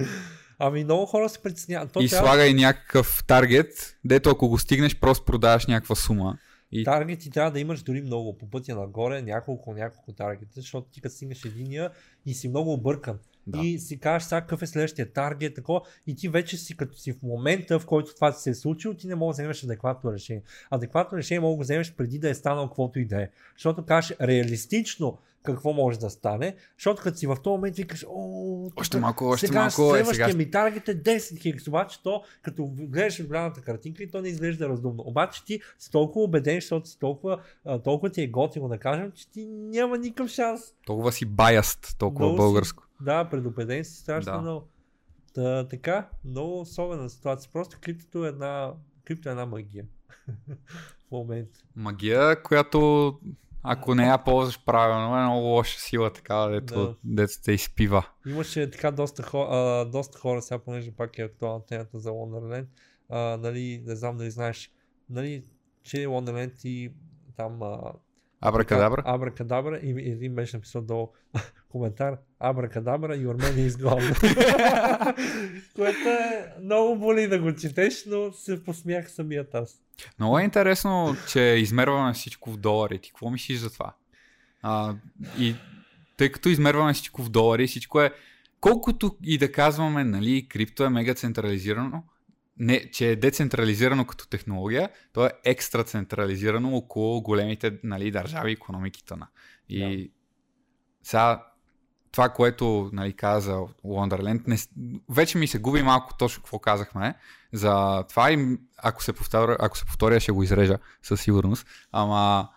Ами 0.58 0.84
много 0.84 1.06
хора 1.06 1.28
се 1.28 1.42
притесняват. 1.42 1.90
И 2.00 2.08
трябва... 2.08 2.26
слагай 2.26 2.54
някакъв 2.54 3.24
таргет, 3.26 3.96
дето 4.04 4.30
ако 4.30 4.48
го 4.48 4.58
стигнеш, 4.58 5.00
просто 5.00 5.24
продаваш 5.24 5.66
някаква 5.66 5.94
сума. 5.94 6.38
И... 6.72 6.84
Таргети 6.84 7.30
трябва 7.30 7.50
да 7.50 7.60
имаш 7.60 7.82
дори 7.82 8.02
много 8.02 8.38
по 8.38 8.50
пътя 8.50 8.74
нагоре, 8.74 9.22
няколко, 9.22 9.74
няколко 9.74 10.12
таргета, 10.12 10.52
защото 10.60 10.88
ти 10.90 11.00
като 11.00 11.14
стигнеш 11.14 11.44
единия 11.44 11.90
и 12.26 12.34
си 12.34 12.48
много 12.48 12.72
объркан. 12.72 13.18
Да. 13.46 13.58
И 13.58 13.78
си 13.78 13.98
кажеш 13.98 14.28
сега 14.28 14.40
какъв 14.40 14.62
е 14.62 14.66
следващия 14.66 15.12
таргет, 15.12 15.54
такова, 15.54 15.80
и 16.06 16.14
ти 16.14 16.28
вече 16.28 16.56
си 16.56 16.76
като 16.76 16.98
си 16.98 17.12
в 17.12 17.22
момента, 17.22 17.78
в 17.78 17.86
който 17.86 18.14
това 18.14 18.32
се 18.32 18.50
е 18.50 18.54
случило, 18.54 18.94
ти 18.94 19.06
не 19.06 19.14
можеш 19.14 19.36
да 19.36 19.42
вземеш 19.42 19.64
адекватно 19.64 20.12
решение. 20.12 20.42
Адекватно 20.70 21.18
решение 21.18 21.40
мога 21.40 21.56
да 21.56 21.62
вземеш 21.62 21.94
преди 21.94 22.18
да 22.18 22.30
е 22.30 22.34
станало 22.34 22.68
каквото 22.68 22.98
и 22.98 23.04
да 23.04 23.22
е. 23.22 23.28
Защото 23.56 23.84
кажеш 23.84 24.16
реалистично 24.20 25.18
какво 25.42 25.72
може 25.72 25.98
да 25.98 26.10
стане, 26.10 26.56
защото 26.78 27.02
като 27.02 27.18
си 27.18 27.26
в 27.26 27.36
този 27.44 27.52
момент 27.52 27.76
викаш, 27.76 28.06
о, 28.08 28.70
Още 28.76 29.00
малко, 29.00 29.24
още 29.24 29.46
сега 29.46 29.60
малко. 29.60 29.96
Е, 29.96 30.04
сега... 30.04 30.28
ми 30.28 30.50
таргет 30.50 30.88
е 30.88 31.02
10 31.02 31.38
хикс, 31.40 31.68
обаче 31.68 32.02
то, 32.02 32.22
като 32.42 32.66
гледаш 32.66 33.26
голямата 33.26 33.60
картинка 33.60 34.02
и 34.02 34.10
то 34.10 34.20
не 34.20 34.28
изглежда 34.28 34.68
разумно. 34.68 35.02
Обаче 35.06 35.44
ти 35.44 35.60
си 35.78 35.90
толкова 35.90 36.24
убеден, 36.24 36.54
защото 36.56 36.88
си 36.88 36.98
толкова, 36.98 37.40
толкова 37.84 38.10
ти 38.12 38.22
е 38.22 38.28
готино 38.28 38.68
да 38.68 38.78
кажем, 38.78 39.12
че 39.12 39.30
ти 39.30 39.46
няма 39.46 39.98
никакъв 39.98 40.30
шанс. 40.30 40.60
Толкова 40.86 41.12
си 41.12 41.26
баяст, 41.26 41.96
толкова 41.98 42.26
Много 42.26 42.42
си- 42.42 42.46
българско. 42.46 42.82
Да, 43.00 43.28
предупреден 43.30 43.84
си 43.84 43.96
страшно 43.96 44.32
Да. 44.32 44.40
много. 44.40 44.68
Та, 45.34 45.68
така, 45.68 46.08
много 46.24 46.60
особена 46.60 47.10
ситуация. 47.10 47.50
Просто 47.52 47.78
криптото 47.80 48.24
е 48.24 48.28
една, 48.28 48.72
крипто 49.04 49.28
е 49.28 49.32
една 49.32 49.46
магия. 49.46 49.84
в 51.08 51.10
момента. 51.10 51.60
Магия, 51.76 52.42
която 52.42 53.18
ако 53.62 53.94
не 53.94 54.06
я 54.06 54.18
ползваш 54.18 54.64
правилно, 54.64 55.16
е 55.16 55.22
много 55.22 55.46
лоша 55.46 55.80
сила, 55.80 56.12
така, 56.12 56.46
дето, 56.46 56.74
Да. 56.74 56.94
дето 57.04 57.32
те 57.44 57.52
изпива. 57.52 58.06
Имаше 58.26 58.70
така 58.70 58.90
доста, 58.90 59.22
хо, 59.22 59.42
а, 59.42 59.84
доста 59.84 60.18
хора, 60.18 60.42
сега 60.42 60.58
понеже 60.58 60.92
пак 60.92 61.18
е 61.18 61.22
актуална 61.22 61.66
темата 61.66 61.98
за 61.98 62.10
Wonderland, 62.10 62.66
а, 63.08 63.18
нали, 63.36 63.82
не 63.86 63.96
знам 63.96 64.16
дали 64.16 64.30
знаеш, 64.30 64.70
нали, 65.10 65.44
че 65.82 65.96
Wonderland 65.96 66.66
и 66.66 66.92
там 67.36 67.62
а, 67.62 67.92
Абракадабра? 68.42 69.02
Абракадабра 69.04 69.76
и 69.76 69.90
един 69.90 70.34
беше 70.34 70.56
написал 70.56 70.82
долу 70.82 71.08
коментар 71.68 72.16
Абракадабра 72.40 73.16
и 73.16 73.26
Ормен 73.26 73.58
е 73.58 73.60
изгладна. 73.60 74.14
Което 75.76 76.08
е 76.08 76.54
много 76.62 76.98
боли 76.98 77.28
да 77.28 77.38
го 77.38 77.54
четеш, 77.54 78.04
но 78.06 78.32
се 78.32 78.64
посмях 78.64 79.10
самият 79.10 79.54
аз. 79.54 79.82
Много 80.18 80.38
е 80.38 80.42
интересно, 80.42 81.16
че 81.28 81.40
измерваме 81.40 82.12
всичко 82.12 82.50
в 82.50 82.56
долари. 82.56 82.98
Ти 82.98 83.10
какво 83.10 83.30
мислиш 83.30 83.58
за 83.58 83.72
това? 83.72 83.94
А, 84.62 84.94
и 85.38 85.54
тъй 86.16 86.32
като 86.32 86.48
измерваме 86.48 86.92
всичко 86.92 87.22
в 87.22 87.28
долари, 87.28 87.66
всичко 87.66 88.00
е... 88.00 88.12
Колкото 88.60 89.16
и 89.24 89.38
да 89.38 89.52
казваме, 89.52 90.04
нали, 90.04 90.48
крипто 90.48 90.84
е 90.84 90.88
мега 90.88 91.14
централизирано, 91.14 92.02
не, 92.58 92.90
че 92.90 93.10
е 93.10 93.16
децентрализирано 93.16 94.04
като 94.04 94.28
технология, 94.28 94.88
то 95.12 95.26
е 95.26 95.30
екстра 95.44 95.84
централизирано 95.84 96.76
около 96.76 97.22
големите 97.22 97.78
нали, 97.84 98.10
държави 98.10 98.50
и 98.50 98.52
економиките 98.52 99.16
на. 99.16 99.28
И 99.68 100.12
сега 101.02 101.46
това, 102.12 102.28
което 102.28 102.90
нали, 102.92 103.12
каза 103.12 103.52
Wonderland, 103.84 104.48
не, 104.48 104.56
вече 105.10 105.38
ми 105.38 105.46
се 105.46 105.58
губи 105.58 105.82
малко 105.82 106.16
точно 106.18 106.42
какво 106.42 106.58
казахме 106.58 107.14
за 107.52 108.04
това 108.08 108.32
и 108.32 108.58
ако 108.76 109.02
се, 109.02 109.12
повторя, 109.12 109.56
ако 109.60 109.78
се 109.78 109.84
повторя, 109.84 110.20
ще 110.20 110.32
го 110.32 110.42
изрежа 110.42 110.78
със 111.02 111.20
сигурност. 111.20 111.66
Ама 111.92 112.48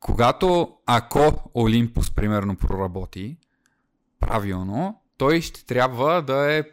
когато, 0.00 0.76
ако 0.86 1.50
Олимпус, 1.54 2.10
примерно, 2.10 2.56
проработи 2.56 3.38
правилно, 4.20 5.00
той 5.18 5.40
ще 5.40 5.66
трябва 5.66 6.22
да 6.22 6.52
е 6.52 6.64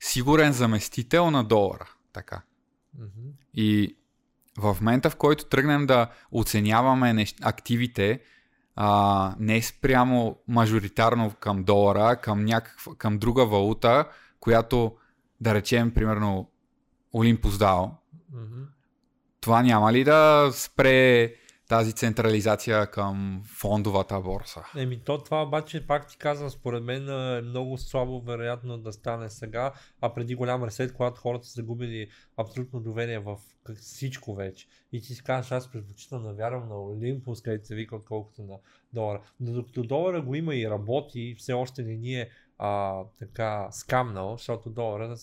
сигурен 0.00 0.52
заместител 0.52 1.30
на 1.30 1.44
долара. 1.44 1.90
Така. 2.12 2.42
И 3.54 3.96
в 4.58 4.76
момента, 4.80 5.10
в 5.10 5.16
който 5.16 5.44
тръгнем 5.44 5.86
да 5.86 6.10
оценяваме 6.32 7.12
нещ... 7.12 7.36
активите, 7.42 8.20
а, 8.76 9.34
не 9.38 9.62
спрямо 9.62 10.38
мажоритарно 10.48 11.32
към 11.40 11.64
долара, 11.64 12.16
към, 12.16 12.44
някаква, 12.44 12.94
към 12.94 13.18
друга 13.18 13.46
валута, 13.46 14.08
която, 14.40 14.96
да 15.40 15.54
речем, 15.54 15.90
примерно, 15.94 16.50
Олимпус 17.14 17.54
DAO, 17.54 17.90
Мгм. 18.32 18.62
това 19.40 19.62
няма 19.62 19.92
ли 19.92 20.04
да 20.04 20.50
спре 20.52 21.34
тази 21.68 21.92
централизация 21.92 22.86
към 22.86 23.42
фондовата 23.46 24.20
борса? 24.20 24.64
Еми, 24.76 25.00
то 25.04 25.22
това 25.22 25.42
обаче, 25.42 25.86
пак 25.86 26.08
ти 26.08 26.18
казвам, 26.18 26.50
според 26.50 26.84
мен 26.84 27.08
е 27.08 27.40
много 27.40 27.78
слабо 27.78 28.20
вероятно 28.20 28.78
да 28.78 28.92
стане 28.92 29.30
сега, 29.30 29.72
а 30.00 30.14
преди 30.14 30.34
голям 30.34 30.64
ресет, 30.64 30.92
когато 30.92 31.20
хората 31.20 31.46
са 31.46 31.52
загубили 31.52 32.08
абсолютно 32.36 32.80
доверие 32.80 33.18
в 33.18 33.38
всичко 33.80 34.34
вече. 34.34 34.66
И 34.92 35.00
ти 35.00 35.14
си 35.14 35.22
казваш, 35.22 35.52
аз 35.52 35.72
предпочитам 35.72 36.22
да 36.22 36.32
вярвам 36.32 36.68
на 36.68 36.82
Олимпус, 36.82 37.42
където 37.42 37.66
се 37.66 37.74
вика, 37.74 37.96
отколкото 37.96 38.42
на 38.42 38.58
долара. 38.92 39.20
Но 39.40 39.52
докато 39.52 39.82
долара 39.82 40.22
го 40.22 40.34
има 40.34 40.54
и 40.54 40.70
работи, 40.70 41.34
все 41.38 41.52
още 41.52 41.82
не 41.82 41.96
ни 41.96 42.20
е 42.20 42.28
а, 42.58 43.02
така 43.18 43.68
скамнал, 43.70 44.36
защото 44.36 44.70
долара 44.70 45.16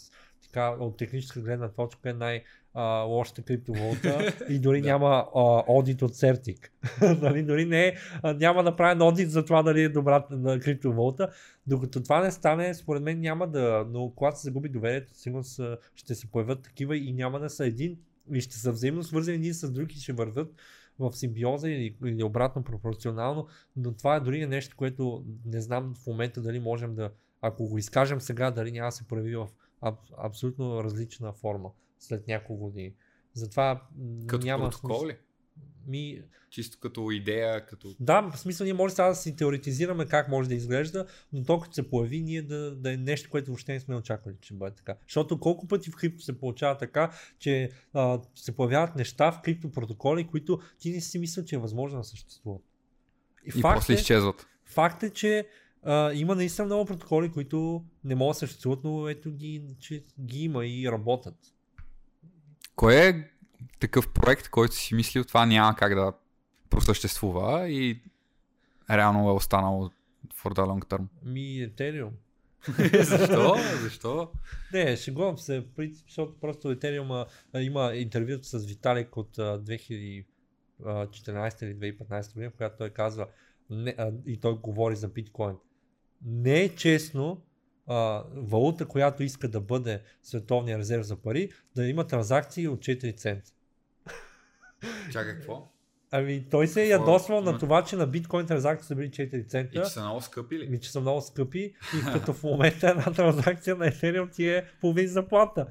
така, 0.44 0.70
от 0.70 0.98
техническа 0.98 1.42
гледна 1.42 1.68
точка 1.70 2.10
е 2.10 2.14
най- 2.14 2.44
а, 2.74 2.84
лошата 3.02 3.42
криптовалута 3.42 4.34
и 4.50 4.60
дори 4.60 4.82
Да. 4.82 4.88
няма 4.88 5.26
а, 5.36 5.64
одит 5.68 6.02
от 6.02 6.12
Certic. 6.14 6.68
нали, 7.22 7.44
дори 7.44 7.66
не 7.66 7.88
е 7.88 7.94
а, 8.24 8.34
няма 8.34 8.64
направен 8.64 9.02
одит 9.02 9.32
за 9.32 9.46
това 9.46 9.64
дали 9.64 9.82
е 9.84 9.90
добра 9.90 10.26
на 10.32 10.60
криптовалута. 10.60 11.30
Докато 11.68 12.04
това 12.04 12.22
не 12.24 12.32
стане, 12.32 12.74
според 12.74 13.04
мен 13.04 13.20
няма 13.20 13.48
да, 13.48 13.86
но 13.90 14.12
когато 14.16 14.40
се 14.40 14.44
загуби 14.44 14.70
доверието, 14.70 15.18
сигурно 15.18 15.44
са- 15.44 15.78
ще 15.96 16.16
се 16.16 16.32
появят 16.32 16.62
такива 16.62 16.98
и 16.98 17.14
няма 17.14 17.40
да 17.40 17.50
са 17.50 17.66
един 17.66 17.98
и 18.34 18.42
ще 18.42 18.56
са 18.56 18.72
взаимно 18.72 19.04
свързани 19.04 19.36
един 19.38 19.54
с 19.54 19.72
друг 19.72 19.94
и 19.96 20.00
ще 20.00 20.14
вървят 20.14 20.54
в 21.00 21.14
симбиоза 21.14 21.70
или, 21.70 21.96
или 22.06 22.24
обратно 22.24 22.64
пропорционално, 22.64 23.48
но 23.76 23.92
това 23.94 24.16
е 24.16 24.20
дори 24.20 24.46
нещо, 24.48 24.76
което 24.78 25.24
не 25.46 25.62
знам 25.62 25.94
в 25.96 26.08
момента 26.08 26.42
дали 26.42 26.60
можем 26.60 26.96
да, 26.96 27.10
ако 27.42 27.66
го 27.66 27.78
изкажем 27.78 28.22
сега, 28.22 28.52
дали 28.52 28.72
няма 28.72 28.88
да 28.88 28.92
се 28.92 29.08
прояви 29.08 29.36
в 29.36 29.48
аб, 29.82 30.00
абсолютно 30.18 30.84
различна 30.84 31.34
форма 31.34 31.72
след 32.00 32.28
няколко 32.28 32.66
години. 32.66 32.94
Затова 33.34 33.88
Като 34.28 34.46
няма 34.46 34.70
протокол 34.70 35.08
ли? 35.08 35.18
Ми, 35.88 36.22
Чисто 36.50 36.80
като 36.80 37.12
идея, 37.12 37.66
като... 37.66 37.96
да, 38.00 38.22
в 38.22 38.38
смисъл 38.38 38.66
ние 38.66 38.74
може 38.74 38.94
сега 38.94 39.08
да 39.08 39.16
си 39.16 39.36
теоретизираме 39.36 40.06
как 40.06 40.30
може 40.30 40.50
да 40.50 40.56
изглежда, 40.56 41.06
но 41.34 41.44
то 41.44 41.60
като 41.60 41.74
се 41.74 41.90
появи 41.90 42.22
ние 42.22 42.42
да, 42.42 42.76
да 42.76 42.94
е 42.94 42.98
нещо, 42.98 43.30
което 43.30 43.52
въобще 43.52 43.74
не 43.74 43.80
сме 43.80 43.96
очаквали, 43.96 44.36
че 44.42 44.54
бъде 44.54 44.76
така. 44.76 44.96
Защото 45.08 45.40
колко 45.40 45.68
пъти 45.68 45.92
в 45.92 45.96
крипто 45.96 46.24
се 46.24 46.40
получава 46.40 46.78
така, 46.78 47.12
че 47.40 47.70
а, 47.94 48.20
се 48.36 48.56
появяват 48.56 48.96
неща 48.96 49.32
в 49.32 49.42
криптопротоколи, 49.42 50.28
които 50.28 50.60
ти 50.80 50.92
не 50.92 51.02
си 51.02 51.20
мислил, 51.20 51.46
че 51.46 51.56
е 51.56 51.60
възможно 51.60 52.00
да 52.00 52.04
съществуват. 52.04 52.62
И 53.46 53.62
после 53.62 53.94
е, 53.94 53.98
изчезват. 53.98 54.48
факт 54.66 55.04
е, 55.04 55.10
че 55.10 55.48
а, 55.84 56.14
има 56.14 56.36
наистина 56.36 56.66
много 56.66 56.86
протоколи, 56.86 57.32
които 57.32 57.86
не 58.04 58.16
могат 58.16 58.36
да 58.36 58.40
съществуват, 58.40 58.84
но 58.84 59.08
ето 59.08 59.32
ги, 59.32 59.64
че 59.80 60.04
ги 60.22 60.44
има 60.44 60.66
и 60.66 60.92
работят. 60.92 61.36
Кой 62.76 62.96
е 62.96 63.30
такъв 63.80 64.14
проект, 64.14 64.50
който 64.50 64.76
си 64.76 64.96
мислил, 64.96 65.24
това 65.24 65.46
няма 65.46 65.76
как 65.76 65.96
да 65.96 66.14
просъществува 66.70 67.70
и 67.70 68.02
реално 68.90 69.30
е 69.30 69.34
останало 69.34 69.90
for 70.34 70.54
the 70.54 70.66
long 70.66 70.86
term? 70.86 71.06
Ми, 71.24 71.70
Ethereum. 71.70 72.12
Защо? 73.04 73.56
Защо? 73.82 74.32
Не, 74.74 74.98
шегувам 74.98 75.38
се, 75.38 75.66
защото 76.08 76.40
просто 76.42 76.76
Ethereum 76.76 77.26
а, 77.54 77.62
има 77.62 77.94
интервюто 77.96 78.48
с 78.48 78.66
Виталик 78.66 79.18
от 79.18 79.40
а, 79.40 79.60
2014 79.60 80.26
или 81.64 81.96
2015 81.98 82.34
година, 82.34 82.52
в 82.52 82.54
която 82.54 82.78
той 82.78 82.90
казва 82.90 83.28
не, 83.70 83.96
а, 83.98 84.12
и 84.26 84.40
той 84.40 84.54
говори 84.58 84.96
за 84.96 85.08
биткоин. 85.08 85.56
Не 86.26 86.62
е 86.62 86.76
честно 86.76 87.42
а, 87.88 88.24
валута, 88.36 88.86
която 88.86 89.24
иска 89.24 89.48
да 89.48 89.62
бъде 89.62 90.02
световния 90.24 90.78
резерв 90.78 91.04
за 91.04 91.16
пари, 91.16 91.50
да 91.76 91.88
има 91.88 92.08
транзакции 92.08 92.68
от 92.68 92.80
4 92.80 93.18
цента. 93.18 93.52
Чакай, 95.12 95.34
какво? 95.34 95.72
Ами 96.14 96.46
той 96.52 96.68
се 96.68 96.84
е 96.84 96.88
ядосвал 96.88 97.42
на 97.42 97.58
това, 97.58 97.84
че 97.84 97.96
на 97.96 98.08
биткоин 98.08 98.46
транзакции 98.46 98.88
са 98.88 98.96
били 98.96 99.10
4 99.10 99.36
И 99.36 99.48
цента. 99.48 99.84
че 99.84 99.90
са 99.90 100.02
много 100.02 100.22
скъпи 100.22 100.60
ли? 100.60 100.70
Ми, 100.70 100.80
че 100.80 100.92
са 100.92 101.02
много 101.02 101.22
скъпи 101.22 101.60
и 101.60 101.74
като 102.14 102.34
в 102.34 102.44
момента 102.44 102.90
една 102.90 103.14
транзакция 103.14 103.76
на 103.76 103.86
Ethereum 103.86 104.32
ти 104.32 104.50
е 104.50 104.66
половин 104.82 105.08
заплата. 105.08 105.68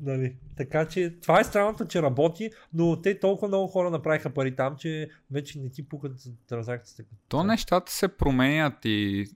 Нали? 0.00 0.36
Така 0.56 0.88
че 0.88 1.14
това 1.22 1.40
е 1.40 1.44
странното, 1.44 1.86
че 1.86 2.02
работи, 2.02 2.50
но 2.72 3.00
те 3.02 3.18
толкова 3.18 3.48
много 3.48 3.66
хора 3.66 3.90
направиха 3.90 4.30
пари 4.30 4.56
там, 4.56 4.76
че 4.76 5.10
вече 5.30 5.58
не 5.58 5.70
ти 5.70 5.88
пукат 5.88 6.18
за 6.18 6.30
транзакциите. 6.48 7.04
То 7.28 7.44
нещата 7.44 7.92
се 7.92 8.08
променят 8.08 8.74
и 8.84 9.26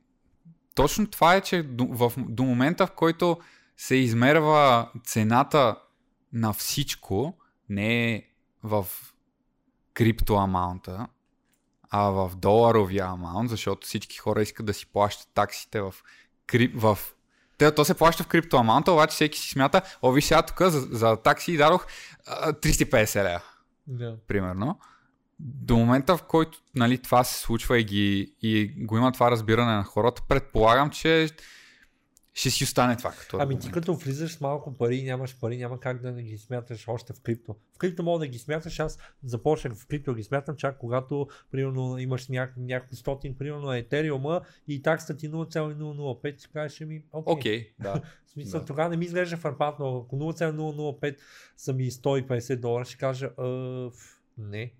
точно 0.74 1.06
това 1.06 1.34
е, 1.34 1.40
че 1.40 1.62
до, 1.62 1.86
в, 1.86 2.12
до 2.18 2.42
момента, 2.42 2.86
в 2.86 2.90
който 2.90 3.38
се 3.76 3.94
измерва 3.94 4.90
цената 5.04 5.76
на 6.32 6.52
всичко, 6.52 7.38
не 7.68 8.26
в 8.62 8.86
крипто 9.94 10.34
амаунта, 10.34 11.06
а 11.90 12.02
в 12.02 12.32
доларовия 12.36 13.06
амаунт, 13.06 13.50
защото 13.50 13.86
всички 13.86 14.18
хора 14.18 14.42
искат 14.42 14.66
да 14.66 14.74
си 14.74 14.86
плащат 14.86 15.28
таксите 15.34 15.80
в, 15.80 15.94
крип, 16.46 16.80
в 16.80 16.98
те, 17.58 17.74
то 17.74 17.84
се 17.84 17.94
плаща 17.94 18.22
в 18.22 18.26
крипто 18.26 18.56
амаунта, 18.56 18.92
обаче 18.92 19.14
всеки 19.14 19.38
си 19.38 19.50
смята, 19.50 19.82
о, 20.02 20.12
виж 20.12 20.24
сега 20.24 20.42
тук 20.42 20.62
за, 20.62 20.80
за 20.80 21.16
такси 21.16 21.56
дадох 21.56 21.86
а, 22.26 22.52
350 22.52 23.24
лева 23.24 23.42
Да. 23.86 24.16
примерно, 24.26 24.78
до 25.44 25.76
момента 25.76 26.16
в 26.16 26.22
който 26.22 26.58
нали, 26.74 26.98
това 26.98 27.24
се 27.24 27.40
случва 27.40 27.78
и, 27.80 27.84
ги, 27.84 28.34
и 28.42 28.74
го 28.78 28.96
има 28.96 29.12
това 29.12 29.30
разбиране 29.30 29.72
на 29.76 29.84
хората, 29.84 30.22
предполагам, 30.28 30.90
че 30.90 31.28
ще 32.34 32.50
си 32.50 32.64
остане 32.64 32.96
това 32.96 33.10
като 33.10 33.36
Ами 33.40 33.58
ти 33.58 33.70
като 33.70 33.94
влизаш 33.94 34.32
с 34.32 34.40
малко 34.40 34.76
пари 34.76 34.96
и 34.96 35.02
нямаш 35.02 35.36
пари, 35.40 35.56
няма 35.56 35.80
как 35.80 36.02
да 36.02 36.12
не 36.12 36.22
ги 36.22 36.38
смяташ 36.38 36.88
още 36.88 37.12
в 37.12 37.20
крипто. 37.20 37.56
В 37.74 37.78
крипто 37.78 38.02
мога 38.02 38.18
да 38.18 38.26
ги 38.26 38.38
смяташ, 38.38 38.80
аз 38.80 38.98
започнах 39.24 39.74
в 39.74 39.86
крипто 39.86 40.14
ги 40.14 40.22
смятам 40.22 40.56
чак 40.56 40.78
когато 40.78 41.28
примерно 41.50 41.98
имаш 41.98 42.28
няк- 42.28 42.56
няколко 42.56 42.96
стотин, 42.96 43.34
примерно 43.38 43.72
етериума 43.72 44.40
и 44.68 44.82
таксата 44.82 45.16
ти 45.16 45.30
0,005 45.30 46.40
си 46.40 46.48
кажеш 46.52 46.80
ми, 46.80 47.02
окей. 47.12 47.32
Окей, 47.34 47.72
да. 47.80 48.02
В 48.26 48.30
смисъл, 48.30 48.60
Да. 48.60 48.66
тогава 48.66 48.90
не 48.90 48.96
ми 48.96 49.04
изглежда 49.04 49.36
фарпатно. 49.36 49.96
Ако 50.04 50.16
0,005 50.16 51.16
са 51.56 51.72
ми 51.72 51.90
150 51.90 52.60
долара, 52.60 52.84
ще 52.84 52.96
кажа, 52.96 53.30
«А, 53.38 53.90
ф, 53.90 54.20
не. 54.38 54.72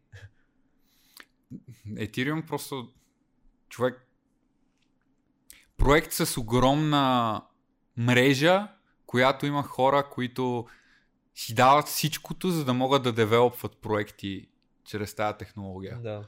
Ethereum 1.88 2.46
просто 2.46 2.88
човек 3.68 4.08
проект 5.76 6.12
с 6.12 6.36
огромна 6.36 7.42
мрежа, 7.96 8.68
която 9.06 9.46
има 9.46 9.62
хора, 9.62 10.08
които 10.10 10.66
си 11.34 11.54
дават 11.54 11.86
всичкото, 11.86 12.50
за 12.50 12.64
да 12.64 12.74
могат 12.74 13.02
да 13.02 13.12
девелопват 13.12 13.76
проекти 13.76 14.48
чрез 14.84 15.14
тази 15.14 15.38
технология. 15.38 15.98
Да. 16.02 16.24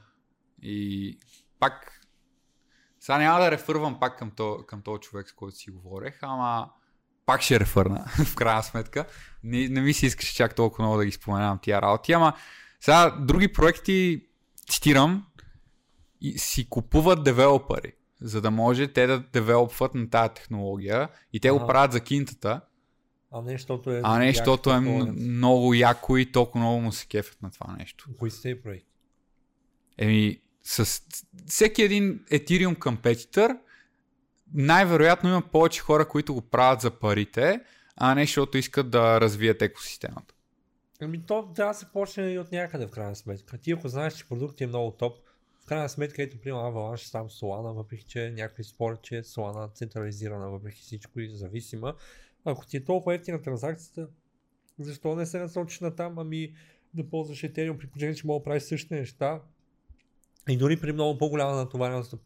И 0.61 1.19
пак, 1.59 2.01
сега 2.99 3.17
няма 3.17 3.39
да 3.39 3.51
рефървам 3.51 3.99
пак 3.99 4.19
към, 4.19 4.31
то, 4.31 4.63
към 4.67 4.81
този 4.81 5.01
човек, 5.01 5.29
с 5.29 5.33
който 5.33 5.57
си 5.57 5.71
говорех, 5.71 6.19
ама 6.21 6.69
пак 7.25 7.41
ще 7.41 7.59
рефърна, 7.59 8.05
в 8.25 8.35
крайна 8.35 8.63
сметка. 8.63 9.05
Не, 9.43 9.67
не 9.67 9.81
ми 9.81 9.93
се 9.93 10.05
искаше 10.05 10.35
чак 10.35 10.55
толкова 10.55 10.83
много 10.83 10.97
да 10.97 11.05
ги 11.05 11.11
споменавам 11.11 11.59
тия 11.61 11.81
работи, 11.81 12.13
ама 12.13 12.33
сега 12.79 13.09
други 13.09 13.53
проекти, 13.53 14.27
цитирам, 14.69 15.25
и 16.21 16.37
си 16.37 16.69
купуват 16.69 17.23
девелопери, 17.23 17.93
за 18.21 18.41
да 18.41 18.51
може 18.51 18.87
те 18.87 19.07
да 19.07 19.19
девелопват 19.19 19.95
на 19.95 20.09
тази 20.09 20.33
технология 20.33 21.09
и 21.33 21.39
те 21.39 21.51
го 21.51 21.57
Ага. 21.57 21.67
правят 21.67 21.91
за 21.91 21.99
кинтата, 21.99 22.61
А 23.31 23.41
не, 23.41 23.51
защото 23.51 23.91
е... 23.91 24.01
а 24.03 24.19
не, 24.19 24.33
защото 24.33 24.71
е 24.71 24.79
много 24.79 25.73
яко 25.73 26.17
и 26.17 26.31
толкова 26.31 26.59
много 26.59 26.81
му 26.81 26.91
се 26.91 27.07
кефят 27.07 27.41
на 27.41 27.51
това 27.51 27.75
нещо. 27.79 28.09
Кои 28.19 28.29
тези 28.41 28.55
проекти? 28.63 28.87
Еми, 29.97 30.41
с 30.63 31.01
всеки 31.47 31.81
един 31.81 32.19
Ethereum 32.31 32.77
competitor 32.77 33.57
най-вероятно 34.53 35.29
има 35.29 35.41
повече 35.41 35.81
хора, 35.81 36.07
които 36.07 36.33
го 36.33 36.41
правят 36.41 36.81
за 36.81 36.91
парите, 36.91 37.61
а 37.95 38.15
не 38.15 38.23
защото 38.23 38.57
искат 38.57 38.89
да 38.89 39.21
развият 39.21 39.61
екосистемата. 39.61 40.34
Ами 41.01 41.25
то 41.25 41.53
трябва 41.55 41.73
да 41.73 41.79
се 41.79 41.91
почне 41.93 42.31
и 42.31 42.39
от 42.39 42.51
някъде 42.51 42.87
в 42.87 42.91
крайна 42.91 43.15
сметка. 43.15 43.57
Ти 43.57 43.71
ако 43.71 43.87
знаеш, 43.87 44.13
че 44.13 44.27
продуктът 44.27 44.61
е 44.61 44.67
много 44.67 44.91
топ, 44.91 45.17
в 45.61 45.65
крайна 45.65 45.89
сметка, 45.89 46.23
ето 46.23 46.37
приема 46.37 46.59
Avalanche 46.59 47.09
сам 47.09 47.29
Solana, 47.29 47.73
въпреки 47.73 48.03
че 48.03 48.31
някой 48.31 48.63
спорят, 48.63 49.01
че 49.01 49.23
Solana 49.23 49.67
е 49.67 49.75
централизирана 49.75 50.49
въпреки 50.49 50.81
всичко 50.81 51.19
и 51.19 51.29
зависима. 51.29 51.95
Ако 52.45 52.65
ти 52.65 52.77
е 52.77 52.83
толкова 52.83 53.15
ефтина 53.15 53.41
транзакцията, 53.41 54.07
защо 54.79 55.15
не 55.15 55.25
се 55.25 55.39
насочиш 55.39 55.79
на 55.79 55.95
там, 55.95 56.19
ами 56.19 56.53
да 56.93 57.09
ползваш 57.09 57.41
Ethereum, 57.41 57.77
при 57.77 57.87
положение, 57.87 58.15
че 58.15 58.27
мога 58.27 58.39
да 58.39 58.43
правиш 58.43 58.63
същите 58.63 58.95
неща 58.95 59.41
и 60.49 60.57
дори 60.57 60.79
при 60.79 60.91
много 60.91 61.17
по-голяма 61.17 61.55
натовареност 61.55 62.11
да 62.11 62.17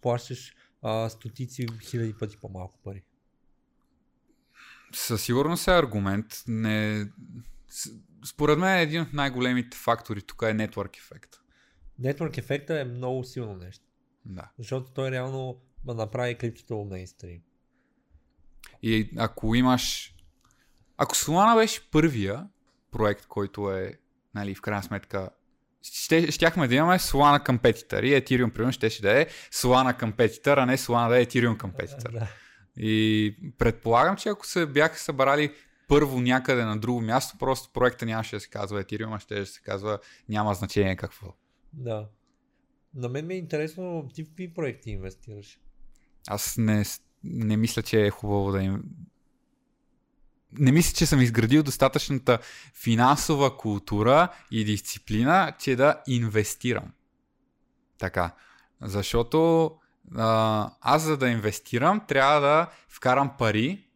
плащаш 0.00 0.54
а, 0.82 1.08
стотици 1.08 1.66
хиляди 1.82 2.14
пъти 2.18 2.36
по-малко 2.36 2.78
пари. 2.84 3.02
Със 4.92 5.22
сигурност 5.22 5.68
е 5.68 5.70
аргумент. 5.70 6.26
Не... 6.48 7.06
Според 8.24 8.58
мен 8.58 8.78
един 8.78 9.02
от 9.02 9.12
най-големите 9.12 9.76
фактори 9.76 10.22
тук 10.22 10.42
е 10.42 10.44
network 10.44 10.98
ефект. 10.98 11.30
Network 12.00 12.38
ефекта 12.38 12.80
е 12.80 12.84
много 12.84 13.24
силно 13.24 13.56
нещо, 13.56 13.84
Да. 14.24 14.50
защото 14.58 14.90
той 14.90 15.10
реално 15.10 15.60
направи 15.84 16.34
криптото 16.34 16.86
мейнстрим. 16.90 17.40
И 18.82 19.10
ако 19.18 19.54
имаш... 19.54 20.14
Ако 20.96 21.14
Solana 21.14 21.56
беше 21.56 21.90
първия 21.90 22.48
проект, 22.90 23.26
който 23.26 23.72
е, 23.72 23.98
нали, 24.34 24.54
в 24.54 24.60
крайна 24.60 24.82
сметка, 24.82 25.30
ще, 25.82 26.30
щяхме 26.30 26.68
да 26.68 26.74
имаме 26.74 26.98
Solana 26.98 27.46
Competitor 27.48 28.02
и 28.02 28.22
Ethereum, 28.22 28.52
примерно, 28.52 28.72
ще 28.72 29.02
да 29.02 29.20
е 29.20 29.26
Solana 29.52 30.00
Competitor, 30.00 30.62
а 30.62 30.66
не 30.66 30.78
Solana 30.78 31.08
да 31.08 31.20
е 31.20 31.26
Ethereum 31.26 31.56
Competitor. 31.56 32.12
Да. 32.12 32.28
И 32.76 33.36
предполагам, 33.58 34.16
че 34.16 34.28
ако 34.28 34.46
се 34.46 34.66
бяха 34.66 34.98
събрали 34.98 35.54
първо 35.88 36.20
някъде 36.20 36.64
на 36.64 36.76
друго 36.78 37.00
място, 37.00 37.38
просто 37.38 37.72
проекта 37.72 38.06
нямаше 38.06 38.36
да 38.36 38.40
се 38.40 38.48
казва 38.48 38.84
Ethereum, 38.84 39.16
а 39.16 39.18
ще 39.18 39.40
да 39.40 39.46
се 39.46 39.60
казва 39.60 39.98
няма 40.28 40.54
значение 40.54 40.96
какво. 40.96 41.34
Да. 41.72 42.08
На 42.94 43.08
мен 43.08 43.26
ми 43.26 43.34
е 43.34 43.38
интересно 43.38 44.08
ти 44.14 44.24
в 44.24 44.28
какви 44.28 44.54
проекти 44.54 44.90
инвестираш. 44.90 45.58
Аз 46.28 46.56
не, 46.58 46.84
не 47.24 47.56
мисля, 47.56 47.82
че 47.82 48.06
е 48.06 48.10
хубаво 48.10 48.52
да 48.52 48.62
им... 48.62 48.82
Не 50.58 50.72
мисля, 50.72 50.94
че 50.96 51.06
съм 51.06 51.20
изградил 51.20 51.62
достатъчната 51.62 52.38
финансова 52.74 53.56
култура 53.56 54.28
и 54.50 54.64
дисциплина, 54.64 55.52
че 55.58 55.76
да 55.76 56.02
инвестирам. 56.06 56.92
Така. 57.98 58.34
Защото 58.82 59.70
а, 60.16 60.70
аз 60.80 61.02
за 61.02 61.16
да 61.16 61.28
инвестирам, 61.28 62.06
трябва 62.08 62.40
да 62.40 62.70
вкарам 62.88 63.36
пари, 63.38 63.88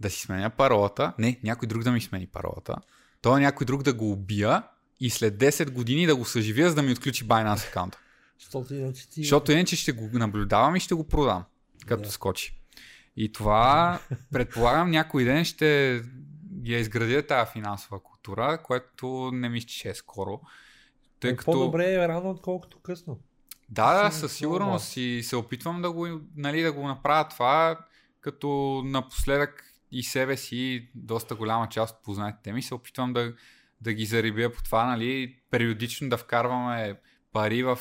да 0.00 0.10
си 0.10 0.20
сменя 0.20 0.50
паролата. 0.50 1.12
Не, 1.18 1.40
някой 1.42 1.68
друг 1.68 1.82
да 1.82 1.92
ми 1.92 2.00
смени 2.00 2.26
паролата. 2.26 2.76
То 3.22 3.38
някой 3.38 3.64
друг 3.64 3.82
да 3.82 3.92
го 3.92 4.12
убия 4.12 4.62
и 5.00 5.10
след 5.10 5.34
10 5.34 5.70
години 5.70 6.06
да 6.06 6.16
го 6.16 6.24
съживя, 6.24 6.68
за 6.68 6.74
да 6.74 6.82
ми 6.82 6.92
отключи 6.92 7.28
Binance 7.28 7.68
аккаунта. 7.68 7.98
Защото 9.16 9.52
иначе 9.52 9.76
ще 9.76 9.92
го 9.92 10.10
наблюдавам 10.12 10.76
и 10.76 10.80
ще 10.80 10.94
го 10.94 11.08
продам, 11.08 11.44
като 11.86 12.02
Да. 12.02 12.10
скочи. 12.10 12.60
И 13.16 13.32
това, 13.32 13.98
предполагам, 14.32 14.90
някой 14.90 15.24
ден 15.24 15.44
ще 15.44 16.02
я 16.64 16.78
изградя 16.78 17.26
тази 17.26 17.50
финансова 17.52 18.02
култура, 18.02 18.62
което 18.62 19.30
не 19.32 19.48
мисля, 19.48 19.68
че 19.68 19.88
е 19.88 19.94
скоро. 19.94 20.40
Тъй 21.20 21.30
е, 21.30 21.36
като... 21.36 21.52
По-добре 21.52 21.94
е 21.94 22.08
рано, 22.08 22.30
отколкото 22.30 22.78
късно. 22.78 23.18
Да, 23.68 24.02
да, 24.02 24.10
със 24.10 24.32
сигурност 24.32 24.96
и 24.96 25.22
се 25.22 25.36
опитвам 25.36 25.82
да 25.82 25.92
го, 25.92 26.08
нали, 26.36 26.62
да 26.62 26.72
го 26.72 26.86
направя 26.86 27.28
това, 27.28 27.78
като 28.20 28.82
напоследък 28.84 29.65
и 29.92 30.02
себе 30.02 30.36
си, 30.36 30.90
доста 30.94 31.34
голяма 31.34 31.68
част 31.68 31.96
от 31.96 32.04
познатите 32.04 32.52
ми, 32.52 32.62
се 32.62 32.74
опитвам 32.74 33.12
да, 33.12 33.34
да 33.80 33.92
ги 33.92 34.04
зарибя 34.04 34.52
по 34.52 34.62
това, 34.62 34.86
нали, 34.86 35.36
периодично 35.50 36.08
да 36.08 36.16
вкарваме 36.16 37.00
пари 37.32 37.62
в 37.62 37.78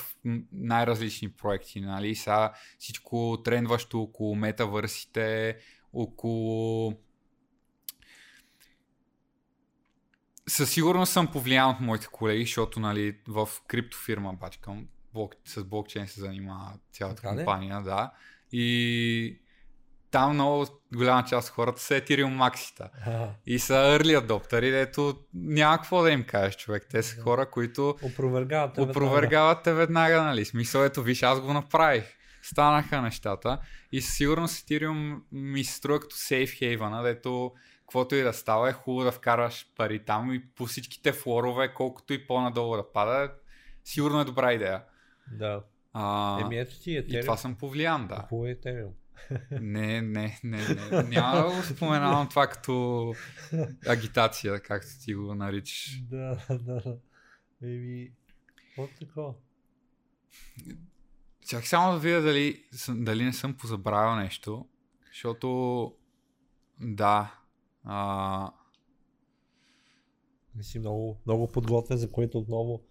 най-различни 0.52 1.32
проекти, 1.32 1.82
нали, 1.82 2.16
сега 2.16 2.54
всичко 2.80 3.42
трендващо 3.46 4.02
около 4.02 4.36
метавърсите, 4.36 5.58
около 5.94 6.94
със 10.48 10.72
сигурност 10.72 11.14
съм 11.14 11.32
повлиян 11.32 11.70
от 11.70 11.80
моите 11.80 12.08
колеги, 12.08 12.44
защото 12.44 12.80
нали, 12.80 13.18
в 13.28 13.50
криптофирма 13.68 14.34
бачкам, 14.34 14.88
блок, 15.14 15.36
с 15.46 15.64
блокчейн 15.64 16.08
се 16.08 16.20
занимава 16.20 16.74
цялата 16.92 17.22
Така 17.22 17.36
компания, 17.36 17.82
да. 17.82 18.12
И 18.52 19.40
там 20.16 20.34
много 20.34 20.66
голяма 20.96 21.24
част 21.24 21.50
от 21.50 21.56
хората 21.56 21.82
са 21.82 21.94
Ethereum 21.94 22.28
максита. 22.28 22.90
А, 23.06 23.28
И 23.46 23.60
са 23.60 23.74
early 23.74 24.20
adoptери, 24.20 24.72
дето 24.72 25.16
няма 25.34 25.78
какво 25.78 26.02
да 26.02 26.12
им 26.12 26.24
кажеш, 26.24 26.58
човек. 26.58 26.88
Те 26.90 27.04
са 27.04 27.22
хора, 27.22 27.50
които 27.50 27.96
Опровергават. 28.04 28.74
те 28.74 28.82
веднага. 28.82 28.92
опровергават 29.00 29.64
те 29.64 29.74
веднага, 29.74 30.24
нали? 30.24 30.46
Смисъл, 30.46 30.82
ето, 30.82 31.04
виж, 31.04 31.24
аз 31.24 31.42
го 31.42 31.54
направих. 31.54 32.04
Станаха 32.42 33.02
нещата 33.02 33.60
и 33.92 34.02
със 34.02 34.16
сигурност 34.16 34.68
Ethereum 34.68 35.22
ми 35.32 35.64
се 35.64 35.74
струва 35.74 36.00
като 36.00 36.16
safe 36.16 36.78
haven, 36.80 37.04
дето 37.04 37.52
каквото 37.80 38.16
и 38.16 38.22
да 38.22 38.34
става 38.34 38.70
е 38.70 38.74
хубаво 38.74 39.04
да 39.04 39.12
вкараш 39.12 39.68
пари 39.78 40.06
там 40.06 40.34
и 40.34 40.44
по 40.48 40.66
всичките 40.66 41.12
флорове, 41.12 41.74
колкото 41.74 42.14
и 42.14 42.28
по-надолу 42.28 42.76
да 42.76 42.92
пада, 42.92 43.32
сигурно 43.84 44.22
е 44.22 44.26
добра 44.26 44.54
идея. 44.54 44.82
Да. 45.32 45.62
А, 45.94 46.42
Еми 46.42 46.58
ето 46.60 46.80
ти 46.80 46.92
и 46.92 46.98
Ethereum. 46.98 47.22
това 47.22 47.38
съм 47.38 47.56
повлиян, 47.56 48.08
да. 48.08 48.16
Купува 48.16 48.48
Ethereum. 48.48 48.90
Не, 49.52 50.02
не, 50.02 50.40
не, 50.44 50.58
не. 50.92 51.04
Няма 51.04 51.38
да 51.38 51.44
го 51.44 51.64
споменавам 51.64 52.30
това 52.30 52.48
като 52.48 53.14
агитация, 53.88 54.60
както 54.60 54.88
ти 55.04 55.14
го 55.14 55.36
наричаш. 55.36 56.02
Да, 56.02 56.38
да. 56.50 56.98
Еми, 57.64 58.12
какво 58.58 58.88
такова? 59.00 59.34
Чак 61.48 61.68
само 61.68 61.94
да 61.94 62.00
видя 62.00 62.22
дали, 62.22 62.64
дали 62.90 63.24
не 63.24 63.34
съм 63.34 63.54
позабравил 63.54 64.16
нещо, 64.16 64.68
защото 65.08 65.94
да, 66.80 67.40
а, 67.84 68.52
Не 70.56 70.64
си 70.64 70.80
много, 70.80 71.22
много 71.26 71.52
подготвен, 71.52 71.98
за 71.98 72.12
което 72.12 72.38
отново 72.38 72.82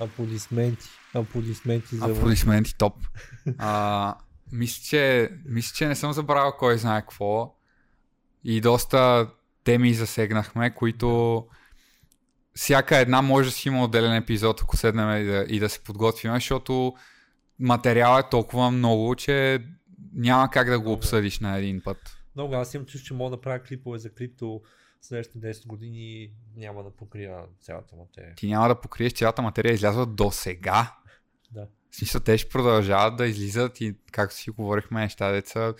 аплодисменти. 0.00 0.88
Аплодисменти 1.14 1.96
за... 1.96 2.04
аплодисменти 2.04 2.78
топ. 2.78 2.94
А, 3.58 4.14
мисля, 4.54 4.82
че, 4.84 5.30
мисля, 5.44 5.74
че 5.74 5.86
не 5.86 5.94
съм 5.94 6.12
забравил 6.12 6.52
кой 6.58 6.78
знае 6.78 7.00
какво 7.00 7.56
и 8.44 8.60
доста 8.60 9.30
теми 9.64 9.94
засегнахме, 9.94 10.74
които 10.74 11.46
всяка 12.54 12.96
една 12.96 13.22
може 13.22 13.48
да 13.48 13.52
си 13.52 13.68
има 13.68 13.84
отделен 13.84 14.14
епизод, 14.14 14.60
ако 14.60 14.76
седнем 14.76 15.22
и 15.22 15.24
да, 15.24 15.46
и 15.48 15.58
да 15.60 15.68
се 15.68 15.84
подготвим, 15.84 16.34
защото 16.34 16.94
материал 17.58 18.18
е 18.18 18.28
толкова 18.30 18.70
много, 18.70 19.14
че 19.14 19.64
няма 20.14 20.50
как 20.50 20.70
да 20.70 20.78
го 20.78 20.84
Много. 20.84 20.96
обсъдиш 20.96 21.40
на 21.40 21.56
един 21.56 21.82
път. 21.84 22.16
Много, 22.34 22.54
аз 22.54 22.74
имам 22.74 22.86
чувство, 22.86 23.06
че 23.06 23.14
мога 23.14 23.30
да 23.30 23.40
правя 23.40 23.62
клипове 23.62 23.98
за 23.98 24.10
крипто 24.10 24.62
следващите 25.00 25.54
10 25.54 25.66
години 25.66 26.30
няма 26.56 26.84
да 26.84 26.90
покрия 26.90 27.42
цялата 27.60 27.96
материя. 27.96 28.34
Ти 28.34 28.46
няма 28.46 28.68
да 28.68 28.80
покриеш 28.80 29.12
цялата 29.12 29.42
материя, 29.42 29.72
излязва 29.72 30.06
до 30.06 30.30
сега. 30.30 30.94
Да. 31.50 31.66
Смисъл, 31.98 32.20
те 32.20 32.38
ще 32.38 32.50
продължават 32.50 33.16
да 33.16 33.26
излизат 33.26 33.80
и, 33.80 33.94
както 34.12 34.36
си 34.36 34.50
говорихме, 34.50 35.00
неща, 35.00 35.32
деца, 35.32 35.74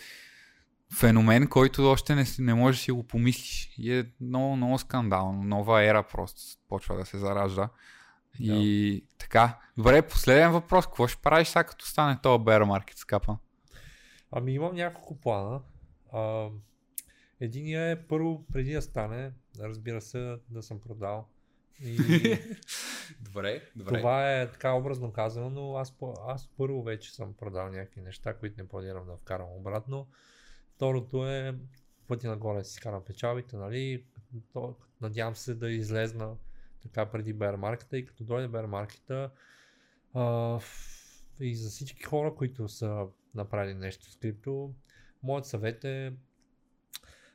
феномен, 0.98 1.48
който 1.48 1.90
още 1.90 2.14
не, 2.14 2.24
не 2.38 2.54
можеш 2.54 2.80
да 2.80 2.84
си 2.84 2.92
го 2.92 3.06
помислиш. 3.06 3.74
И 3.78 3.92
е 3.92 4.04
много, 4.20 4.56
много 4.56 4.78
скандално. 4.78 5.42
Нова 5.42 5.84
ера 5.84 6.02
просто 6.02 6.40
почва 6.68 6.96
да 6.96 7.06
се 7.06 7.18
заражда. 7.18 7.68
И 8.40 9.04
така. 9.18 9.58
Добре, 9.76 10.02
последен 10.02 10.52
въпрос. 10.52 10.86
Какво 10.86 11.08
ще 11.08 11.22
правиш 11.22 11.48
сега, 11.48 11.64
като 11.64 11.86
стане 11.86 12.18
този 12.22 12.44
bear 12.44 12.62
market 12.62 12.96
скапа? 12.96 13.36
Ами 14.32 14.54
имам 14.54 14.74
няколко 14.74 15.20
плана. 15.20 15.60
А, 16.12 16.48
единия 17.40 17.90
е 17.90 18.06
първо, 18.06 18.44
преди 18.52 18.72
да 18.72 18.82
стане, 18.82 19.32
разбира 19.60 20.00
се, 20.00 20.36
да 20.50 20.62
съм 20.62 20.80
продал. 20.80 21.28
И 21.84 22.38
Добре, 23.76 23.98
това 23.98 24.40
е 24.40 24.50
така 24.50 24.72
образно 24.72 25.12
казано, 25.12 25.50
но 25.50 25.76
аз, 25.76 25.96
аз 26.26 26.48
първо 26.56 26.82
вече 26.82 27.14
съм 27.14 27.34
продал 27.34 27.68
някакви 27.68 28.00
неща, 28.00 28.34
които 28.34 28.62
не 28.62 28.68
планирам 28.68 29.06
да 29.06 29.16
вкарам 29.16 29.48
обратно. 29.50 30.08
Второто 30.74 31.28
е 31.28 31.58
пътя 32.08 32.28
нагоре 32.28 32.64
си 32.64 32.80
карам 32.80 33.04
печалбите, 33.04 33.56
нали? 33.56 34.04
То, 34.52 34.76
надявам 35.00 35.36
се 35.36 35.54
да 35.54 35.70
излезна 35.70 36.36
така 36.82 37.06
преди 37.06 37.34
bear 37.34 37.56
маркета 37.56 37.98
и 37.98 38.06
като 38.06 38.24
дойде 38.24 38.48
bear 38.48 38.66
маркета 38.66 39.30
а, 40.14 40.58
и 41.40 41.56
за 41.56 41.70
всички 41.70 42.02
хора, 42.02 42.34
които 42.34 42.68
са 42.68 43.06
направили 43.34 43.74
нещо 43.74 44.10
с 44.10 44.16
крипто, 44.16 44.74
моят 45.22 45.46
съвет 45.46 45.84
е 45.84 46.12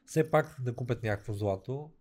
все 0.06 0.32
пак 0.32 0.56
да 0.62 0.76
купят 0.76 1.04
някакво 1.04 1.34
злато, 1.34 1.92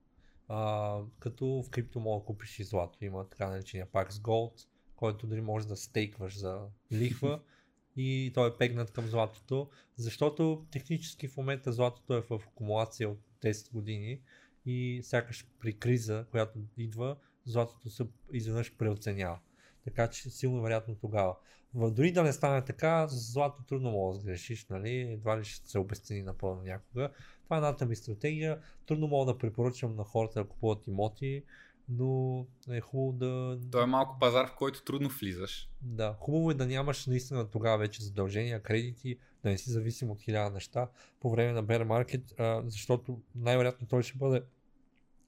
а, 0.48 1.00
като 1.18 1.46
в 1.46 1.70
крипто 1.70 2.00
мога 2.00 2.20
да 2.20 2.26
купиш 2.26 2.58
и 2.58 2.64
злато. 2.64 3.04
Има 3.04 3.28
така 3.28 3.48
наречения 3.48 3.86
с 4.08 4.18
Gold, 4.18 4.66
който 4.96 5.26
дори 5.26 5.40
може 5.40 5.68
да 5.68 5.76
стейкваш 5.76 6.38
за 6.38 6.66
лихва 6.92 7.40
и 7.96 8.32
той 8.34 8.48
е 8.48 8.56
пегнат 8.58 8.90
към 8.90 9.06
златото, 9.06 9.70
защото 9.96 10.66
технически 10.70 11.28
в 11.28 11.36
момента 11.36 11.72
златото 11.72 12.14
е 12.14 12.22
в 12.22 12.32
акумулация 12.32 13.10
от 13.10 13.20
10 13.42 13.72
години 13.72 14.20
и 14.66 15.00
сякаш 15.02 15.46
при 15.60 15.78
криза, 15.78 16.26
която 16.30 16.58
идва, 16.76 17.16
златото 17.44 17.90
се 17.90 18.06
изведнъж 18.32 18.76
преоценява. 18.76 19.38
Така 19.84 20.10
че 20.10 20.30
силно 20.30 20.62
вероятно 20.62 20.94
тогава. 20.94 21.36
В, 21.74 21.90
дори 21.90 22.12
да 22.12 22.22
не 22.22 22.32
стане 22.32 22.64
така, 22.64 23.06
злато 23.08 23.62
трудно 23.62 23.90
мога 23.90 24.14
да 24.14 24.20
сгрешиш, 24.20 24.66
нали? 24.66 25.00
едва 25.00 25.40
ли 25.40 25.44
ще 25.44 25.68
се 25.68 25.78
обесцени 25.78 26.22
напълно 26.22 26.62
някога. 26.62 27.10
Това 27.48 27.56
е 27.56 27.58
едната 27.58 27.86
ми 27.86 27.96
стратегия. 27.96 28.58
Трудно 28.86 29.06
мога 29.06 29.32
да 29.32 29.38
препоръчам 29.38 29.96
на 29.96 30.04
хората 30.04 30.42
да 30.42 30.48
купуват 30.48 30.86
имоти, 30.86 31.44
но 31.88 32.46
е 32.70 32.80
хубаво 32.80 33.12
да... 33.12 33.58
Той 33.70 33.82
е 33.82 33.86
малко 33.86 34.16
пазар, 34.20 34.46
в 34.46 34.54
който 34.56 34.84
трудно 34.84 35.08
влизаш. 35.08 35.70
Да, 35.82 36.16
хубаво 36.20 36.50
е 36.50 36.54
да 36.54 36.66
нямаш 36.66 37.06
наистина 37.06 37.50
тогава 37.50 37.78
вече 37.78 38.02
задължения, 38.02 38.62
кредити, 38.62 39.18
да 39.42 39.50
не 39.50 39.58
си 39.58 39.70
зависим 39.70 40.10
от 40.10 40.20
хиляда 40.20 40.50
неща 40.50 40.88
по 41.20 41.30
време 41.30 41.52
на 41.52 41.64
bear 41.64 41.84
market, 41.84 42.40
а, 42.40 42.62
защото 42.66 43.20
най-вероятно 43.34 43.86
той 43.86 44.02
ще 44.02 44.18
бъде 44.18 44.42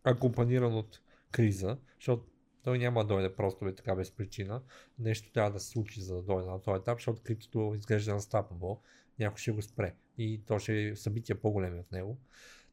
акомпаниран 0.05 0.75
от 0.75 1.01
криза, 1.31 1.79
защото 1.99 2.27
той 2.63 2.79
няма 2.79 3.05
да 3.05 3.09
дойде 3.09 3.35
просто 3.35 3.65
бе 3.65 3.75
така 3.75 3.95
без 3.95 4.11
причина. 4.11 4.63
Нещо 4.99 5.33
трябва 5.33 5.51
да 5.51 5.61
се 5.61 5.69
случи 5.69 6.01
за 6.01 6.15
да 6.15 6.23
дойде 6.23 6.51
на 6.51 6.63
този 6.63 6.81
етап, 6.81 6.99
защото 6.99 7.23
криптото 7.23 7.73
изглежда 7.77 8.13
unstoppable. 8.13 8.79
Някой 9.19 9.39
ще 9.39 9.53
го 9.53 9.63
спре 9.63 9.95
и 10.21 10.43
то 10.47 10.59
ще 10.59 10.89
е 10.89 10.97
събития 10.97 11.41
по-големи 11.41 11.81
от 11.81 11.93
него. 11.93 12.19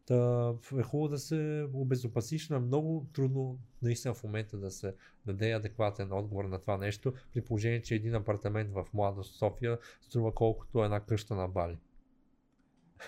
Та 0.06 0.54
е 0.80 0.84
хубаво 0.84 1.08
да 1.08 1.18
се 1.18 1.68
обезопасиш, 1.74 2.50
е 2.50 2.60
много 2.60 3.08
трудно 3.14 3.60
наистина 3.82 4.14
в 4.14 4.24
момента 4.24 4.58
да 4.58 4.72
се 4.72 4.94
даде 5.26 5.52
адекватен 5.52 6.12
отговор 6.12 6.46
на 6.46 6.60
това 6.60 6.78
нещо, 6.78 7.14
при 7.34 7.42
положение, 7.42 7.82
че 7.82 7.96
един 7.96 8.16
апартамент 8.16 8.74
в 8.74 8.86
млада 8.94 9.24
София 9.24 9.78
струва 10.02 10.34
колкото 10.34 10.84
една 10.84 11.00
къща 11.00 11.36
на 11.36 11.48
Бали. 11.48 11.78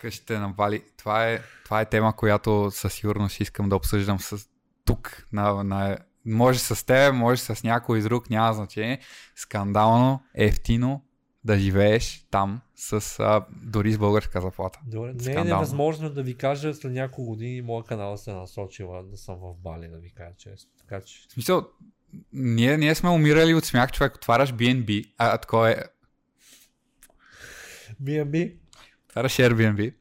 Къщите 0.01 0.39
на 0.39 0.49
Бали. 0.49 0.83
Това 0.97 1.29
е, 1.29 1.39
това 1.63 1.81
е 1.81 1.89
тема, 1.89 2.15
която 2.15 2.71
със 2.71 2.93
сигурност 2.93 3.39
искам 3.39 3.69
да 3.69 3.75
обсъждам 3.75 4.19
с 4.19 4.49
тук. 4.85 5.27
На, 5.31 5.63
на, 5.63 5.97
може 6.25 6.59
с 6.59 6.85
теб, 6.85 7.15
може 7.15 7.41
с 7.41 7.63
някой 7.63 8.01
друг, 8.01 8.29
няма 8.29 8.53
значение. 8.53 8.99
Скандално, 9.35 10.23
ефтино 10.35 11.08
да 11.43 11.57
живееш 11.57 12.27
там 12.31 12.61
с 12.75 13.19
а, 13.19 13.45
дори 13.63 13.91
с 13.91 13.97
българска 13.97 14.41
заплата. 14.41 14.79
Добре, 14.87 15.13
не 15.13 15.33
е 15.33 15.43
невъзможно 15.43 16.09
да 16.09 16.23
ви 16.23 16.35
кажа 16.35 16.73
след 16.73 16.91
няколко 16.91 17.31
години 17.31 17.61
моя 17.61 17.83
канал 17.83 18.17
се 18.17 18.31
е 18.31 18.33
насочила 18.33 19.03
да 19.03 19.17
съм 19.17 19.35
в 19.35 19.53
Бали, 19.63 19.87
да 19.87 19.97
ви 19.97 20.09
кажа 20.09 20.35
често. 20.37 20.71
Така 20.79 21.01
че 21.01 21.27
В 21.29 21.31
смисъл, 21.31 21.67
ние, 22.33 22.77
ние 22.77 22.95
сме 22.95 23.09
умирали 23.09 23.53
от 23.53 23.65
смях, 23.65 23.91
човек, 23.91 24.15
отваряш 24.15 24.53
BNB, 24.53 25.13
а, 25.17 25.35
а 25.35 25.37
такова 25.37 25.71
е, 25.71 25.75
BNB, 28.03 28.55
отваряш 29.09 29.37
Airbnb. 29.37 29.93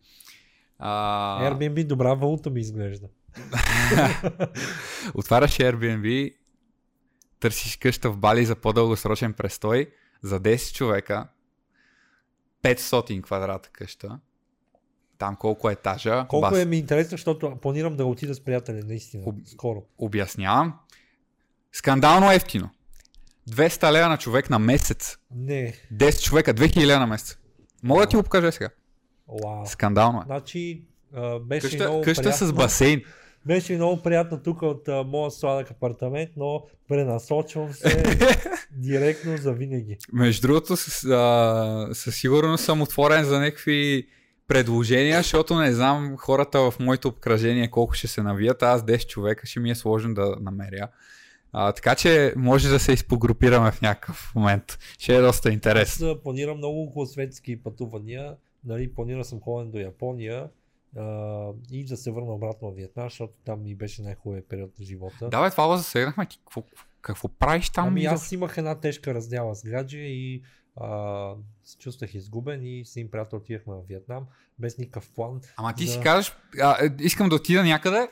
А, 0.78 1.50
Airbnb 1.50 1.86
добра 1.86 2.14
валута 2.14 2.50
ми 2.50 2.60
изглежда. 2.60 3.08
Отваряш 5.14 5.58
Airbnb, 5.58 6.34
търсиш 7.40 7.76
къща 7.76 8.10
в 8.10 8.16
Бали 8.16 8.44
за 8.44 8.56
по-дългосрочен 8.56 9.32
престой 9.32 9.90
за 10.22 10.40
10 10.40 10.74
човека, 10.74 11.26
500 12.62 13.22
квадрата 13.22 13.68
къща, 13.68 14.18
там 15.18 15.36
колко 15.36 15.70
етажа, 15.70 16.26
Колко 16.28 16.50
бас, 16.50 16.58
е 16.58 16.64
ми 16.64 16.76
интересно, 16.76 17.10
защото 17.10 17.56
планирам 17.56 17.96
да 17.96 18.04
отида 18.04 18.34
с 18.34 18.40
приятели, 18.40 18.82
наистина, 18.82 19.22
Об- 19.24 19.46
скоро. 19.46 19.82
обяснявам, 19.98 20.78
скандално 21.72 22.32
ефтино. 22.32 22.70
200 23.46 23.92
лева 23.92 24.08
на 24.08 24.18
човек 24.18 24.50
на 24.50 24.58
месец, 24.58 25.18
Не, 25.30 25.74
10 25.92 26.22
човека, 26.22 26.54
2000 26.54 26.86
лева 26.86 27.00
на 27.00 27.06
месец. 27.06 27.38
Мога 27.82 28.00
да 28.00 28.08
ти 28.08 28.16
го 28.16 28.22
покажа 28.22 28.52
сега. 28.52 28.68
вау. 29.44 29.66
Скандално 29.66 30.18
е. 30.18 30.22
Значи, 30.26 30.82
а, 31.14 31.38
беше 31.38 31.66
Къща, 31.68 31.84
много 31.84 32.02
къща 32.02 32.22
приятно. 32.22 32.46
с 32.46 32.52
басейн. 32.52 33.02
Беше 33.48 33.74
много 33.74 34.02
приятно 34.02 34.42
тук 34.42 34.62
от 34.62 34.88
а, 34.88 35.02
моя 35.02 35.30
сладък 35.30 35.70
апартамент, 35.70 36.30
но 36.36 36.62
пренасочвам 36.88 37.72
се 37.72 38.02
директно 38.70 39.36
за 39.36 39.52
винаги. 39.52 39.96
Между 40.12 40.48
другото, 40.48 40.76
с- 40.76 41.04
а, 41.04 41.88
със 41.92 42.16
сигурност 42.16 42.64
съм 42.64 42.82
отворен 42.82 43.24
за 43.24 43.40
някакви 43.40 44.06
предложения, 44.48 45.16
защото 45.16 45.54
не 45.54 45.72
знам 45.72 46.16
хората 46.16 46.70
в 46.70 46.74
моето 46.80 47.08
обкръжение 47.08 47.70
колко 47.70 47.92
ще 47.94 48.06
се 48.08 48.22
навият. 48.22 48.62
Аз 48.62 48.82
10 48.82 49.06
човека 49.06 49.46
ще 49.46 49.60
ми 49.60 49.70
е 49.70 49.74
сложно 49.74 50.14
да 50.14 50.36
намеря. 50.40 50.88
А, 51.52 51.72
така 51.72 51.94
че 51.94 52.32
може 52.36 52.68
да 52.68 52.78
се 52.78 52.92
изпогрупираме 52.92 53.70
в 53.72 53.82
някакъв 53.82 54.32
момент. 54.34 54.78
Ще 54.98 55.16
е 55.16 55.20
доста 55.20 55.50
интересно. 55.50 56.08
Аз 56.08 56.22
планирам 56.22 56.56
много 56.56 56.82
околосветски 56.82 57.62
пътувания. 57.62 58.34
Нали, 58.64 58.94
планирал 58.94 59.24
съм 59.24 59.40
ходен 59.40 59.70
до 59.70 59.78
Япония 59.78 60.48
и 61.70 61.84
да 61.84 61.96
се 61.96 62.10
върна 62.10 62.32
обратно 62.34 62.70
в 62.70 62.74
Виетнам, 62.74 63.06
защото 63.06 63.32
там 63.44 63.62
ми 63.62 63.74
беше 63.74 64.02
най-хубавият 64.02 64.48
период 64.48 64.78
на 64.78 64.84
живота. 64.84 65.28
Да, 65.28 65.42
бе, 65.42 65.50
това 65.50 65.66
го 65.68 65.76
засегнахме. 65.76 66.26
Ти 66.26 66.38
какво, 66.38 66.62
какво 67.00 67.28
правиш 67.28 67.70
там? 67.70 67.88
ами 67.88 68.04
аз 68.04 68.32
имах 68.32 68.56
една 68.56 68.74
тежка 68.80 69.14
раздяла 69.14 69.54
с 69.54 69.62
гадже 69.62 69.98
и 69.98 70.42
а, 70.76 71.34
се 71.64 71.78
чувствах 71.78 72.14
изгубен 72.14 72.66
и 72.66 72.84
с 72.84 72.96
един 72.96 73.10
приятел 73.10 73.38
отидахме 73.38 73.74
в 73.74 73.82
Виетнам 73.88 74.26
без 74.58 74.78
никакъв 74.78 75.10
план. 75.10 75.40
Ама 75.56 75.74
ти 75.74 75.86
за- 75.86 75.92
си 75.92 76.00
казваш, 76.00 76.36
а, 76.60 76.84
е, 76.84 76.90
искам 77.00 77.28
да 77.28 77.34
отида 77.34 77.64
някъде, 77.64 78.08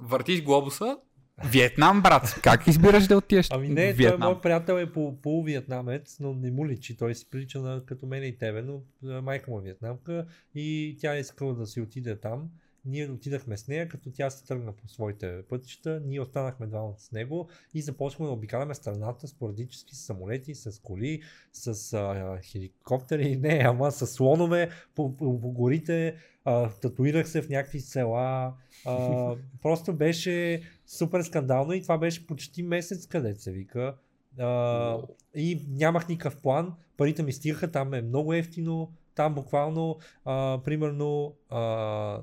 въртиш 0.00 0.42
глобуса, 0.42 0.98
Виетнам, 1.44 2.02
брат. 2.02 2.40
Как 2.42 2.66
избираш 2.66 3.06
да 3.06 3.16
отидеш 3.16 3.48
Ами 3.50 3.68
не, 3.68 3.74
той 3.74 3.92
Виетнам? 3.92 4.30
мой 4.30 4.40
приятел 4.40 4.72
е 4.72 4.92
по, 4.92 5.20
полувиетнамец, 5.22 6.16
но 6.20 6.34
не 6.34 6.50
му 6.50 6.66
личи. 6.66 6.96
Той 6.96 7.14
си 7.14 7.30
прилича 7.30 7.60
на, 7.60 7.84
като 7.86 8.06
мен 8.06 8.24
и 8.24 8.38
тебе, 8.38 8.62
но 8.62 8.82
майка 9.22 9.50
му 9.50 9.58
е 9.58 9.62
виетнамка 9.62 10.26
и 10.54 10.96
тя 11.00 11.16
е 11.16 11.20
искала 11.20 11.54
да 11.54 11.66
си 11.66 11.80
отиде 11.80 12.20
там. 12.20 12.50
Ние 12.84 13.10
отидахме 13.10 13.56
с 13.56 13.68
нея, 13.68 13.88
като 13.88 14.10
тя 14.10 14.30
се 14.30 14.44
тръгна 14.46 14.72
по 14.72 14.88
своите 14.88 15.42
пътища. 15.48 16.02
Ние 16.04 16.20
останахме 16.20 16.66
двамата 16.66 16.98
с 16.98 17.12
него 17.12 17.48
и 17.74 17.82
започнахме 17.82 18.26
да 18.26 18.32
обикаляме 18.32 18.74
страната 18.74 19.28
спорадически 19.28 19.96
с 19.96 19.98
самолети, 19.98 20.54
с 20.54 20.80
коли, 20.82 21.22
с 21.52 21.92
а, 21.92 22.38
хеликоптери, 22.42 23.36
не, 23.42 23.62
ама 23.66 23.92
с 23.92 24.06
слонове 24.06 24.70
по, 24.94 25.16
по, 25.16 25.40
по 25.40 25.50
горите. 25.50 26.16
А, 26.44 26.70
татуирах 26.70 27.28
се 27.28 27.42
в 27.42 27.48
някакви 27.48 27.80
села. 27.80 28.54
А, 28.86 29.34
просто 29.62 29.92
беше 29.92 30.62
супер 30.86 31.22
скандално 31.22 31.72
и 31.72 31.82
това 31.82 31.98
беше 31.98 32.26
почти 32.26 32.62
месец, 32.62 33.06
където 33.06 33.42
се 33.42 33.52
вика. 33.52 33.94
А, 34.38 34.98
и 35.34 35.60
нямах 35.68 36.08
никакъв 36.08 36.36
план, 36.36 36.74
парите 36.96 37.22
ми 37.22 37.32
стигаха, 37.32 37.70
там 37.70 37.94
е 37.94 38.02
много 38.02 38.34
ефтино, 38.34 38.92
там 39.14 39.34
буквално, 39.34 39.98
а, 40.24 40.60
примерно, 40.64 41.34
а, 41.48 42.20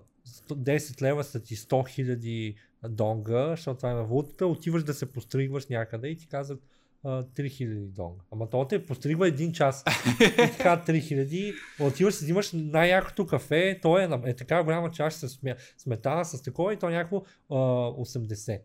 10 0.50 1.02
лева 1.02 1.24
са 1.24 1.44
ти 1.44 1.56
100 1.56 1.90
хиляди 1.90 2.56
донга, 2.90 3.50
защото 3.50 3.78
това 3.78 3.92
е 3.92 3.94
на 3.94 4.04
валутата, 4.04 4.48
отиваш 4.48 4.84
да 4.84 4.94
се 4.94 5.12
постригваш 5.12 5.68
някъде 5.68 6.08
и 6.08 6.18
ти 6.18 6.28
казват, 6.28 6.60
а, 7.04 7.24
3000 7.24 7.86
донга. 7.86 8.24
Ама 8.32 8.50
то 8.50 8.66
те 8.66 8.86
постригва 8.86 9.28
един 9.28 9.52
час. 9.54 9.84
И 10.22 10.36
така 10.36 10.84
3000. 10.88 11.54
Отиваш 11.80 12.14
си, 12.14 12.24
взимаш 12.24 12.52
най-якото 12.54 13.26
кафе, 13.28 13.80
то 13.82 14.00
е, 14.00 14.10
е 14.26 14.34
така 14.36 14.64
голяма 14.64 14.92
чаша 14.92 15.18
с 15.20 15.40
сметана, 15.78 16.26
с 16.26 16.42
такова 16.42 16.74
и 16.74 16.78
то 16.78 16.90
е 16.90 16.94
някакво 16.94 17.18
а, 17.50 17.56
80 17.56 18.62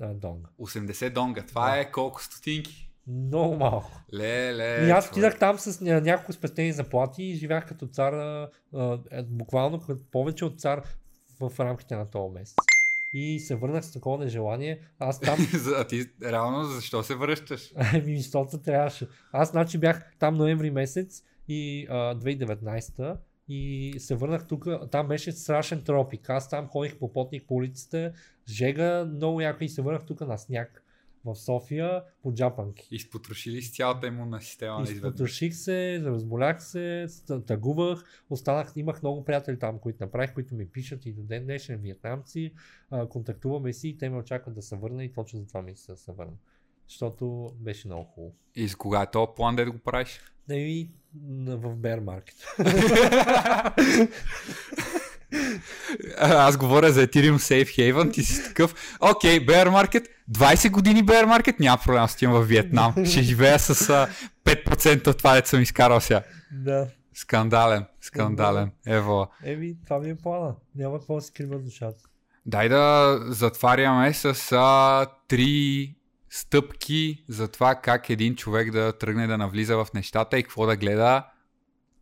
а, 0.00 0.14
донга. 0.14 0.48
80 0.60 1.10
донга. 1.10 1.42
Това 1.42 1.70
Да. 1.70 1.78
е 1.78 1.90
колко 1.90 2.22
стотинки. 2.22 2.84
Много 3.06 3.56
малко. 3.56 3.90
Ле, 4.14 4.54
ле. 4.54 4.86
И 4.86 4.90
аз 4.90 5.08
отидах 5.08 5.38
там 5.38 5.58
с 5.58 5.72
ня- 5.74 6.00
няколко 6.00 6.32
спестени 6.32 6.72
заплати 6.72 7.22
и 7.22 7.34
живях 7.34 7.66
като 7.66 7.86
цар, 7.86 8.12
а, 8.12 8.50
е, 9.10 9.22
буквално 9.22 9.80
като 9.80 10.02
повече 10.12 10.44
от 10.44 10.60
цар 10.60 10.82
в 11.40 11.60
рамките 11.60 11.96
на 11.96 12.10
този 12.10 12.34
месец. 12.34 12.54
И 13.12 13.40
се 13.40 13.54
върнах 13.54 13.84
с 13.84 13.92
такова 13.92 14.24
нежелание. 14.24 14.80
Аз 14.98 15.20
там 15.20 15.38
а 15.76 15.84
ти 15.84 16.04
реално 16.24 16.64
защо 16.64 17.02
се 17.02 17.14
връщаш? 17.14 17.72
Ами, 17.76 18.16
защото 18.16 18.58
трябваше. 18.58 19.08
Аз, 19.32 19.50
значи, 19.50 19.78
бях 19.78 20.12
там 20.18 20.34
ноември 20.34 20.70
месец 20.70 21.22
и 21.48 21.86
а, 21.90 21.94
2019 22.14 23.16
и 23.48 23.94
се 23.98 24.14
върнах 24.14 24.46
тук. 24.46 24.66
Там 24.90 25.08
беше 25.08 25.32
страшен 25.32 25.82
тропик. 25.82 26.30
Аз 26.30 26.50
там 26.50 26.68
ходих 26.68 26.98
по 26.98 27.12
потник 27.12 27.44
по 27.48 27.54
улиците, 27.54 28.12
жега 28.48 29.04
много 29.04 29.40
яко 29.40 29.64
и 29.64 29.68
се 29.68 29.82
върнах 29.82 30.06
тук 30.06 30.20
на 30.20 30.38
сняг 30.38 30.84
в 31.24 31.36
София 31.36 32.02
по 32.22 32.34
джапанки. 32.34 32.88
Изпотрошили 32.90 33.62
с 33.62 33.76
цялата 33.76 34.06
имунна 34.06 34.40
система 34.40 34.78
на. 34.78 34.90
Изпотроших 34.90 35.54
се, 35.54 36.02
разболях 36.04 36.62
се, 36.62 37.06
тъгувах, 37.46 38.04
останах, 38.30 38.72
имах 38.76 39.02
много 39.02 39.24
приятели 39.24 39.58
там, 39.58 39.78
които 39.78 40.04
направих, 40.04 40.34
които 40.34 40.54
ми 40.54 40.68
пишат 40.68 41.06
и 41.06 41.12
до 41.12 41.22
ден 41.22 41.44
днешен, 41.44 41.80
вьетнамци, 41.82 42.52
а, 42.90 43.08
контактуваме 43.08 43.72
си 43.72 43.88
и 43.88 43.98
те 43.98 44.08
ме 44.08 44.16
очакват 44.16 44.54
да 44.54 44.62
се 44.62 44.76
върна 44.76 45.04
и 45.04 45.12
точно 45.12 45.38
за 45.38 45.46
това 45.46 45.62
ми 45.62 45.76
се 45.76 45.92
да 45.92 45.98
се 45.98 46.12
върна. 46.12 46.36
Защото 46.88 47.52
беше 47.60 47.88
много 47.88 48.04
хубаво. 48.04 48.34
И 48.54 48.68
с 48.68 48.76
кога 48.76 49.02
е 49.02 49.10
то 49.10 49.34
план 49.34 49.56
да 49.56 49.70
го 49.70 49.78
правиш? 49.78 50.20
И 50.50 50.90
в 51.34 51.76
Bear 51.76 52.00
Market. 52.00 52.58
Аз 56.18 56.56
говоря 56.56 56.92
за 56.92 57.06
Ethereum 57.06 57.36
Safe 57.36 57.64
Haven, 57.64 58.12
ти 58.12 58.22
си 58.22 58.44
такъв. 58.44 58.98
Окей, 59.00 59.46
Bear 59.46 59.68
Market, 59.68 60.06
20 60.32 60.70
години 60.70 61.04
Bear 61.04 61.24
Market, 61.24 61.60
няма 61.60 61.78
проблем, 61.84 62.02
аз 62.02 62.14
отивам 62.14 62.42
в 62.42 62.46
Виетнам. 62.46 62.94
Ще 63.04 63.22
живея 63.22 63.58
с 63.58 63.90
а, 63.90 64.08
5% 64.44 65.06
от 65.08 65.18
това, 65.18 65.34
дето 65.34 65.48
съм 65.48 65.62
изкарал 65.62 66.00
сега. 66.00 66.22
да. 66.52 66.88
Скандален, 67.14 67.84
скандален. 68.00 68.70
Ево. 68.86 69.28
Еми, 69.44 69.74
това 69.84 69.98
ми 69.98 70.10
е 70.10 70.14
плана. 70.16 70.54
Няма 70.74 70.98
какво 70.98 71.14
да 71.14 71.20
се 71.20 71.32
крива 71.32 71.58
душата. 71.58 71.98
Дай 72.46 72.68
да 72.68 73.18
затваряме 73.26 74.14
с 74.14 74.52
а, 74.52 75.06
три 75.28 75.94
стъпки 76.30 77.24
за 77.28 77.48
това 77.48 77.74
как 77.74 78.10
един 78.10 78.36
човек 78.36 78.70
да 78.70 78.92
тръгне 78.92 79.26
да 79.26 79.38
навлиза 79.38 79.76
в 79.76 79.86
нещата 79.94 80.38
и 80.38 80.42
какво 80.42 80.66
да 80.66 80.76
гледа 80.76 81.24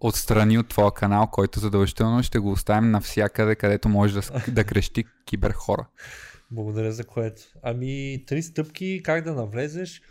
отстрани 0.01 0.59
от 0.59 0.69
твоя 0.69 0.91
канал, 0.91 1.27
който 1.27 1.61
задължително 1.61 2.23
ще 2.23 2.39
го 2.39 2.51
оставим 2.51 2.91
навсякъде, 2.91 3.55
където 3.55 3.89
може 3.89 4.15
да, 4.15 4.21
да 4.49 4.65
крещи 4.65 5.05
киберхора. 5.25 5.87
Благодаря 6.51 6.93
за 6.93 7.05
което. 7.05 7.43
Ами, 7.63 8.25
три 8.27 8.43
стъпки, 8.43 9.01
как 9.05 9.25
да 9.25 9.35
навлезеш. 9.35 10.03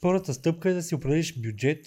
Първата 0.00 0.34
стъпка 0.34 0.70
е 0.70 0.74
да 0.74 0.82
си 0.82 0.94
определиш 0.94 1.38
бюджет 1.38 1.86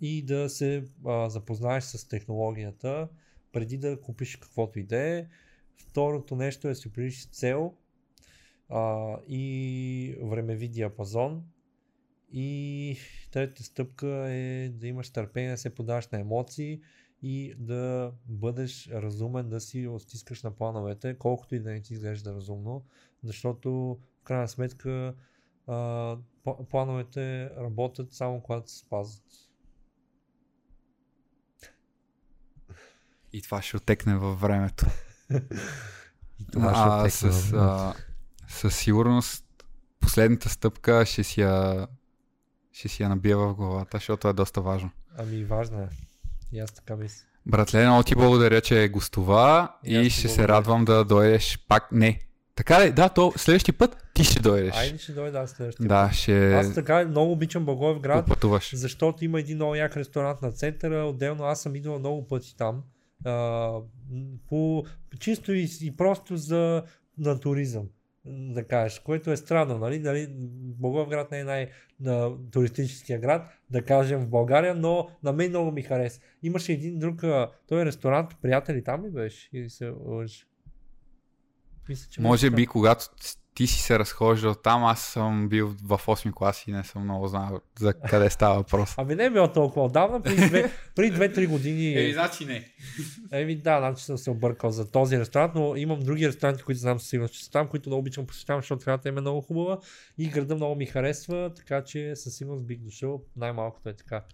и 0.00 0.22
да 0.22 0.48
се 0.48 0.84
а, 1.06 1.30
запознаеш 1.30 1.84
с 1.84 2.08
технологията, 2.08 3.08
преди 3.52 3.78
да 3.78 4.00
купиш 4.00 4.36
каквото 4.36 4.78
и 4.78 4.82
да 4.82 4.98
е. 4.98 5.26
Второто 5.76 6.36
нещо 6.36 6.68
е 6.68 6.70
да 6.70 6.76
си 6.76 6.88
определиш 6.88 7.26
цел 7.30 7.74
а, 8.68 9.16
и 9.28 10.16
времеви 10.22 10.68
диапазон. 10.68 11.44
И 12.32 12.96
третата 13.32 13.62
стъпка 13.62 14.08
е 14.08 14.68
да 14.68 14.86
имаш 14.86 15.10
търпение, 15.10 15.50
да 15.50 15.56
се 15.56 15.74
подаваш 15.74 16.08
на 16.08 16.20
емоции 16.20 16.80
и 17.22 17.54
да 17.58 18.12
бъдеш 18.26 18.88
разумен, 18.88 19.48
да 19.48 19.60
си 19.60 19.88
стискаш 19.98 20.42
на 20.42 20.50
плановете, 20.50 21.16
колкото 21.18 21.54
и 21.54 21.60
да 21.60 21.70
не 21.70 21.80
ти 21.82 21.92
изглежда 21.94 22.34
разумно, 22.34 22.84
защото 23.22 23.70
в 24.20 24.24
крайна 24.24 24.48
сметка 24.48 25.14
а, 25.66 25.72
пла- 26.44 26.66
плановете 26.70 27.50
работят 27.50 28.12
само 28.12 28.40
когато 28.40 28.70
се 28.70 28.78
спазват. 28.78 29.24
И 33.32 33.42
това 33.42 33.62
ще 33.62 33.76
отекне 33.76 34.16
във 34.16 34.40
времето. 34.40 34.86
И 36.40 36.44
това 36.52 36.74
ще 36.74 36.80
А, 36.82 37.00
отекне 37.00 37.30
във 37.30 37.44
с, 37.44 37.50
времето. 37.50 37.66
а, 37.70 37.94
със 38.48 38.76
сигурност 38.76 39.44
последната 40.00 40.48
стъпка 40.48 41.06
ще 41.06 41.24
си 41.24 41.40
я, 41.40 41.86
ще 42.72 42.88
си 42.88 43.02
я 43.02 43.08
набия 43.08 43.38
в 43.38 43.54
главата, 43.54 43.96
защото 43.96 44.28
е 44.28 44.32
доста 44.32 44.60
важно. 44.60 44.90
Ами 45.16 45.44
важна 45.44 45.82
е. 45.82 45.88
И 46.52 46.60
аз 46.60 46.72
така 46.72 46.96
мисля. 46.96 47.24
Братле, 47.46 47.86
много 47.86 48.02
ти 48.02 48.14
благодаря, 48.14 48.60
че 48.60 48.88
гостува 48.88 49.74
И 49.84 49.98
и, 49.98 50.02
ти 50.02 50.10
ще 50.10 50.28
се 50.28 50.48
радвам 50.48 50.84
да 50.84 51.04
дойдеш 51.04 51.58
пак. 51.68 51.92
Не. 51.92 52.20
Така 52.54 52.86
ли? 52.86 52.92
Да, 52.92 53.08
то 53.08 53.32
следващия 53.36 53.78
път 53.78 53.96
ти 54.14 54.24
ще 54.24 54.40
дойдеш. 54.40 54.76
Айде 54.76 54.98
ще 54.98 55.12
дойда 55.12 55.38
аз 55.38 55.50
следващия. 55.50 55.88
да, 55.88 56.06
път. 56.08 56.14
ще 56.14 56.54
Аз 56.54 56.74
така 56.74 57.04
много 57.08 57.32
обичам 57.32 57.64
Благоевград, 57.64 58.24
попътуваш. 58.24 58.74
защото 58.74 59.24
има 59.24 59.40
един 59.40 59.56
много 59.56 59.74
як 59.74 59.96
ресторант 59.96 60.42
на 60.42 60.52
центъра. 60.52 61.04
Отделно 61.04 61.44
аз 61.44 61.62
съм 61.62 61.76
идвал 61.76 61.98
много 61.98 62.26
пъти 62.26 62.56
там. 62.56 62.82
А, 63.24 63.70
по, 64.48 64.84
чисто 65.18 65.52
и, 65.52 65.68
и 65.80 65.96
просто 65.96 66.36
за 66.36 66.82
на 67.18 67.40
туризъм 67.40 67.84
да 68.24 68.64
кажеш, 68.64 68.98
което 68.98 69.32
е 69.32 69.36
странно, 69.36 69.78
нали? 69.78 69.98
нали 69.98 70.26
Благоевград 70.78 71.30
не 71.30 71.40
е 71.40 71.44
най-туристическия 71.44 73.18
град, 73.18 73.46
да 73.70 73.82
кажем 73.82 74.20
в 74.20 74.28
България, 74.28 74.74
но 74.74 75.08
на 75.22 75.32
мен 75.32 75.48
много 75.48 75.72
ми 75.72 75.82
хареса. 75.82 76.20
Имаше 76.42 76.72
един 76.72 76.98
друг, 76.98 77.20
той 77.68 77.82
е 77.82 77.86
ресторант, 77.86 78.30
приятели 78.42 78.84
там 78.84 79.04
ли 79.04 79.10
беше? 79.10 79.50
Или 79.52 79.70
се 79.70 79.88
лъжи? 79.88 80.44
Мисля, 81.88 82.06
че 82.10 82.20
Може 82.20 82.50
би, 82.50 82.66
когато 82.66 83.04
ти 83.54 83.66
си 83.66 83.80
се 83.80 83.98
разхождал 83.98 84.54
там, 84.54 84.84
аз 84.84 85.00
съм 85.00 85.48
бил 85.48 85.68
в 85.82 86.00
8 86.06 86.32
клас 86.32 86.64
и 86.66 86.72
не 86.72 86.84
съм 86.84 87.04
много 87.04 87.28
знал 87.28 87.60
за 87.78 87.94
къде 87.94 88.30
става 88.30 88.56
въпрос. 88.56 88.94
Ами 88.98 89.14
не 89.14 89.24
е 89.24 89.30
било 89.30 89.52
толкова 89.52 89.86
отдавна, 89.86 90.22
преди, 90.22 90.46
две, 90.46 90.72
преди 90.96 91.16
2-3 91.16 91.48
години. 91.48 92.12
значи 92.12 92.44
не. 92.44 92.68
Еми 93.32 93.56
да, 93.56 93.78
значи 93.78 94.04
съм 94.04 94.18
се 94.18 94.30
объркал 94.30 94.70
за 94.70 94.90
този 94.90 95.18
ресторант, 95.18 95.52
но 95.54 95.76
имам 95.76 96.00
други 96.00 96.28
ресторанти, 96.28 96.62
които 96.62 96.80
знам 96.80 97.00
със 97.00 97.08
сигурност, 97.08 97.34
че 97.34 97.44
са 97.44 97.50
там, 97.50 97.68
които 97.68 97.88
много 97.88 98.00
обичам 98.00 98.26
посещавам, 98.26 98.62
защото 98.62 98.84
храната 98.84 99.08
им 99.08 99.18
е 99.18 99.20
много 99.20 99.40
хубава 99.40 99.78
и 100.18 100.28
града 100.28 100.54
много 100.54 100.74
ми 100.74 100.86
харесва, 100.86 101.50
така 101.56 101.84
че 101.84 102.16
със 102.16 102.34
сигурност 102.36 102.66
бих 102.66 102.78
дошъл, 102.78 103.22
най-малкото 103.36 103.88
е 103.88 103.96
така. 103.96 104.24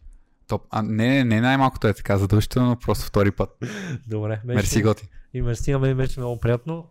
Топ. 0.46 0.62
А 0.70 0.82
не, 0.82 1.24
не 1.24 1.40
най-малкото 1.40 1.88
е 1.88 1.94
така, 1.94 2.18
задължително, 2.18 2.76
просто 2.76 3.06
втори 3.06 3.30
път. 3.30 3.50
Добре, 4.08 4.40
беше, 4.44 4.56
Мерси, 4.56 4.82
Готи. 4.82 5.08
и 5.34 5.42
мерси 5.42 5.72
на 5.72 5.78
мен 5.78 5.96
беше 5.96 6.20
много 6.20 6.40
приятно 6.40 6.90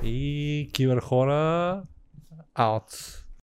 и 0.00 0.70
киберхора 0.72 1.86
аут. 2.54 3.21